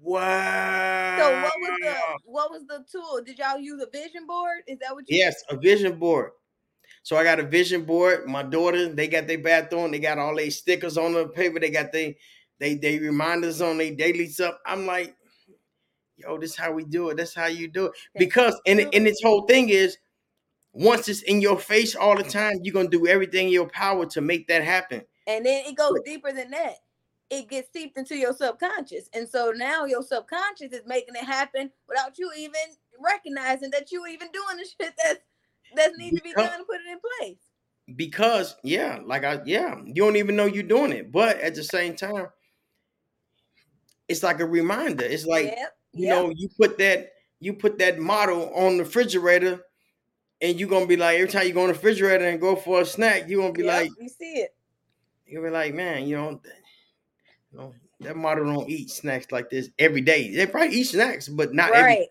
wow. 0.00 1.18
So 1.18 1.30
what 1.30 1.52
was 1.60 1.80
the 1.80 1.96
what 2.24 2.50
was 2.50 2.64
the 2.66 2.84
tool? 2.90 3.20
Did 3.24 3.38
y'all 3.38 3.58
use 3.58 3.82
a 3.82 3.90
vision 3.90 4.26
board? 4.26 4.62
Is 4.66 4.78
that 4.78 4.94
what 4.94 5.08
you 5.08 5.16
Yes, 5.18 5.34
a 5.50 5.56
vision 5.56 5.98
board. 5.98 6.30
So 7.04 7.18
I 7.18 7.22
got 7.22 7.38
a 7.38 7.42
vision 7.42 7.84
board. 7.84 8.26
My 8.26 8.42
daughter, 8.42 8.88
they 8.88 9.08
got 9.08 9.26
their 9.26 9.38
bathroom. 9.38 9.90
They 9.90 9.98
got 9.98 10.18
all 10.18 10.34
their 10.34 10.50
stickers 10.50 10.96
on 10.96 11.12
the 11.12 11.28
paper. 11.28 11.60
They 11.60 11.70
got 11.70 11.92
they 11.92 12.16
they 12.58 12.76
they 12.76 12.98
reminders 12.98 13.60
on 13.60 13.76
their 13.76 13.94
daily 13.94 14.26
stuff. 14.26 14.54
I'm 14.64 14.86
like, 14.86 15.14
yo, 16.16 16.38
this 16.38 16.52
is 16.52 16.56
how 16.56 16.72
we 16.72 16.82
do 16.82 17.10
it. 17.10 17.18
That's 17.18 17.34
how 17.34 17.46
you 17.46 17.68
do 17.68 17.86
it. 17.86 17.92
Because 18.18 18.58
and 18.66 18.80
and 18.80 19.06
this 19.06 19.20
whole 19.22 19.42
thing 19.42 19.68
is, 19.68 19.98
once 20.72 21.06
it's 21.10 21.20
in 21.22 21.42
your 21.42 21.58
face 21.58 21.94
all 21.94 22.16
the 22.16 22.22
time, 22.22 22.54
you're 22.62 22.72
gonna 22.72 22.88
do 22.88 23.06
everything 23.06 23.48
in 23.48 23.52
your 23.52 23.68
power 23.68 24.06
to 24.06 24.22
make 24.22 24.48
that 24.48 24.64
happen. 24.64 25.02
And 25.26 25.44
then 25.44 25.66
it 25.66 25.76
goes 25.76 26.00
deeper 26.06 26.32
than 26.32 26.50
that. 26.52 26.76
It 27.28 27.50
gets 27.50 27.70
seeped 27.70 27.98
into 27.98 28.16
your 28.16 28.32
subconscious. 28.32 29.10
And 29.12 29.28
so 29.28 29.52
now 29.54 29.84
your 29.84 30.02
subconscious 30.02 30.72
is 30.72 30.86
making 30.86 31.16
it 31.16 31.24
happen 31.24 31.70
without 31.86 32.18
you 32.18 32.30
even 32.38 32.60
recognizing 32.98 33.70
that 33.72 33.92
you 33.92 34.06
even 34.06 34.28
doing 34.32 34.56
the 34.56 34.64
shit 34.64 34.94
that's 35.04 35.20
that 35.76 35.92
needs 35.96 36.16
to 36.16 36.22
be 36.22 36.32
done 36.32 36.58
to 36.58 36.64
put 36.64 36.76
it 36.76 36.92
in 36.92 36.98
place. 37.18 37.38
Because 37.96 38.56
yeah, 38.62 39.00
like 39.04 39.24
I 39.24 39.40
yeah, 39.44 39.80
you 39.84 39.94
don't 39.94 40.16
even 40.16 40.36
know 40.36 40.46
you're 40.46 40.62
doing 40.62 40.92
it. 40.92 41.12
But 41.12 41.40
at 41.40 41.54
the 41.54 41.64
same 41.64 41.94
time, 41.96 42.28
it's 44.08 44.22
like 44.22 44.40
a 44.40 44.46
reminder. 44.46 45.04
It's 45.04 45.26
like 45.26 45.46
yep. 45.46 45.76
you 45.92 46.08
know, 46.08 46.32
you 46.34 46.48
put 46.58 46.78
that 46.78 47.10
you 47.40 47.52
put 47.52 47.78
that 47.78 47.98
model 47.98 48.50
on 48.54 48.78
the 48.78 48.84
refrigerator, 48.84 49.60
and 50.40 50.58
you're 50.58 50.68
gonna 50.68 50.86
be 50.86 50.96
like, 50.96 51.18
every 51.18 51.28
time 51.28 51.46
you 51.46 51.52
go 51.52 51.62
in 51.62 51.68
the 51.68 51.74
refrigerator 51.74 52.24
and 52.26 52.40
go 52.40 52.56
for 52.56 52.80
a 52.80 52.86
snack, 52.86 53.28
you're 53.28 53.42
gonna 53.42 53.52
be 53.52 53.64
Yep, 53.64 53.74
like, 53.74 53.90
you 54.00 54.08
see 54.08 54.34
it. 54.34 54.54
you'll 55.26 55.42
be 55.42 55.50
like, 55.50 55.74
man, 55.74 56.06
you 56.06 56.16
know, 56.16 56.40
you 57.52 57.58
know, 57.58 57.74
that 58.00 58.16
model 58.16 58.44
don't 58.44 58.68
eat 58.68 58.90
snacks 58.90 59.30
like 59.30 59.50
this 59.50 59.68
every 59.78 60.00
day. 60.00 60.34
They 60.34 60.46
probably 60.46 60.76
eat 60.76 60.84
snacks, 60.84 61.28
but 61.28 61.54
not 61.54 61.74
every. 61.74 62.08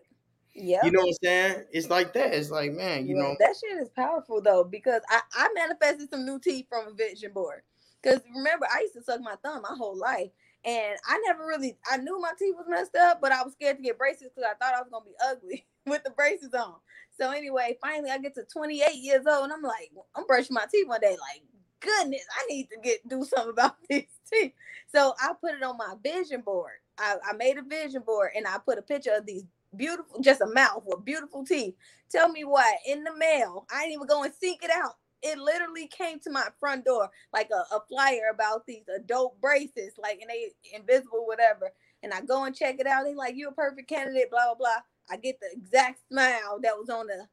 Yep. 0.56 0.82
You 0.82 0.92
know 0.92 1.00
what 1.02 1.08
I'm 1.10 1.18
saying? 1.24 1.66
It's 1.72 1.90
like 1.90 2.14
that. 2.14 2.34
It's 2.34 2.52
like, 2.52 2.72
man, 2.74 3.08
you 3.08 3.16
Yeah, 3.16 3.18
know, 3.18 3.36
that 3.40 3.56
shit 3.60 3.78
is 3.82 3.90
powerful 3.90 4.42
though 4.42 4.64
because 4.64 5.02
I 5.10 5.22
I 5.34 5.50
manifested 5.54 6.10
some 6.10 6.26
new 6.26 6.40
teeth 6.40 6.68
from 6.70 6.88
a 6.88 6.94
vision 6.94 7.34
board. 7.34 7.62
Because 8.02 8.22
remember, 8.36 8.68
I 8.72 8.82
used 8.82 8.94
to 8.96 9.04
suck 9.04 9.22
my 9.22 9.36
thumb 9.44 9.62
my 9.64 9.76
whole 9.78 9.98
life, 9.98 10.30
and 10.64 10.98
I 11.08 11.22
never 11.26 11.46
really 11.46 11.78
I 11.90 11.98
knew 11.98 12.20
my 12.20 12.32
teeth 12.38 12.56
was 12.58 12.68
messed 12.70 12.96
up, 12.96 13.20
but 13.22 13.32
I 13.32 13.44
was 13.44 13.54
scared 13.54 13.78
to 13.78 13.84
get 13.84 13.98
braces 13.98 14.30
because 14.36 14.50
I 14.50 14.56
thought 14.56 14.76
I 14.76 14.82
was 14.82 14.90
gonna 14.92 15.06
be 15.06 15.16
ugly 15.24 15.66
with 15.86 16.04
the 16.04 16.12
braces 16.12 16.54
on. 16.54 16.76
So 17.20 17.32
anyway, 17.32 17.78
finally 17.82 18.10
I 18.12 18.18
get 18.20 18.36
to 18.36 18.44
28 18.46 18.96
years 18.96 19.26
old, 19.28 19.46
and 19.46 19.54
I'm 19.54 19.62
like, 19.62 19.92
I'm 20.16 20.26
brushing 20.26 20.54
my 20.54 20.66
teeth 20.72 20.88
one 20.88 21.02
day, 21.02 21.12
like, 21.20 21.44
goodness, 21.80 22.26
I 22.40 22.46
need 22.50 22.70
to 22.70 22.78
get 22.82 23.08
do 23.08 23.24
something 23.26 23.52
about 23.52 23.76
these 23.90 24.08
teeth. 24.32 24.54
So 24.94 25.14
I 25.20 25.34
put 25.40 25.56
it 25.56 25.64
on 25.64 25.78
my 25.78 25.96
vision 26.04 26.42
board. 26.42 26.74
I, 26.98 27.18
I 27.28 27.34
made 27.34 27.58
a 27.58 27.64
vision 27.64 28.04
board, 28.06 28.32
and 28.36 28.48
I 28.48 28.58
put 28.60 28.78
a 28.78 28.82
picture 28.84 29.14
of 29.16 29.26
these 29.26 29.44
beautiful, 29.78 30.22
just 30.22 30.42
a 30.42 30.48
mouth 30.48 30.84
with 30.86 31.06
beautiful 31.06 31.46
teeth. 31.46 31.76
Tell 32.10 32.30
me 32.30 32.44
what, 32.44 32.76
in 32.88 33.04
the 33.04 33.16
mail, 33.16 33.66
I 33.74 33.82
didn't 33.82 33.94
even 33.94 34.08
go 34.08 34.24
and 34.24 34.34
seek 34.34 34.64
it 34.64 34.72
out. 34.72 34.94
It 35.22 35.38
literally 35.38 35.88
came 35.88 36.20
to 36.22 36.30
my 36.32 36.48
front 36.60 36.86
door 36.86 37.10
like 37.32 37.50
a, 37.52 37.76
a 37.76 37.82
flyer 37.88 38.30
about 38.34 38.66
these 38.66 38.84
adult 38.94 39.40
braces, 39.40 39.94
like 39.98 40.20
and 40.22 40.30
they 40.30 40.52
invisible, 40.76 41.26
whatever. 41.26 41.72
And 42.04 42.14
I 42.14 42.22
go 42.22 42.44
and 42.44 42.56
check 42.56 42.76
it 42.80 42.88
out. 42.88 43.06
They 43.06 43.16
like, 43.16 43.36
you're 43.38 43.52
a 43.52 43.54
perfect 43.54 43.88
candidate, 43.90 44.30
blah 44.30 44.46
blah 44.48 44.56
blah. 44.56 44.82
I 45.10 45.18
get 45.18 45.40
the 45.40 45.48
exact 45.54 46.02
smile 46.12 46.60
that 46.62 46.78
was 46.78 46.90
on 46.90 47.08
the 47.08 47.28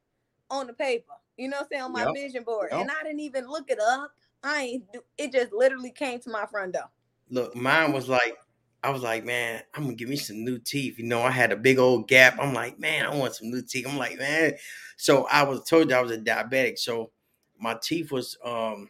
on 0.49 0.67
the 0.67 0.73
paper. 0.73 1.13
You 1.37 1.49
know 1.49 1.57
what 1.57 1.63
I'm 1.63 1.67
saying? 1.71 1.83
On 1.83 1.91
my 1.93 2.05
Yep. 2.05 2.13
vision 2.13 2.43
board. 2.43 2.69
Yep. 2.71 2.81
And 2.81 2.91
I 2.91 3.03
didn't 3.03 3.19
even 3.21 3.47
look 3.47 3.69
it 3.69 3.79
up. 3.79 4.11
I 4.43 4.61
ain't 4.63 4.91
do 4.93 5.01
it 5.17 5.31
just 5.33 5.51
literally 5.53 5.91
came 5.91 6.19
to 6.21 6.29
my 6.29 6.45
front 6.45 6.73
door. 6.73 6.89
look, 7.29 7.55
mine 7.55 7.91
was 7.93 8.09
like, 8.09 8.37
I 8.83 8.89
was 8.89 9.03
like, 9.03 9.23
man, 9.25 9.61
I'm 9.73 9.83
gonna 9.83 9.95
give 9.95 10.09
me 10.09 10.15
some 10.15 10.43
new 10.43 10.57
teeth. 10.57 10.97
You 10.97 11.05
know, 11.05 11.21
I 11.21 11.31
had 11.31 11.51
a 11.51 11.55
big 11.55 11.77
old 11.77 12.07
gap. 12.07 12.37
I'm 12.39 12.53
like, 12.53 12.79
man, 12.79 13.05
I 13.05 13.15
want 13.15 13.35
some 13.35 13.51
new 13.51 13.61
teeth. 13.61 13.87
I'm 13.87 13.97
like, 13.97 14.17
man. 14.17 14.53
So 14.97 15.25
I 15.25 15.43
was 15.43 15.63
told 15.65 15.89
you 15.89 15.95
I 15.95 16.01
was 16.01 16.11
a 16.11 16.17
diabetic. 16.17 16.79
So 16.79 17.11
my 17.59 17.77
teeth 17.81 18.11
was 18.11 18.37
um 18.43 18.89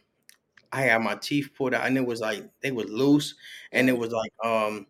I 0.72 0.82
had 0.82 1.02
my 1.02 1.16
teeth 1.16 1.50
pulled 1.54 1.74
out 1.74 1.86
and 1.86 1.98
it 1.98 2.06
was 2.06 2.20
like 2.20 2.48
they 2.62 2.70
was 2.70 2.88
loose 2.88 3.34
and 3.72 3.88
it 3.88 3.96
was 3.96 4.12
like 4.12 4.32
um 4.42 4.86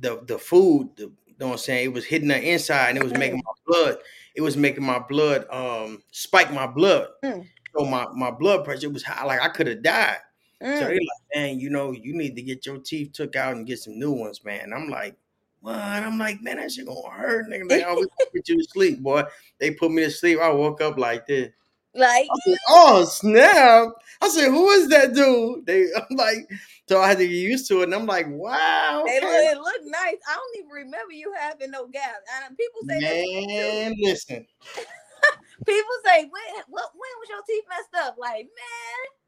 the 0.00 0.20
the 0.26 0.38
food, 0.38 0.90
the 0.96 1.12
know 1.40 1.46
what 1.46 1.52
I'm 1.52 1.58
saying? 1.58 1.84
It 1.86 1.92
was 1.92 2.04
hitting 2.04 2.28
the 2.28 2.40
inside 2.40 2.90
and 2.90 2.98
it 2.98 3.04
was 3.04 3.14
making 3.14 3.42
my 3.44 3.52
blood, 3.66 3.98
it 4.34 4.42
was 4.42 4.56
making 4.56 4.84
my 4.84 4.98
blood 4.98 5.46
um 5.50 6.02
spike 6.12 6.52
my 6.52 6.66
blood. 6.66 7.08
Mm. 7.24 7.46
So 7.76 7.84
my 7.84 8.06
my 8.14 8.30
blood 8.30 8.64
pressure 8.64 8.90
was 8.90 9.02
high, 9.02 9.24
like 9.24 9.40
I 9.40 9.48
could 9.48 9.66
have 9.66 9.82
died. 9.82 10.18
So 10.60 10.66
Mm. 10.66 10.88
they 10.88 10.94
like, 10.94 11.34
man, 11.34 11.60
you 11.60 11.70
know, 11.70 11.92
you 11.92 12.14
need 12.14 12.36
to 12.36 12.42
get 12.42 12.66
your 12.66 12.78
teeth 12.78 13.12
took 13.12 13.34
out 13.34 13.56
and 13.56 13.66
get 13.66 13.78
some 13.78 13.98
new 13.98 14.12
ones, 14.12 14.44
man. 14.44 14.72
I'm 14.74 14.90
like, 14.90 15.16
what? 15.60 15.74
I'm 15.74 16.18
like, 16.18 16.42
man, 16.42 16.56
that 16.56 16.72
shit 16.72 16.86
gonna 16.86 17.08
hurt, 17.08 17.48
nigga. 17.48 17.68
They 17.68 17.82
always 17.82 18.08
put 18.32 18.48
you 18.48 18.58
to 18.58 18.64
sleep, 18.64 19.00
boy. 19.00 19.24
They 19.58 19.70
put 19.70 19.90
me 19.90 20.04
to 20.04 20.10
sleep. 20.10 20.38
I 20.38 20.50
woke 20.50 20.80
up 20.80 20.98
like 20.98 21.26
this. 21.26 21.50
Like 21.94 22.28
said, 22.46 22.58
oh 22.68 23.04
snap! 23.04 23.88
I 24.20 24.28
said, 24.28 24.48
who 24.48 24.68
is 24.70 24.88
that 24.90 25.12
dude? 25.12 25.66
They, 25.66 25.86
I'm 25.96 26.16
like, 26.16 26.48
so 26.88 27.00
I 27.00 27.08
had 27.08 27.18
to 27.18 27.26
get 27.26 27.34
used 27.34 27.66
to 27.68 27.80
it, 27.80 27.84
and 27.84 27.94
I'm 27.94 28.06
like, 28.06 28.26
wow. 28.28 29.02
they 29.06 29.20
look, 29.20 29.30
it 29.30 29.58
look 29.58 29.82
nice. 29.84 30.16
I 30.28 30.34
don't 30.34 30.58
even 30.58 30.70
remember 30.70 31.12
you 31.12 31.34
having 31.36 31.70
no 31.70 31.88
gap. 31.88 32.14
And 32.44 32.56
people 32.56 32.80
say 32.88 33.00
that 33.00 33.08
to 33.08 33.20
me, 33.20 33.46
too. 33.58 33.72
Man, 33.72 33.94
listen, 33.98 34.46
people 35.66 35.96
say 36.04 36.22
when 36.22 36.62
what 36.68 36.90
when 36.94 37.12
was 37.18 37.28
your 37.28 37.42
teeth 37.48 37.64
messed 37.68 38.06
up? 38.06 38.16
Like 38.18 38.44
man, 38.44 39.19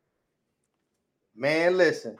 man, 1.35 1.77
listen. 1.77 2.17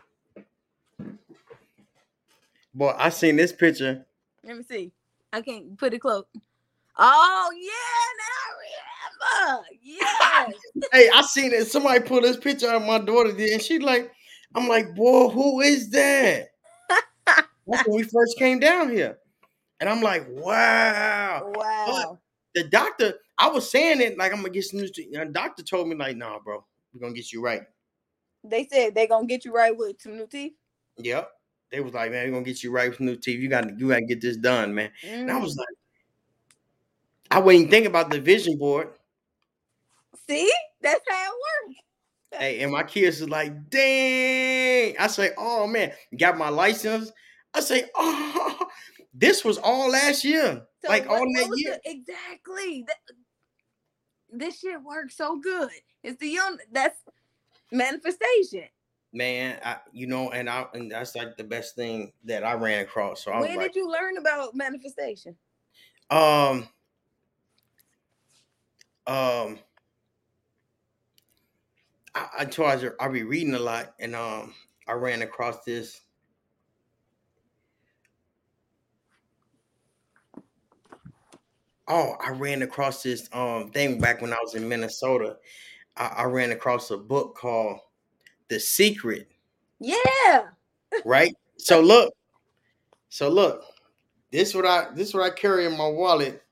Boy, 2.75 2.95
I 2.97 3.11
seen 3.11 3.37
this 3.37 3.53
picture. 3.53 4.05
let 4.45 4.57
me 4.57 4.63
see. 4.63 4.93
I 5.33 5.41
can't 5.43 5.79
put 5.79 5.95
it 5.95 6.01
close. 6.01 6.25
Oh 6.97 7.51
yeah, 7.59 8.13
now 8.19 9.47
I 9.47 9.55
remember. 9.55 9.69
Yes. 9.83 10.55
Hey, 10.93 11.09
I 11.15 11.23
seen 11.23 11.53
it. 11.53 11.67
Somebody 11.69 12.01
pulled 12.01 12.25
this 12.25 12.37
picture 12.37 12.69
out. 12.69 12.85
My 12.85 12.99
daughter 12.99 13.33
did, 13.33 13.51
and 13.53 13.63
she 13.63 13.79
like, 13.79 14.11
I'm 14.55 14.69
like, 14.69 14.95
boy, 14.95 15.29
who 15.29 15.61
is 15.61 15.91
that? 15.91 16.49
That's 17.27 17.87
when 17.87 17.97
we 17.97 18.03
first 18.03 18.37
came 18.39 18.59
down 18.59 18.91
here, 18.91 19.17
and 19.81 19.89
I'm 19.89 20.03
like, 20.03 20.27
wow. 20.29 21.51
wow. 21.55 22.19
The 22.55 22.65
doctor, 22.65 23.15
I 23.39 23.49
was 23.49 23.71
saying 23.71 24.01
it 24.01 24.19
like 24.19 24.33
I'm 24.33 24.39
gonna 24.39 24.51
get 24.51 24.65
some 24.65 24.81
news. 24.81 24.91
to- 24.93 25.07
The 25.11 25.25
doctor 25.27 25.63
told 25.63 25.89
me 25.89 25.97
like, 25.97 26.17
nah, 26.17 26.39
bro, 26.41 26.65
we're 26.93 27.01
gonna 27.01 27.15
get 27.15 27.33
you 27.33 27.43
right. 27.43 27.63
They 28.45 28.67
said 28.71 28.95
they 28.95 29.07
gonna 29.07 29.27
get 29.27 29.45
you 29.45 29.53
right 29.53 29.77
with 29.77 30.01
some 30.01 30.17
new 30.17 30.27
teeth. 30.27 30.53
Yep. 30.99 31.31
They 31.71 31.81
was 31.81 31.95
like, 31.95 32.11
man, 32.11 32.27
we're 32.27 32.33
gonna 32.33 32.45
get 32.45 32.63
you 32.63 32.71
right 32.71 32.91
with 32.91 33.01
new 33.01 33.17
teeth. 33.17 33.41
You 33.41 33.49
got 33.49 33.63
to 33.69 33.75
you 33.77 33.89
gotta 33.89 34.03
get 34.05 34.21
this 34.21 34.37
done, 34.37 34.75
man. 34.75 34.91
And 35.05 35.31
I 35.31 35.35
Mm. 35.39 35.43
was 35.43 35.57
like, 35.57 35.69
I 37.31 37.39
wasn't 37.39 37.71
thinking 37.71 37.87
about 37.91 38.11
the 38.11 38.21
vision 38.21 38.59
board. 38.59 38.91
See, 40.29 40.53
that's 40.83 41.01
how 41.09 41.31
it 41.33 41.69
works. 41.69 41.79
Hey, 42.33 42.61
and 42.61 42.73
my 42.73 42.83
kids 42.83 43.21
is 43.21 43.29
like, 43.29 43.71
dang. 43.71 44.95
I 44.99 45.07
say, 45.07 45.31
oh 45.39 45.67
man, 45.67 45.93
got 46.19 46.37
my 46.39 46.49
license. 46.49 47.11
I 47.55 47.61
say, 47.61 47.85
oh, 47.95 48.67
this 49.15 49.45
was 49.45 49.59
all 49.59 49.91
last 49.91 50.25
year. 50.25 50.63
So 50.83 50.89
like 50.89 51.09
what- 51.09 51.21
all 51.21 51.27
what 51.27 51.51
that 51.51 51.59
year. 51.59 51.79
the- 51.85 51.91
exactly. 51.91 52.85
That- 52.87 53.15
this 54.35 54.61
shit 54.61 54.83
works 54.83 55.17
so 55.17 55.39
good. 55.39 55.69
It's 56.03 56.19
the 56.19 56.39
un- 56.39 56.59
that's 56.73 56.99
manifestation. 57.73 58.69
Man, 59.13 59.59
I, 59.65 59.77
you 59.93 60.07
know, 60.07 60.31
and 60.31 60.49
I 60.49 60.67
and 60.73 60.91
that's 60.91 61.15
like 61.15 61.37
the 61.37 61.45
best 61.45 61.77
thing 61.77 62.13
that 62.25 62.45
I 62.45 62.55
ran 62.55 62.81
across. 62.81 63.25
So 63.25 63.33
I 63.33 63.41
was 63.41 63.49
When 63.49 63.59
like, 63.59 63.73
did 63.73 63.79
you 63.79 63.91
learn 63.91 64.17
about 64.17 64.55
manifestation? 64.55 65.37
um, 66.11 66.69
um, 69.07 69.59
I, 72.15 72.29
I 72.41 72.45
told 72.45 72.83
you 72.83 72.93
I 73.01 73.09
be 73.09 73.23
reading 73.23 73.55
a 73.55 73.59
lot, 73.59 73.95
and 73.99 74.15
um, 74.15 74.55
I 74.89 74.93
ran 74.93 75.23
across 75.23 75.65
this. 75.65 76.01
Oh, 81.89 82.17
I 82.25 82.31
ran 82.31 82.63
across 82.63 83.03
this 83.03 83.29
um 83.33 83.71
thing 83.73 83.99
back 83.99 84.23
when 84.23 84.33
I 84.33 84.39
was 84.43 84.55
in 84.55 84.69
Minnesota. 84.69 85.37
I, 85.97 86.07
I 86.19 86.25
ran 86.25 86.53
across 86.53 86.91
a 86.91 86.97
book 86.97 87.37
called 87.37 87.79
The 88.49 88.59
Secret, 88.61 89.29
Yeah. 89.81 90.49
right? 91.05 91.35
So 91.59 91.81
look, 91.81 92.13
so 93.09 93.29
look, 93.29 93.63
this 94.31 94.55
what 94.55 94.67
I 94.67 94.89
this 94.95 95.13
what 95.15 95.23
I 95.23 95.31
carry 95.31 95.67
in 95.67 95.77
my 95.77 95.89
wallet. 95.89 96.43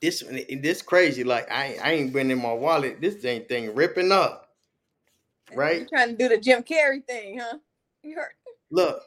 This 0.00 0.22
this 0.60 0.82
crazy, 0.82 1.24
like 1.24 1.50
I 1.50 1.78
I 1.82 1.92
ain't 1.92 2.12
been 2.12 2.30
in 2.30 2.42
my 2.42 2.52
wallet. 2.52 3.00
This 3.00 3.14
thing 3.16 3.44
thing 3.44 3.74
ripping 3.74 4.12
up, 4.12 4.50
You 5.50 5.56
right? 5.56 5.88
trying 5.88 6.10
to 6.10 6.16
do 6.16 6.28
the 6.28 6.38
Jim 6.38 6.62
Carrey 6.62 7.04
thing, 7.06 7.38
huh? 7.38 7.58
You 8.02 8.16
heard 8.16 8.32
Look, 8.70 9.02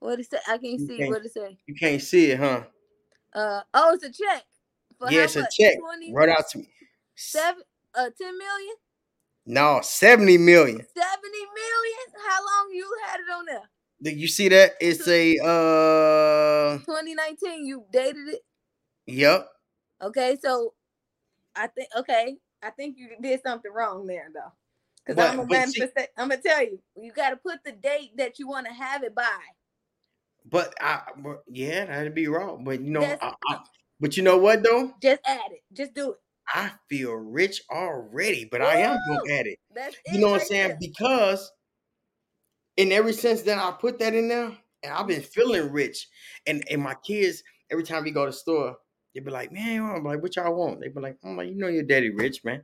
what 0.00 0.18
it 0.18 0.28
say? 0.30 0.38
I 0.48 0.58
can't 0.58 0.80
You 0.80 0.86
see 0.86 0.96
can't- 0.98 1.10
what 1.10 1.24
it 1.24 1.32
say. 1.32 1.56
you 1.66 1.74
can't 1.76 2.02
see 2.02 2.32
it, 2.32 2.38
huh? 2.40 2.64
Uh 3.34 3.60
oh, 3.74 3.94
it's 3.94 4.04
a 4.04 4.12
check. 4.12 4.44
For 4.98 5.10
yeah, 5.10 5.24
it's 5.24 5.36
a 5.36 5.46
check. 5.50 5.78
20, 5.78 6.12
Right 6.14 6.28
out 6.28 6.48
to 6.50 6.58
me. 6.58 6.68
seven, 7.16 7.62
uh, 7.94 8.10
10 8.16 8.38
million? 8.38 8.74
No, 9.46 9.80
70 9.82 10.38
million. 10.38 10.76
70 10.78 10.86
million? 10.96 12.26
How 12.28 12.40
long 12.40 12.72
you 12.72 12.88
had 13.06 13.20
it 13.20 13.32
on 13.36 13.44
there? 13.46 13.68
Did 14.02 14.18
you 14.18 14.28
see 14.28 14.48
that? 14.48 14.72
It's 14.80 15.06
a 15.08 15.36
uh 15.44 16.78
2019, 16.78 17.66
you 17.66 17.84
dated 17.92 18.28
it? 18.28 18.40
yep. 19.06 19.48
Okay, 20.02 20.36
so 20.42 20.74
I 21.56 21.66
think 21.68 21.88
okay, 21.98 22.36
I 22.62 22.70
think 22.70 22.96
you 22.98 23.10
did 23.20 23.40
something 23.42 23.72
wrong 23.72 24.06
there 24.06 24.28
though. 24.32 24.52
Because 25.06 25.22
I'm 25.32 25.40
a 25.40 25.46
but 25.46 25.68
see- 25.68 25.80
manifest. 25.80 26.08
I'm 26.16 26.28
gonna 26.28 26.40
tell 26.40 26.62
you, 26.62 26.80
you 26.96 27.12
got 27.12 27.30
to 27.30 27.36
put 27.36 27.62
the 27.64 27.72
date 27.72 28.16
that 28.16 28.38
you 28.38 28.48
want 28.48 28.66
to 28.66 28.72
have 28.72 29.02
it 29.02 29.14
by. 29.14 29.38
But 30.44 30.74
I 30.80 31.02
but 31.16 31.42
yeah, 31.48 31.86
that'd 31.86 32.14
be 32.14 32.28
wrong. 32.28 32.64
But 32.64 32.80
you 32.80 32.90
know, 32.90 33.02
I, 33.04 33.32
I, 33.48 33.58
but 34.00 34.16
you 34.16 34.22
know 34.22 34.36
what 34.38 34.62
though? 34.62 34.92
Just 35.02 35.22
add 35.26 35.52
it. 35.52 35.60
Just 35.72 35.94
do 35.94 36.12
it. 36.12 36.18
I 36.46 36.72
feel 36.90 37.14
rich 37.14 37.62
already, 37.70 38.44
but 38.44 38.60
I 38.60 38.76
am 38.80 38.98
Woo! 39.08 39.16
going 39.16 39.30
at 39.38 39.46
it. 39.46 39.58
That's 39.74 39.96
You 40.06 40.18
it 40.18 40.20
know 40.20 40.30
what 40.30 40.42
I'm 40.42 40.46
saying? 40.46 40.68
there. 40.68 40.78
Because 40.78 41.50
in 42.76 42.92
every 42.92 43.12
sense 43.12 43.42
that 43.42 43.58
I 43.58 43.70
put 43.72 43.98
that 44.00 44.14
in 44.14 44.28
there, 44.28 44.56
and 44.82 44.92
I've 44.92 45.06
been 45.06 45.22
feeling 45.22 45.70
rich. 45.72 46.06
And 46.46 46.64
and 46.70 46.82
my 46.82 46.94
kids, 47.06 47.42
every 47.70 47.84
time 47.84 48.04
we 48.04 48.10
go 48.10 48.24
to 48.26 48.30
the 48.30 48.36
store, 48.36 48.76
they 49.14 49.20
be 49.20 49.30
like, 49.30 49.52
man, 49.52 49.82
I'm 49.82 50.04
like, 50.04 50.22
what 50.22 50.36
y'all 50.36 50.54
want? 50.54 50.80
They 50.80 50.88
be 50.88 51.00
like, 51.00 51.16
I'm 51.24 51.36
like, 51.36 51.48
you 51.48 51.56
know 51.56 51.68
your 51.68 51.84
daddy 51.84 52.10
rich, 52.10 52.44
man. 52.44 52.62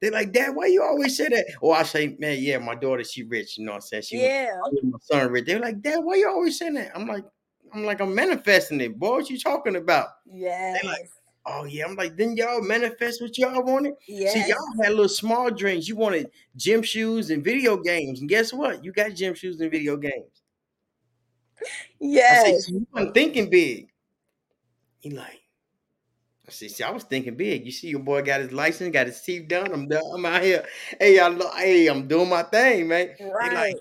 They 0.00 0.10
like, 0.10 0.32
Dad, 0.32 0.54
why 0.54 0.66
you 0.66 0.82
always 0.82 1.16
say 1.16 1.28
that? 1.28 1.46
Or 1.60 1.76
I 1.76 1.82
say, 1.82 2.16
man, 2.18 2.38
yeah, 2.40 2.58
my 2.58 2.74
daughter, 2.74 3.04
she 3.04 3.22
rich. 3.22 3.58
You 3.58 3.64
know 3.64 3.72
what 3.72 3.76
I'm 3.76 3.82
saying? 3.82 4.02
She 4.02 4.22
Yeah. 4.22 4.50
my 4.82 4.98
son 5.00 5.30
rich. 5.30 5.46
They're 5.46 5.60
like, 5.60 5.80
Dad, 5.80 5.98
why 5.98 6.16
you 6.16 6.28
always 6.28 6.58
saying 6.58 6.74
that? 6.74 6.92
I'm 6.94 7.06
like, 7.06 7.24
I'm 7.72 7.84
like, 7.84 8.00
I'm 8.00 8.14
manifesting 8.14 8.80
it. 8.80 8.98
Boy, 8.98 9.10
what 9.10 9.30
you 9.30 9.38
talking 9.38 9.76
about? 9.76 10.08
Yes. 10.26 10.84
Oh 11.46 11.64
yeah. 11.64 11.86
I'm 11.86 11.96
like, 11.96 12.16
didn't 12.16 12.36
y'all 12.36 12.60
manifest 12.62 13.22
what 13.22 13.36
y'all 13.38 13.62
wanted? 13.62 13.94
Yeah. 14.06 14.30
See, 14.32 14.48
y'all 14.48 14.82
had 14.82 14.90
little 14.90 15.08
small 15.08 15.50
dreams. 15.50 15.88
You 15.88 15.96
wanted 15.96 16.30
gym 16.56 16.82
shoes 16.82 17.30
and 17.30 17.42
video 17.42 17.76
games. 17.76 18.20
And 18.20 18.28
guess 18.28 18.52
what? 18.52 18.84
You 18.84 18.92
got 18.92 19.14
gym 19.14 19.34
shoes 19.34 19.60
and 19.60 19.70
video 19.70 19.96
games. 19.96 20.42
Yeah. 21.98 22.42
I 22.44 22.48
yes. 22.48 22.68
you 22.68 22.86
wasn't 22.92 23.14
thinking 23.14 23.50
big. 23.50 23.88
He 25.00 25.10
like, 25.10 25.39
I 26.50 26.52
said, 26.52 26.70
see, 26.72 26.82
I 26.82 26.90
was 26.90 27.04
thinking 27.04 27.36
big. 27.36 27.64
You 27.64 27.70
see, 27.70 27.88
your 27.88 28.00
boy 28.00 28.22
got 28.22 28.40
his 28.40 28.50
license, 28.52 28.92
got 28.92 29.06
his 29.06 29.20
teeth 29.20 29.46
done. 29.46 29.72
I'm 29.72 29.86
done. 29.86 30.02
I'm 30.12 30.26
out 30.26 30.42
here. 30.42 30.66
Hey, 30.98 31.16
y'all, 31.16 31.30
look, 31.30 31.54
hey, 31.54 31.86
I'm 31.86 32.08
doing 32.08 32.28
my 32.28 32.42
thing, 32.42 32.88
man. 32.88 33.10
Right. 33.20 33.52
like, 33.52 33.76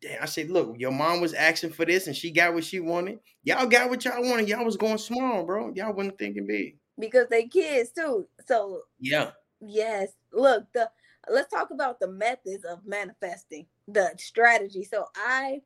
damn. 0.00 0.22
I 0.22 0.24
said, 0.24 0.48
look, 0.48 0.76
your 0.78 0.92
mom 0.92 1.20
was 1.20 1.34
asking 1.34 1.72
for 1.72 1.84
this 1.84 2.06
and 2.06 2.16
she 2.16 2.30
got 2.30 2.54
what 2.54 2.64
she 2.64 2.80
wanted. 2.80 3.18
Y'all 3.44 3.66
got 3.66 3.90
what 3.90 4.02
y'all 4.02 4.22
wanted. 4.22 4.48
Y'all 4.48 4.64
was 4.64 4.78
going 4.78 4.96
small, 4.96 5.44
bro. 5.44 5.72
Y'all 5.74 5.92
wasn't 5.92 6.18
thinking 6.18 6.46
big. 6.46 6.78
because 6.98 7.26
they 7.28 7.46
kids 7.46 7.90
too. 7.90 8.26
So 8.46 8.82
Yeah. 8.98 9.32
Yes. 9.60 10.12
Look, 10.32 10.72
the 10.72 10.90
let's 11.28 11.52
talk 11.52 11.70
about 11.70 12.00
the 12.00 12.08
methods 12.08 12.64
of 12.64 12.86
manifesting, 12.86 13.66
the 13.86 14.14
strategy. 14.16 14.84
So 14.84 15.04
I 15.14 15.60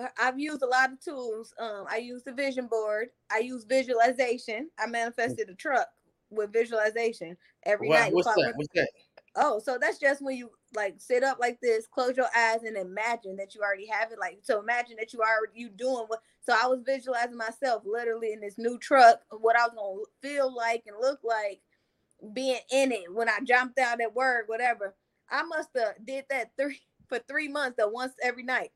but 0.00 0.12
I've 0.18 0.38
used 0.38 0.62
a 0.62 0.66
lot 0.66 0.92
of 0.92 1.00
tools. 1.00 1.52
Um, 1.58 1.84
I 1.88 1.98
use 1.98 2.22
the 2.22 2.32
vision 2.32 2.66
board. 2.66 3.08
I 3.30 3.38
use 3.38 3.64
visualization. 3.64 4.70
I 4.78 4.86
manifested 4.86 5.48
a 5.50 5.54
truck 5.54 5.88
with 6.30 6.52
visualization 6.52 7.36
every 7.64 7.88
What, 7.88 8.00
night. 8.00 8.12
what's 8.14 8.28
that? 8.28 8.54
What's 8.56 8.68
that? 8.74 8.88
Oh, 9.36 9.60
so 9.60 9.78
that's 9.80 9.98
just 9.98 10.22
when 10.22 10.36
you 10.36 10.50
like 10.74 10.94
sit 10.98 11.22
up 11.22 11.38
like 11.38 11.60
this, 11.60 11.86
close 11.86 12.16
your 12.16 12.26
eyes, 12.36 12.62
and 12.64 12.76
imagine 12.76 13.36
that 13.36 13.54
you 13.54 13.60
already 13.60 13.86
have 13.86 14.10
it. 14.10 14.18
Like 14.18 14.38
so, 14.42 14.60
imagine 14.60 14.96
that 14.98 15.12
you 15.12 15.20
already 15.20 15.60
you 15.60 15.68
doing 15.68 16.04
what. 16.08 16.20
So 16.40 16.54
I 16.60 16.66
was 16.66 16.80
visualizing 16.84 17.36
myself 17.36 17.82
literally 17.84 18.32
in 18.32 18.40
this 18.40 18.58
new 18.58 18.78
truck, 18.78 19.20
what 19.30 19.56
I 19.56 19.66
was 19.66 19.74
gonna 19.76 20.04
feel 20.34 20.54
like 20.54 20.84
and 20.86 20.96
look 21.00 21.20
like 21.22 21.60
being 22.32 22.58
in 22.72 22.92
it 22.92 23.12
when 23.12 23.28
I 23.28 23.38
jumped 23.44 23.78
out 23.78 24.00
at 24.00 24.14
work, 24.14 24.48
whatever. 24.48 24.94
I 25.30 25.42
must 25.42 25.70
have 25.76 25.94
did 26.04 26.24
that 26.30 26.52
three 26.58 26.80
for 27.08 27.18
three 27.28 27.48
months, 27.48 27.76
that 27.76 27.92
once 27.92 28.14
every 28.22 28.42
night. 28.42 28.70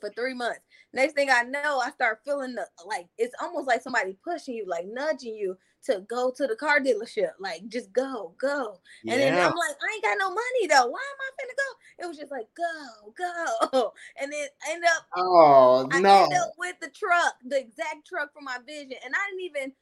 For 0.00 0.10
three 0.10 0.34
months. 0.34 0.60
Next 0.92 1.14
thing 1.14 1.30
I 1.30 1.42
know, 1.42 1.80
I 1.80 1.90
start 1.90 2.20
feeling 2.24 2.54
the 2.54 2.66
like 2.86 3.06
it's 3.18 3.34
almost 3.40 3.66
like 3.66 3.82
somebody 3.82 4.16
pushing 4.24 4.54
you, 4.54 4.66
like 4.66 4.86
nudging 4.86 5.34
you 5.34 5.56
to 5.84 6.00
go 6.08 6.32
to 6.36 6.46
the 6.46 6.56
car 6.56 6.80
dealership. 6.80 7.30
Like 7.38 7.68
just 7.68 7.92
go, 7.92 8.34
go. 8.38 8.80
And 9.06 9.20
then 9.20 9.32
I'm 9.34 9.54
like, 9.54 9.76
I 9.80 9.94
ain't 9.94 10.04
got 10.04 10.18
no 10.18 10.30
money 10.30 10.66
though. 10.68 10.86
Why 10.86 11.00
am 11.00 11.20
I 11.20 11.30
finna 11.38 11.56
go? 11.56 12.04
It 12.04 12.08
was 12.08 12.18
just 12.18 12.32
like 12.32 12.48
go, 12.56 13.12
go. 13.16 13.92
And 14.20 14.32
then 14.32 14.48
end 14.70 14.84
up 14.84 15.06
Oh 15.16 15.86
I 15.90 16.00
no. 16.00 16.22
up 16.22 16.54
with 16.58 16.76
the 16.80 16.90
truck, 16.90 17.34
the 17.44 17.58
exact 17.58 18.06
truck 18.06 18.32
for 18.32 18.42
my 18.42 18.58
vision. 18.66 18.96
And 19.04 19.14
I 19.14 19.30
didn't 19.30 19.44
even 19.44 19.72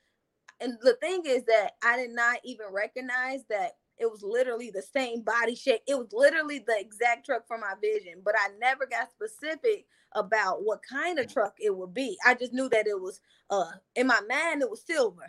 and 0.61 0.79
the 0.83 0.95
thing 0.95 1.23
is 1.27 1.45
that 1.45 1.73
I 1.85 1.97
did 1.97 2.11
not 2.11 2.39
even 2.45 2.67
recognize 2.73 3.45
that 3.51 3.73
it 3.99 4.11
was 4.11 4.23
literally 4.23 4.71
the 4.71 4.83
same 4.83 5.23
body 5.23 5.55
shape. 5.55 5.83
It 5.87 5.97
was 5.99 6.09
literally 6.13 6.59
the 6.59 6.79
exact 6.79 7.27
truck 7.27 7.47
for 7.47 7.59
my 7.59 7.75
vision, 7.81 8.21
but 8.25 8.35
I 8.39 8.49
never 8.59 8.87
got 8.87 9.11
specific 9.11 9.87
about 10.15 10.65
what 10.65 10.81
kind 10.89 11.19
of 11.19 11.33
truck 11.33 11.55
it 11.59 11.77
would 11.77 11.95
be. 11.95 12.17
I 12.27 12.35
just 12.35 12.53
knew 12.53 12.69
that 12.71 12.87
it 12.87 13.01
was 13.01 13.21
uh 13.51 13.71
in 13.95 14.07
my 14.07 14.21
mind 14.29 14.63
it 14.63 14.71
was 14.71 14.83
silver. 14.87 15.27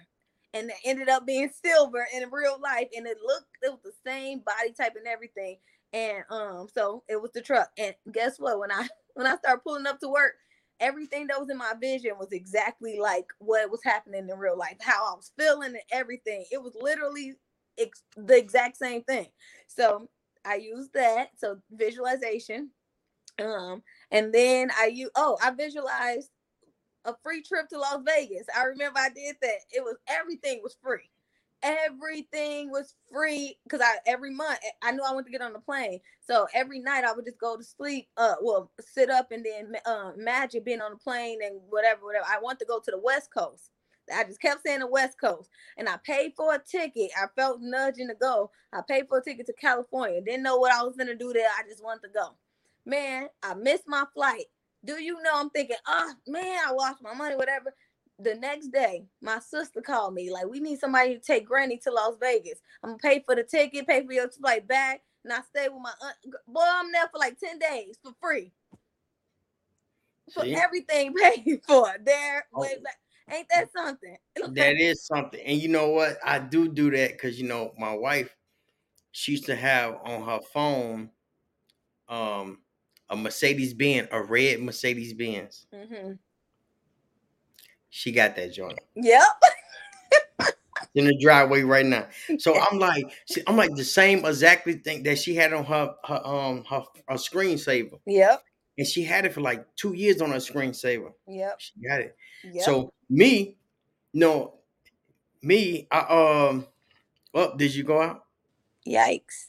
And 0.53 0.69
it 0.69 0.77
ended 0.85 1.09
up 1.09 1.25
being 1.27 1.49
silver 1.63 2.07
in 2.15 2.29
real 2.31 2.59
life. 2.61 2.87
And 2.95 3.05
it 3.07 3.17
looked 3.25 3.47
it 3.61 3.71
was 3.71 3.81
the 3.83 3.91
same 4.09 4.39
body 4.39 4.73
type 4.73 4.95
and 4.97 5.07
everything. 5.07 5.57
And 5.93 6.23
um, 6.29 6.67
so 6.73 7.03
it 7.07 7.21
was 7.21 7.31
the 7.33 7.41
truck. 7.41 7.69
And 7.77 7.95
guess 8.11 8.37
what? 8.39 8.59
When 8.59 8.71
I 8.71 8.87
when 9.15 9.27
I 9.27 9.37
started 9.37 9.61
pulling 9.63 9.87
up 9.87 9.99
to 10.01 10.09
work, 10.09 10.33
everything 10.79 11.27
that 11.27 11.39
was 11.39 11.49
in 11.49 11.57
my 11.57 11.73
vision 11.79 12.11
was 12.19 12.31
exactly 12.31 12.99
like 12.99 13.25
what 13.39 13.71
was 13.71 13.81
happening 13.83 14.27
in 14.29 14.37
real 14.37 14.57
life, 14.57 14.77
how 14.81 15.05
I 15.13 15.15
was 15.15 15.31
feeling 15.37 15.69
and 15.73 15.83
everything. 15.91 16.45
It 16.51 16.61
was 16.61 16.75
literally 16.79 17.33
ex- 17.77 18.03
the 18.15 18.37
exact 18.37 18.77
same 18.77 19.03
thing. 19.03 19.27
So 19.67 20.09
I 20.45 20.55
used 20.55 20.93
that. 20.93 21.29
So 21.37 21.57
visualization. 21.71 22.71
Um, 23.39 23.83
and 24.11 24.33
then 24.33 24.71
I 24.77 24.87
you 24.87 25.09
oh, 25.15 25.37
I 25.41 25.51
visualized 25.51 26.29
a 27.05 27.15
free 27.23 27.41
trip 27.41 27.69
to 27.69 27.79
Las 27.79 28.01
Vegas. 28.05 28.45
I 28.55 28.63
remember 28.65 28.99
I 28.99 29.09
did 29.09 29.37
that. 29.41 29.59
It 29.71 29.83
was 29.83 29.95
everything 30.07 30.59
was 30.63 30.77
free. 30.83 31.09
Everything 31.63 32.69
was 32.69 32.93
free 33.11 33.57
because 33.63 33.81
I 33.81 33.95
every 34.05 34.31
month 34.31 34.59
eh, 34.65 34.69
I 34.83 34.91
knew 34.91 35.03
I 35.07 35.13
wanted 35.13 35.25
to 35.27 35.31
get 35.31 35.41
on 35.41 35.53
the 35.53 35.59
plane. 35.59 35.99
So 36.21 36.47
every 36.53 36.79
night 36.79 37.03
I 37.03 37.13
would 37.13 37.25
just 37.25 37.39
go 37.39 37.57
to 37.57 37.63
sleep, 37.63 38.07
uh 38.17 38.35
well, 38.41 38.71
sit 38.79 39.09
up 39.09 39.31
and 39.31 39.45
then 39.45 39.73
uh, 39.85 40.11
imagine 40.17 40.63
being 40.63 40.81
on 40.81 40.91
the 40.91 40.97
plane 40.97 41.39
and 41.43 41.59
whatever, 41.69 42.05
whatever. 42.05 42.25
I 42.29 42.39
want 42.39 42.59
to 42.59 42.65
go 42.65 42.79
to 42.79 42.91
the 42.91 42.99
West 42.99 43.29
Coast. 43.35 43.71
I 44.15 44.23
just 44.23 44.41
kept 44.41 44.63
saying 44.65 44.79
the 44.79 44.87
West 44.87 45.19
Coast. 45.19 45.49
And 45.77 45.89
I 45.89 45.97
paid 45.97 46.33
for 46.37 46.53
a 46.55 46.59
ticket. 46.59 47.11
I 47.17 47.25
felt 47.35 47.59
nudging 47.61 48.07
to 48.07 48.15
go. 48.15 48.51
I 48.73 48.81
paid 48.87 49.07
for 49.09 49.17
a 49.17 49.23
ticket 49.23 49.47
to 49.47 49.53
California. 49.53 50.21
Didn't 50.21 50.43
know 50.43 50.57
what 50.57 50.73
I 50.73 50.83
was 50.83 50.95
gonna 50.95 51.15
do 51.15 51.33
there. 51.33 51.49
I 51.57 51.67
just 51.67 51.83
wanted 51.83 52.03
to 52.03 52.13
go. 52.13 52.35
Man, 52.87 53.27
I 53.43 53.53
missed 53.53 53.83
my 53.85 54.05
flight. 54.13 54.45
Do 54.85 54.93
you 54.93 55.21
know 55.21 55.31
I'm 55.35 55.49
thinking, 55.49 55.75
oh 55.85 56.13
man, 56.25 56.57
I 56.65 56.71
lost 56.71 57.03
my 57.03 57.13
money, 57.13 57.35
whatever. 57.35 57.73
The 58.19 58.35
next 58.35 58.69
day, 58.69 59.03
my 59.21 59.39
sister 59.39 59.81
called 59.81 60.13
me, 60.13 60.31
like, 60.31 60.47
we 60.47 60.61
need 60.61 60.79
somebody 60.79 61.13
to 61.13 61.19
take 61.19 61.45
Granny 61.45 61.77
to 61.83 61.91
Las 61.91 62.15
Vegas. 62.19 62.59
I'm 62.81 62.91
gonna 62.91 62.99
pay 62.99 63.23
for 63.25 63.35
the 63.35 63.43
ticket, 63.43 63.85
pay 63.85 64.05
for 64.05 64.13
your 64.13 64.29
flight 64.29 64.65
back, 64.67 65.01
and 65.25 65.33
I 65.33 65.41
stay 65.49 65.67
with 65.67 65.81
my 65.81 65.91
aunt. 66.01 66.15
Boy, 66.47 66.61
I'm 66.65 66.91
there 66.93 67.09
for 67.11 67.19
like 67.19 67.37
10 67.37 67.59
days 67.59 67.99
for 68.01 68.13
free. 68.21 68.53
For 70.33 70.43
See? 70.43 70.55
everything 70.55 71.13
paid 71.21 71.59
for. 71.67 71.89
There, 72.03 72.45
Oh. 72.55 72.61
way 72.61 72.77
back. 72.81 72.97
Ain't 73.29 73.47
that 73.49 73.69
something? 73.73 74.15
That 74.53 74.77
is 74.79 75.05
something. 75.05 75.41
And 75.41 75.61
you 75.61 75.67
know 75.67 75.89
what? 75.89 76.19
I 76.25 76.39
do 76.39 76.69
do 76.69 76.89
that 76.91 77.11
because 77.11 77.37
you 77.37 77.49
know 77.49 77.73
my 77.77 77.93
wife, 77.93 78.33
she 79.11 79.33
used 79.33 79.45
to 79.47 79.55
have 79.57 79.97
on 80.05 80.23
her 80.23 80.39
phone, 80.53 81.09
um, 82.07 82.59
a 83.09 83.15
Mercedes 83.15 83.73
Benz, 83.73 84.07
a 84.11 84.21
red 84.21 84.61
Mercedes 84.61 85.13
Benz. 85.13 85.65
hmm 85.73 86.13
She 87.89 88.11
got 88.11 88.35
that 88.35 88.53
joint 88.53 88.79
Yep. 88.95 89.21
in 90.95 91.05
the 91.05 91.17
driveway 91.21 91.61
right 91.61 91.85
now. 91.85 92.07
So 92.39 92.59
I'm 92.59 92.79
like, 92.79 93.05
I'm 93.45 93.55
like 93.57 93.73
the 93.75 93.83
same 93.83 94.25
exactly 94.25 94.73
thing 94.73 95.03
that 95.03 95.17
she 95.19 95.35
had 95.35 95.53
on 95.53 95.63
her 95.65 95.95
her 96.05 96.25
um 96.25 96.63
her, 96.69 96.83
her 97.07 97.15
screensaver, 97.15 97.99
Yep. 98.05 98.43
and 98.77 98.87
she 98.87 99.03
had 99.03 99.25
it 99.25 99.33
for 99.33 99.41
like 99.41 99.65
two 99.75 99.93
years 99.93 100.21
on 100.21 100.31
her 100.31 100.37
screensaver. 100.37 101.11
Yep. 101.27 101.59
She 101.59 101.73
got 101.87 102.01
it. 102.01 102.15
Yep. 102.43 102.63
So 102.63 102.93
me, 103.09 103.57
no, 104.13 104.55
me, 105.41 105.87
I 105.91 105.99
um, 106.49 106.67
well, 107.33 107.55
did 107.55 107.73
you 107.73 107.83
go 107.83 108.01
out? 108.01 108.23
Yikes. 108.87 109.47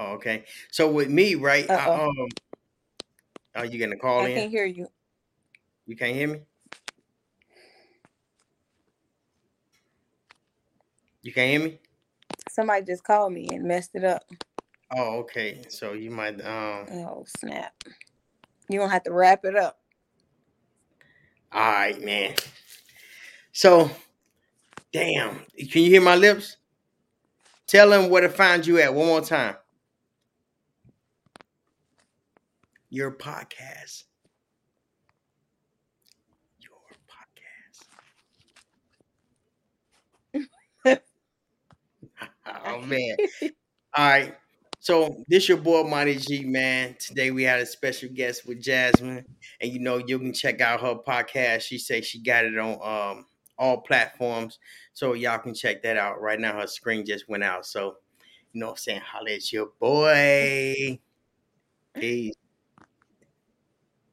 Oh, 0.00 0.12
okay. 0.12 0.44
So 0.70 0.90
with 0.90 1.10
me, 1.10 1.34
right? 1.34 1.70
I, 1.70 1.84
um, 1.84 2.28
are 3.54 3.66
you 3.66 3.78
gonna 3.78 3.98
call 3.98 4.20
I 4.20 4.28
in? 4.28 4.30
I 4.30 4.40
can't 4.40 4.50
hear 4.50 4.64
you. 4.64 4.86
You 5.86 5.94
can't 5.94 6.16
hear 6.16 6.28
me. 6.28 6.40
You 11.20 11.34
can't 11.34 11.50
hear 11.50 11.60
me. 11.70 11.78
Somebody 12.48 12.86
just 12.86 13.04
called 13.04 13.34
me 13.34 13.46
and 13.52 13.64
messed 13.64 13.90
it 13.92 14.04
up. 14.04 14.24
Oh, 14.96 15.18
okay. 15.18 15.60
So 15.68 15.92
you 15.92 16.10
might 16.10 16.42
um. 16.42 16.86
Oh 16.90 17.26
snap! 17.38 17.74
You 18.70 18.78
gonna 18.78 18.90
have 18.90 19.02
to 19.02 19.12
wrap 19.12 19.44
it 19.44 19.54
up. 19.54 19.80
All 21.52 21.60
right, 21.60 22.00
man. 22.02 22.36
So, 23.52 23.90
damn. 24.94 25.40
Can 25.70 25.82
you 25.82 25.90
hear 25.90 26.00
my 26.00 26.16
lips? 26.16 26.56
Tell 27.66 27.90
them 27.90 28.08
where 28.08 28.22
to 28.22 28.30
find 28.30 28.66
you 28.66 28.80
at 28.80 28.94
one 28.94 29.06
more 29.06 29.20
time. 29.20 29.56
Your 32.90 33.10
podcast. 33.16 34.04
Your 36.60 36.70
podcast. 40.84 41.00
oh 42.66 42.80
man. 42.82 43.16
All 43.96 44.08
right. 44.08 44.34
So 44.80 45.24
this 45.28 45.48
your 45.48 45.58
boy 45.58 45.84
Monty 45.84 46.16
G 46.16 46.44
man. 46.44 46.96
Today 46.98 47.30
we 47.30 47.42
had 47.44 47.60
a 47.60 47.66
special 47.66 48.08
guest 48.14 48.46
with 48.46 48.62
Jasmine, 48.62 49.24
and 49.60 49.72
you 49.72 49.80
know 49.80 49.98
you 49.98 50.18
can 50.18 50.32
check 50.32 50.60
out 50.60 50.80
her 50.80 50.96
podcast. 50.96 51.62
She 51.62 51.78
say 51.78 52.00
she 52.00 52.20
got 52.22 52.44
it 52.44 52.58
on 52.58 52.74
um 53.18 53.26
all 53.58 53.82
platforms, 53.82 54.58
so 54.94 55.14
y'all 55.14 55.38
can 55.38 55.54
check 55.54 55.82
that 55.82 55.96
out. 55.96 56.20
Right 56.20 56.40
now 56.40 56.58
her 56.60 56.66
screen 56.66 57.06
just 57.06 57.28
went 57.28 57.44
out, 57.44 57.66
so 57.66 57.96
you 58.52 58.60
know 58.60 58.66
what 58.68 58.72
I'm 58.72 58.78
saying 58.78 59.00
holla 59.00 59.30
at 59.32 59.52
your 59.52 59.68
boy. 59.80 61.00
Peace. 61.94 62.34